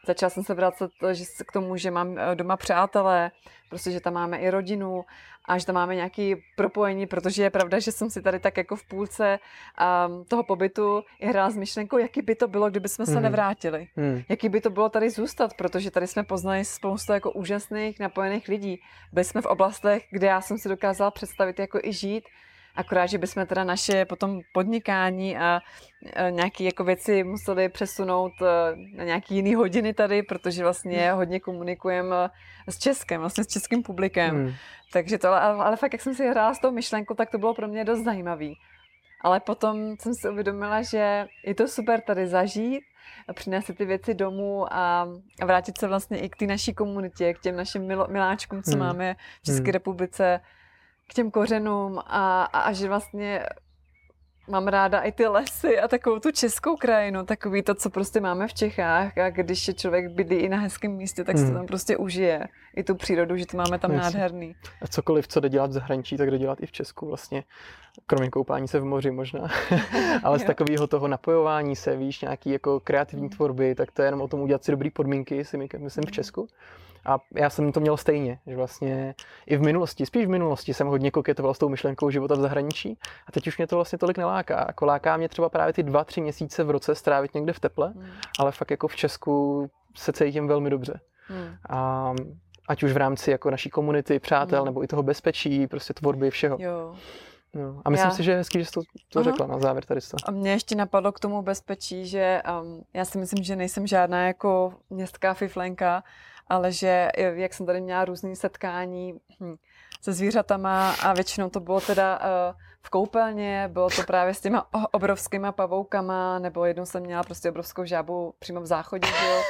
Začala 0.05 0.29
jsem 0.29 0.43
se 0.43 0.53
vracet 0.53 0.91
že 1.11 1.23
k 1.47 1.51
tomu, 1.51 1.77
že 1.77 1.91
mám 1.91 2.17
eh, 2.17 2.35
doma 2.35 2.57
přátelé, 2.57 3.31
prostě, 3.69 3.91
že 3.91 3.99
tam 3.99 4.13
máme 4.13 4.37
i 4.37 4.49
rodinu 4.49 5.05
a 5.45 5.57
že 5.57 5.65
tam 5.65 5.75
máme 5.75 5.95
nějaké 5.95 6.35
propojení, 6.55 7.07
protože 7.07 7.43
je 7.43 7.49
pravda, 7.49 7.79
že 7.79 7.91
jsem 7.91 8.09
si 8.09 8.21
tady 8.21 8.39
tak 8.39 8.57
jako 8.57 8.75
v 8.75 8.87
půlce 8.87 9.39
um, 9.39 10.25
toho 10.25 10.43
pobytu 10.43 11.03
i 11.19 11.27
hrála 11.27 11.49
s 11.49 11.55
myšlenkou, 11.55 11.97
jaký 11.97 12.21
by 12.21 12.35
to 12.35 12.47
bylo, 12.47 12.69
kdyby 12.69 12.89
jsme 12.89 13.05
se 13.05 13.15
mm. 13.15 13.21
nevrátili. 13.21 13.87
Mm. 13.95 14.21
Jaký 14.29 14.49
by 14.49 14.61
to 14.61 14.69
bylo 14.69 14.89
tady 14.89 15.09
zůstat, 15.09 15.53
protože 15.53 15.91
tady 15.91 16.07
jsme 16.07 16.23
poznali 16.23 16.65
spoustu 16.65 17.13
jako 17.13 17.31
úžasných, 17.31 17.99
napojených 17.99 18.47
lidí. 18.47 18.81
Byli 19.11 19.23
jsme 19.23 19.41
v 19.41 19.45
oblastech, 19.45 20.03
kde 20.11 20.27
já 20.27 20.41
jsem 20.41 20.57
si 20.57 20.69
dokázala 20.69 21.11
představit 21.11 21.59
jako 21.59 21.79
i 21.83 21.93
žít 21.93 22.23
Akorát, 22.75 23.05
že 23.05 23.17
bychom 23.17 23.45
teda 23.45 23.63
naše 23.63 24.05
potom 24.05 24.41
podnikání 24.53 25.37
a 25.37 25.61
nějaké 26.29 26.63
jako 26.63 26.83
věci 26.83 27.23
museli 27.23 27.69
přesunout 27.69 28.33
e, 28.41 28.75
na 28.97 29.03
nějaký 29.03 29.35
jiný 29.35 29.55
hodiny 29.55 29.93
tady, 29.93 30.23
protože 30.23 30.63
vlastně 30.63 31.07
hmm. 31.07 31.17
hodně 31.17 31.39
komunikujeme 31.39 32.15
s 32.67 32.77
Českem, 32.77 33.21
vlastně 33.21 33.43
s 33.43 33.47
českým 33.47 33.83
publikem. 33.83 34.35
Hmm. 34.35 34.53
Takže 34.93 35.17
to, 35.17 35.27
ale, 35.27 35.63
ale 35.63 35.77
fakt, 35.77 35.93
jak 35.93 36.01
jsem 36.01 36.15
si 36.15 36.27
hrála 36.27 36.53
s 36.53 36.59
tou 36.59 36.71
myšlenkou, 36.71 37.13
tak 37.13 37.29
to 37.29 37.37
bylo 37.37 37.53
pro 37.53 37.67
mě 37.67 37.85
dost 37.85 38.03
zajímavý. 38.03 38.55
Ale 39.21 39.39
potom 39.39 39.95
jsem 39.99 40.13
si 40.13 40.29
uvědomila, 40.29 40.81
že 40.81 41.27
je 41.45 41.55
to 41.55 41.67
super 41.67 42.01
tady 42.01 42.27
zažít, 42.27 42.83
přinést 43.33 43.71
ty 43.77 43.85
věci 43.85 44.13
domů 44.13 44.73
a 44.73 45.07
vrátit 45.45 45.77
se 45.77 45.87
vlastně 45.87 46.19
i 46.19 46.29
k 46.29 46.35
té 46.35 46.47
naší 46.47 46.73
komunitě, 46.73 47.33
k 47.33 47.39
těm 47.39 47.55
našim 47.55 47.87
miláčkům, 48.07 48.63
co 48.63 48.71
hmm. 48.71 48.79
máme 48.79 49.15
v 49.41 49.45
České 49.45 49.63
hmm. 49.63 49.73
republice 49.73 50.39
k 51.09 51.13
těm 51.13 51.31
kořenům 51.31 51.99
a, 51.99 52.43
a, 52.43 52.59
a 52.59 52.73
že 52.73 52.87
vlastně 52.87 53.45
mám 54.47 54.67
ráda 54.67 54.99
i 54.99 55.11
ty 55.11 55.27
lesy 55.27 55.79
a 55.79 55.87
takovou 55.87 56.19
tu 56.19 56.31
českou 56.31 56.75
krajinu, 56.75 57.25
takový 57.25 57.63
to, 57.63 57.75
co 57.75 57.89
prostě 57.89 58.19
máme 58.19 58.47
v 58.47 58.53
Čechách 58.53 59.17
a 59.17 59.29
když 59.29 59.67
je 59.67 59.73
člověk 59.73 60.11
bydlí 60.11 60.35
i 60.35 60.49
na 60.49 60.57
hezkém 60.57 60.91
místě, 60.91 61.23
tak 61.23 61.35
hmm. 61.35 61.47
se 61.47 61.53
tam 61.53 61.65
prostě 61.65 61.97
užije. 61.97 62.47
I 62.75 62.83
tu 62.83 62.95
přírodu, 62.95 63.37
že 63.37 63.45
to 63.45 63.57
máme 63.57 63.79
tam 63.79 63.91
Jasně. 63.91 64.03
nádherný. 64.03 64.55
A 64.81 64.87
cokoliv, 64.87 65.27
co 65.27 65.39
jde 65.39 65.49
dělat 65.49 65.69
v 65.69 65.73
zahraničí, 65.73 66.17
tak 66.17 66.31
jde 66.31 66.37
dělat 66.37 66.61
i 66.61 66.65
v 66.65 66.71
Česku 66.71 67.07
vlastně. 67.07 67.43
Kromě 68.05 68.29
koupání 68.29 68.67
se 68.67 68.79
v 68.79 68.85
moři 68.85 69.11
možná. 69.11 69.47
Ale 70.23 70.39
z 70.39 70.43
takového 70.43 70.87
toho 70.87 71.07
napojování 71.07 71.75
se, 71.75 71.95
víš, 71.95 72.21
nějaký 72.21 72.49
jako 72.49 72.79
kreativní 72.79 73.27
hmm. 73.27 73.35
tvorby, 73.35 73.75
tak 73.75 73.91
to 73.91 74.01
je 74.01 74.07
jenom 74.07 74.21
o 74.21 74.27
tom 74.27 74.41
udělat 74.41 74.63
si 74.63 74.71
dobré 74.71 74.89
podmínky, 74.89 75.45
si 75.45 75.57
myslím 75.57 76.05
v 76.05 76.11
Česku. 76.11 76.47
A 77.05 77.17
já 77.35 77.49
jsem 77.49 77.71
to 77.71 77.79
měl 77.79 77.97
stejně, 77.97 78.39
že 78.47 78.55
vlastně 78.55 79.15
i 79.45 79.57
v 79.57 79.61
minulosti, 79.61 80.05
spíš 80.05 80.25
v 80.25 80.29
minulosti 80.29 80.73
jsem 80.73 80.87
hodně 80.87 81.11
koketoval 81.11 81.53
s 81.53 81.57
tou 81.59 81.69
myšlenkou 81.69 82.09
života 82.09 82.35
v 82.35 82.39
zahraničí 82.39 82.99
a 83.27 83.31
teď 83.31 83.47
už 83.47 83.57
mě 83.57 83.67
to 83.67 83.75
vlastně 83.75 83.97
tolik 83.97 84.17
neláká. 84.17 84.65
Jako 84.67 84.85
láká 84.85 85.17
mě 85.17 85.29
třeba 85.29 85.49
právě 85.49 85.73
ty 85.73 85.83
dva, 85.83 86.03
tři 86.03 86.21
měsíce 86.21 86.63
v 86.63 86.69
roce 86.69 86.95
strávit 86.95 87.33
někde 87.33 87.53
v 87.53 87.59
teple, 87.59 87.87
hmm. 87.87 88.05
ale 88.39 88.51
fakt 88.51 88.71
jako 88.71 88.87
v 88.87 88.95
Česku 88.95 89.69
se 89.95 90.13
cítím 90.13 90.47
velmi 90.47 90.69
dobře. 90.69 90.99
Hmm. 91.27 91.55
A 91.69 92.13
ať 92.67 92.83
už 92.83 92.93
v 92.93 92.97
rámci 92.97 93.31
jako 93.31 93.51
naší 93.51 93.69
komunity, 93.69 94.19
přátel, 94.19 94.59
hmm. 94.59 94.65
nebo 94.65 94.83
i 94.83 94.87
toho 94.87 95.03
bezpečí, 95.03 95.67
prostě 95.67 95.93
tvorby, 95.93 96.29
všeho. 96.29 96.57
Jo. 96.59 96.95
No, 97.55 97.81
a 97.85 97.89
myslím 97.89 98.09
já... 98.09 98.15
si, 98.15 98.23
že 98.23 98.31
je 98.31 98.37
hezký, 98.37 98.59
že 98.59 98.65
jsi 98.65 98.71
to, 98.71 98.81
to 99.09 99.23
řekla 99.23 99.47
na 99.47 99.59
závěr 99.59 99.85
tady 99.85 100.01
to. 100.01 100.17
A 100.25 100.31
mě 100.31 100.51
ještě 100.51 100.75
napadlo 100.75 101.11
k 101.11 101.19
tomu 101.19 101.41
bezpečí, 101.41 102.07
že 102.07 102.41
um, 102.61 102.83
já 102.93 103.05
si 103.05 103.17
myslím, 103.17 103.43
že 103.43 103.55
nejsem 103.55 103.87
žádná 103.87 104.27
jako 104.27 104.73
městská 104.89 105.33
fiflenka, 105.33 106.03
ale 106.47 106.71
že 106.71 107.09
jak 107.33 107.53
jsem 107.53 107.65
tady 107.65 107.81
měla 107.81 108.05
různé 108.05 108.35
setkání 108.35 109.13
hm, 109.39 109.55
se 110.01 110.13
zvířatama 110.13 110.91
a 110.91 111.13
většinou 111.13 111.49
to 111.49 111.59
bylo 111.59 111.81
teda 111.81 112.19
uh, 112.19 112.55
v 112.81 112.89
koupelně, 112.89 113.69
bylo 113.73 113.89
to 113.89 114.03
právě 114.03 114.33
s 114.33 114.41
těma 114.41 114.67
obrovskýma 114.93 115.51
pavoukama, 115.51 116.39
nebo 116.39 116.65
jednou 116.65 116.85
jsem 116.85 117.03
měla 117.03 117.23
prostě 117.23 117.49
obrovskou 117.49 117.85
žábu 117.85 118.33
přímo 118.39 118.61
v 118.61 118.65
záchodě, 118.65 119.07
že 119.07 119.25
jo. 119.25 119.41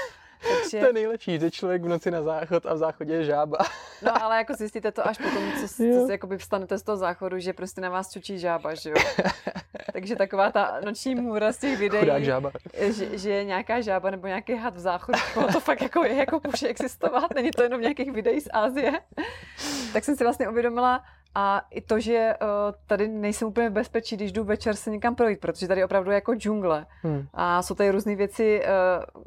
Takže... 0.50 0.80
To 0.80 0.86
je 0.86 0.94
nejlepší, 0.94 1.40
že 1.40 1.52
člověk 1.52 1.82
v 1.84 1.88
noci 1.88 2.12
na 2.12 2.22
záchod 2.22 2.66
a 2.66 2.74
v 2.74 2.78
záchodě 2.78 3.14
je 3.14 3.24
žába. 3.24 3.58
No 4.02 4.24
ale 4.24 4.38
jako 4.38 4.54
zjistíte 4.54 4.92
to 4.92 5.08
až 5.08 5.18
potom, 5.18 5.52
co, 5.52 5.68
co 5.68 5.74
si 5.76 6.12
jakoby 6.12 6.38
vstanete 6.38 6.78
z 6.78 6.84
toho 6.84 6.98
záchodu, 6.98 7.40
že 7.40 7.54
prostě 7.54 7.82
na 7.82 7.90
vás 7.90 8.12
čučí 8.12 8.40
žába, 8.40 8.76
že 8.76 8.90
jo. 8.90 8.96
Takže 9.94 10.16
taková 10.16 10.52
ta 10.52 10.80
noční 10.86 11.16
můra 11.16 11.52
z 11.52 11.58
těch 11.58 11.80
videí, 11.80 12.00
Chudák 12.00 12.24
žába. 12.24 12.52
Že, 12.80 13.18
že, 13.18 13.30
je 13.30 13.44
nějaká 13.44 13.82
žába 13.82 14.12
nebo 14.12 14.28
nějaký 14.28 14.56
had 14.56 14.76
v 14.76 14.80
záchodu, 14.80 15.20
to 15.54 15.60
fakt 15.60 15.82
jako 15.82 16.04
je, 16.04 16.16
jako 16.16 16.42
může 16.46 16.68
existovat, 16.68 17.34
není 17.36 17.52
to 17.52 17.64
jenom 17.64 17.82
nějakých 17.82 18.12
videí 18.12 18.42
z 18.42 18.50
Ázie. 18.54 18.92
Tak 19.94 20.04
jsem 20.04 20.16
si 20.16 20.24
vlastně 20.24 20.50
uvědomila, 20.50 21.04
a 21.36 21.62
i 21.72 21.82
to, 21.82 22.00
že 22.00 22.34
uh, 22.42 22.48
tady 22.88 23.08
nejsem 23.08 23.48
úplně 23.48 23.70
v 23.70 23.74
bezpečí, 23.74 24.16
když 24.16 24.32
jdu 24.32 24.44
večer 24.44 24.76
se 24.76 24.90
někam 24.90 25.16
projít, 25.16 25.40
protože 25.40 25.68
tady 25.68 25.84
opravdu 25.84 26.12
je 26.12 26.16
jako 26.16 26.36
džungle. 26.36 26.86
Hmm. 27.02 27.28
A 27.34 27.62
jsou 27.62 27.76
tady 27.76 27.92
různé 27.92 28.16
věci, 28.16 28.64
uh, 29.16 29.24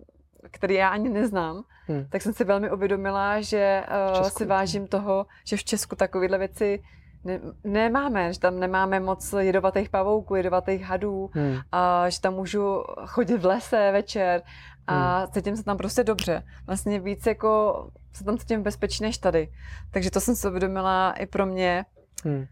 který 0.51 0.75
já 0.75 0.89
ani 0.89 1.09
neznám, 1.09 1.65
hmm. 1.87 2.07
tak 2.11 2.23
jsem 2.23 2.33
si 2.33 2.45
velmi 2.45 2.71
uvědomila, 2.71 3.41
že 3.41 3.85
uh, 4.19 4.29
si 4.29 4.45
vážím 4.45 4.87
toho, 4.87 5.27
že 5.45 5.57
v 5.57 5.65
Česku 5.65 5.97
takovéhle 5.97 6.39
věci 6.39 6.83
ne, 7.25 7.41
nemáme, 7.65 8.33
že 8.33 8.41
tam 8.41 8.61
nemáme 8.61 9.01
moc 9.01 9.35
jedovatých 9.39 9.89
pavouků, 9.89 10.35
jedovatých 10.35 10.83
hadů, 10.83 11.31
hmm. 11.33 11.57
a 11.73 12.11
že 12.11 12.21
tam 12.21 12.35
můžu 12.35 12.85
chodit 13.07 13.37
v 13.37 13.47
lese 13.47 13.93
večer 13.93 14.43
a 14.87 15.19
hmm. 15.19 15.29
cítím 15.33 15.57
se 15.57 15.65
tam 15.65 15.77
prostě 15.77 16.05
dobře. 16.05 16.43
Vlastně 16.67 17.01
víc 17.01 17.27
jako 17.27 17.91
se 18.13 18.25
tam 18.25 18.39
cítím 18.39 18.63
bezpečně 18.63 19.07
než 19.07 19.19
tady. 19.19 19.49
Takže 19.91 20.11
to 20.11 20.21
jsem 20.21 20.37
si 20.37 20.49
uvědomila 20.49 21.13
i 21.13 21.27
pro 21.27 21.47
mě. 21.47 21.85
Hmm. 22.25 22.47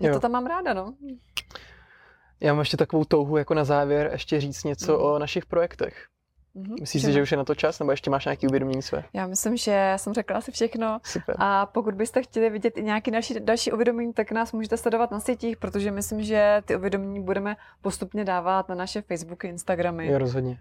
Já 0.00 0.12
to 0.12 0.20
tam 0.20 0.32
mám 0.32 0.46
ráda, 0.46 0.74
no. 0.74 0.94
Já 2.40 2.52
mám 2.52 2.60
ještě 2.60 2.76
takovou 2.76 3.04
touhu 3.04 3.36
jako 3.36 3.54
na 3.54 3.64
závěr 3.64 4.10
ještě 4.12 4.40
říct 4.40 4.64
něco 4.64 4.96
hmm. 4.96 5.06
o 5.06 5.18
našich 5.18 5.46
projektech. 5.46 6.06
Mm-hmm. 6.56 6.80
Myslíš 6.80 7.02
si, 7.02 7.12
že 7.12 7.22
už 7.22 7.30
je 7.30 7.36
na 7.36 7.44
to 7.44 7.54
čas, 7.54 7.78
nebo 7.78 7.90
ještě 7.90 8.10
máš 8.10 8.24
nějaký 8.24 8.46
uvědomění 8.46 8.82
své? 8.82 9.04
Já 9.12 9.26
myslím, 9.26 9.56
že 9.56 9.92
jsem 9.96 10.14
řekla 10.14 10.36
asi 10.36 10.52
všechno. 10.52 10.98
Super. 11.02 11.36
A 11.38 11.66
pokud 11.66 11.94
byste 11.94 12.22
chtěli 12.22 12.50
vidět 12.50 12.78
i 12.78 12.82
nějaké 12.82 13.10
další, 13.10 13.34
další 13.40 13.72
uvědomění, 13.72 14.12
tak 14.12 14.32
nás 14.32 14.52
můžete 14.52 14.76
sledovat 14.76 15.10
na 15.10 15.20
sítích, 15.20 15.56
protože 15.56 15.90
myslím, 15.90 16.22
že 16.22 16.62
ty 16.64 16.76
uvědomění 16.76 17.22
budeme 17.22 17.56
postupně 17.82 18.24
dávat 18.24 18.68
na 18.68 18.74
naše 18.74 19.02
Facebooky, 19.02 19.48
Instagramy. 19.48 20.06
Jo, 20.06 20.18
rozhodně. 20.18 20.58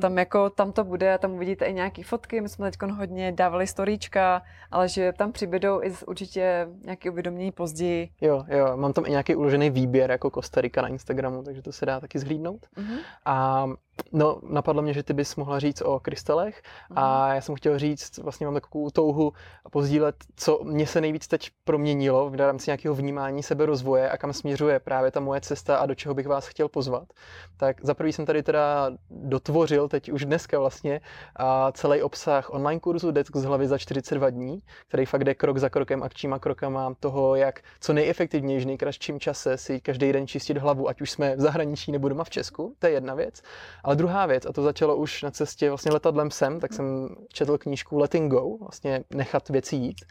Tam 0.00 0.18
jako, 0.18 0.50
tam 0.50 0.72
to 0.72 0.84
bude, 0.84 1.18
tam 1.18 1.32
uvidíte 1.32 1.64
i 1.64 1.74
nějaké 1.74 2.04
fotky, 2.04 2.40
my 2.40 2.48
jsme 2.48 2.70
teď 2.70 2.90
hodně 2.90 3.32
dávali 3.32 3.66
storíčka, 3.66 4.42
ale 4.70 4.88
že 4.88 5.12
tam 5.12 5.32
přibydou 5.32 5.82
i 5.82 5.94
určitě 6.06 6.68
nějaké 6.84 7.10
uvědomění 7.10 7.52
později. 7.52 8.08
Jo, 8.20 8.44
jo, 8.48 8.76
mám 8.76 8.92
tam 8.92 9.06
i 9.06 9.10
nějaký 9.10 9.34
uložený 9.34 9.70
výběr 9.70 10.10
jako 10.10 10.30
Kostarika 10.30 10.82
na 10.82 10.88
Instagramu, 10.88 11.42
takže 11.42 11.62
to 11.62 11.72
se 11.72 11.86
dá 11.86 12.00
taky 12.00 12.18
zhlídnout. 12.18 12.66
Mm-hmm. 12.76 12.98
A 13.24 13.66
No, 14.12 14.40
napadlo 14.50 14.82
mě, 14.82 14.92
že 14.94 15.02
ty 15.02 15.12
bys 15.12 15.36
mohla 15.36 15.58
říct 15.58 15.82
o 15.82 16.00
krystalech 16.00 16.62
a 16.94 17.26
mhm. 17.26 17.34
já 17.34 17.40
jsem 17.40 17.54
chtěl 17.54 17.78
říct, 17.78 18.18
vlastně 18.18 18.46
mám 18.46 18.54
takovou 18.54 18.90
touhu 18.90 19.32
pozdílet, 19.70 20.14
co 20.36 20.60
mě 20.64 20.86
se 20.86 21.00
nejvíc 21.00 21.28
teď 21.28 21.50
proměnilo 21.64 22.30
v 22.30 22.34
rámci 22.34 22.70
nějakého 22.70 22.94
vnímání 22.94 23.42
sebe 23.42 23.66
rozvoje 23.66 24.10
a 24.10 24.16
kam 24.16 24.32
směřuje 24.32 24.80
právě 24.80 25.10
ta 25.10 25.20
moje 25.20 25.40
cesta 25.40 25.76
a 25.76 25.86
do 25.86 25.94
čeho 25.94 26.14
bych 26.14 26.26
vás 26.26 26.46
chtěl 26.46 26.68
pozvat. 26.68 27.08
Tak 27.56 27.84
za 27.84 27.94
prvý 27.94 28.12
jsem 28.12 28.26
tady 28.26 28.42
teda 28.42 28.90
dotvořil 29.10 29.88
teď 29.88 30.12
už 30.12 30.24
dneska 30.24 30.58
vlastně 30.58 31.00
a 31.36 31.72
celý 31.72 32.02
obsah 32.02 32.50
online 32.54 32.80
kurzu 32.80 33.10
Desk 33.10 33.36
z 33.36 33.44
hlavy 33.44 33.68
za 33.68 33.78
42 33.78 34.30
dní, 34.30 34.62
který 34.88 35.06
fakt 35.06 35.24
jde 35.24 35.34
krok 35.34 35.58
za 35.58 35.68
krokem, 35.68 36.02
akčníma 36.02 36.38
krokama 36.38 36.94
toho, 37.00 37.34
jak 37.34 37.60
co 37.80 37.92
nejefektivněji 37.92 38.60
v 38.60 38.66
nejkratším 38.66 39.20
čase 39.20 39.56
si 39.56 39.80
každý 39.80 40.12
den 40.12 40.26
čistit 40.26 40.58
hlavu, 40.58 40.88
ať 40.88 41.00
už 41.00 41.10
jsme 41.10 41.36
v 41.36 41.40
zahraničí 41.40 41.92
nebo 41.92 42.08
doma 42.08 42.24
v 42.24 42.30
Česku, 42.30 42.74
to 42.78 42.86
je 42.86 42.92
jedna 42.92 43.14
věc. 43.14 43.42
Ale 43.84 43.96
druhá 43.96 44.26
věc, 44.26 44.46
a 44.46 44.52
to 44.52 44.62
začalo 44.62 44.96
už 44.96 45.22
na 45.22 45.30
cestě 45.30 45.68
vlastně 45.68 45.92
letadlem 45.92 46.30
sem, 46.30 46.60
tak 46.60 46.72
jsem 46.72 47.08
četl 47.32 47.58
knížku 47.58 47.98
Letting 47.98 48.30
Go, 48.30 48.56
vlastně 48.60 49.04
nechat 49.10 49.48
věci 49.48 49.76
jít. 49.76 50.04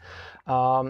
A, 0.46 0.82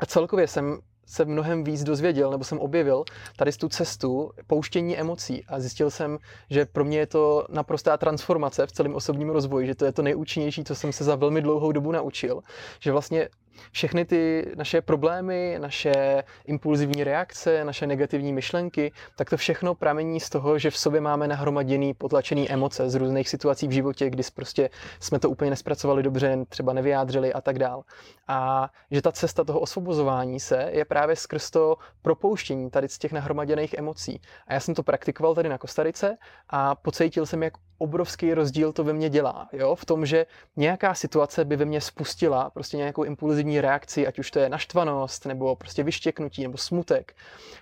a 0.00 0.06
celkově 0.06 0.48
jsem 0.48 0.78
se 1.06 1.24
mnohem 1.24 1.64
víc 1.64 1.84
dozvěděl, 1.84 2.30
nebo 2.30 2.44
jsem 2.44 2.58
objevil 2.58 3.04
tady 3.36 3.52
tu 3.52 3.68
cestu 3.68 4.30
pouštění 4.46 4.98
emocí 4.98 5.44
a 5.44 5.60
zjistil 5.60 5.90
jsem, 5.90 6.18
že 6.50 6.66
pro 6.66 6.84
mě 6.84 6.98
je 6.98 7.06
to 7.06 7.46
naprostá 7.48 7.96
transformace 7.96 8.66
v 8.66 8.72
celém 8.72 8.94
osobním 8.94 9.30
rozvoji, 9.30 9.66
že 9.66 9.74
to 9.74 9.84
je 9.84 9.92
to 9.92 10.02
nejúčinnější, 10.02 10.64
co 10.64 10.74
jsem 10.74 10.92
se 10.92 11.04
za 11.04 11.16
velmi 11.16 11.42
dlouhou 11.42 11.72
dobu 11.72 11.92
naučil. 11.92 12.40
Že 12.80 12.92
vlastně 12.92 13.28
všechny 13.72 14.04
ty 14.04 14.52
naše 14.56 14.80
problémy, 14.80 15.56
naše 15.58 16.24
impulzivní 16.46 17.04
reakce, 17.04 17.64
naše 17.64 17.86
negativní 17.86 18.32
myšlenky, 18.32 18.92
tak 19.16 19.30
to 19.30 19.36
všechno 19.36 19.74
pramení 19.74 20.20
z 20.20 20.30
toho, 20.30 20.58
že 20.58 20.70
v 20.70 20.78
sobě 20.78 21.00
máme 21.00 21.28
nahromaděný, 21.28 21.94
potlačený 21.94 22.50
emoce 22.50 22.90
z 22.90 22.94
různých 22.94 23.28
situací 23.28 23.68
v 23.68 23.70
životě, 23.70 24.10
kdy 24.10 24.22
prostě 24.34 24.70
jsme 25.00 25.18
to 25.18 25.30
úplně 25.30 25.50
nespracovali 25.50 26.02
dobře, 26.02 26.38
třeba 26.48 26.72
nevyjádřili 26.72 27.32
a 27.32 27.40
tak 27.40 27.58
dál. 27.58 27.82
A 28.28 28.70
že 28.90 29.02
ta 29.02 29.12
cesta 29.12 29.44
toho 29.44 29.60
osvobozování 29.60 30.40
se 30.40 30.68
je 30.72 30.84
právě 30.84 31.16
skrz 31.16 31.50
to 31.50 31.76
propouštění 32.02 32.70
tady 32.70 32.88
z 32.88 32.98
těch 32.98 33.12
nahromaděných 33.12 33.74
emocí. 33.74 34.20
A 34.46 34.54
já 34.54 34.60
jsem 34.60 34.74
to 34.74 34.82
praktikoval 34.82 35.34
tady 35.34 35.48
na 35.48 35.58
Kostarice 35.58 36.16
a 36.48 36.74
pocítil 36.74 37.26
jsem, 37.26 37.42
jak 37.42 37.54
obrovský 37.78 38.34
rozdíl 38.34 38.72
to 38.72 38.84
ve 38.84 38.92
mně 38.92 39.10
dělá. 39.10 39.48
Jo? 39.52 39.74
V 39.74 39.84
tom, 39.84 40.06
že 40.06 40.26
nějaká 40.56 40.94
situace 40.94 41.44
by 41.44 41.56
ve 41.56 41.64
mně 41.64 41.80
spustila 41.80 42.50
prostě 42.50 42.76
nějakou 42.76 43.04
impulzivní 43.04 43.60
reakci, 43.60 44.06
ať 44.06 44.18
už 44.18 44.30
to 44.30 44.38
je 44.38 44.48
naštvanost, 44.48 45.26
nebo 45.26 45.56
prostě 45.56 45.82
vyštěknutí, 45.82 46.42
nebo 46.42 46.58
smutek. 46.58 47.14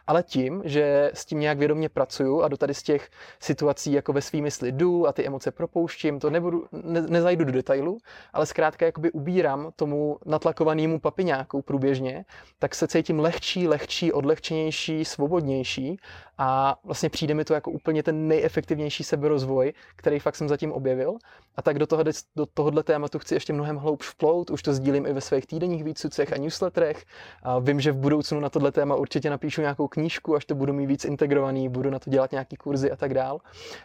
Ale 0.06 0.22
tím, 0.22 0.62
že 0.64 1.10
s 1.14 1.24
tím 1.24 1.40
nějak 1.40 1.58
vědomě 1.58 1.88
pracuju 1.88 2.42
a 2.42 2.48
do 2.48 2.56
tady 2.56 2.74
z 2.74 2.82
těch 2.82 3.10
situací 3.40 3.92
jako 3.92 4.12
ve 4.12 4.22
svý 4.22 4.42
mysli 4.42 4.72
jdu 4.72 5.06
a 5.06 5.12
ty 5.12 5.26
emoce 5.26 5.50
propouštím, 5.50 6.20
to 6.20 6.30
nebudu, 6.30 6.66
ne, 6.72 7.00
nezajdu 7.00 7.44
do 7.44 7.52
detailu, 7.52 7.98
ale 8.32 8.46
zkrátka 8.46 8.86
jakoby 8.86 9.10
ubírám 9.12 9.72
tomu 9.76 10.18
natlakovanému 10.26 11.00
papiňáku 11.00 11.62
průběžně, 11.62 12.24
tak 12.58 12.74
se 12.74 12.88
cítím 12.88 13.20
lehčí, 13.20 13.68
lehčí, 13.68 14.12
odlehčenější, 14.12 15.04
svobodnější 15.04 15.98
a 16.38 16.76
vlastně 16.84 17.10
přijde 17.10 17.34
mi 17.34 17.44
to 17.44 17.54
jako 17.54 17.70
úplně 17.70 18.02
ten 18.02 18.28
nejefektivnější 18.28 19.04
seberozvoj, 19.04 19.72
který 19.96 20.18
fakt 20.18 20.36
jsem 20.36 20.48
zatím 20.48 20.72
objevil. 20.72 21.16
A 21.56 21.62
tak 21.62 21.78
do, 21.78 21.86
toho, 21.86 22.04
do 22.36 22.46
tohohle 22.46 22.82
tématu 22.82 23.18
chci 23.18 23.34
ještě 23.34 23.52
mnohem 23.52 23.76
hloubš 23.76 24.08
vplout, 24.08 24.50
už 24.50 24.62
to 24.62 24.74
sdílím 24.74 25.06
i 25.06 25.12
ve 25.12 25.20
svých 25.20 25.46
týdenních 25.46 25.84
výcucech 25.84 26.32
a 26.32 26.36
newsletterech. 26.36 27.04
A 27.42 27.58
vím, 27.58 27.80
že 27.80 27.92
v 27.92 27.96
budoucnu 27.96 28.40
na 28.40 28.48
tohle 28.48 28.72
téma 28.72 28.94
určitě 28.94 29.30
napíšu 29.30 29.60
nějakou 29.60 29.88
knížku, 29.88 30.36
až 30.36 30.44
to 30.44 30.54
budu 30.54 30.72
mít 30.72 30.86
víc 30.86 31.04
integrovaný, 31.04 31.68
budu 31.68 31.90
na 31.90 31.98
to 31.98 32.10
dělat 32.10 32.32
nějaký 32.32 32.56
kurzy 32.56 32.90
a 32.90 32.96
tak 32.96 33.14
dál. 33.14 33.40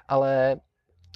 Ale 0.07 0.60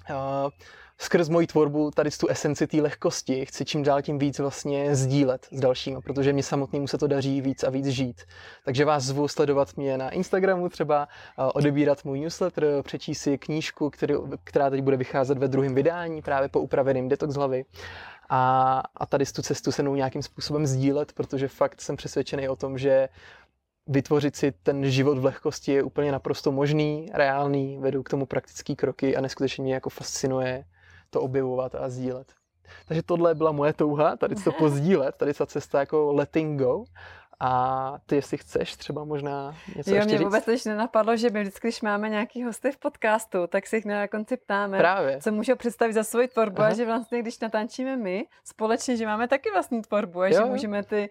uh, 0.10 0.50
skrz 0.98 1.30
moji 1.30 1.48
tvorbu 1.48 1.92
tady 1.92 2.10
tu 2.12 2.28
esenci 2.28 2.68
té 2.68 2.82
lehkosti 2.82 3.46
chci 3.46 3.66
čím 3.66 3.84
dál 3.84 4.02
tím 4.02 4.20
víc 4.20 4.40
vlastně 4.40 4.96
sdílet 4.96 5.48
s 5.52 5.60
dalšími, 5.60 6.02
protože 6.02 6.34
mě 6.34 6.44
samotnému 6.44 6.88
se 6.88 6.98
to 6.98 7.08
daří 7.08 7.42
víc 7.42 7.64
a 7.64 7.70
víc 7.70 7.86
žít. 7.86 8.22
Takže 8.66 8.86
vás 8.86 9.04
zvu 9.04 9.28
sledovat 9.28 9.78
mě 9.78 9.98
na 9.98 10.10
Instagramu 10.10 10.70
třeba, 10.70 11.08
odebírat 11.54 12.06
můj 12.06 12.20
newsletter, 12.20 12.66
přečíst 12.84 13.22
si 13.22 13.38
knížku, 13.38 13.90
kterou, 13.90 14.28
která 14.44 14.70
teď 14.70 14.82
bude 14.82 14.98
vycházet 14.98 15.38
ve 15.38 15.48
druhém 15.48 15.76
vydání, 15.76 16.22
právě 16.22 16.50
po 16.50 16.60
upraveném 16.60 17.10
detox 17.10 17.36
hlavy. 17.36 17.66
A, 18.30 18.82
a 18.96 19.06
tady 19.06 19.26
tu 19.26 19.42
cestu 19.42 19.72
se 19.72 19.82
mnou 19.82 19.96
nějakým 19.96 20.22
způsobem 20.22 20.66
sdílet, 20.66 21.14
protože 21.14 21.48
fakt 21.48 21.82
jsem 21.82 21.96
přesvědčený 21.96 22.50
o 22.50 22.56
tom, 22.56 22.78
že 22.78 23.10
vytvořit 23.88 24.36
si 24.36 24.52
ten 24.52 24.92
život 24.92 25.18
v 25.18 25.26
lehkosti 25.26 25.72
je 25.72 25.84
úplně 25.84 26.12
naprosto 26.12 26.52
možný, 26.52 27.10
reálný, 27.14 27.78
vedou 27.78 28.04
k 28.04 28.10
tomu 28.10 28.26
praktické 28.26 28.76
kroky 28.76 29.16
a 29.16 29.22
neskutečně 29.22 29.64
mě 29.64 29.74
jako 29.74 29.90
fascinuje 29.90 30.66
to 31.10 31.22
objevovat 31.22 31.76
a 31.76 31.90
sdílet. 31.90 32.32
Takže 32.88 33.04
tohle 33.04 33.36
byla 33.36 33.52
moje 33.52 33.74
touha, 33.74 34.16
tady 34.16 34.36
to 34.36 34.52
pozdílet, 34.52 35.16
tady 35.18 35.34
ta 35.34 35.46
cesta 35.46 35.80
jako 35.80 36.14
letting 36.14 36.60
go. 36.62 36.84
A 37.40 37.98
ty, 38.06 38.16
jestli 38.16 38.38
chceš 38.38 38.76
třeba 38.76 39.04
možná 39.04 39.56
něco 39.76 39.90
jo, 39.90 39.96
ještě 39.96 40.06
mě 40.10 40.18
říct? 40.18 40.26
vůbec 40.26 40.48
ještě 40.48 40.70
nenapadlo, 40.70 41.18
že 41.18 41.30
my 41.30 41.42
vždycky, 41.42 41.68
když 41.68 41.82
máme 41.82 42.10
nějaký 42.10 42.44
hosty 42.44 42.72
v 42.72 42.78
podcastu, 42.78 43.48
tak 43.48 43.68
si 43.68 43.76
jich 43.76 43.86
na 43.86 44.08
konci 44.08 44.38
ptáme, 44.38 44.78
Právě. 44.78 45.22
co 45.22 45.32
můžou 45.32 45.56
představit 45.56 45.94
za 45.94 46.04
svoji 46.04 46.28
tvorbu 46.28 46.62
Aha. 46.62 46.70
a 46.72 46.74
že 46.74 46.86
vlastně, 46.86 47.22
když 47.22 47.40
natančíme 47.40 47.98
my 47.98 48.26
společně, 48.44 48.98
že 48.98 49.06
máme 49.06 49.28
taky 49.28 49.52
vlastní 49.52 49.82
tvorbu 49.82 50.22
a 50.22 50.30
že 50.30 50.36
Jo. 50.36 50.48
můžeme 50.48 50.84
ty 50.84 51.10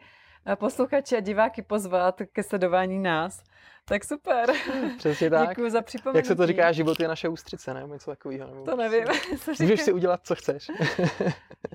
posluchače 0.55 1.17
a 1.17 1.21
diváky 1.21 1.63
pozvat 1.63 2.23
ke 2.33 2.43
sledování 2.43 2.99
nás. 2.99 3.43
Tak 3.85 4.05
super. 4.05 4.53
Přesně 4.99 5.31
tak. 5.31 5.49
Děkuji 5.49 5.71
za 5.71 5.83
připomenutí. 5.83 6.19
Jak 6.19 6.27
se 6.27 6.35
to 6.35 6.47
říká, 6.47 6.73
život 6.73 7.01
je 7.01 7.09
naše 7.09 7.29
ústřice, 7.29 7.75
ne? 7.75 7.85
Něco 7.93 8.11
takového. 8.11 8.47
Nebo 8.47 8.65
To 8.65 8.77
nevím. 8.77 9.05
co 9.45 9.51
Můžeš 9.61 9.81
si 9.83 9.93
udělat, 9.93 10.21
co 10.25 10.35
chceš. 10.35 10.71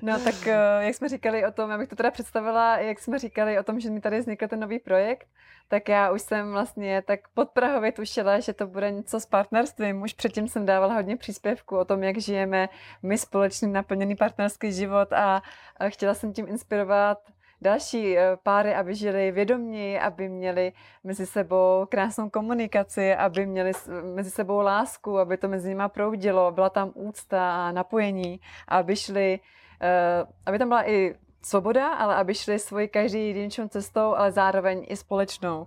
No 0.02 0.18
tak 0.20 0.46
eh, 0.46 0.56
jak 0.80 0.94
jsme 0.94 1.08
říkali 1.08 1.46
o 1.46 1.52
tom, 1.52 1.70
abych 1.70 1.88
to 1.88 1.96
teda 1.96 2.10
představila, 2.10 2.78
jak 2.78 2.98
jsme 2.98 3.18
říkali 3.18 3.58
o 3.58 3.62
tom, 3.62 3.80
že 3.80 3.90
mi 3.90 4.00
tady 4.00 4.18
vznikl 4.20 4.48
ten 4.48 4.60
nový 4.60 4.78
projekt, 4.78 5.28
tak 5.68 5.88
já 5.88 6.10
už 6.12 6.22
jsem 6.22 6.52
vlastně 6.52 7.02
tak 7.06 7.20
podprahově 7.34 7.92
tušila, 7.92 8.40
že 8.40 8.52
to 8.52 8.66
bude 8.66 8.90
něco 8.90 9.20
s 9.20 9.26
partnerstvím. 9.26 10.02
Už 10.02 10.12
předtím 10.12 10.48
jsem 10.48 10.66
dávala 10.66 10.94
hodně 10.94 11.16
příspěvků 11.16 11.76
o 11.78 11.84
tom, 11.84 12.02
jak 12.02 12.18
žijeme 12.18 12.68
my 13.02 13.18
společný 13.18 13.72
naplněný 13.72 14.16
partnerský 14.16 14.72
život 14.72 15.12
a 15.12 15.42
chtěla 15.88 16.14
jsem 16.14 16.32
tím 16.32 16.48
inspirovat 16.48 17.18
další 17.62 18.18
eh, 18.18 18.36
páry, 18.42 18.74
aby 18.74 18.94
žili 18.94 19.30
vědoměji, 19.32 19.98
aby 19.98 20.28
měli 20.28 20.72
mezi 21.04 21.26
sebou 21.26 21.86
krásnou 21.88 22.30
komunikaci, 22.30 23.14
aby 23.14 23.46
měli 23.46 23.72
mezi 24.14 24.30
sebou 24.30 24.60
lásku, 24.60 25.18
aby 25.18 25.36
to 25.36 25.48
mezi 25.48 25.68
nimi 25.68 25.82
proudilo, 25.88 26.52
byla 26.52 26.70
tam 26.70 26.90
úcta 26.94 27.66
a 27.68 27.72
napojení, 27.72 28.40
aby 28.68 28.96
šli, 28.96 29.40
eh, 29.80 30.24
aby 30.46 30.58
tam 30.58 30.68
byla 30.68 30.88
i 30.90 31.14
svoboda, 31.42 31.88
ale 31.88 32.14
aby 32.14 32.34
šli 32.34 32.58
svoji 32.58 32.88
každý 32.88 33.26
jedinečnou 33.26 33.68
cestou, 33.68 34.14
ale 34.14 34.32
zároveň 34.32 34.86
i 34.88 34.96
společnou. 34.96 35.66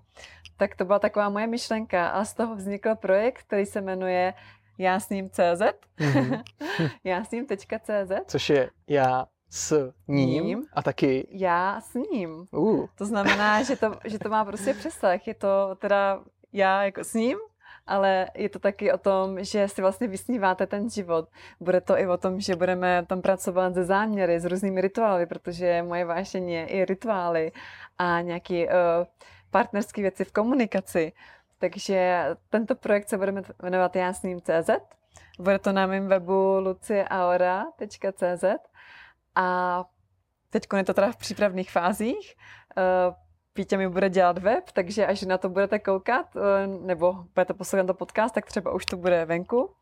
Tak 0.57 0.75
to 0.75 0.85
byla 0.85 0.99
taková 0.99 1.29
moje 1.29 1.47
myšlenka 1.47 2.07
a 2.07 2.25
z 2.25 2.33
toho 2.33 2.55
vznikl 2.55 2.95
projekt, 2.95 3.39
který 3.39 3.65
se 3.65 3.81
jmenuje 3.81 4.33
Já 4.77 4.99
s 4.99 5.09
ním 5.09 5.29
CZ, 5.29 5.61
Mhm. 5.99 6.43
já 7.03 7.23
s 7.23 7.31
ním.cz, 7.31 8.11
Což 8.27 8.49
je 8.49 8.69
já 8.87 9.25
s 9.55 9.93
ním, 10.07 10.45
Ním. 10.45 10.65
a 10.73 10.81
taky 10.81 11.27
já 11.31 11.81
s 11.81 11.93
ním. 11.93 12.47
uh, 12.51 12.85
To 12.97 13.05
znamená, 13.05 13.63
že 13.63 13.75
to, 13.75 13.95
že 14.05 14.19
to 14.19 14.29
má 14.29 14.45
prostě 14.45 14.73
přesah. 14.73 15.27
Je 15.27 15.33
to 15.33 15.75
teda 15.79 16.19
já 16.53 16.83
jako 16.83 17.03
s 17.03 17.13
ním, 17.13 17.37
ale 17.87 18.27
je 18.35 18.49
to 18.49 18.59
taky 18.59 18.91
o 18.91 18.97
tom, 18.97 19.43
že 19.43 19.67
si 19.67 19.81
vlastně 19.81 20.07
vysníváte 20.07 20.67
ten 20.67 20.89
život. 20.89 21.29
Bude 21.59 21.81
to 21.81 21.99
i 21.99 22.07
o 22.07 22.17
tom, 22.17 22.39
že 22.39 22.55
budeme 22.55 23.05
tam 23.05 23.21
pracovat 23.21 23.73
se 23.73 23.83
záměry, 23.83 24.39
s 24.39 24.45
různými 24.45 24.81
rituály, 24.81 25.25
protože 25.25 25.83
moje 25.83 26.05
vášení 26.05 26.53
je 26.53 26.65
i 26.65 26.85
rituály 26.85 27.51
a 27.97 28.21
nějaké 28.21 28.65
uh, 28.67 28.71
partnerské 29.51 30.01
věci 30.01 30.25
v 30.25 30.31
komunikaci. 30.31 31.13
Takže 31.59 32.25
tento 32.49 32.75
projekt 32.75 33.09
se 33.09 33.17
budeme 33.17 33.41
jmenovat 33.63 33.95
Já 33.95 34.13
s 34.13 34.23
ním 34.23 34.41
CZ. 34.41 34.69
Bude 35.39 35.59
to 35.59 35.71
na 35.71 35.87
mém 35.87 36.07
webu 36.07 36.59
lucieaora.cz 36.59 38.43
a 39.35 39.85
teď 40.49 40.63
je 40.77 40.83
to 40.83 40.93
teda 40.93 41.11
v 41.11 41.17
přípravných 41.17 41.71
fázích. 41.71 42.35
Eh, 42.77 43.23
Pítě 43.53 43.77
mi 43.77 43.89
bude 43.89 44.09
dělat 44.09 44.37
web, 44.37 44.63
takže 44.73 45.05
až 45.05 45.21
na 45.21 45.37
to 45.37 45.49
budete 45.49 45.79
koukat, 45.79 46.35
eh, 46.35 46.67
nebo 46.67 47.13
budete 47.35 47.53
poslouchat 47.53 47.87
to 47.87 47.93
podcast, 47.93 48.35
tak 48.35 48.45
třeba 48.45 48.71
už 48.71 48.85
to 48.85 48.97
bude 48.97 49.25
venku. 49.25 49.75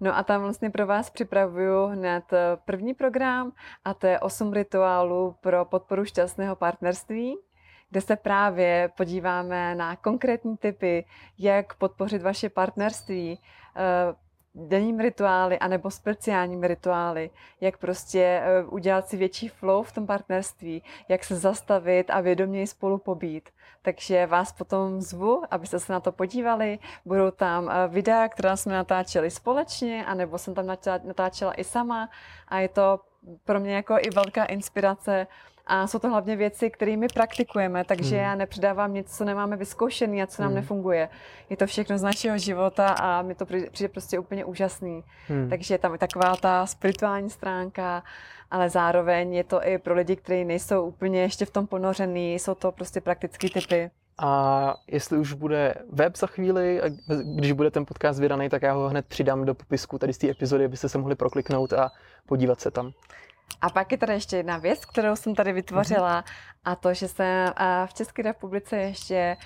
No 0.00 0.16
a 0.16 0.22
tam 0.22 0.42
vlastně 0.42 0.70
pro 0.70 0.86
vás 0.86 1.10
připravuju 1.10 1.86
hned 1.86 2.32
eh, 2.32 2.56
první 2.64 2.94
program 2.94 3.52
a 3.84 3.94
to 3.94 4.06
je 4.06 4.20
8 4.20 4.52
rituálů 4.52 5.36
pro 5.40 5.64
podporu 5.64 6.04
šťastného 6.04 6.56
partnerství, 6.56 7.36
kde 7.90 8.00
se 8.00 8.16
právě 8.16 8.90
podíváme 8.96 9.74
na 9.74 9.96
konkrétní 9.96 10.56
typy, 10.56 11.04
jak 11.38 11.74
podpořit 11.74 12.22
vaše 12.22 12.48
partnerství, 12.48 13.38
denním 14.54 15.00
rituály 15.00 15.58
anebo 15.58 15.90
speciálními 15.90 16.68
rituály, 16.68 17.30
jak 17.60 17.78
prostě 17.78 18.42
eh, 18.42 18.64
udělat 18.64 19.08
si 19.08 19.16
větší 19.16 19.48
flow 19.48 19.82
v 19.82 19.92
tom 19.92 20.06
partnerství, 20.06 20.82
jak 21.08 21.24
se 21.24 21.36
zastavit 21.36 22.10
a 22.10 22.20
vědoměji 22.20 22.66
spolu 22.66 22.98
pobít. 22.98 23.48
Takže 23.82 24.26
vás 24.26 24.52
potom 24.52 25.00
zvu, 25.00 25.42
abyste 25.50 25.80
se 25.80 25.92
na 25.92 26.00
to 26.00 26.12
podívali. 26.12 26.78
Budou 27.04 27.30
tam 27.30 27.70
eh, 27.70 27.88
videa, 27.88 28.28
která 28.28 28.56
jsme 28.56 28.72
natáčeli 28.72 29.30
společně, 29.30 30.04
anebo 30.06 30.38
jsem 30.38 30.54
tam 30.54 30.66
natá- 30.66 31.04
natáčela 31.04 31.52
i 31.52 31.64
sama 31.64 32.08
a 32.48 32.58
je 32.58 32.68
to 32.68 33.00
pro 33.44 33.60
mě 33.60 33.74
jako 33.74 33.96
i 33.98 34.10
velká 34.10 34.44
inspirace 34.44 35.26
a 35.66 35.86
jsou 35.86 35.98
to 35.98 36.08
hlavně 36.08 36.36
věci, 36.36 36.70
kterými 36.70 37.06
praktikujeme, 37.14 37.84
takže 37.84 38.16
Hmm. 38.16 38.24
já 38.24 38.34
nepředávám 38.34 38.94
nic, 38.94 39.16
co 39.16 39.24
nemáme 39.24 39.56
vyzkoušený 39.56 40.22
a 40.22 40.26
co 40.26 40.42
nám 40.42 40.50
Hmm. 40.50 40.60
nefunguje. 40.60 41.08
Je 41.50 41.56
to 41.56 41.66
všechno 41.66 41.98
z 41.98 42.02
našeho 42.02 42.38
života 42.38 42.88
a 42.88 43.22
mi 43.22 43.34
to 43.34 43.46
přijde 43.72 43.88
prostě 43.88 44.18
úplně 44.18 44.44
úžasný. 44.44 45.04
hmm. 45.28 45.48
Takže 45.50 45.74
je 45.74 45.78
tam 45.78 45.94
i 45.94 45.98
taková 45.98 46.36
ta 46.36 46.66
spirituální 46.66 47.30
stránka, 47.30 48.02
ale 48.50 48.70
zároveň 48.70 49.34
je 49.34 49.44
to 49.44 49.64
i 49.66 49.78
pro 49.78 49.94
lidi, 49.94 50.16
kteří 50.16 50.44
nejsou 50.44 50.84
úplně 50.86 51.20
ještě 51.22 51.44
v 51.44 51.50
tom 51.50 51.66
ponořený, 51.66 52.34
jsou 52.34 52.54
to 52.54 52.72
prostě 52.72 53.00
praktické 53.00 53.48
typy. 53.50 53.90
A 54.22 54.74
jestli 54.88 55.18
už 55.18 55.32
bude 55.32 55.74
web 55.92 56.16
za 56.16 56.26
chvíli, 56.26 56.82
a 56.82 56.84
když 57.34 57.52
bude 57.52 57.70
ten 57.70 57.86
podcast 57.86 58.20
vydaný, 58.20 58.48
tak 58.48 58.62
já 58.62 58.72
ho 58.72 58.88
hned 58.88 59.06
přidám 59.06 59.44
do 59.44 59.54
popisku 59.54 59.98
tady 59.98 60.12
z 60.12 60.18
té 60.18 60.30
epizody, 60.30 60.64
abyste 60.64 60.88
se 60.88 60.98
mohli 60.98 61.14
prokliknout 61.14 61.72
a 61.72 61.90
podívat 62.26 62.60
se 62.60 62.70
tam. 62.70 62.90
A 63.60 63.70
pak 63.70 63.92
je 63.92 63.98
tady 63.98 64.12
ještě 64.12 64.36
jedna 64.36 64.58
věc, 64.58 64.84
kterou 64.84 65.16
jsem 65.16 65.34
tady 65.34 65.52
vytvořila, 65.52 66.24
a 66.64 66.76
to, 66.76 66.94
že 66.94 67.08
jsem 67.08 67.52
v 67.86 67.94
České 67.94 68.22
republice 68.22 68.76
ještě 68.76 69.36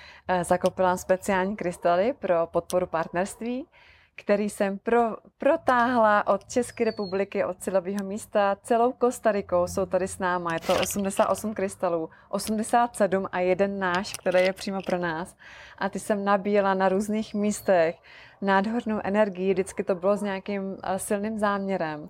zakopila 0.41 0.97
speciální 0.97 1.55
krystaly 1.55 2.13
pro 2.13 2.47
podporu 2.47 2.87
partnerství 2.87 3.67
který 4.15 4.49
jsem 4.49 4.77
pro, 4.77 5.17
protáhla 5.37 6.27
od 6.27 6.45
České 6.45 6.83
republiky, 6.83 7.45
od 7.45 7.57
cílového 7.63 8.03
místa, 8.03 8.57
celou 8.63 8.91
Kostarikou. 8.91 9.67
Jsou 9.67 9.85
tady 9.85 10.07
s 10.07 10.19
náma, 10.19 10.53
je 10.53 10.59
to 10.59 10.79
88 10.79 11.53
krystalů, 11.53 12.09
87 12.29 13.27
a 13.31 13.39
jeden 13.39 13.79
náš, 13.79 14.13
který 14.13 14.45
je 14.45 14.53
přímo 14.53 14.81
pro 14.81 14.97
nás. 14.97 15.35
A 15.77 15.89
ty 15.89 15.99
jsem 15.99 16.25
nabíjela 16.25 16.73
na 16.73 16.89
různých 16.89 17.33
místech 17.33 17.95
nádhernou 18.41 18.99
energii, 19.03 19.53
vždycky 19.53 19.83
to 19.83 19.95
bylo 19.95 20.17
s 20.17 20.21
nějakým 20.21 20.77
eh, 20.83 20.99
silným 20.99 21.39
záměrem. 21.39 22.09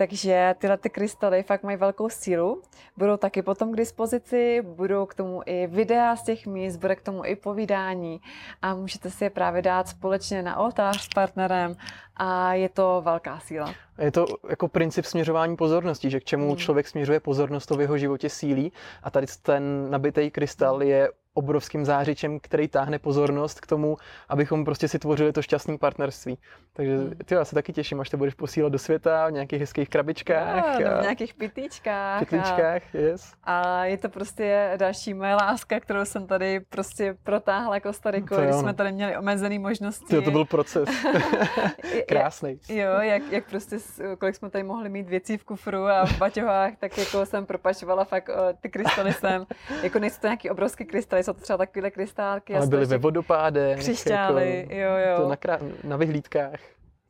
Takže 0.00 0.54
tyhle 0.58 0.76
ty 0.76 0.90
krystaly 0.90 1.42
fakt 1.42 1.62
mají 1.62 1.76
velkou 1.76 2.08
sílu. 2.08 2.62
Budou 2.96 3.16
taky 3.16 3.42
potom 3.42 3.72
k 3.72 3.76
dispozici, 3.76 4.62
budou 4.62 5.06
k 5.06 5.14
tomu 5.14 5.42
i 5.46 5.66
videa 5.66 6.16
z 6.16 6.22
těch 6.22 6.46
míst, 6.46 6.76
bude 6.76 6.96
k 6.96 7.02
tomu 7.02 7.24
i 7.24 7.36
povídání 7.36 8.20
a 8.62 8.74
můžete 8.74 9.10
si 9.10 9.24
je 9.24 9.30
právě 9.30 9.62
dát 9.62 9.88
společně 9.88 10.42
na 10.42 10.56
oltář 10.56 11.04
s 11.04 11.08
partnerem 11.08 11.76
a 12.16 12.54
je 12.54 12.68
to 12.68 13.02
velká 13.04 13.40
síla. 13.40 13.74
Je 13.98 14.12
to 14.12 14.26
jako 14.48 14.68
princip 14.68 15.04
směřování 15.04 15.56
pozornosti, 15.56 16.10
že 16.10 16.20
k 16.20 16.24
čemu 16.24 16.48
hmm. 16.48 16.56
člověk 16.56 16.88
směřuje 16.88 17.20
pozornost, 17.20 17.66
to 17.66 17.76
v 17.76 17.80
jeho 17.80 17.98
životě 17.98 18.28
sílí 18.28 18.72
a 19.02 19.10
tady 19.10 19.26
ten 19.42 19.90
nabitý 19.90 20.30
krystal 20.30 20.82
je 20.82 21.08
obrovským 21.34 21.84
zářičem, 21.84 22.40
který 22.40 22.68
táhne 22.68 22.98
pozornost 22.98 23.60
k 23.60 23.66
tomu, 23.66 23.96
abychom 24.28 24.64
prostě 24.64 24.88
si 24.88 24.98
tvořili 24.98 25.32
to 25.32 25.42
šťastné 25.42 25.78
partnerství. 25.78 26.38
Takže 26.72 26.96
hmm. 26.96 27.12
ty 27.24 27.34
já 27.34 27.44
se 27.44 27.54
taky 27.54 27.72
těším, 27.72 28.00
až 28.00 28.10
to 28.10 28.16
budeš 28.16 28.34
posílat 28.34 28.72
do 28.72 28.78
světa 28.78 29.28
v 29.28 29.32
nějakých 29.32 29.60
hezkých 29.60 29.88
krabičkách. 29.88 30.78
No, 30.80 30.86
a... 30.86 30.98
v 30.98 31.02
nějakých 31.02 31.34
pitlíčkách. 31.34 32.18
Pitlíčkách, 32.18 32.82
a... 32.94 32.98
yes. 32.98 33.32
A 33.44 33.84
je 33.84 33.98
to 33.98 34.08
prostě 34.08 34.74
další 34.76 35.14
moje 35.14 35.34
láska, 35.34 35.80
kterou 35.80 36.04
jsem 36.04 36.26
tady 36.26 36.60
prostě 36.60 37.16
protáhla 37.22 37.80
Kostariku, 37.80 38.36
když 38.36 38.54
jsme 38.54 38.74
tady 38.74 38.92
měli 38.92 39.16
omezený 39.16 39.58
možnosti. 39.58 40.16
To, 40.16 40.22
to 40.22 40.30
byl 40.30 40.44
proces. 40.44 40.88
Krásný. 42.08 42.58
Jo, 42.68 42.92
jak, 43.00 43.22
jak 43.30 43.44
prostě, 43.50 43.76
kolik 44.18 44.36
jsme 44.36 44.50
tady 44.50 44.64
mohli 44.64 44.88
mít 44.88 45.08
věcí 45.08 45.36
v 45.36 45.44
kufru 45.44 45.86
a 45.86 46.06
v 46.06 46.18
baťohách, 46.18 46.72
tak 46.78 46.98
jako 46.98 47.26
jsem 47.26 47.46
propašovala 47.46 48.04
fakt 48.04 48.30
ty 48.60 48.68
krystaly 48.68 49.12
sem. 49.12 49.46
Jako 49.82 49.98
nejsou 49.98 50.20
to 50.20 50.26
nějaký 50.26 50.50
obrovský 50.50 50.84
krystaly, 50.84 51.19
jsou 51.22 51.32
to 51.32 51.40
třeba 51.40 51.56
takovéhle 51.56 51.90
krystálky. 51.90 52.54
Ale 52.54 52.66
byly 52.66 52.86
ve 52.86 52.98
vodopádech. 52.98 53.78
Křišťály, 53.78 54.58
jako, 54.58 54.74
jo, 54.74 54.90
jo. 54.96 55.22
To 55.22 55.28
na, 55.28 55.36
krá- 55.36 55.72
na 55.84 55.96
vyhlídkách. 55.96 56.60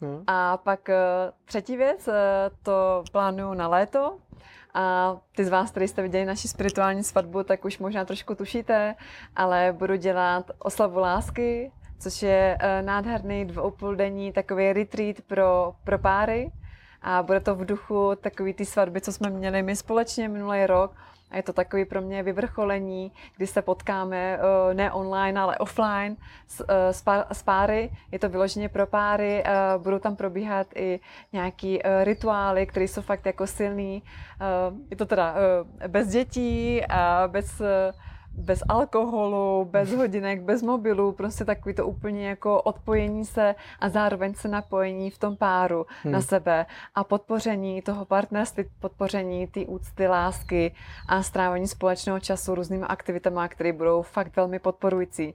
No. 0.01 0.23
A 0.27 0.57
pak 0.57 0.89
uh, 0.89 0.95
třetí 1.45 1.77
věc, 1.77 2.09
uh, 2.09 2.15
to 2.63 3.05
plánuju 3.13 3.55
na 3.55 3.69
léto. 3.69 4.17
A 4.75 5.17
ty 5.37 5.45
z 5.45 5.49
vás, 5.49 5.71
kteří 5.71 5.89
jste 5.89 6.03
viděli 6.03 6.25
naši 6.25 6.49
spirituální 6.49 7.05
svatbu, 7.05 7.43
tak 7.43 7.65
už 7.65 7.79
možná 7.79 8.05
trošku 8.05 8.35
tušíte, 8.35 8.95
ale 9.37 9.75
budu 9.79 9.97
dělat 9.97 10.51
oslavu 10.59 10.99
lásky, 10.99 11.73
což 11.99 12.23
je 12.23 12.59
uh, 12.63 12.87
nádherný 12.87 13.45
dvoupůldenní 13.45 14.33
takový 14.33 14.73
retreat 14.73 15.17
pro, 15.27 15.75
pro 15.85 15.99
páry. 15.99 16.53
A 17.03 17.23
bude 17.23 17.41
to 17.41 17.55
v 17.55 17.65
duchu 17.65 18.13
takový 18.21 18.55
ty 18.55 18.65
svatby, 18.65 19.01
co 19.01 19.13
jsme 19.13 19.31
měli 19.31 19.63
my 19.63 19.77
společně 19.77 20.29
minulý 20.29 20.67
rok 20.67 20.93
a 21.31 21.37
je 21.37 21.43
to 21.43 21.53
takový 21.53 21.85
pro 21.85 22.01
mě 22.01 22.23
vyvrcholení, 22.23 23.13
kdy 23.37 23.47
se 23.47 23.63
potkáme 23.63 24.39
eh, 24.39 24.75
ne 24.75 24.93
online, 24.93 25.41
ale 25.41 25.59
offline 25.59 26.17
s, 26.47 26.65
eh, 26.69 27.35
s 27.35 27.43
páry. 27.43 27.91
Je 28.13 28.19
to 28.19 28.29
vyloženě 28.29 28.69
pro 28.69 28.87
páry. 28.87 29.43
Eh, 29.45 29.53
budou 29.79 29.99
tam 29.99 30.17
probíhat 30.17 30.67
i 30.75 31.01
nějaký 31.33 31.81
rituály, 32.05 32.67
které 32.67 32.85
jsou 32.85 33.03
fakt 33.03 33.27
jako 33.27 33.47
silný. 33.47 34.03
Je 34.91 34.97
to 34.97 35.07
teda 35.07 35.35
bez 35.89 36.09
dětí 36.09 36.85
a 36.87 37.25
bez 37.27 37.63
bez 38.35 38.63
alkoholu, 38.69 39.65
bez 39.65 39.93
hodinek, 39.93 40.43
bez 40.43 40.63
mobilu, 40.63 41.13
prostě 41.13 41.45
takový 41.45 41.75
to 41.75 41.87
úplně 41.87 42.29
jako 42.29 42.63
odpojení 42.63 43.25
se 43.25 43.55
a 43.81 43.89
zároveň 43.89 44.35
se 44.35 44.49
napojení 44.49 45.11
v 45.11 45.19
tom 45.19 45.37
páru 45.37 45.87
hmm. 46.03 46.13
na 46.13 46.21
sebe 46.21 46.67
a 46.95 47.05
podpoření 47.05 47.83
toho 47.83 48.05
partnerství, 48.05 48.65
podpoření 48.81 49.47
té 49.47 49.61
úcty, 49.61 50.09
lásky 50.09 50.75
a 51.09 51.23
strávení 51.23 51.69
společného 51.69 52.21
času 52.21 52.55
různými 52.55 52.85
aktivitami, 52.89 53.41
které 53.49 53.73
budou 53.73 54.03
fakt 54.03 54.37
velmi 54.37 54.59
podporující. 54.59 55.35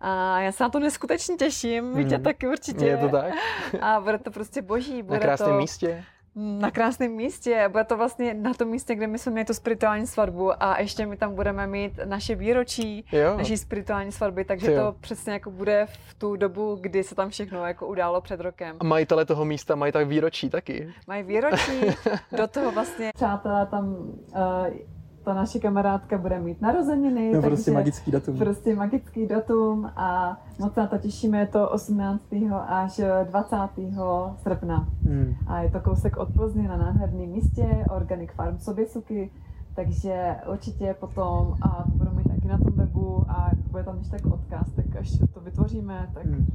A 0.00 0.40
já 0.40 0.52
se 0.52 0.64
na 0.64 0.70
to 0.70 0.78
neskutečně 0.78 1.36
těším, 1.36 1.92
hmm. 1.92 2.08
tě 2.08 2.18
taky 2.18 2.48
určitě. 2.48 2.86
Je 2.86 2.96
to 2.96 3.08
tak. 3.08 3.32
a 3.80 4.00
bude 4.00 4.18
to 4.18 4.30
prostě 4.30 4.62
boží. 4.62 5.02
Bude 5.02 5.18
na 5.18 5.22
krásném 5.22 5.50
to... 5.50 5.56
místě 5.56 6.04
na 6.36 6.70
krásném 6.70 7.12
místě. 7.12 7.68
Bude 7.72 7.84
to 7.84 7.96
vlastně 7.96 8.34
na 8.34 8.54
tom 8.54 8.68
místě, 8.68 8.94
kde 8.94 9.06
my 9.06 9.18
jsme 9.18 9.32
měli 9.32 9.44
tu 9.44 9.54
spirituální 9.54 10.06
svatbu 10.06 10.62
a 10.62 10.80
ještě 10.80 11.06
my 11.06 11.16
tam 11.16 11.34
budeme 11.34 11.66
mít 11.66 11.92
naše 12.04 12.34
výročí, 12.34 13.04
jo. 13.12 13.36
naší 13.36 13.56
spirituální 13.56 14.12
svatby, 14.12 14.44
takže 14.44 14.76
to 14.76 14.96
přesně 15.00 15.32
jako 15.32 15.50
bude 15.50 15.86
v 15.90 16.14
tu 16.14 16.36
dobu, 16.36 16.78
kdy 16.80 17.04
se 17.04 17.14
tam 17.14 17.30
všechno 17.30 17.66
jako 17.66 17.86
událo 17.86 18.20
před 18.20 18.40
rokem. 18.40 18.76
A 18.80 18.84
majitele 18.84 19.24
toho 19.24 19.44
místa 19.44 19.74
mají 19.74 19.92
tak 19.92 20.08
výročí 20.08 20.50
taky. 20.50 20.94
Mají 21.06 21.22
výročí, 21.22 21.80
do 22.36 22.46
toho 22.46 22.72
vlastně 22.72 23.10
přátelé 23.14 23.66
tam 23.66 23.88
uh, 23.88 24.66
ta 25.26 25.34
naše 25.34 25.58
kamarádka 25.58 26.18
bude 26.18 26.40
mít 26.40 26.60
narozeniny. 26.60 27.32
No, 27.34 27.42
prostě 27.42 27.70
magický 27.70 28.10
datum. 28.10 28.38
Prostě 28.38 28.74
magický 28.74 29.26
datum 29.26 29.90
a 29.96 30.40
moc 30.58 30.74
se 30.74 30.80
na 30.80 30.86
to 30.86 30.98
těšíme, 30.98 31.38
je 31.38 31.46
to 31.46 31.70
18. 31.70 32.22
až 32.66 33.00
20. 33.24 33.56
srpna. 34.42 34.88
Hmm. 35.02 35.34
A 35.46 35.60
je 35.60 35.70
to 35.70 35.80
kousek 35.80 36.16
od 36.16 36.28
Plzně 36.34 36.68
na 36.68 36.76
nádherném 36.76 37.28
místě, 37.28 37.84
Organic 37.90 38.30
Farm 38.30 38.58
Soběsuky, 38.58 39.30
takže 39.74 40.36
určitě 40.52 40.96
potom, 41.00 41.54
a 41.62 41.82
to 41.82 41.90
budu 41.90 42.10
mít 42.10 42.28
taky 42.28 42.48
na 42.48 42.58
tom 42.58 42.72
webu 42.72 43.24
a 43.28 43.50
bude 43.70 43.84
tam 43.84 43.98
ještě 43.98 44.16
tak 44.16 44.26
odkaz, 44.26 44.72
tak 44.76 44.96
až 45.00 45.18
to 45.34 45.40
vytvoříme, 45.40 46.10
tak, 46.14 46.24
hmm. 46.24 46.46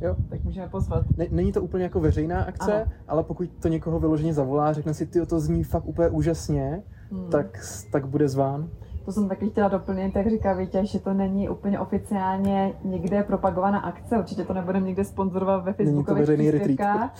jo. 0.00 0.16
tak 0.28 0.44
můžeme 0.44 0.68
pozvat. 0.68 1.06
Není 1.30 1.52
to 1.52 1.62
úplně 1.62 1.84
jako 1.84 2.00
veřejná 2.00 2.42
akce, 2.42 2.82
ano. 2.82 2.92
ale 3.08 3.22
pokud 3.22 3.48
to 3.62 3.68
někoho 3.68 4.00
vyloženě 4.00 4.34
zavolá, 4.34 4.72
řekne 4.72 4.94
si, 4.94 5.06
ty 5.06 5.26
to 5.26 5.40
zní 5.40 5.64
fakt 5.64 5.86
úplně 5.86 6.08
úžasně, 6.08 6.82
hmm. 7.10 7.30
tak, 7.30 7.46
tak 7.92 8.06
bude 8.06 8.28
zván. 8.28 8.68
To 9.04 9.12
jsem 9.12 9.28
taky 9.28 9.50
chtěla 9.50 9.68
doplnit, 9.68 10.14
tak 10.14 10.30
říká 10.30 10.52
Vítě, 10.52 10.86
že 10.86 11.00
to 11.00 11.14
není 11.14 11.48
úplně 11.48 11.80
oficiálně 11.80 12.72
někde 12.84 13.22
propagovaná 13.22 13.78
akce, 13.78 14.18
určitě 14.18 14.44
to 14.44 14.54
nebudeme 14.54 14.86
někde 14.86 15.04
sponzorovat 15.04 15.64
ve 15.64 15.72
Facebookových 15.72 16.28
příspěvkách, 16.28 17.14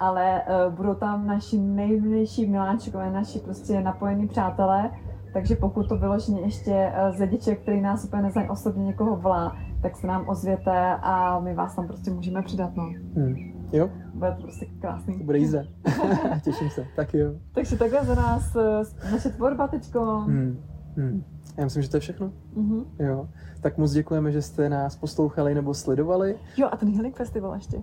ale 0.00 0.42
uh, 0.66 0.74
budou 0.74 0.94
tam 0.94 1.26
naši 1.26 1.58
nejbližší 1.58 2.46
miláčkové, 2.46 3.10
naši 3.10 3.38
prostě 3.38 3.80
napojení 3.80 4.28
přátelé, 4.28 4.90
takže 5.32 5.56
pokud 5.56 5.88
to 5.88 5.96
vyloženě 5.96 6.40
ještě 6.40 6.92
uh, 7.10 7.16
z 7.16 7.28
děček, 7.28 7.62
který 7.62 7.80
nás 7.80 8.04
úplně 8.04 8.22
neznají 8.22 8.48
osobně 8.48 8.84
někoho 8.84 9.16
volá, 9.16 9.56
tak 9.82 9.96
se 9.96 10.06
nám 10.06 10.28
ozvěte 10.28 10.96
a 11.02 11.40
my 11.40 11.54
vás 11.54 11.76
tam 11.76 11.86
prostě 11.86 12.10
můžeme 12.10 12.42
přidat. 12.42 12.76
No. 12.76 12.84
Hmm. 13.14 13.61
Jo? 13.72 13.90
Bude 14.14 14.32
to 14.32 14.42
prostě 14.42 14.66
krásný. 14.80 15.18
To 15.18 15.24
bude 15.24 15.38
jízda. 15.38 15.62
Těším 16.44 16.70
se. 16.70 16.86
Tak 16.96 17.14
jo. 17.14 17.34
Takže 17.52 17.76
takhle 17.78 18.04
za 18.04 18.14
nás 18.14 18.56
eh, 18.56 19.10
naše 19.12 19.28
tvorba 19.28 19.68
teďko. 19.68 20.00
Hmm. 20.20 20.58
Hmm. 20.96 21.24
Já 21.56 21.64
myslím, 21.64 21.82
že 21.82 21.90
to 21.90 21.96
je 21.96 22.00
všechno. 22.00 22.32
Mm-hmm. 22.56 22.84
Jo. 22.98 23.28
Tak 23.60 23.78
moc 23.78 23.92
děkujeme, 23.92 24.32
že 24.32 24.42
jste 24.42 24.68
nás 24.68 24.96
poslouchali 24.96 25.54
nebo 25.54 25.74
sledovali. 25.74 26.38
Jo, 26.56 26.68
a 26.72 26.76
ten 26.76 26.92
Healing 26.92 27.16
Festival 27.16 27.54
ještě. 27.54 27.82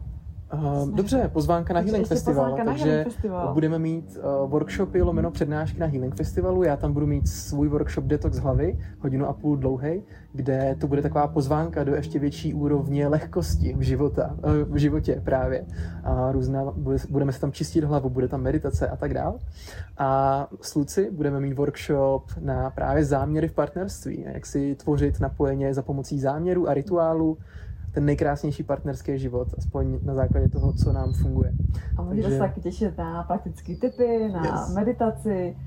Uh, 0.54 0.90
dobře, 0.92 1.30
pozvánka 1.34 1.74
na 1.74 1.80
Healing 1.80 2.08
Festival, 2.08 2.58
na 2.58 2.64
takže 2.64 2.86
Healing 2.86 3.08
Festival. 3.08 3.54
budeme 3.54 3.80
mít 3.80 4.18
uh, 4.18 4.50
workshopy 4.50 5.02
lomeno 5.02 5.32
přednášky 5.32 5.80
na 5.80 5.86
Healing 5.86 6.16
Festivalu. 6.16 6.64
Já 6.64 6.78
tam 6.78 6.94
budu 6.94 7.08
mít 7.08 7.28
svůj 7.28 7.68
workshop 7.68 8.04
Detox 8.06 8.38
hlavy, 8.38 8.80
hodinu 9.00 9.28
a 9.28 9.34
půl 9.34 9.58
dlouhý, 9.58 10.04
kde 10.34 10.76
to 10.80 10.88
bude 10.88 11.02
taková 11.02 11.28
pozvánka 11.28 11.84
do 11.84 11.96
ještě 11.96 12.20
větší 12.20 12.54
úrovně 12.54 13.08
lehkosti 13.08 13.74
v, 13.78 13.82
života, 13.82 14.36
uh, 14.44 14.74
v 14.74 14.78
životě 14.78 15.22
právě. 15.24 15.66
A 16.04 16.32
různá, 16.32 16.72
bude, 16.72 16.98
budeme 17.10 17.32
se 17.32 17.42
tam 17.42 17.52
čistit 17.52 17.84
hlavu, 17.84 18.10
bude 18.10 18.28
tam 18.28 18.42
meditace 18.42 18.88
a 18.88 18.96
tak 18.96 19.14
dál. 19.14 19.40
A 19.98 20.48
s 20.62 20.76
Luci 20.76 21.12
budeme 21.12 21.40
mít 21.40 21.54
workshop 21.54 22.24
na 22.40 22.70
právě 22.70 23.06
záměry 23.06 23.48
v 23.48 23.54
partnerství, 23.54 24.26
jak 24.34 24.46
si 24.46 24.76
tvořit 24.76 25.20
napojeně 25.20 25.74
za 25.74 25.82
pomocí 25.82 26.20
záměru 26.20 26.70
a 26.70 26.74
rituálu 26.74 27.38
ten 27.92 28.06
nejkrásnější 28.06 28.64
partnerský 28.64 29.20
život, 29.20 29.48
aspoň 29.58 30.00
na 30.04 30.14
základě 30.14 30.50
toho, 30.50 30.74
co 30.74 30.94
nám 30.94 31.14
funguje. 31.14 31.54
A 31.98 32.02
můžete 32.02 32.22
Takže... 32.22 32.38
se 32.38 32.40
taky 32.40 32.62
těšit 32.62 32.98
na 32.98 33.24
praktické 33.24 33.76
typy, 33.76 34.30
na 34.34 34.46
yes. 34.46 34.74
meditaci, 34.76 35.58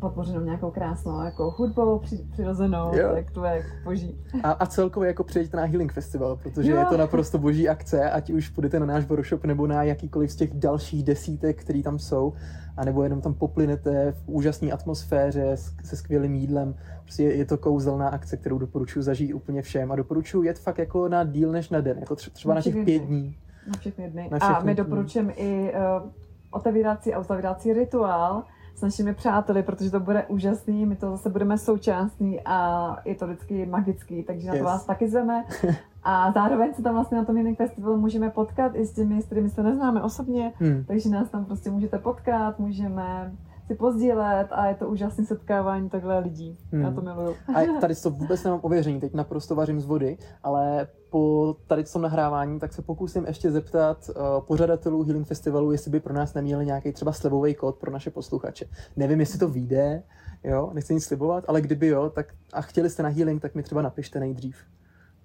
podpořenou 0.00 0.40
nějakou 0.40 0.70
krásnou 0.70 1.24
jako 1.24 1.50
hudbou 1.50 2.00
přirozenou, 2.32 2.96
jo. 2.96 3.10
tak 3.14 3.30
to 3.30 3.44
je 3.44 3.52
jako 3.52 3.68
boží. 3.84 4.18
A, 4.42 4.50
a 4.50 4.66
celkově 4.66 5.06
jako 5.06 5.24
přijďte 5.24 5.56
na 5.56 5.64
Healing 5.64 5.92
Festival, 5.92 6.36
protože 6.36 6.70
jo. 6.70 6.78
je 6.78 6.84
to 6.86 6.96
naprosto 6.96 7.38
boží 7.38 7.68
akce, 7.68 8.10
ať 8.10 8.30
už 8.30 8.48
půjdete 8.48 8.80
na 8.80 8.86
náš 8.86 9.04
workshop 9.04 9.44
nebo 9.44 9.66
na 9.66 9.82
jakýkoliv 9.82 10.32
z 10.32 10.36
těch 10.36 10.54
dalších 10.54 11.04
desítek, 11.04 11.60
které 11.60 11.82
tam 11.82 11.98
jsou, 11.98 12.32
anebo 12.76 13.02
jenom 13.02 13.20
tam 13.20 13.34
poplynete 13.34 14.12
v 14.12 14.22
úžasné 14.26 14.72
atmosféře 14.72 15.56
se 15.84 15.96
skvělým 15.96 16.34
jídlem. 16.34 16.74
Prostě 17.02 17.22
je, 17.22 17.34
je 17.34 17.44
to 17.44 17.58
kouzelná 17.58 18.08
akce, 18.08 18.36
kterou 18.36 18.58
doporučuji 18.58 19.02
zažít 19.02 19.34
úplně 19.34 19.62
všem 19.62 19.92
a 19.92 19.96
doporučuji 19.96 20.42
jet 20.42 20.58
fakt 20.58 20.78
jako 20.78 21.08
na 21.08 21.24
díl 21.24 21.52
než 21.52 21.70
na 21.70 21.80
den, 21.80 21.98
jako 21.98 22.16
třeba 22.16 22.54
na, 22.54 22.62
těch 22.62 22.84
pět 22.84 23.02
dní. 23.02 23.36
Na 23.66 23.78
všechny 23.78 24.10
dny. 24.10 24.28
Na 24.30 24.38
všechny 24.38 24.56
a 24.56 24.62
my 24.62 24.74
doporučujeme 24.74 25.32
i 25.32 25.72
uh, 25.72 26.10
otevírací 26.50 27.14
a 27.14 27.20
uzavírací 27.20 27.72
rituál, 27.72 28.42
s 28.74 28.82
našimi 28.82 29.14
přáteli, 29.14 29.62
protože 29.62 29.90
to 29.90 30.00
bude 30.00 30.24
úžasný, 30.28 30.86
my 30.86 30.96
to 30.96 31.10
zase 31.10 31.30
budeme 31.30 31.58
součástí 31.58 32.40
a 32.44 32.96
je 33.04 33.14
to 33.14 33.26
vždycky 33.26 33.66
magický, 33.66 34.22
takže 34.22 34.46
na 34.46 34.52
to 34.52 34.56
Yes. 34.56 34.64
vás 34.64 34.84
taky 34.84 35.08
zveme. 35.08 35.44
A 36.02 36.32
zároveň 36.32 36.74
se 36.74 36.82
tam 36.82 36.94
vlastně 36.94 37.18
na 37.18 37.24
tom 37.24 37.36
Healing 37.36 37.58
Festivalu 37.58 37.96
můžeme 37.96 38.30
potkat 38.30 38.72
i 38.74 38.86
s 38.86 38.92
těmi, 38.92 39.22
s 39.22 39.26
kterými 39.26 39.48
se 39.50 39.62
neznáme 39.62 40.02
osobně, 40.02 40.52
Hmm. 40.58 40.84
takže 40.88 41.08
nás 41.10 41.28
tam 41.30 41.44
prostě 41.44 41.70
můžete 41.70 41.98
potkat, 41.98 42.58
můžeme 42.58 43.32
si 43.70 43.76
pozdílet 43.76 44.48
a 44.50 44.66
je 44.66 44.74
to 44.74 44.88
úžasné 44.88 45.24
setkávání 45.24 45.90
takhle 45.90 46.18
lidí. 46.18 46.58
Hmm. 46.72 46.82
Já 46.82 46.90
to 46.90 47.00
miluju. 47.00 47.36
A 47.54 47.80
tady 47.80 47.94
to 47.94 48.10
vůbec 48.10 48.44
nemám 48.44 48.60
ověření, 48.62 49.00
teď 49.00 49.14
naprosto 49.14 49.54
vařím 49.54 49.80
z 49.80 49.86
vody, 49.86 50.18
ale 50.42 50.88
po 51.10 51.56
tady 51.66 51.84
tom 51.84 52.02
nahrávání 52.02 52.60
tak 52.60 52.72
se 52.72 52.82
pokusím 52.82 53.26
ještě 53.26 53.50
zeptat 53.50 54.08
uh, 54.08 54.44
pořadatelů 54.46 55.02
Healing 55.02 55.26
Festivalu, 55.26 55.72
jestli 55.72 55.90
by 55.90 56.00
pro 56.00 56.14
nás 56.14 56.34
neměli 56.34 56.66
nějaký 56.66 56.92
třeba 56.92 57.12
slevový 57.12 57.54
kód 57.54 57.76
pro 57.76 57.92
naše 57.92 58.10
posluchače. 58.10 58.64
Nevím, 58.96 59.20
jestli 59.20 59.38
to 59.38 59.48
vyjde, 59.48 60.02
jo, 60.44 60.70
nechci 60.72 60.94
nic 60.94 61.04
slibovat, 61.04 61.44
ale 61.48 61.60
kdyby 61.60 61.86
jo, 61.86 62.10
tak 62.10 62.26
a 62.52 62.60
chtěli 62.62 62.90
jste 62.90 63.02
na 63.02 63.08
Healing, 63.08 63.42
tak 63.42 63.54
mi 63.54 63.62
třeba 63.62 63.82
napište 63.82 64.20
nejdřív. 64.20 64.56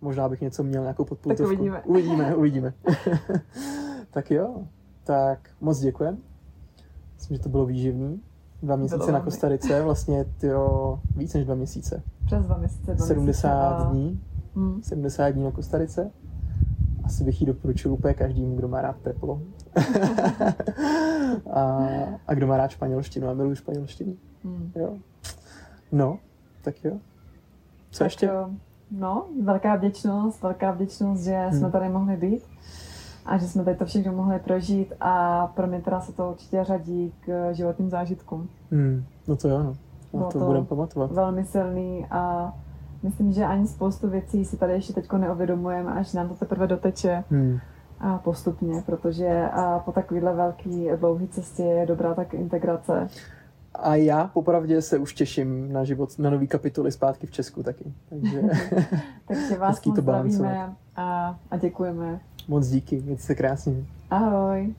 Možná 0.01 0.29
bych 0.29 0.41
něco 0.41 0.63
měl, 0.63 0.81
nějakou 0.81 1.05
podpůltovku. 1.05 1.43
uvidíme. 1.53 1.81
Uvidíme, 1.85 2.35
uvidíme. 2.35 2.73
tak 4.11 4.31
jo, 4.31 4.63
tak 5.03 5.49
moc 5.61 5.79
děkujem. 5.79 6.17
Myslím, 7.15 7.37
že 7.37 7.43
to 7.43 7.49
bylo 7.49 7.65
výživný. 7.65 8.21
Dva 8.65 8.75
měsíce 8.75 9.11
na. 9.11 9.19
Kostarice, 9.19 9.81
vlastně 9.81 10.25
tyjo, 10.37 10.99
víc 11.15 11.33
než 11.33 11.45
dva 11.45 11.55
měsíce. 11.55 12.03
Přes 12.25 12.45
dva 12.45 12.57
měsíce. 12.57 12.93
Dva 12.95 13.05
70 13.05 13.77
měsíce 13.77 13.91
dní, 13.91 14.21
Hmm. 14.55 14.83
70 14.83 15.29
dní 15.29 15.43
na 15.43 15.51
Kostarice. 15.51 16.11
Asi 17.03 17.23
bych 17.23 17.41
ji 17.41 17.47
doporučil 17.47 17.93
úplně 17.93 18.13
každému, 18.13 18.55
kdo 18.55 18.67
má 18.67 18.81
rád 18.81 18.95
teplo. 19.01 19.41
a, 21.53 21.87
a 22.27 22.33
kdo 22.33 22.47
má 22.47 22.57
rád 22.57 22.67
španělštinu 22.71 23.27
a 23.29 23.33
miluje 23.33 23.55
španělštinu. 23.55 24.13
Hmm. 24.43 24.71
Jo. 24.75 24.93
No, 25.91 26.19
tak 26.61 26.83
jo. 26.83 26.91
Co 27.91 27.99
Tak, 27.99 28.05
ještě? 28.05 28.29
eh, 28.31 28.45
No, 28.91 29.25
velká 29.43 29.75
vděčnost, 29.75 30.41
velká 30.43 30.71
vděčnost, 30.71 31.23
že 31.23 31.35
Hmm. 31.37 31.59
jsme 31.59 31.71
tady 31.71 31.89
mohli 31.89 32.17
být 32.17 32.43
a 33.25 33.37
že 33.37 33.47
jsme 33.47 33.63
tady 33.63 33.77
to 33.77 33.85
všechno 33.85 34.13
mohli 34.13 34.39
prožít 34.39 34.93
a 35.01 35.47
pro 35.47 35.67
mě 35.67 35.81
teda 35.81 36.01
se 36.01 36.13
to 36.13 36.29
určitě 36.31 36.63
řadí 36.63 37.13
k 37.19 37.53
životním 37.53 37.89
zážitkům. 37.89 38.49
Hmm, 38.71 39.03
no 39.27 39.35
to 39.35 39.49
jo, 39.49 39.57
no. 39.63 39.63
Na 40.13 40.19
Bylo 40.19 40.31
to, 40.31 40.39
to- 40.39 40.45
budeme 40.45 40.65
pamatovat. 40.65 41.11
Velmi 41.11 41.45
silný 41.45 42.05
a 42.11 42.53
myslím, 43.03 43.31
že 43.31 43.45
ani 43.45 43.67
spoustu 43.67 44.09
věcí 44.09 44.45
si 44.45 44.57
tady 44.57 44.73
ještě 44.73 44.93
teď 44.93 45.11
neuvědomujeme, 45.11 45.91
až 45.93 46.13
nám 46.13 46.29
to 46.29 46.35
teprve 46.35 46.67
doteče 46.67 47.23
Hmm. 47.29 47.57
a 47.99 48.17
postupně, 48.17 48.81
protože 48.85 49.49
a 49.53 49.79
po 49.79 49.91
takovéhle 49.91 50.33
velký 50.33 50.87
dlouhé 50.99 51.27
cestě 51.27 51.63
je 51.63 51.85
dobrá 51.85 52.13
tak 52.13 52.33
integrace. 52.33 53.07
A 53.79 53.95
já 53.95 54.27
popravdě 54.27 54.81
se 54.81 54.97
už 54.97 55.13
těším 55.13 55.73
na 55.73 55.83
život, 55.83 56.19
na 56.19 56.29
nový 56.29 56.47
kapitoly 56.47 56.91
zpátky 56.91 57.27
v 57.27 57.31
Česku 57.31 57.63
taky. 57.63 57.93
Takže 58.09 58.41
Takže 59.27 59.57
vás 59.57 59.85
moc 59.85 59.95
to 59.95 60.01
zdravíme 60.01 60.73
a, 60.95 61.39
a 61.51 61.57
děkujeme. 61.57 62.19
Moc 62.47 62.67
díky, 62.67 63.01
mějte 63.01 63.23
se 63.23 63.35
krásně. 63.35 63.73
Ahoj. 64.09 64.73